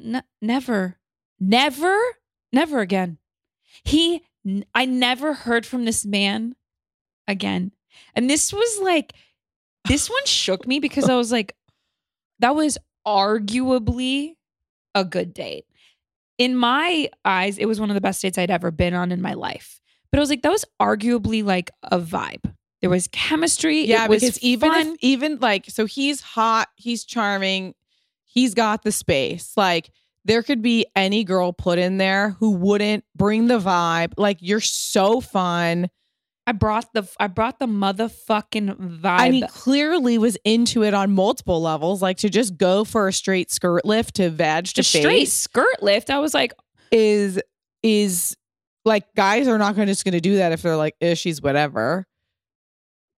n- 0.00 0.24
never. 0.40 0.98
Never. 1.40 1.98
Never 2.52 2.80
again. 2.80 3.18
He 3.84 4.22
I 4.74 4.84
never 4.84 5.34
heard 5.34 5.66
from 5.66 5.84
this 5.84 6.04
man 6.04 6.54
again. 7.26 7.72
And 8.14 8.28
this 8.28 8.52
was 8.52 8.80
like 8.82 9.14
this 9.86 10.08
one 10.08 10.24
shook 10.26 10.66
me 10.66 10.80
because 10.80 11.08
I 11.08 11.16
was 11.16 11.32
like 11.32 11.56
that 12.38 12.54
was 12.54 12.78
arguably 13.06 14.36
a 14.94 15.04
good 15.04 15.32
date. 15.34 15.64
In 16.38 16.56
my 16.56 17.08
eyes, 17.24 17.58
it 17.58 17.66
was 17.66 17.80
one 17.80 17.90
of 17.90 17.94
the 17.94 18.00
best 18.00 18.22
dates 18.22 18.38
I'd 18.38 18.50
ever 18.50 18.70
been 18.70 18.94
on 18.94 19.12
in 19.12 19.20
my 19.20 19.34
life. 19.34 19.80
But 20.10 20.18
I 20.18 20.20
was 20.20 20.30
like 20.30 20.42
that 20.42 20.52
was 20.52 20.64
arguably 20.80 21.44
like 21.44 21.70
a 21.82 21.98
vibe. 21.98 22.52
There 22.80 22.90
was 22.90 23.08
chemistry. 23.08 23.86
Yeah, 23.86 24.04
it 24.04 24.10
was 24.10 24.20
because 24.20 24.42
even 24.42 24.72
fun. 24.72 24.86
if, 24.88 24.96
even 25.00 25.38
like 25.38 25.66
so 25.68 25.86
he's 25.86 26.20
hot, 26.20 26.68
he's 26.76 27.04
charming, 27.04 27.74
he's 28.24 28.54
got 28.54 28.82
the 28.82 28.92
space. 28.92 29.52
Like 29.56 29.90
there 30.24 30.42
could 30.42 30.62
be 30.62 30.86
any 30.94 31.24
girl 31.24 31.52
put 31.52 31.78
in 31.78 31.98
there 31.98 32.30
who 32.30 32.50
wouldn't 32.50 33.04
bring 33.14 33.46
the 33.46 33.58
vibe. 33.58 34.14
Like 34.16 34.38
you're 34.40 34.60
so 34.60 35.20
fun. 35.20 35.88
I 36.46 36.52
brought 36.52 36.92
the 36.92 37.08
I 37.20 37.28
brought 37.28 37.58
the 37.60 37.66
motherfucking 37.66 39.00
vibe. 39.00 39.04
I 39.04 39.30
he 39.30 39.46
clearly 39.48 40.18
was 40.18 40.36
into 40.44 40.82
it 40.82 40.92
on 40.92 41.12
multiple 41.12 41.62
levels. 41.62 42.02
Like 42.02 42.16
to 42.18 42.28
just 42.28 42.56
go 42.56 42.84
for 42.84 43.08
a 43.08 43.12
straight 43.12 43.50
skirt 43.50 43.84
lift 43.84 44.16
to 44.16 44.28
vag 44.28 44.64
to 44.66 44.74
the 44.76 44.82
face 44.82 45.02
straight 45.02 45.28
skirt 45.28 45.82
lift. 45.82 46.10
I 46.10 46.18
was 46.18 46.34
like, 46.34 46.52
is 46.90 47.40
is 47.82 48.36
like 48.84 49.04
guys 49.14 49.46
are 49.46 49.58
not 49.58 49.76
gonna 49.76 49.86
just 49.86 50.04
gonna 50.04 50.20
do 50.20 50.36
that 50.36 50.50
if 50.52 50.62
they're 50.62 50.76
like, 50.76 50.96
eh, 51.00 51.14
she's 51.14 51.40
whatever. 51.40 52.06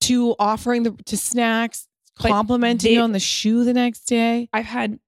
To 0.03 0.37
offering 0.39 0.83
the 0.83 0.91
to 1.07 1.17
snacks, 1.17 1.89
complimenting 2.19 2.91
they- 2.91 2.95
you 2.97 3.01
on 3.01 3.13
the 3.13 3.21
shoe 3.21 3.65
the 3.65 3.73
next 3.73 4.01
day. 4.01 4.51
I've 4.53 4.67
had 4.67 4.99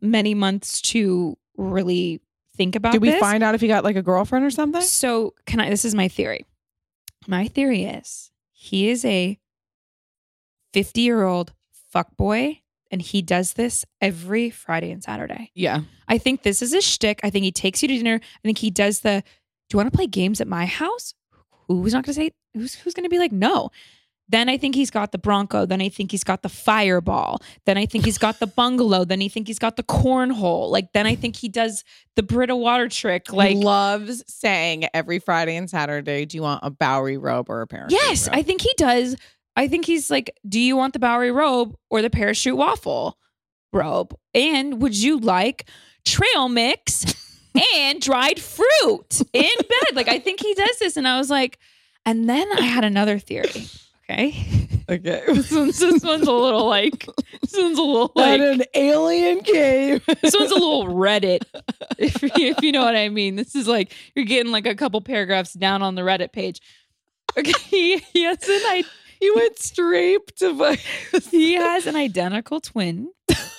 many 0.00 0.34
months 0.34 0.80
to 0.82 1.36
really 1.56 2.20
think 2.56 2.76
about. 2.76 2.92
Did 2.92 3.02
we 3.02 3.10
this. 3.10 3.18
find 3.18 3.42
out 3.42 3.56
if 3.56 3.60
he 3.60 3.66
got 3.66 3.82
like 3.82 3.96
a 3.96 4.02
girlfriend 4.02 4.44
or 4.44 4.50
something? 4.50 4.82
So 4.82 5.34
can 5.46 5.58
I? 5.58 5.68
This 5.68 5.84
is 5.84 5.96
my 5.96 6.06
theory. 6.06 6.44
My 7.30 7.46
theory 7.46 7.84
is 7.84 8.32
he 8.50 8.90
is 8.90 9.04
a 9.04 9.38
fifty-year-old 10.72 11.52
fuck 11.92 12.16
boy, 12.16 12.62
and 12.90 13.00
he 13.00 13.22
does 13.22 13.52
this 13.52 13.86
every 14.00 14.50
Friday 14.50 14.90
and 14.90 15.00
Saturday. 15.00 15.52
Yeah. 15.54 15.82
I 16.08 16.18
think 16.18 16.42
this 16.42 16.60
is 16.60 16.74
a 16.74 16.80
shtick. 16.80 17.20
I 17.22 17.30
think 17.30 17.44
he 17.44 17.52
takes 17.52 17.82
you 17.82 17.88
to 17.88 17.96
dinner. 17.96 18.20
I 18.20 18.42
think 18.42 18.58
he 18.58 18.70
does 18.70 19.02
the. 19.02 19.22
Do 19.68 19.74
you 19.74 19.78
want 19.78 19.92
to 19.92 19.96
play 19.96 20.08
games 20.08 20.40
at 20.40 20.48
my 20.48 20.66
house? 20.66 21.14
Who's 21.68 21.92
not 21.92 22.04
going 22.04 22.14
to 22.14 22.20
say? 22.20 22.32
Who's 22.54 22.74
who's 22.74 22.94
going 22.94 23.04
to 23.04 23.08
be 23.08 23.20
like 23.20 23.30
no? 23.30 23.70
Then 24.30 24.48
I 24.48 24.56
think 24.56 24.76
he's 24.76 24.90
got 24.90 25.10
the 25.10 25.18
Bronco. 25.18 25.66
Then 25.66 25.80
I 25.82 25.88
think 25.88 26.12
he's 26.12 26.22
got 26.22 26.42
the 26.42 26.48
Fireball. 26.48 27.42
Then 27.66 27.76
I 27.76 27.84
think 27.84 28.04
he's 28.04 28.16
got 28.18 28.38
the 28.38 28.46
bungalow. 28.46 29.04
Then 29.04 29.20
I 29.20 29.26
think 29.28 29.48
he's 29.48 29.58
got 29.58 29.76
the 29.76 29.82
cornhole. 29.82 30.70
Like 30.70 30.92
then 30.92 31.04
I 31.06 31.16
think 31.16 31.34
he 31.36 31.48
does 31.48 31.82
the 32.14 32.22
Brita 32.22 32.54
water 32.54 32.88
trick. 32.88 33.32
Like 33.32 33.56
Like 33.56 33.64
loves 33.64 34.22
saying 34.28 34.86
every 34.94 35.18
Friday 35.18 35.56
and 35.56 35.68
Saturday, 35.68 36.26
do 36.26 36.36
you 36.36 36.42
want 36.42 36.60
a 36.62 36.70
Bowery 36.70 37.18
robe 37.18 37.50
or 37.50 37.60
a 37.62 37.66
parachute? 37.66 37.98
Yes, 38.00 38.28
robe? 38.28 38.36
I 38.36 38.42
think 38.42 38.60
he 38.60 38.72
does. 38.76 39.16
I 39.56 39.66
think 39.66 39.84
he's 39.84 40.10
like, 40.10 40.30
do 40.48 40.60
you 40.60 40.76
want 40.76 40.92
the 40.92 41.00
Bowery 41.00 41.32
robe 41.32 41.76
or 41.90 42.00
the 42.00 42.10
parachute 42.10 42.56
waffle 42.56 43.18
robe? 43.72 44.14
And 44.32 44.80
would 44.80 44.96
you 44.96 45.18
like 45.18 45.68
trail 46.06 46.48
mix 46.48 47.04
and 47.74 48.00
dried 48.00 48.38
fruit 48.40 49.22
in 49.32 49.56
bed? 49.56 49.94
Like, 49.94 50.08
I 50.08 50.20
think 50.20 50.40
he 50.40 50.54
does 50.54 50.78
this. 50.78 50.96
And 50.96 51.08
I 51.08 51.18
was 51.18 51.30
like, 51.30 51.58
and 52.06 52.28
then 52.28 52.46
I 52.56 52.62
had 52.62 52.84
another 52.84 53.18
theory. 53.18 53.66
Okay. 54.10 54.66
Okay. 54.88 55.22
This 55.28 55.52
one's, 55.52 55.78
this 55.78 56.02
one's 56.02 56.26
a 56.26 56.32
little 56.32 56.66
like, 56.66 57.06
this 57.42 57.52
one's 57.56 57.78
a 57.78 57.82
little 57.82 58.12
like, 58.16 58.40
an 58.40 58.62
alien 58.74 59.40
cave. 59.42 60.04
this 60.20 60.34
one's 60.36 60.50
a 60.50 60.54
little 60.58 60.86
Reddit, 60.88 61.42
if, 61.96 62.22
if 62.22 62.60
you 62.62 62.72
know 62.72 62.82
what 62.84 62.96
I 62.96 63.08
mean. 63.08 63.36
This 63.36 63.54
is 63.54 63.68
like, 63.68 63.92
you're 64.16 64.24
getting 64.24 64.50
like 64.50 64.66
a 64.66 64.74
couple 64.74 65.00
paragraphs 65.00 65.52
down 65.52 65.82
on 65.82 65.94
the 65.94 66.02
Reddit 66.02 66.32
page. 66.32 66.60
Okay. 67.38 67.52
He, 67.70 67.98
he 67.98 68.24
has 68.24 68.42
an 68.48 68.62
idea. 68.70 68.90
you 69.20 69.34
went 69.36 69.58
straight 69.58 70.36
to 70.38 70.76
he 71.30 71.52
has 71.54 71.86
an 71.86 71.94
identical 71.94 72.60
twin 72.60 73.12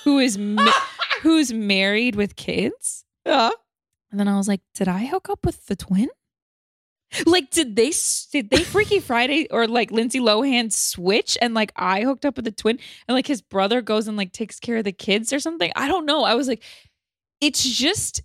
who 0.04 0.20
is 0.20 0.38
ma- 0.38 0.70
who's 1.22 1.54
married 1.54 2.16
with 2.16 2.36
kids. 2.36 3.06
yeah. 3.26 3.52
And 4.12 4.20
then 4.20 4.28
I 4.28 4.36
was 4.36 4.50
like, 4.50 4.60
did 4.76 4.90
I 4.90 5.06
hook 5.06 5.30
up 5.30 5.46
with 5.46 5.68
the 5.68 5.78
twin? 5.78 6.10
Like, 7.26 7.50
did 7.52 7.76
they 7.76 7.92
did 8.32 8.50
they 8.50 8.64
Freaky 8.64 9.00
Friday 9.00 9.48
or 9.52 9.68
like 9.68 9.92
Lindsay 9.92 10.20
Lohan 10.20 10.72
switch 10.72 11.38
and 11.42 11.54
like 11.54 11.74
I 11.76 12.02
hooked 12.04 12.26
up 12.26 12.38
with 12.38 12.46
the 12.46 12.52
twin 12.52 12.80
and 13.08 13.16
like 13.16 13.28
his 13.28 13.42
brother 13.42 13.82
goes 13.82 14.08
and 14.08 14.16
like 14.16 14.32
takes 14.32 14.60
care 14.60 14.78
of 14.78 14.86
the 14.86 14.92
kids 14.94 15.34
or 15.34 15.40
something? 15.40 15.72
I 15.76 15.88
don't 15.88 16.06
know. 16.06 16.24
I 16.24 16.36
was 16.36 16.48
like, 16.48 16.64
it's 17.42 17.64
just, 17.64 18.22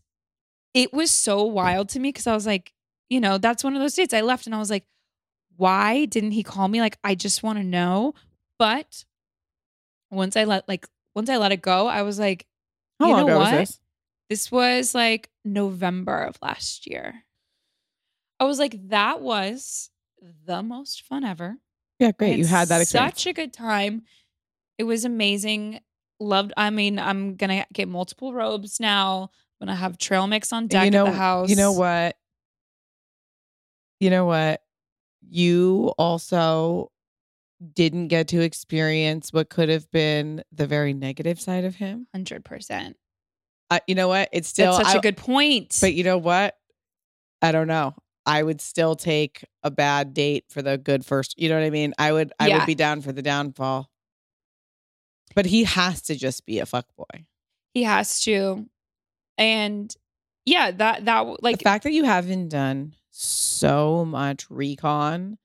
it 0.74 0.92
was 0.92 1.10
so 1.10 1.42
wild 1.44 1.88
to 1.90 1.98
me 2.00 2.10
because 2.10 2.26
I 2.26 2.34
was 2.34 2.46
like, 2.46 2.72
you 3.10 3.20
know, 3.20 3.38
that's 3.38 3.64
one 3.64 3.74
of 3.74 3.80
those 3.80 3.94
dates 3.94 4.14
I 4.14 4.20
left 4.20 4.46
and 4.46 4.54
I 4.54 4.58
was 4.58 4.70
like, 4.70 4.84
why 5.56 6.04
didn't 6.04 6.32
he 6.32 6.42
call 6.42 6.68
me? 6.68 6.80
Like, 6.80 6.98
I 7.02 7.14
just 7.14 7.42
want 7.42 7.58
to 7.58 7.64
know. 7.64 8.14
But 8.58 9.04
once 10.10 10.36
I 10.36 10.44
let 10.44 10.68
like 10.68 10.86
once 11.14 11.28
I 11.28 11.38
let 11.38 11.50
it 11.52 11.62
go, 11.62 11.86
I 11.88 12.02
was 12.02 12.18
like, 12.18 12.46
How 13.00 13.06
You 13.08 13.12
long 13.14 13.26
know 13.26 13.32
ago 13.32 13.38
what? 13.40 13.52
was 13.52 13.68
this? 13.68 13.80
this 14.30 14.52
was 14.52 14.94
like 14.94 15.28
November 15.44 16.22
of 16.22 16.36
last 16.42 16.86
year. 16.86 17.24
I 18.38 18.44
was 18.44 18.58
like, 18.58 18.88
that 18.88 19.20
was 19.20 19.90
the 20.44 20.62
most 20.62 21.02
fun 21.02 21.24
ever. 21.24 21.56
Yeah, 21.98 22.12
great. 22.12 22.38
You 22.38 22.46
had 22.46 22.68
that 22.68 22.82
experience. 22.82 23.14
Such 23.14 23.26
a 23.26 23.32
good 23.32 23.52
time. 23.52 24.02
It 24.78 24.84
was 24.84 25.04
amazing. 25.04 25.80
Loved. 26.20 26.52
I 26.56 26.70
mean, 26.70 26.98
I'm 26.98 27.36
gonna 27.36 27.66
get 27.72 27.88
multiple 27.88 28.32
robes 28.34 28.78
now. 28.80 29.30
I'm 29.60 29.66
gonna 29.66 29.76
have 29.78 29.96
trail 29.98 30.26
mix 30.26 30.52
on 30.52 30.66
deck 30.66 30.84
you 30.84 30.90
know, 30.90 31.06
at 31.06 31.12
the 31.12 31.16
house. 31.16 31.48
You 31.50 31.56
know 31.56 31.72
what? 31.72 32.16
You 34.00 34.10
know 34.10 34.26
what? 34.26 34.60
You 35.28 35.94
also 35.98 36.90
didn't 37.74 38.08
get 38.08 38.28
to 38.28 38.40
experience 38.40 39.32
what 39.32 39.48
could 39.48 39.70
have 39.70 39.90
been 39.90 40.42
the 40.52 40.66
very 40.66 40.92
negative 40.92 41.40
side 41.40 41.64
of 41.64 41.76
him. 41.76 42.06
Hundred 42.12 42.44
percent. 42.44 42.96
Uh, 43.70 43.80
you 43.86 43.94
know 43.94 44.08
what? 44.08 44.28
It's 44.32 44.48
still 44.48 44.72
That's 44.76 44.88
such 44.88 44.96
I- 44.96 44.98
a 44.98 45.02
good 45.02 45.16
point. 45.16 45.76
But 45.80 45.94
you 45.94 46.04
know 46.04 46.18
what? 46.18 46.56
I 47.42 47.52
don't 47.52 47.66
know. 47.66 47.94
I 48.26 48.42
would 48.42 48.60
still 48.60 48.96
take 48.96 49.44
a 49.62 49.70
bad 49.70 50.12
date 50.12 50.44
for 50.50 50.60
the 50.60 50.76
good 50.76 51.06
first. 51.06 51.38
You 51.40 51.48
know 51.48 51.54
what 51.58 51.64
I 51.64 51.70
mean? 51.70 51.94
I 51.98 52.12
would 52.12 52.32
I 52.40 52.48
Yeah. 52.48 52.58
would 52.58 52.66
be 52.66 52.74
down 52.74 53.00
for 53.00 53.12
the 53.12 53.22
downfall. 53.22 53.88
But 55.34 55.46
he 55.46 55.64
has 55.64 56.02
to 56.02 56.14
just 56.16 56.44
be 56.46 56.58
a 56.58 56.66
fuck 56.66 56.86
boy. 56.96 57.26
he 57.74 57.82
has 57.84 58.20
to, 58.22 58.66
and 59.36 59.94
yeah, 60.46 60.70
that 60.70 61.04
that 61.04 61.42
like 61.42 61.58
the 61.58 61.62
fact 61.64 61.84
that 61.84 61.92
you 61.92 62.04
haven't 62.04 62.48
done 62.48 62.94
so 63.10 64.04
much 64.04 64.48
recon 64.50 65.36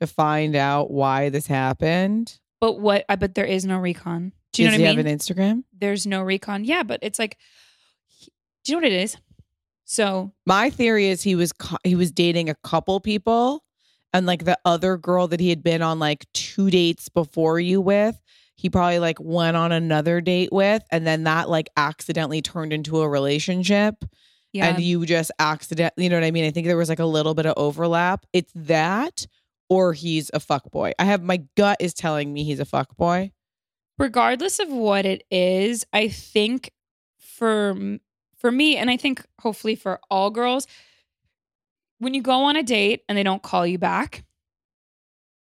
to 0.00 0.06
find 0.06 0.54
out 0.54 0.90
why 0.90 1.28
this 1.30 1.46
happened. 1.48 2.38
But 2.60 2.78
what? 2.80 3.04
I 3.08 3.16
but 3.16 3.34
there 3.34 3.44
is 3.44 3.64
no 3.64 3.78
recon. 3.78 4.32
Do 4.52 4.62
you 4.62 4.68
Does 4.68 4.78
know 4.78 4.78
he 4.78 4.84
what 4.84 4.92
I 4.92 4.96
mean? 4.96 5.06
have 5.06 5.12
an 5.12 5.18
Instagram? 5.18 5.64
There's 5.76 6.06
no 6.06 6.22
recon. 6.22 6.64
Yeah, 6.64 6.82
but 6.84 7.00
it's 7.02 7.18
like, 7.18 7.36
do 8.64 8.72
you 8.72 8.76
know 8.80 8.82
what 8.86 8.92
it 8.92 9.00
is? 9.02 9.16
So 9.90 10.30
My 10.46 10.70
theory 10.70 11.08
is 11.08 11.20
he 11.20 11.34
was 11.34 11.52
he 11.82 11.96
was 11.96 12.12
dating 12.12 12.48
a 12.48 12.54
couple 12.62 13.00
people, 13.00 13.64
and 14.12 14.24
like 14.24 14.44
the 14.44 14.56
other 14.64 14.96
girl 14.96 15.26
that 15.26 15.40
he 15.40 15.50
had 15.50 15.64
been 15.64 15.82
on 15.82 15.98
like 15.98 16.26
two 16.32 16.70
dates 16.70 17.08
before 17.08 17.58
you 17.58 17.80
with, 17.80 18.14
he 18.54 18.70
probably 18.70 19.00
like 19.00 19.18
went 19.18 19.56
on 19.56 19.72
another 19.72 20.20
date 20.20 20.50
with, 20.52 20.84
and 20.92 21.04
then 21.04 21.24
that 21.24 21.48
like 21.48 21.68
accidentally 21.76 22.40
turned 22.40 22.72
into 22.72 23.00
a 23.00 23.08
relationship, 23.08 24.04
yeah, 24.52 24.66
and 24.66 24.80
you 24.80 25.04
just 25.06 25.32
accidentally, 25.40 26.04
you 26.04 26.08
know 26.08 26.18
what 26.18 26.24
I 26.24 26.30
mean? 26.30 26.44
I 26.44 26.52
think 26.52 26.68
there 26.68 26.76
was 26.76 26.88
like 26.88 27.00
a 27.00 27.04
little 27.04 27.34
bit 27.34 27.46
of 27.46 27.54
overlap. 27.56 28.24
It's 28.32 28.52
that, 28.54 29.26
or 29.68 29.92
he's 29.92 30.30
a 30.32 30.38
fuck 30.38 30.70
boy. 30.70 30.92
I 31.00 31.04
have 31.04 31.24
my 31.24 31.42
gut 31.56 31.78
is 31.80 31.94
telling 31.94 32.32
me 32.32 32.44
he's 32.44 32.60
a 32.60 32.64
fuck 32.64 32.96
boy. 32.96 33.32
regardless 33.98 34.60
of 34.60 34.68
what 34.68 35.04
it 35.04 35.24
is, 35.32 35.84
I 35.92 36.06
think 36.06 36.70
for 37.18 37.98
for 38.40 38.50
me, 38.50 38.76
and 38.76 38.90
I 38.90 38.96
think 38.96 39.24
hopefully 39.38 39.74
for 39.76 40.00
all 40.10 40.30
girls, 40.30 40.66
when 41.98 42.14
you 42.14 42.22
go 42.22 42.44
on 42.44 42.56
a 42.56 42.62
date 42.62 43.02
and 43.08 43.16
they 43.16 43.22
don't 43.22 43.42
call 43.42 43.66
you 43.66 43.78
back, 43.78 44.24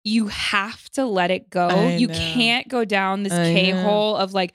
you 0.03 0.27
have 0.27 0.89
to 0.91 1.05
let 1.05 1.29
it 1.29 1.49
go. 1.49 1.67
I 1.67 1.95
you 1.95 2.07
know. 2.07 2.13
can't 2.13 2.67
go 2.67 2.83
down 2.83 3.23
this 3.23 3.33
K 3.33 3.69
hole 3.71 4.15
of 4.15 4.33
like, 4.33 4.53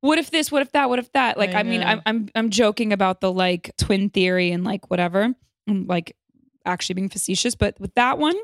what 0.00 0.18
if 0.18 0.30
this? 0.30 0.52
What 0.52 0.62
if 0.62 0.72
that? 0.72 0.88
What 0.88 1.00
if 1.00 1.10
that? 1.12 1.36
Like, 1.36 1.54
I 1.54 1.60
I, 1.60 1.62
mean. 1.64 1.82
I'm 1.82 2.00
I'm 2.06 2.28
I'm 2.34 2.50
joking 2.50 2.92
about 2.92 3.20
the 3.20 3.32
like 3.32 3.72
twin 3.76 4.10
theory 4.10 4.52
and 4.52 4.62
like 4.62 4.88
whatever, 4.90 5.34
and 5.66 5.88
like 5.88 6.16
actually 6.64 6.94
being 6.94 7.08
facetious, 7.08 7.54
but 7.54 7.78
with 7.80 7.94
that 7.94 8.18
one, 8.18 8.36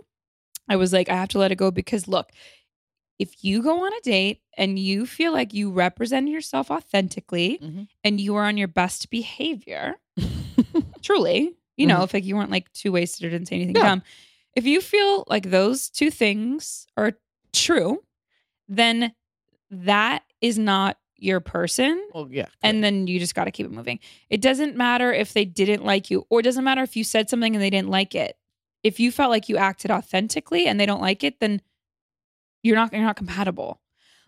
I 0.69 0.77
was 0.77 0.93
like, 0.93 1.09
I 1.09 1.15
have 1.15 1.29
to 1.31 1.39
let 1.39 1.53
it 1.53 1.57
go 1.57 1.71
because 1.71 2.09
look, 2.09 2.31
if 3.19 3.45
you 3.45 3.63
go 3.63 3.85
on 3.87 3.93
a 3.93 4.01
date 4.03 4.41
and 4.57 4.79
you 4.79 5.07
feel 5.07 5.33
like 5.33 5.53
you 5.55 5.71
represent 5.71 6.29
yourself 6.29 6.71
authentically 6.71 7.59
Mhm. 7.63 7.89
and 8.05 8.21
you 8.21 8.35
are 8.37 8.45
on 8.45 8.57
your 8.57 8.69
best 8.69 9.11
behavior, 9.11 9.97
truly, 11.03 11.55
you 11.77 11.87
know, 11.87 12.03
if 12.03 12.15
like 12.15 12.25
you 12.25 12.37
weren't 12.37 12.51
like 12.51 12.73
too 12.73 12.93
wasted 12.93 13.27
or 13.27 13.31
didn't 13.31 13.49
say 13.49 13.57
anything 13.57 13.77
Yeah. 13.77 13.83
dumb, 13.83 14.03
if 14.55 14.65
you 14.67 14.81
feel 14.81 15.25
like 15.29 15.51
those 15.51 15.89
two 15.89 16.11
things 16.11 16.87
are 16.97 17.13
true, 17.53 18.03
then 18.69 19.13
that 19.71 20.23
is 20.41 20.59
not 20.59 20.99
your 21.17 21.41
person 21.41 22.05
Well, 22.13 22.29
yeah, 22.31 22.47
and 22.63 22.83
then 22.83 23.07
you 23.07 23.19
just 23.21 23.35
got 23.35 23.45
to 23.45 23.51
keep 23.53 23.65
it 23.67 23.73
moving. 23.73 24.01
It 24.29 24.41
doesn't 24.41 24.77
matter 24.77 25.13
if 25.13 25.33
they 25.33 25.45
didn't 25.45 25.85
like 25.85 26.11
you, 26.11 26.27
or 26.31 26.41
it 26.41 26.43
doesn't 26.43 26.65
matter 26.65 26.83
if 26.83 26.97
you 26.97 27.05
said 27.05 27.31
something 27.31 27.55
and 27.55 27.63
they 27.63 27.71
didn't 27.71 27.89
like 27.91 28.15
it. 28.15 28.37
If 28.83 28.99
you 28.99 29.13
felt 29.13 29.31
like 29.31 29.49
you 29.49 29.57
acted 29.57 29.91
authentically 29.93 30.67
and 30.67 30.81
they 30.81 30.87
don't 30.87 31.01
like 31.01 31.23
it, 31.23 31.39
then 31.39 31.63
you're 32.63 32.77
not 32.77 32.93
you're 32.93 33.03
not 33.03 33.17
compatible. 33.17 33.81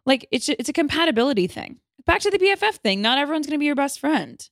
Like 0.07 0.27
it's 0.31 0.49
it's 0.49 0.69
a 0.69 0.73
compatibility 0.73 1.47
thing. 1.47 1.79
Back 2.07 2.21
to 2.21 2.31
the 2.31 2.39
BFF 2.39 2.75
thing. 2.77 3.01
Not 3.01 3.19
everyone's 3.19 3.47
going 3.47 3.57
to 3.57 3.61
be 3.61 3.67
your 3.67 3.75
best 3.75 4.01
friend. 4.01 4.47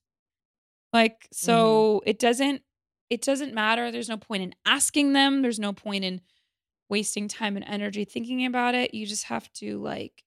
Like 0.93 1.29
so, 1.33 2.01
mm-hmm. 2.01 2.11
it 2.11 2.19
doesn't 2.19 2.63
it 3.11 3.23
doesn't 3.23 3.55
matter. 3.55 3.91
There's 3.91 4.09
no 4.09 4.17
point 4.17 4.43
in 4.43 4.55
asking 4.65 5.13
them. 5.13 5.43
There's 5.43 5.59
no 5.59 5.73
point 5.73 6.05
in 6.05 6.21
wasting 6.89 7.29
time 7.29 7.57
and 7.57 7.65
energy 7.69 8.05
thinking 8.05 8.47
about 8.47 8.75
it. 8.75 8.95
You 8.95 9.07
just 9.07 9.25
have 9.25 9.53
to 9.55 9.79
like 9.79 10.25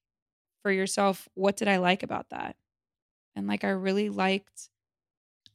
for 0.62 0.70
yourself, 0.70 1.28
what 1.34 1.56
did 1.56 1.68
I 1.68 1.78
like 1.78 2.02
about 2.02 2.30
that? 2.30 2.56
And 3.34 3.46
like 3.46 3.64
I 3.64 3.68
really 3.68 4.08
liked 4.08 4.68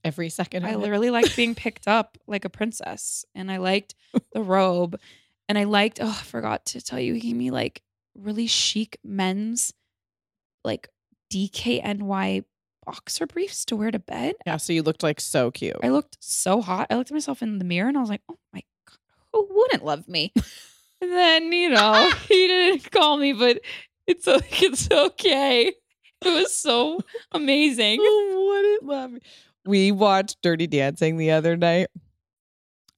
every 0.04 0.30
second. 0.30 0.66
I 0.66 0.76
literally 0.76 1.10
liked 1.10 1.36
being 1.36 1.56
picked 1.56 1.88
up 1.88 2.18
like 2.28 2.46
a 2.46 2.50
princess, 2.50 3.26
and 3.36 3.52
I 3.52 3.58
liked 3.58 3.96
the 4.34 4.42
robe, 4.42 5.00
and 5.50 5.58
I 5.58 5.66
liked. 5.66 6.00
Oh, 6.02 6.18
I 6.20 6.24
forgot 6.24 6.66
to 6.68 6.82
tell 6.82 7.00
you, 7.00 7.14
he 7.14 7.20
gave 7.20 7.36
me 7.36 7.52
like 7.52 7.82
really 8.16 8.48
chic 8.48 9.00
men's, 9.04 9.74
like 10.64 10.90
DKNY 11.34 12.44
boxer 12.86 13.28
briefs 13.28 13.66
to 13.66 13.76
wear 13.76 13.92
to 13.92 14.00
bed. 14.00 14.36
Yeah, 14.46 14.58
so 14.58 14.74
you 14.74 14.84
looked 14.84 15.04
like 15.04 15.20
so 15.20 15.52
cute. 15.52 15.78
I 15.84 15.90
looked 15.90 16.18
so 16.20 16.62
hot. 16.62 16.88
I 16.90 16.96
looked 16.96 17.12
at 17.12 17.16
myself 17.16 17.42
in 17.42 17.58
the 17.58 17.66
mirror, 17.66 17.88
and 17.88 17.98
I 17.98 18.02
was 18.02 18.10
like, 18.10 18.22
oh 18.30 18.38
my 18.54 18.64
god, 18.88 18.98
who 19.34 19.48
wouldn't 19.50 19.86
love 19.86 20.08
me? 20.08 20.34
and 21.02 21.12
then 21.12 21.52
you 21.52 21.70
know 21.70 22.12
he 22.28 22.48
didn't 22.48 22.92
call 22.92 23.18
me, 23.18 23.34
but 23.34 23.62
it's 24.08 24.28
like 24.28 24.62
it's 24.62 24.90
okay. 24.92 25.74
It 26.24 26.30
was 26.30 26.56
so 26.56 27.00
amazing. 27.32 28.00
Oh, 28.00 28.48
wouldn't 28.50 28.84
love 28.84 29.12
me. 29.12 29.22
We 29.66 29.92
watched 29.92 30.42
Dirty 30.42 30.68
Dancing 30.68 31.18
the 31.18 31.32
other 31.32 31.56
night, 31.58 31.88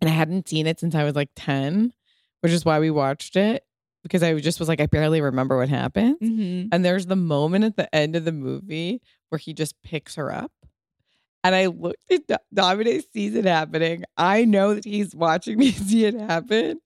and 0.01 0.09
I 0.09 0.13
hadn't 0.13 0.49
seen 0.49 0.67
it 0.67 0.79
since 0.79 0.95
I 0.95 1.03
was 1.03 1.15
like 1.15 1.29
10, 1.35 1.93
which 2.41 2.51
is 2.51 2.65
why 2.65 2.79
we 2.79 2.89
watched 2.89 3.35
it 3.35 3.63
because 4.03 4.21
I 4.23 4.33
just 4.39 4.59
was 4.59 4.67
like, 4.69 4.79
I 4.81 4.85
barely 4.85 5.21
remember 5.21 5.57
what 5.57 5.69
happened. 5.69 6.17
Mm-hmm. 6.21 6.69
And 6.71 6.85
there's 6.85 7.05
the 7.05 7.15
moment 7.15 7.65
at 7.65 7.77
the 7.77 7.93
end 7.95 8.15
of 8.15 8.25
the 8.25 8.31
movie 8.31 9.01
where 9.29 9.39
he 9.39 9.53
just 9.53 9.81
picks 9.81 10.15
her 10.15 10.31
up. 10.31 10.51
And 11.43 11.55
I 11.55 11.65
looked 11.67 12.11
at 12.11 12.27
Do- 12.27 12.37
Dominic 12.53 13.05
sees 13.11 13.35
it 13.35 13.45
happening. 13.45 14.03
I 14.15 14.45
know 14.45 14.75
that 14.75 14.85
he's 14.85 15.15
watching 15.15 15.57
me 15.59 15.71
see 15.71 16.05
it 16.05 16.13
happen. 16.13 16.79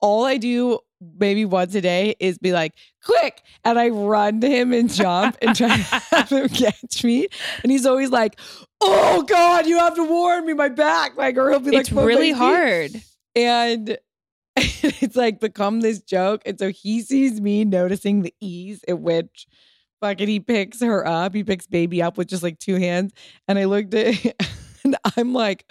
All 0.00 0.24
I 0.24 0.36
do 0.36 0.78
maybe 1.18 1.44
once 1.44 1.74
a 1.74 1.80
day 1.80 2.14
is 2.20 2.38
be 2.38 2.52
like, 2.52 2.74
quick. 3.04 3.42
And 3.64 3.78
I 3.78 3.88
run 3.88 4.40
to 4.40 4.48
him 4.48 4.72
and 4.72 4.92
jump 4.92 5.36
and 5.42 5.56
try 5.56 5.68
to 5.76 5.82
have 6.10 6.28
him 6.30 6.48
catch 6.48 7.02
me. 7.04 7.28
And 7.62 7.72
he's 7.72 7.86
always 7.86 8.10
like, 8.10 8.38
oh 8.80 9.22
God, 9.22 9.66
you 9.66 9.78
have 9.78 9.94
to 9.96 10.04
warn 10.04 10.46
me, 10.46 10.54
my 10.54 10.68
back. 10.68 11.16
Like, 11.16 11.36
or 11.36 11.50
he'll 11.50 11.60
be 11.60 11.70
like, 11.70 11.80
It's 11.80 11.88
"Put 11.88 11.96
my 11.96 12.04
really 12.04 12.32
feet." 12.32 12.38
hard. 12.38 12.90
And 13.34 13.98
it's 15.00 15.16
like 15.16 15.40
become 15.40 15.80
this 15.80 16.00
joke. 16.00 16.42
And 16.46 16.58
so 16.58 16.70
he 16.70 17.00
sees 17.00 17.40
me 17.40 17.64
noticing 17.64 18.22
the 18.22 18.34
ease 18.40 18.84
at 18.88 18.98
which 18.98 19.46
fucking 20.00 20.28
he 20.28 20.40
picks 20.40 20.80
her 20.80 21.06
up. 21.06 21.34
He 21.34 21.44
picks 21.44 21.66
baby 21.66 22.02
up 22.02 22.16
with 22.16 22.28
just 22.28 22.42
like 22.42 22.58
two 22.58 22.76
hands. 22.76 23.12
And 23.46 23.58
I 23.58 23.64
looked 23.64 23.94
at 23.94 24.14
and 24.84 24.96
I'm 25.16 25.32
like 25.32 25.70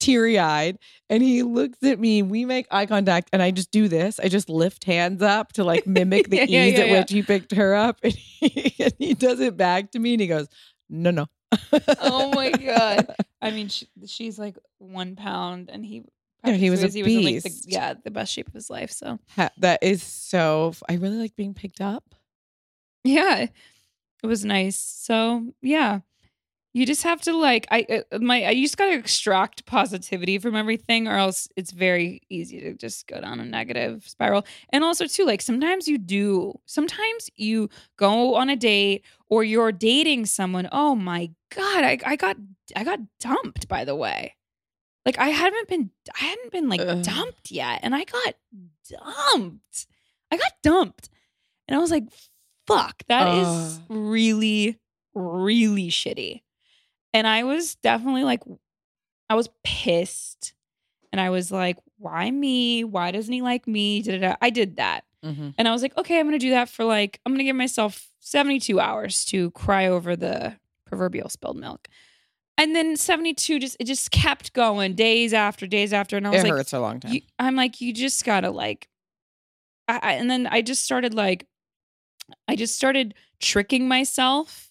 teary 0.00 0.38
eyed. 0.38 0.78
And 1.08 1.22
he 1.22 1.42
looks 1.42 1.82
at 1.82 1.98
me. 1.98 2.22
We 2.22 2.44
make 2.44 2.66
eye 2.70 2.86
contact. 2.86 3.30
And 3.32 3.42
I 3.42 3.50
just 3.50 3.70
do 3.70 3.88
this. 3.88 4.18
I 4.20 4.28
just 4.28 4.48
lift 4.48 4.84
hands 4.84 5.22
up 5.22 5.52
to 5.54 5.64
like 5.64 5.86
mimic 5.86 6.30
the 6.30 6.36
Yeah, 6.48 6.64
ease 6.64 6.74
yeah, 6.74 6.80
at 6.80 6.88
yeah. 6.88 7.00
which 7.00 7.10
he 7.10 7.22
picked 7.22 7.52
her 7.52 7.74
up. 7.74 8.00
And 8.02 8.12
he, 8.12 8.74
and 8.82 8.94
he 8.98 9.14
does 9.14 9.40
it 9.40 9.56
back 9.56 9.92
to 9.92 9.98
me 9.98 10.14
and 10.14 10.20
he 10.20 10.26
goes, 10.26 10.48
no, 10.88 11.10
no. 11.10 11.26
Oh 12.00 12.32
my 12.34 12.50
God. 12.50 13.14
I 13.40 13.50
mean, 13.50 13.68
she, 13.68 13.86
she's 14.06 14.38
like 14.38 14.56
one 14.78 15.16
pound, 15.16 15.70
and 15.70 15.84
he. 15.84 16.04
Yeah, 16.44 16.52
he 16.54 16.70
was 16.70 16.82
a 16.84 16.88
he 16.88 17.02
was 17.02 17.12
in, 17.14 17.22
like, 17.24 17.42
the, 17.42 17.48
beast. 17.48 17.64
yeah, 17.68 17.94
the 18.02 18.10
best 18.10 18.32
shape 18.32 18.48
of 18.48 18.54
his 18.54 18.68
life. 18.70 18.90
So 18.90 19.18
Ha- 19.36 19.50
that 19.58 19.82
is 19.82 20.02
so. 20.02 20.68
f- 20.70 20.82
I 20.88 20.94
really 20.94 21.16
like 21.18 21.36
being 21.36 21.54
picked 21.54 21.80
up. 21.80 22.14
yeah, 23.04 23.46
it 24.22 24.26
was 24.26 24.44
nice. 24.44 24.78
So 24.78 25.52
yeah, 25.62 26.00
you 26.72 26.86
just 26.86 27.02
have 27.04 27.20
to 27.22 27.36
like 27.36 27.66
I 27.70 28.02
uh, 28.12 28.18
my 28.18 28.50
you 28.50 28.62
just 28.64 28.76
got 28.76 28.86
to 28.86 28.94
extract 28.98 29.64
positivity 29.66 30.38
from 30.38 30.56
everything, 30.56 31.06
or 31.08 31.16
else 31.16 31.48
it's 31.56 31.70
very 31.70 32.20
easy 32.30 32.60
to 32.60 32.74
just 32.74 33.06
go 33.06 33.20
down 33.20 33.40
a 33.40 33.44
negative 33.44 34.04
spiral. 34.08 34.44
And 34.70 34.82
also 34.84 35.06
too, 35.06 35.24
like 35.24 35.40
sometimes 35.42 35.86
you 35.88 35.98
do. 35.98 36.58
Sometimes 36.66 37.30
you 37.36 37.68
go 37.96 38.34
on 38.34 38.50
a 38.50 38.56
date 38.56 39.04
or 39.28 39.44
you're 39.44 39.72
dating 39.72 40.26
someone. 40.26 40.68
Oh 40.72 40.94
my 40.94 41.30
god, 41.54 41.84
I 41.84 41.98
I 42.04 42.16
got 42.16 42.36
I 42.74 42.84
got 42.84 42.98
dumped. 43.20 43.68
By 43.68 43.84
the 43.84 43.94
way. 43.94 44.34
Like 45.06 45.18
I 45.18 45.28
haven't 45.28 45.68
been 45.68 45.90
I 46.20 46.24
hadn't 46.24 46.52
been 46.52 46.68
like 46.68 46.80
Ugh. 46.80 47.02
dumped 47.02 47.50
yet 47.50 47.80
and 47.82 47.94
I 47.94 48.04
got 48.04 48.34
dumped. 48.88 49.86
I 50.30 50.36
got 50.36 50.52
dumped. 50.62 51.08
And 51.68 51.76
I 51.76 51.80
was 51.80 51.90
like, 51.90 52.04
fuck, 52.66 53.02
that 53.08 53.28
is 53.28 53.80
really 53.88 54.78
really 55.14 55.88
shitty. 55.88 56.42
And 57.12 57.26
I 57.26 57.44
was 57.44 57.76
definitely 57.76 58.24
like 58.24 58.40
I 59.28 59.34
was 59.34 59.48
pissed. 59.62 60.54
And 61.12 61.20
I 61.20 61.30
was 61.30 61.52
like, 61.52 61.78
why 61.98 62.30
me? 62.30 62.82
Why 62.82 63.12
doesn't 63.12 63.32
he 63.32 63.40
like 63.40 63.68
me? 63.68 64.02
Da-da-da. 64.02 64.36
I 64.42 64.50
did 64.50 64.76
that. 64.76 65.04
Mm-hmm. 65.24 65.50
And 65.56 65.68
I 65.68 65.72
was 65.72 65.80
like, 65.80 65.96
okay, 65.96 66.18
I'm 66.18 66.26
going 66.26 66.38
to 66.38 66.44
do 66.44 66.50
that 66.50 66.68
for 66.68 66.84
like, 66.84 67.20
I'm 67.24 67.32
going 67.32 67.38
to 67.38 67.44
give 67.44 67.56
myself 67.56 68.08
72 68.20 68.78
hours 68.80 69.24
to 69.26 69.50
cry 69.52 69.86
over 69.86 70.16
the 70.16 70.56
proverbial 70.86 71.28
spilled 71.28 71.56
milk. 71.56 71.88
And 72.56 72.74
then 72.74 72.96
72 72.96 73.58
just, 73.58 73.76
it 73.80 73.84
just 73.84 74.10
kept 74.10 74.52
going 74.52 74.94
days 74.94 75.32
after 75.32 75.66
days 75.66 75.92
after. 75.92 76.16
And 76.16 76.26
I 76.26 76.30
was 76.30 76.40
It 76.40 76.44
like, 76.44 76.52
hurts 76.52 76.72
a 76.72 76.80
long 76.80 77.00
time. 77.00 77.18
I'm 77.38 77.56
like, 77.56 77.80
you 77.80 77.92
just 77.92 78.24
gotta 78.24 78.50
like, 78.50 78.88
I, 79.88 79.98
I, 80.02 80.12
and 80.14 80.30
then 80.30 80.46
I 80.46 80.62
just 80.62 80.84
started 80.84 81.14
like, 81.14 81.46
I 82.48 82.56
just 82.56 82.76
started 82.76 83.14
tricking 83.40 83.88
myself 83.88 84.70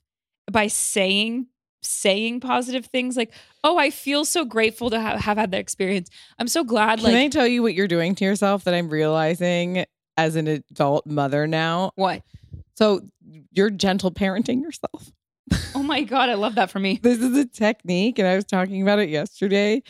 by 0.52 0.68
saying 0.68 1.48
saying 1.86 2.40
positive 2.40 2.86
things 2.86 3.18
like, 3.18 3.32
oh, 3.64 3.78
I 3.78 3.90
feel 3.90 4.26
so 4.26 4.46
grateful 4.46 4.90
to 4.90 5.00
have, 5.00 5.20
have 5.20 5.38
had 5.38 5.52
that 5.52 5.60
experience. 5.60 6.10
I'm 6.40 6.48
so 6.48 6.64
glad. 6.64 7.00
Can 7.00 7.14
like, 7.14 7.16
I 7.16 7.28
tell 7.28 7.48
you 7.48 7.62
what 7.62 7.74
you're 7.74 7.88
doing 7.88 8.16
to 8.16 8.26
yourself 8.26 8.64
that 8.64 8.74
I'm 8.74 8.90
realizing 8.90 9.86
as 10.18 10.36
an 10.36 10.48
adult 10.48 11.06
mother 11.06 11.48
now? 11.48 11.92
what? 11.96 12.24
So 12.76 13.02
you're 13.52 13.70
gentle 13.70 14.12
parenting 14.12 14.62
yourself. 14.62 15.12
Oh 15.76 15.84
my 15.84 16.02
god, 16.04 16.30
I 16.30 16.36
love 16.36 16.56
that 16.56 16.70
for 16.72 16.80
me. 16.80 17.00
This 17.04 17.20
is 17.20 17.38
a 17.38 17.46
technique, 17.46 18.20
and 18.20 18.28
I 18.28 18.36
was 18.36 18.46
talking 18.46 18.82
about 18.82 19.00
it 19.00 19.10
yesterday. 19.10 19.84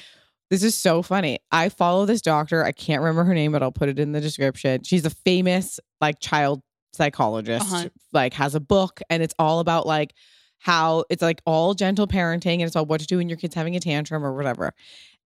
This 0.49 0.63
is 0.63 0.75
so 0.75 1.01
funny. 1.01 1.39
I 1.51 1.69
follow 1.69 2.05
this 2.05 2.21
doctor. 2.21 2.63
I 2.63 2.71
can't 2.71 3.01
remember 3.01 3.23
her 3.23 3.33
name, 3.33 3.51
but 3.51 3.63
I'll 3.63 3.71
put 3.71 3.89
it 3.89 3.97
in 3.99 4.11
the 4.11 4.21
description. 4.21 4.83
She's 4.83 5.05
a 5.05 5.09
famous 5.09 5.79
like 6.01 6.19
child 6.19 6.61
psychologist. 6.93 7.71
Uh-huh. 7.73 7.89
Like 8.11 8.33
has 8.33 8.55
a 8.55 8.59
book, 8.59 9.01
and 9.09 9.21
it's 9.23 9.35
all 9.39 9.59
about 9.59 9.85
like 9.87 10.13
how 10.59 11.03
it's 11.09 11.21
like 11.21 11.41
all 11.45 11.73
gentle 11.73 12.07
parenting, 12.07 12.53
and 12.55 12.63
it's 12.63 12.75
all 12.75 12.85
what 12.85 13.01
to 13.01 13.07
do 13.07 13.17
when 13.17 13.29
your 13.29 13.37
kid's 13.37 13.55
having 13.55 13.75
a 13.75 13.79
tantrum 13.79 14.23
or 14.25 14.33
whatever. 14.33 14.73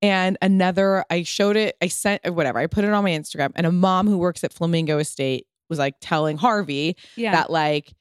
And 0.02 0.38
another, 0.42 1.04
I 1.10 1.24
showed 1.24 1.56
it. 1.56 1.76
I 1.82 1.88
sent 1.88 2.22
whatever. 2.34 2.60
I 2.60 2.68
put 2.68 2.84
it 2.84 2.92
on 2.92 3.04
my 3.04 3.12
Instagram, 3.12 3.52
and 3.56 3.66
a 3.66 3.72
mom 3.72 4.08
who 4.08 4.18
works 4.18 4.44
at 4.44 4.54
Flamingo 4.54 4.98
Estate 5.00 5.48
was 5.70 5.80
like 5.80 5.96
telling 6.00 6.38
Harvey 6.38 6.96
Yeah. 7.18 7.32
that 7.34 7.50
like 7.52 7.94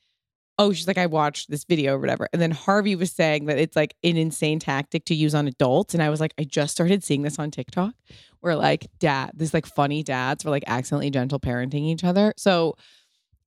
oh 0.59 0.73
she's 0.73 0.87
like 0.87 0.99
i 0.99 1.07
watched 1.07 1.51
this 1.51 1.65
video 1.65 1.95
or 1.95 1.99
whatever. 1.99 2.29
And 2.33 2.41
then 2.41 2.51
harvey 2.51 2.97
was 2.97 3.13
saying 3.13 3.47
that 3.47 3.59
it's 3.59 3.77
like 3.77 3.95
an 4.03 4.17
insane 4.17 4.59
tactic 4.59 5.05
to 5.07 5.15
use 5.15 5.35
on 5.35 5.47
adults. 5.47 5.95
And 5.95 6.03
i 6.03 6.11
was 6.11 6.21
like 6.21 6.35
i 6.39 6.45
just 6.45 6.73
started 6.73 7.05
seeing 7.05 7.23
this 7.23 7.39
on 7.39 7.51
tiktok 7.51 7.95
where 8.41 8.57
like 8.57 8.87
dad 8.99 9.33
this 9.35 9.55
like 9.55 9.67
funny 9.67 10.03
dads 10.03 10.45
were 10.45 10.51
like 10.51 10.65
accidentally 10.67 11.11
gentle 11.11 11.41
parenting 11.41 11.87
each 11.87 12.05
other. 12.05 12.35
So 12.37 12.77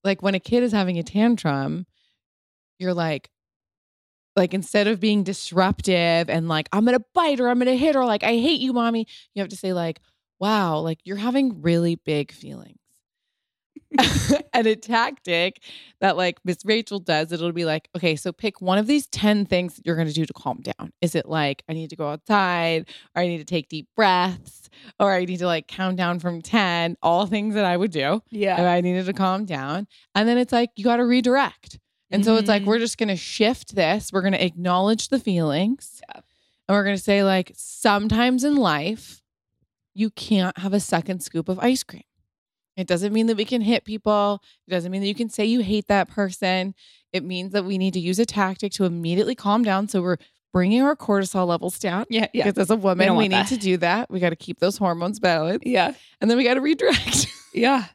like 0.04 0.22
when 0.22 0.36
a 0.36 0.40
kid 0.40 0.64
is 0.64 0.72
having 0.72 0.98
a 0.98 1.04
tantrum 1.04 1.86
you're 2.78 2.94
like 2.94 3.30
like 4.36 4.54
instead 4.54 4.88
of 4.88 5.00
being 5.00 5.24
disruptive 5.24 6.30
and 6.30 6.48
like 6.48 6.70
i'm 6.72 6.86
gonna 6.86 7.00
bite 7.14 7.40
or 7.40 7.50
i'm 7.50 7.60
gonna 7.60 7.76
hit 7.76 7.96
or 7.96 8.06
like 8.06 8.24
i 8.24 8.34
hate 8.34 8.62
you 8.62 8.74
mommy 8.74 9.06
you 9.34 9.42
have 9.42 9.50
to 9.50 9.56
say 9.56 9.74
like 9.74 10.00
wow 10.40 10.80
like 10.80 11.00
you're 11.04 11.18
having 11.18 11.62
really 11.62 11.96
big 11.96 12.32
feelings 12.32 12.79
and 14.54 14.68
a 14.68 14.76
tactic 14.76 15.64
that 16.00 16.16
like 16.16 16.40
Miss 16.46 16.58
Rachel 16.64 17.00
does, 17.00 17.32
it'll 17.32 17.52
be 17.52 17.66
like, 17.66 17.90
okay, 17.96 18.16
so 18.16 18.32
pick 18.32 18.62
one 18.62 18.78
of 18.78 18.88
these 18.88 19.08
10 19.08 19.46
things 19.46 19.80
you're 19.84 19.96
going 19.96 20.08
to 20.08 20.14
do 20.14 20.26
to 20.26 20.34
calm 20.34 20.62
down. 20.62 20.92
Is 21.02 21.16
it 21.16 21.28
like, 21.28 21.64
I 21.68 21.74
need 21.74 21.90
to 21.90 21.96
go 21.96 22.10
outside, 22.10 22.88
or 23.16 23.22
I 23.24 23.28
need 23.28 23.40
to 23.40 23.46
take 23.46 23.68
deep 23.70 23.88
breaths, 23.96 24.70
or 25.00 25.12
I 25.12 25.26
need 25.26 25.38
to 25.38 25.48
like 25.48 25.68
count 25.68 25.98
down 25.98 26.20
from 26.20 26.42
10, 26.42 26.98
all 27.02 27.26
things 27.26 27.56
that 27.56 27.66
I 27.66 27.78
would 27.78 27.92
do 27.92 28.16
if 28.16 28.22
yeah. 28.32 28.72
I 28.72 28.82
needed 28.82 29.06
to 29.08 29.14
calm 29.14 29.46
down. 29.46 29.88
And 30.14 30.30
then 30.30 30.38
it's 30.38 30.54
like, 30.54 30.70
you 30.76 30.84
got 30.84 30.98
to 30.98 31.06
redirect. 31.06 31.80
And 32.12 32.26
so 32.26 32.38
it's 32.38 32.48
like, 32.48 32.64
Mhm. 32.64 32.68
we're 32.68 32.80
just 32.80 32.98
going 32.98 33.10
to 33.10 33.16
shift 33.16 33.76
this. 33.76 34.12
We're 34.12 34.22
going 34.22 34.34
to 34.34 34.44
acknowledge 34.44 35.10
the 35.10 35.20
feelings. 35.20 36.02
Yeah. 36.10 36.22
And 36.68 36.76
we're 36.76 36.84
going 36.84 36.96
to 36.98 37.02
say, 37.02 37.24
like, 37.24 37.52
sometimes 37.56 38.44
in 38.44 38.56
life, 38.56 39.22
you 39.94 40.10
can't 40.10 40.58
have 40.60 40.74
a 40.74 40.80
second 40.80 41.22
scoop 41.22 41.50
of 41.50 41.60
ice 41.60 41.84
cream. 41.84 42.04
It 42.80 42.88
doesn't 42.88 43.12
mean 43.12 43.28
that 43.28 43.36
we 43.36 43.46
can 43.46 43.62
hit 43.62 43.84
people. 43.84 44.42
It 44.68 44.72
doesn't 44.72 44.92
mean 44.92 45.02
that 45.02 45.08
you 45.08 45.16
can 45.16 45.30
say 45.30 45.46
you 45.46 45.60
hate 45.60 45.88
that 45.88 46.10
person. 46.10 46.74
It 47.12 47.24
means 47.24 47.52
that 47.54 47.66
we 47.66 47.78
need 47.78 47.94
to 47.94 48.00
use 48.00 48.20
a 48.20 48.26
tactic 48.26 48.72
to 48.74 48.86
immediately 48.86 49.36
calm 49.36 49.64
down. 49.64 49.90
So 49.90 50.02
we're 50.02 50.18
bringing 50.54 50.82
our 50.82 50.96
cortisol 50.96 51.46
levels 51.46 51.78
down. 51.78 52.06
Yeah. 52.10 52.28
Yeah. 52.34 52.46
Because 52.46 52.58
as 52.58 52.70
a 52.70 52.78
woman, 52.78 53.08
don't 53.08 53.18
we, 53.18 53.28
need 53.28 53.36
that. 53.36 53.48
to 53.48 53.58
do 53.58 53.78
that. 53.78 54.10
We 54.10 54.20
got 54.20 54.30
to 54.30 54.38
keep 54.38 54.60
those 54.60 54.78
hormones 54.78 55.20
balanced. 55.20 55.68
Yeah. 55.68 55.94
And 56.22 56.30
then 56.30 56.38
we 56.38 56.44
got 56.44 56.56
to 56.56 56.62
redirect. 56.62 57.28
Yeah. 57.52 57.86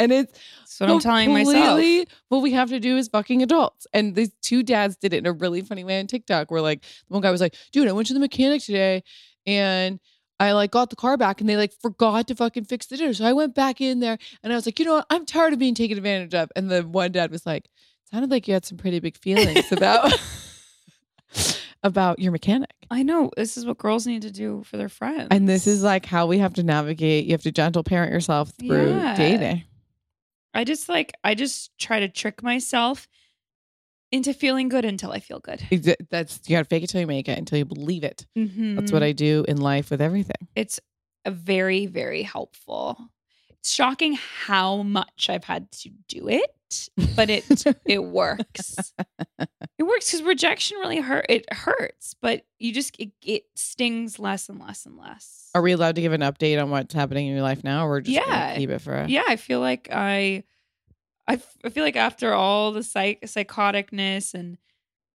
and 0.00 0.10
it's 0.10 0.36
what 0.80 0.90
I'm 0.90 0.98
telling 0.98 1.32
myself. 1.32 1.80
What 2.28 2.42
we 2.42 2.50
have 2.50 2.70
to 2.70 2.80
do 2.80 2.96
is 2.96 3.06
fucking 3.06 3.40
adults. 3.40 3.86
And 3.94 4.16
these 4.16 4.32
two 4.42 4.64
dads 4.64 4.96
did 4.96 5.14
it 5.14 5.18
in 5.18 5.26
a 5.26 5.32
really 5.32 5.62
funny 5.62 5.84
way 5.84 6.00
on 6.00 6.08
TikTok 6.08 6.50
where 6.50 6.60
like 6.60 6.82
the 6.82 7.14
one 7.14 7.22
guy 7.22 7.30
was 7.30 7.40
like, 7.40 7.54
dude, 7.70 7.86
I 7.86 7.92
went 7.92 8.08
to 8.08 8.14
the 8.14 8.20
mechanic 8.20 8.62
today 8.62 9.04
and 9.46 10.00
I 10.38 10.52
like 10.52 10.70
got 10.70 10.90
the 10.90 10.96
car 10.96 11.16
back 11.16 11.40
and 11.40 11.48
they 11.48 11.56
like 11.56 11.72
forgot 11.80 12.28
to 12.28 12.34
fucking 12.34 12.64
fix 12.64 12.86
the 12.86 12.96
dinner. 12.96 13.14
So 13.14 13.24
I 13.24 13.32
went 13.32 13.54
back 13.54 13.80
in 13.80 14.00
there 14.00 14.18
and 14.42 14.52
I 14.52 14.56
was 14.56 14.66
like, 14.66 14.78
you 14.78 14.84
know 14.84 14.94
what? 14.96 15.06
I'm 15.10 15.24
tired 15.24 15.52
of 15.52 15.58
being 15.58 15.74
taken 15.74 15.96
advantage 15.96 16.34
of. 16.34 16.50
And 16.54 16.70
the 16.70 16.82
one 16.82 17.12
dad 17.12 17.30
was 17.30 17.46
like, 17.46 17.68
sounded 18.10 18.30
like 18.30 18.46
you 18.46 18.54
had 18.54 18.64
some 18.66 18.76
pretty 18.78 19.00
big 19.00 19.16
feelings 19.16 19.72
about 19.72 20.12
about 21.82 22.18
your 22.18 22.32
mechanic. 22.32 22.70
I 22.90 23.02
know 23.02 23.30
this 23.36 23.56
is 23.56 23.66
what 23.66 23.78
girls 23.78 24.06
need 24.06 24.22
to 24.22 24.30
do 24.30 24.62
for 24.64 24.76
their 24.76 24.88
friends. 24.88 25.28
And 25.30 25.48
this 25.48 25.66
is 25.66 25.82
like 25.82 26.06
how 26.06 26.26
we 26.26 26.38
have 26.38 26.54
to 26.54 26.62
navigate. 26.62 27.24
You 27.26 27.32
have 27.32 27.42
to 27.42 27.52
gentle 27.52 27.82
parent 27.82 28.12
yourself 28.12 28.52
through 28.58 28.96
Yeah. 28.96 29.14
dating. 29.16 29.64
I 30.54 30.64
just 30.64 30.88
like 30.88 31.12
I 31.24 31.34
just 31.34 31.76
try 31.78 32.00
to 32.00 32.08
trick 32.08 32.42
myself 32.42 33.08
into 34.12 34.32
feeling 34.32 34.68
good 34.68 34.84
until 34.84 35.12
I 35.12 35.20
feel 35.20 35.40
good. 35.40 35.60
That's 36.10 36.40
you 36.46 36.56
got 36.56 36.62
to 36.62 36.64
fake 36.64 36.84
it 36.84 36.88
till 36.88 37.00
you 37.00 37.06
make 37.06 37.28
it 37.28 37.38
until 37.38 37.58
you 37.58 37.64
believe 37.64 38.04
it. 38.04 38.26
That's 38.34 38.92
what 38.92 39.02
mm-hmm. 39.02 39.04
I 39.04 39.12
do 39.12 39.44
in 39.48 39.58
life 39.58 39.90
with 39.90 40.00
everything. 40.00 40.48
It's 40.54 40.80
a 41.24 41.30
very 41.30 41.86
very 41.86 42.22
helpful. 42.22 42.98
It's 43.50 43.72
shocking 43.72 44.16
how 44.44 44.82
much 44.82 45.28
I've 45.28 45.44
had 45.44 45.72
to 45.72 45.90
do 46.08 46.28
it, 46.28 46.88
but 47.16 47.30
it 47.30 47.44
it 47.84 48.04
works. 48.04 48.94
It 49.78 49.82
works 49.82 50.10
because 50.10 50.22
rejection 50.22 50.78
really 50.78 51.00
hurt. 51.00 51.26
It 51.28 51.52
hurts, 51.52 52.14
but 52.14 52.46
you 52.58 52.72
just 52.72 52.98
it, 52.98 53.10
it 53.24 53.44
stings 53.56 54.18
less 54.18 54.48
and 54.48 54.60
less 54.60 54.86
and 54.86 54.96
less. 54.96 55.50
Are 55.54 55.62
we 55.62 55.72
allowed 55.72 55.96
to 55.96 56.00
give 56.00 56.12
an 56.12 56.20
update 56.20 56.62
on 56.62 56.70
what's 56.70 56.94
happening 56.94 57.26
in 57.26 57.34
your 57.34 57.42
life 57.42 57.64
now, 57.64 57.86
or 57.86 58.00
just 58.00 58.14
Yeah. 58.14 58.56
keep 58.56 58.70
it 58.70 58.80
for? 58.80 59.04
yeah, 59.08 59.24
I 59.28 59.36
feel 59.36 59.60
like 59.60 59.88
I, 59.90 60.44
I, 61.28 61.34
f- 61.34 61.56
I 61.64 61.68
feel 61.70 61.84
like 61.84 61.96
after 61.96 62.32
all 62.32 62.72
the 62.72 62.82
psych 62.82 63.20
psychoticness 63.22 64.34
and 64.34 64.58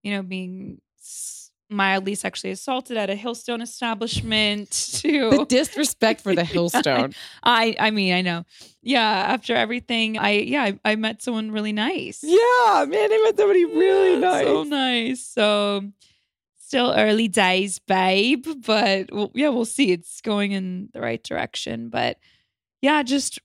you 0.02 0.12
know 0.12 0.22
being 0.22 0.80
s- 0.98 1.50
mildly 1.68 2.16
sexually 2.16 2.50
assaulted 2.50 2.96
at 2.96 3.10
a 3.10 3.14
Hillstone 3.14 3.62
establishment 3.62 4.70
to 5.02 5.30
The 5.30 5.44
disrespect 5.44 6.20
for 6.20 6.34
the 6.34 6.42
Hillstone. 6.54 7.14
I 7.44 7.76
I 7.78 7.90
mean 7.90 8.12
I 8.14 8.22
know. 8.22 8.44
Yeah 8.82 9.08
after 9.08 9.54
everything 9.54 10.18
I 10.18 10.30
yeah 10.32 10.62
I, 10.64 10.80
I 10.84 10.96
met 10.96 11.22
someone 11.22 11.52
really 11.52 11.72
nice. 11.72 12.20
Yeah, 12.24 12.84
man, 12.88 13.12
I 13.12 13.22
met 13.24 13.36
somebody 13.36 13.64
really 13.64 14.14
Yeah, 14.14 14.18
nice. 14.20 14.44
so 14.46 14.62
nice. 14.64 15.24
So 15.24 15.84
still 16.58 16.92
early 16.96 17.28
days 17.28 17.78
babe 17.78 18.46
but 18.66 19.12
well, 19.12 19.30
yeah 19.34 19.48
we'll 19.50 19.64
see. 19.64 19.92
It's 19.92 20.20
going 20.20 20.52
in 20.52 20.88
the 20.92 21.00
right 21.00 21.22
direction 21.22 21.88
but 21.88 22.18
yeah 22.82 23.02
just 23.04 23.38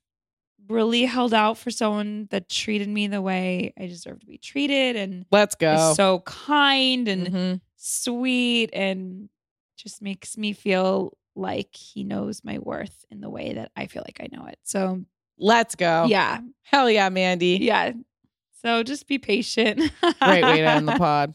really 0.68 1.06
held 1.06 1.34
out 1.34 1.58
for 1.58 1.70
someone 1.72 2.28
that 2.32 2.50
treated 2.50 2.90
me 2.90 3.08
the 3.08 3.22
way 3.22 3.74
I 3.80 3.88
deserve 3.88 4.20
to 4.22 4.26
be 4.26 4.38
treated 4.38 4.96
and 4.96 5.26
Let's 5.32 5.56
go. 5.56 5.74
is 5.92 5.96
so 5.96 6.20
kind 6.22 7.08
and 7.08 7.28
Mhm. 7.28 7.62
sweet 7.76 8.70
and 8.74 9.30
just 9.78 10.02
makes 10.02 10.38
me 10.38 10.54
feel 10.54 11.18
like 11.36 11.76
he 11.76 12.04
knows 12.04 12.44
my 12.44 12.60
worth 12.60 13.06
in 13.12 13.22
the 13.22 13.30
way 13.30 13.54
that 13.54 13.72
I 13.76 13.88
feel 13.88 14.04
like 14.06 14.20
I 14.22 14.28
know 14.36 14.46
it. 14.48 14.58
So 14.64 15.02
Let's 15.38 15.76
go. 15.76 16.06
yeah, 16.08 16.40
Hell 16.64 16.90
yeah, 16.90 17.10
Mandy. 17.10 17.58
yeah. 17.62 17.92
So 18.62 18.84
just 18.84 19.06
be 19.08 19.20
patient. 19.20 19.80
Great 20.22 20.44
way 20.44 20.62
to 20.62 20.68
end 20.68 20.88
the 20.88 20.94
pod. 20.98 21.34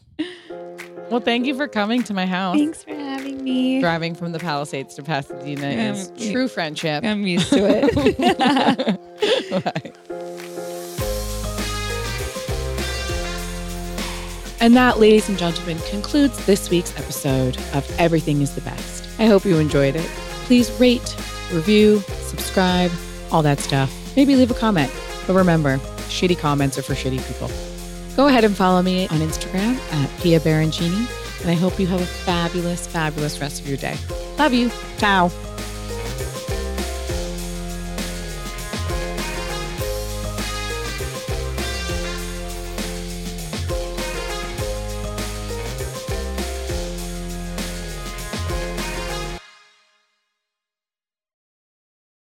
Well, 1.11 1.19
thank 1.19 1.45
you 1.45 1.55
for 1.55 1.67
coming 1.67 2.03
to 2.03 2.13
my 2.13 2.25
house. 2.25 2.55
Thanks 2.55 2.83
for 2.83 2.93
having 2.95 3.43
me. 3.43 3.81
Driving 3.81 4.15
from 4.15 4.31
the 4.31 4.39
Palisades 4.39 4.95
to 4.95 5.03
Pasadena 5.03 5.69
Yeah, 5.69 5.91
is 5.91 6.09
true 6.31 6.47
friendship. 6.47 7.03
I'm 7.03 7.27
used 7.27 7.49
to 7.49 7.67
it. 7.67 8.97
And 14.61 14.75
that, 14.75 14.99
ladies 14.99 15.27
and 15.27 15.39
gentlemen, 15.39 15.79
concludes 15.89 16.45
this 16.45 16.69
week's 16.69 16.95
episode 16.95 17.57
of 17.73 17.83
Everything 17.99 18.41
is 18.41 18.53
the 18.53 18.61
Best. 18.61 19.09
I 19.19 19.25
hope 19.25 19.43
you 19.43 19.57
enjoyed 19.57 19.95
it. 19.95 20.05
Please 20.45 20.69
rate, 20.79 21.15
review, 21.51 22.01
subscribe, 22.27 22.91
all 23.31 23.41
that 23.41 23.59
stuff. 23.59 23.91
Maybe 24.15 24.35
leave 24.35 24.51
a 24.51 24.53
comment. 24.53 24.91
But 25.25 25.33
remember, 25.33 25.79
shitty 26.09 26.37
comments 26.37 26.77
are 26.77 26.83
for 26.83 26.93
shitty 26.93 27.27
people. 27.27 27.49
Go 28.15 28.27
ahead 28.27 28.43
and 28.43 28.55
follow 28.55 28.81
me 28.81 29.07
on 29.07 29.19
Instagram 29.19 29.77
at 29.93 30.21
Pia 30.21 30.39
Baroncini. 30.39 31.07
And 31.41 31.49
I 31.49 31.55
hope 31.55 31.79
you 31.79 31.87
have 31.87 32.01
a 32.01 32.05
fabulous, 32.05 32.85
fabulous 32.85 33.39
rest 33.39 33.61
of 33.61 33.67
your 33.67 33.77
day. 33.77 33.97
Love 34.37 34.53
you. 34.53 34.69
Ciao. 34.97 35.29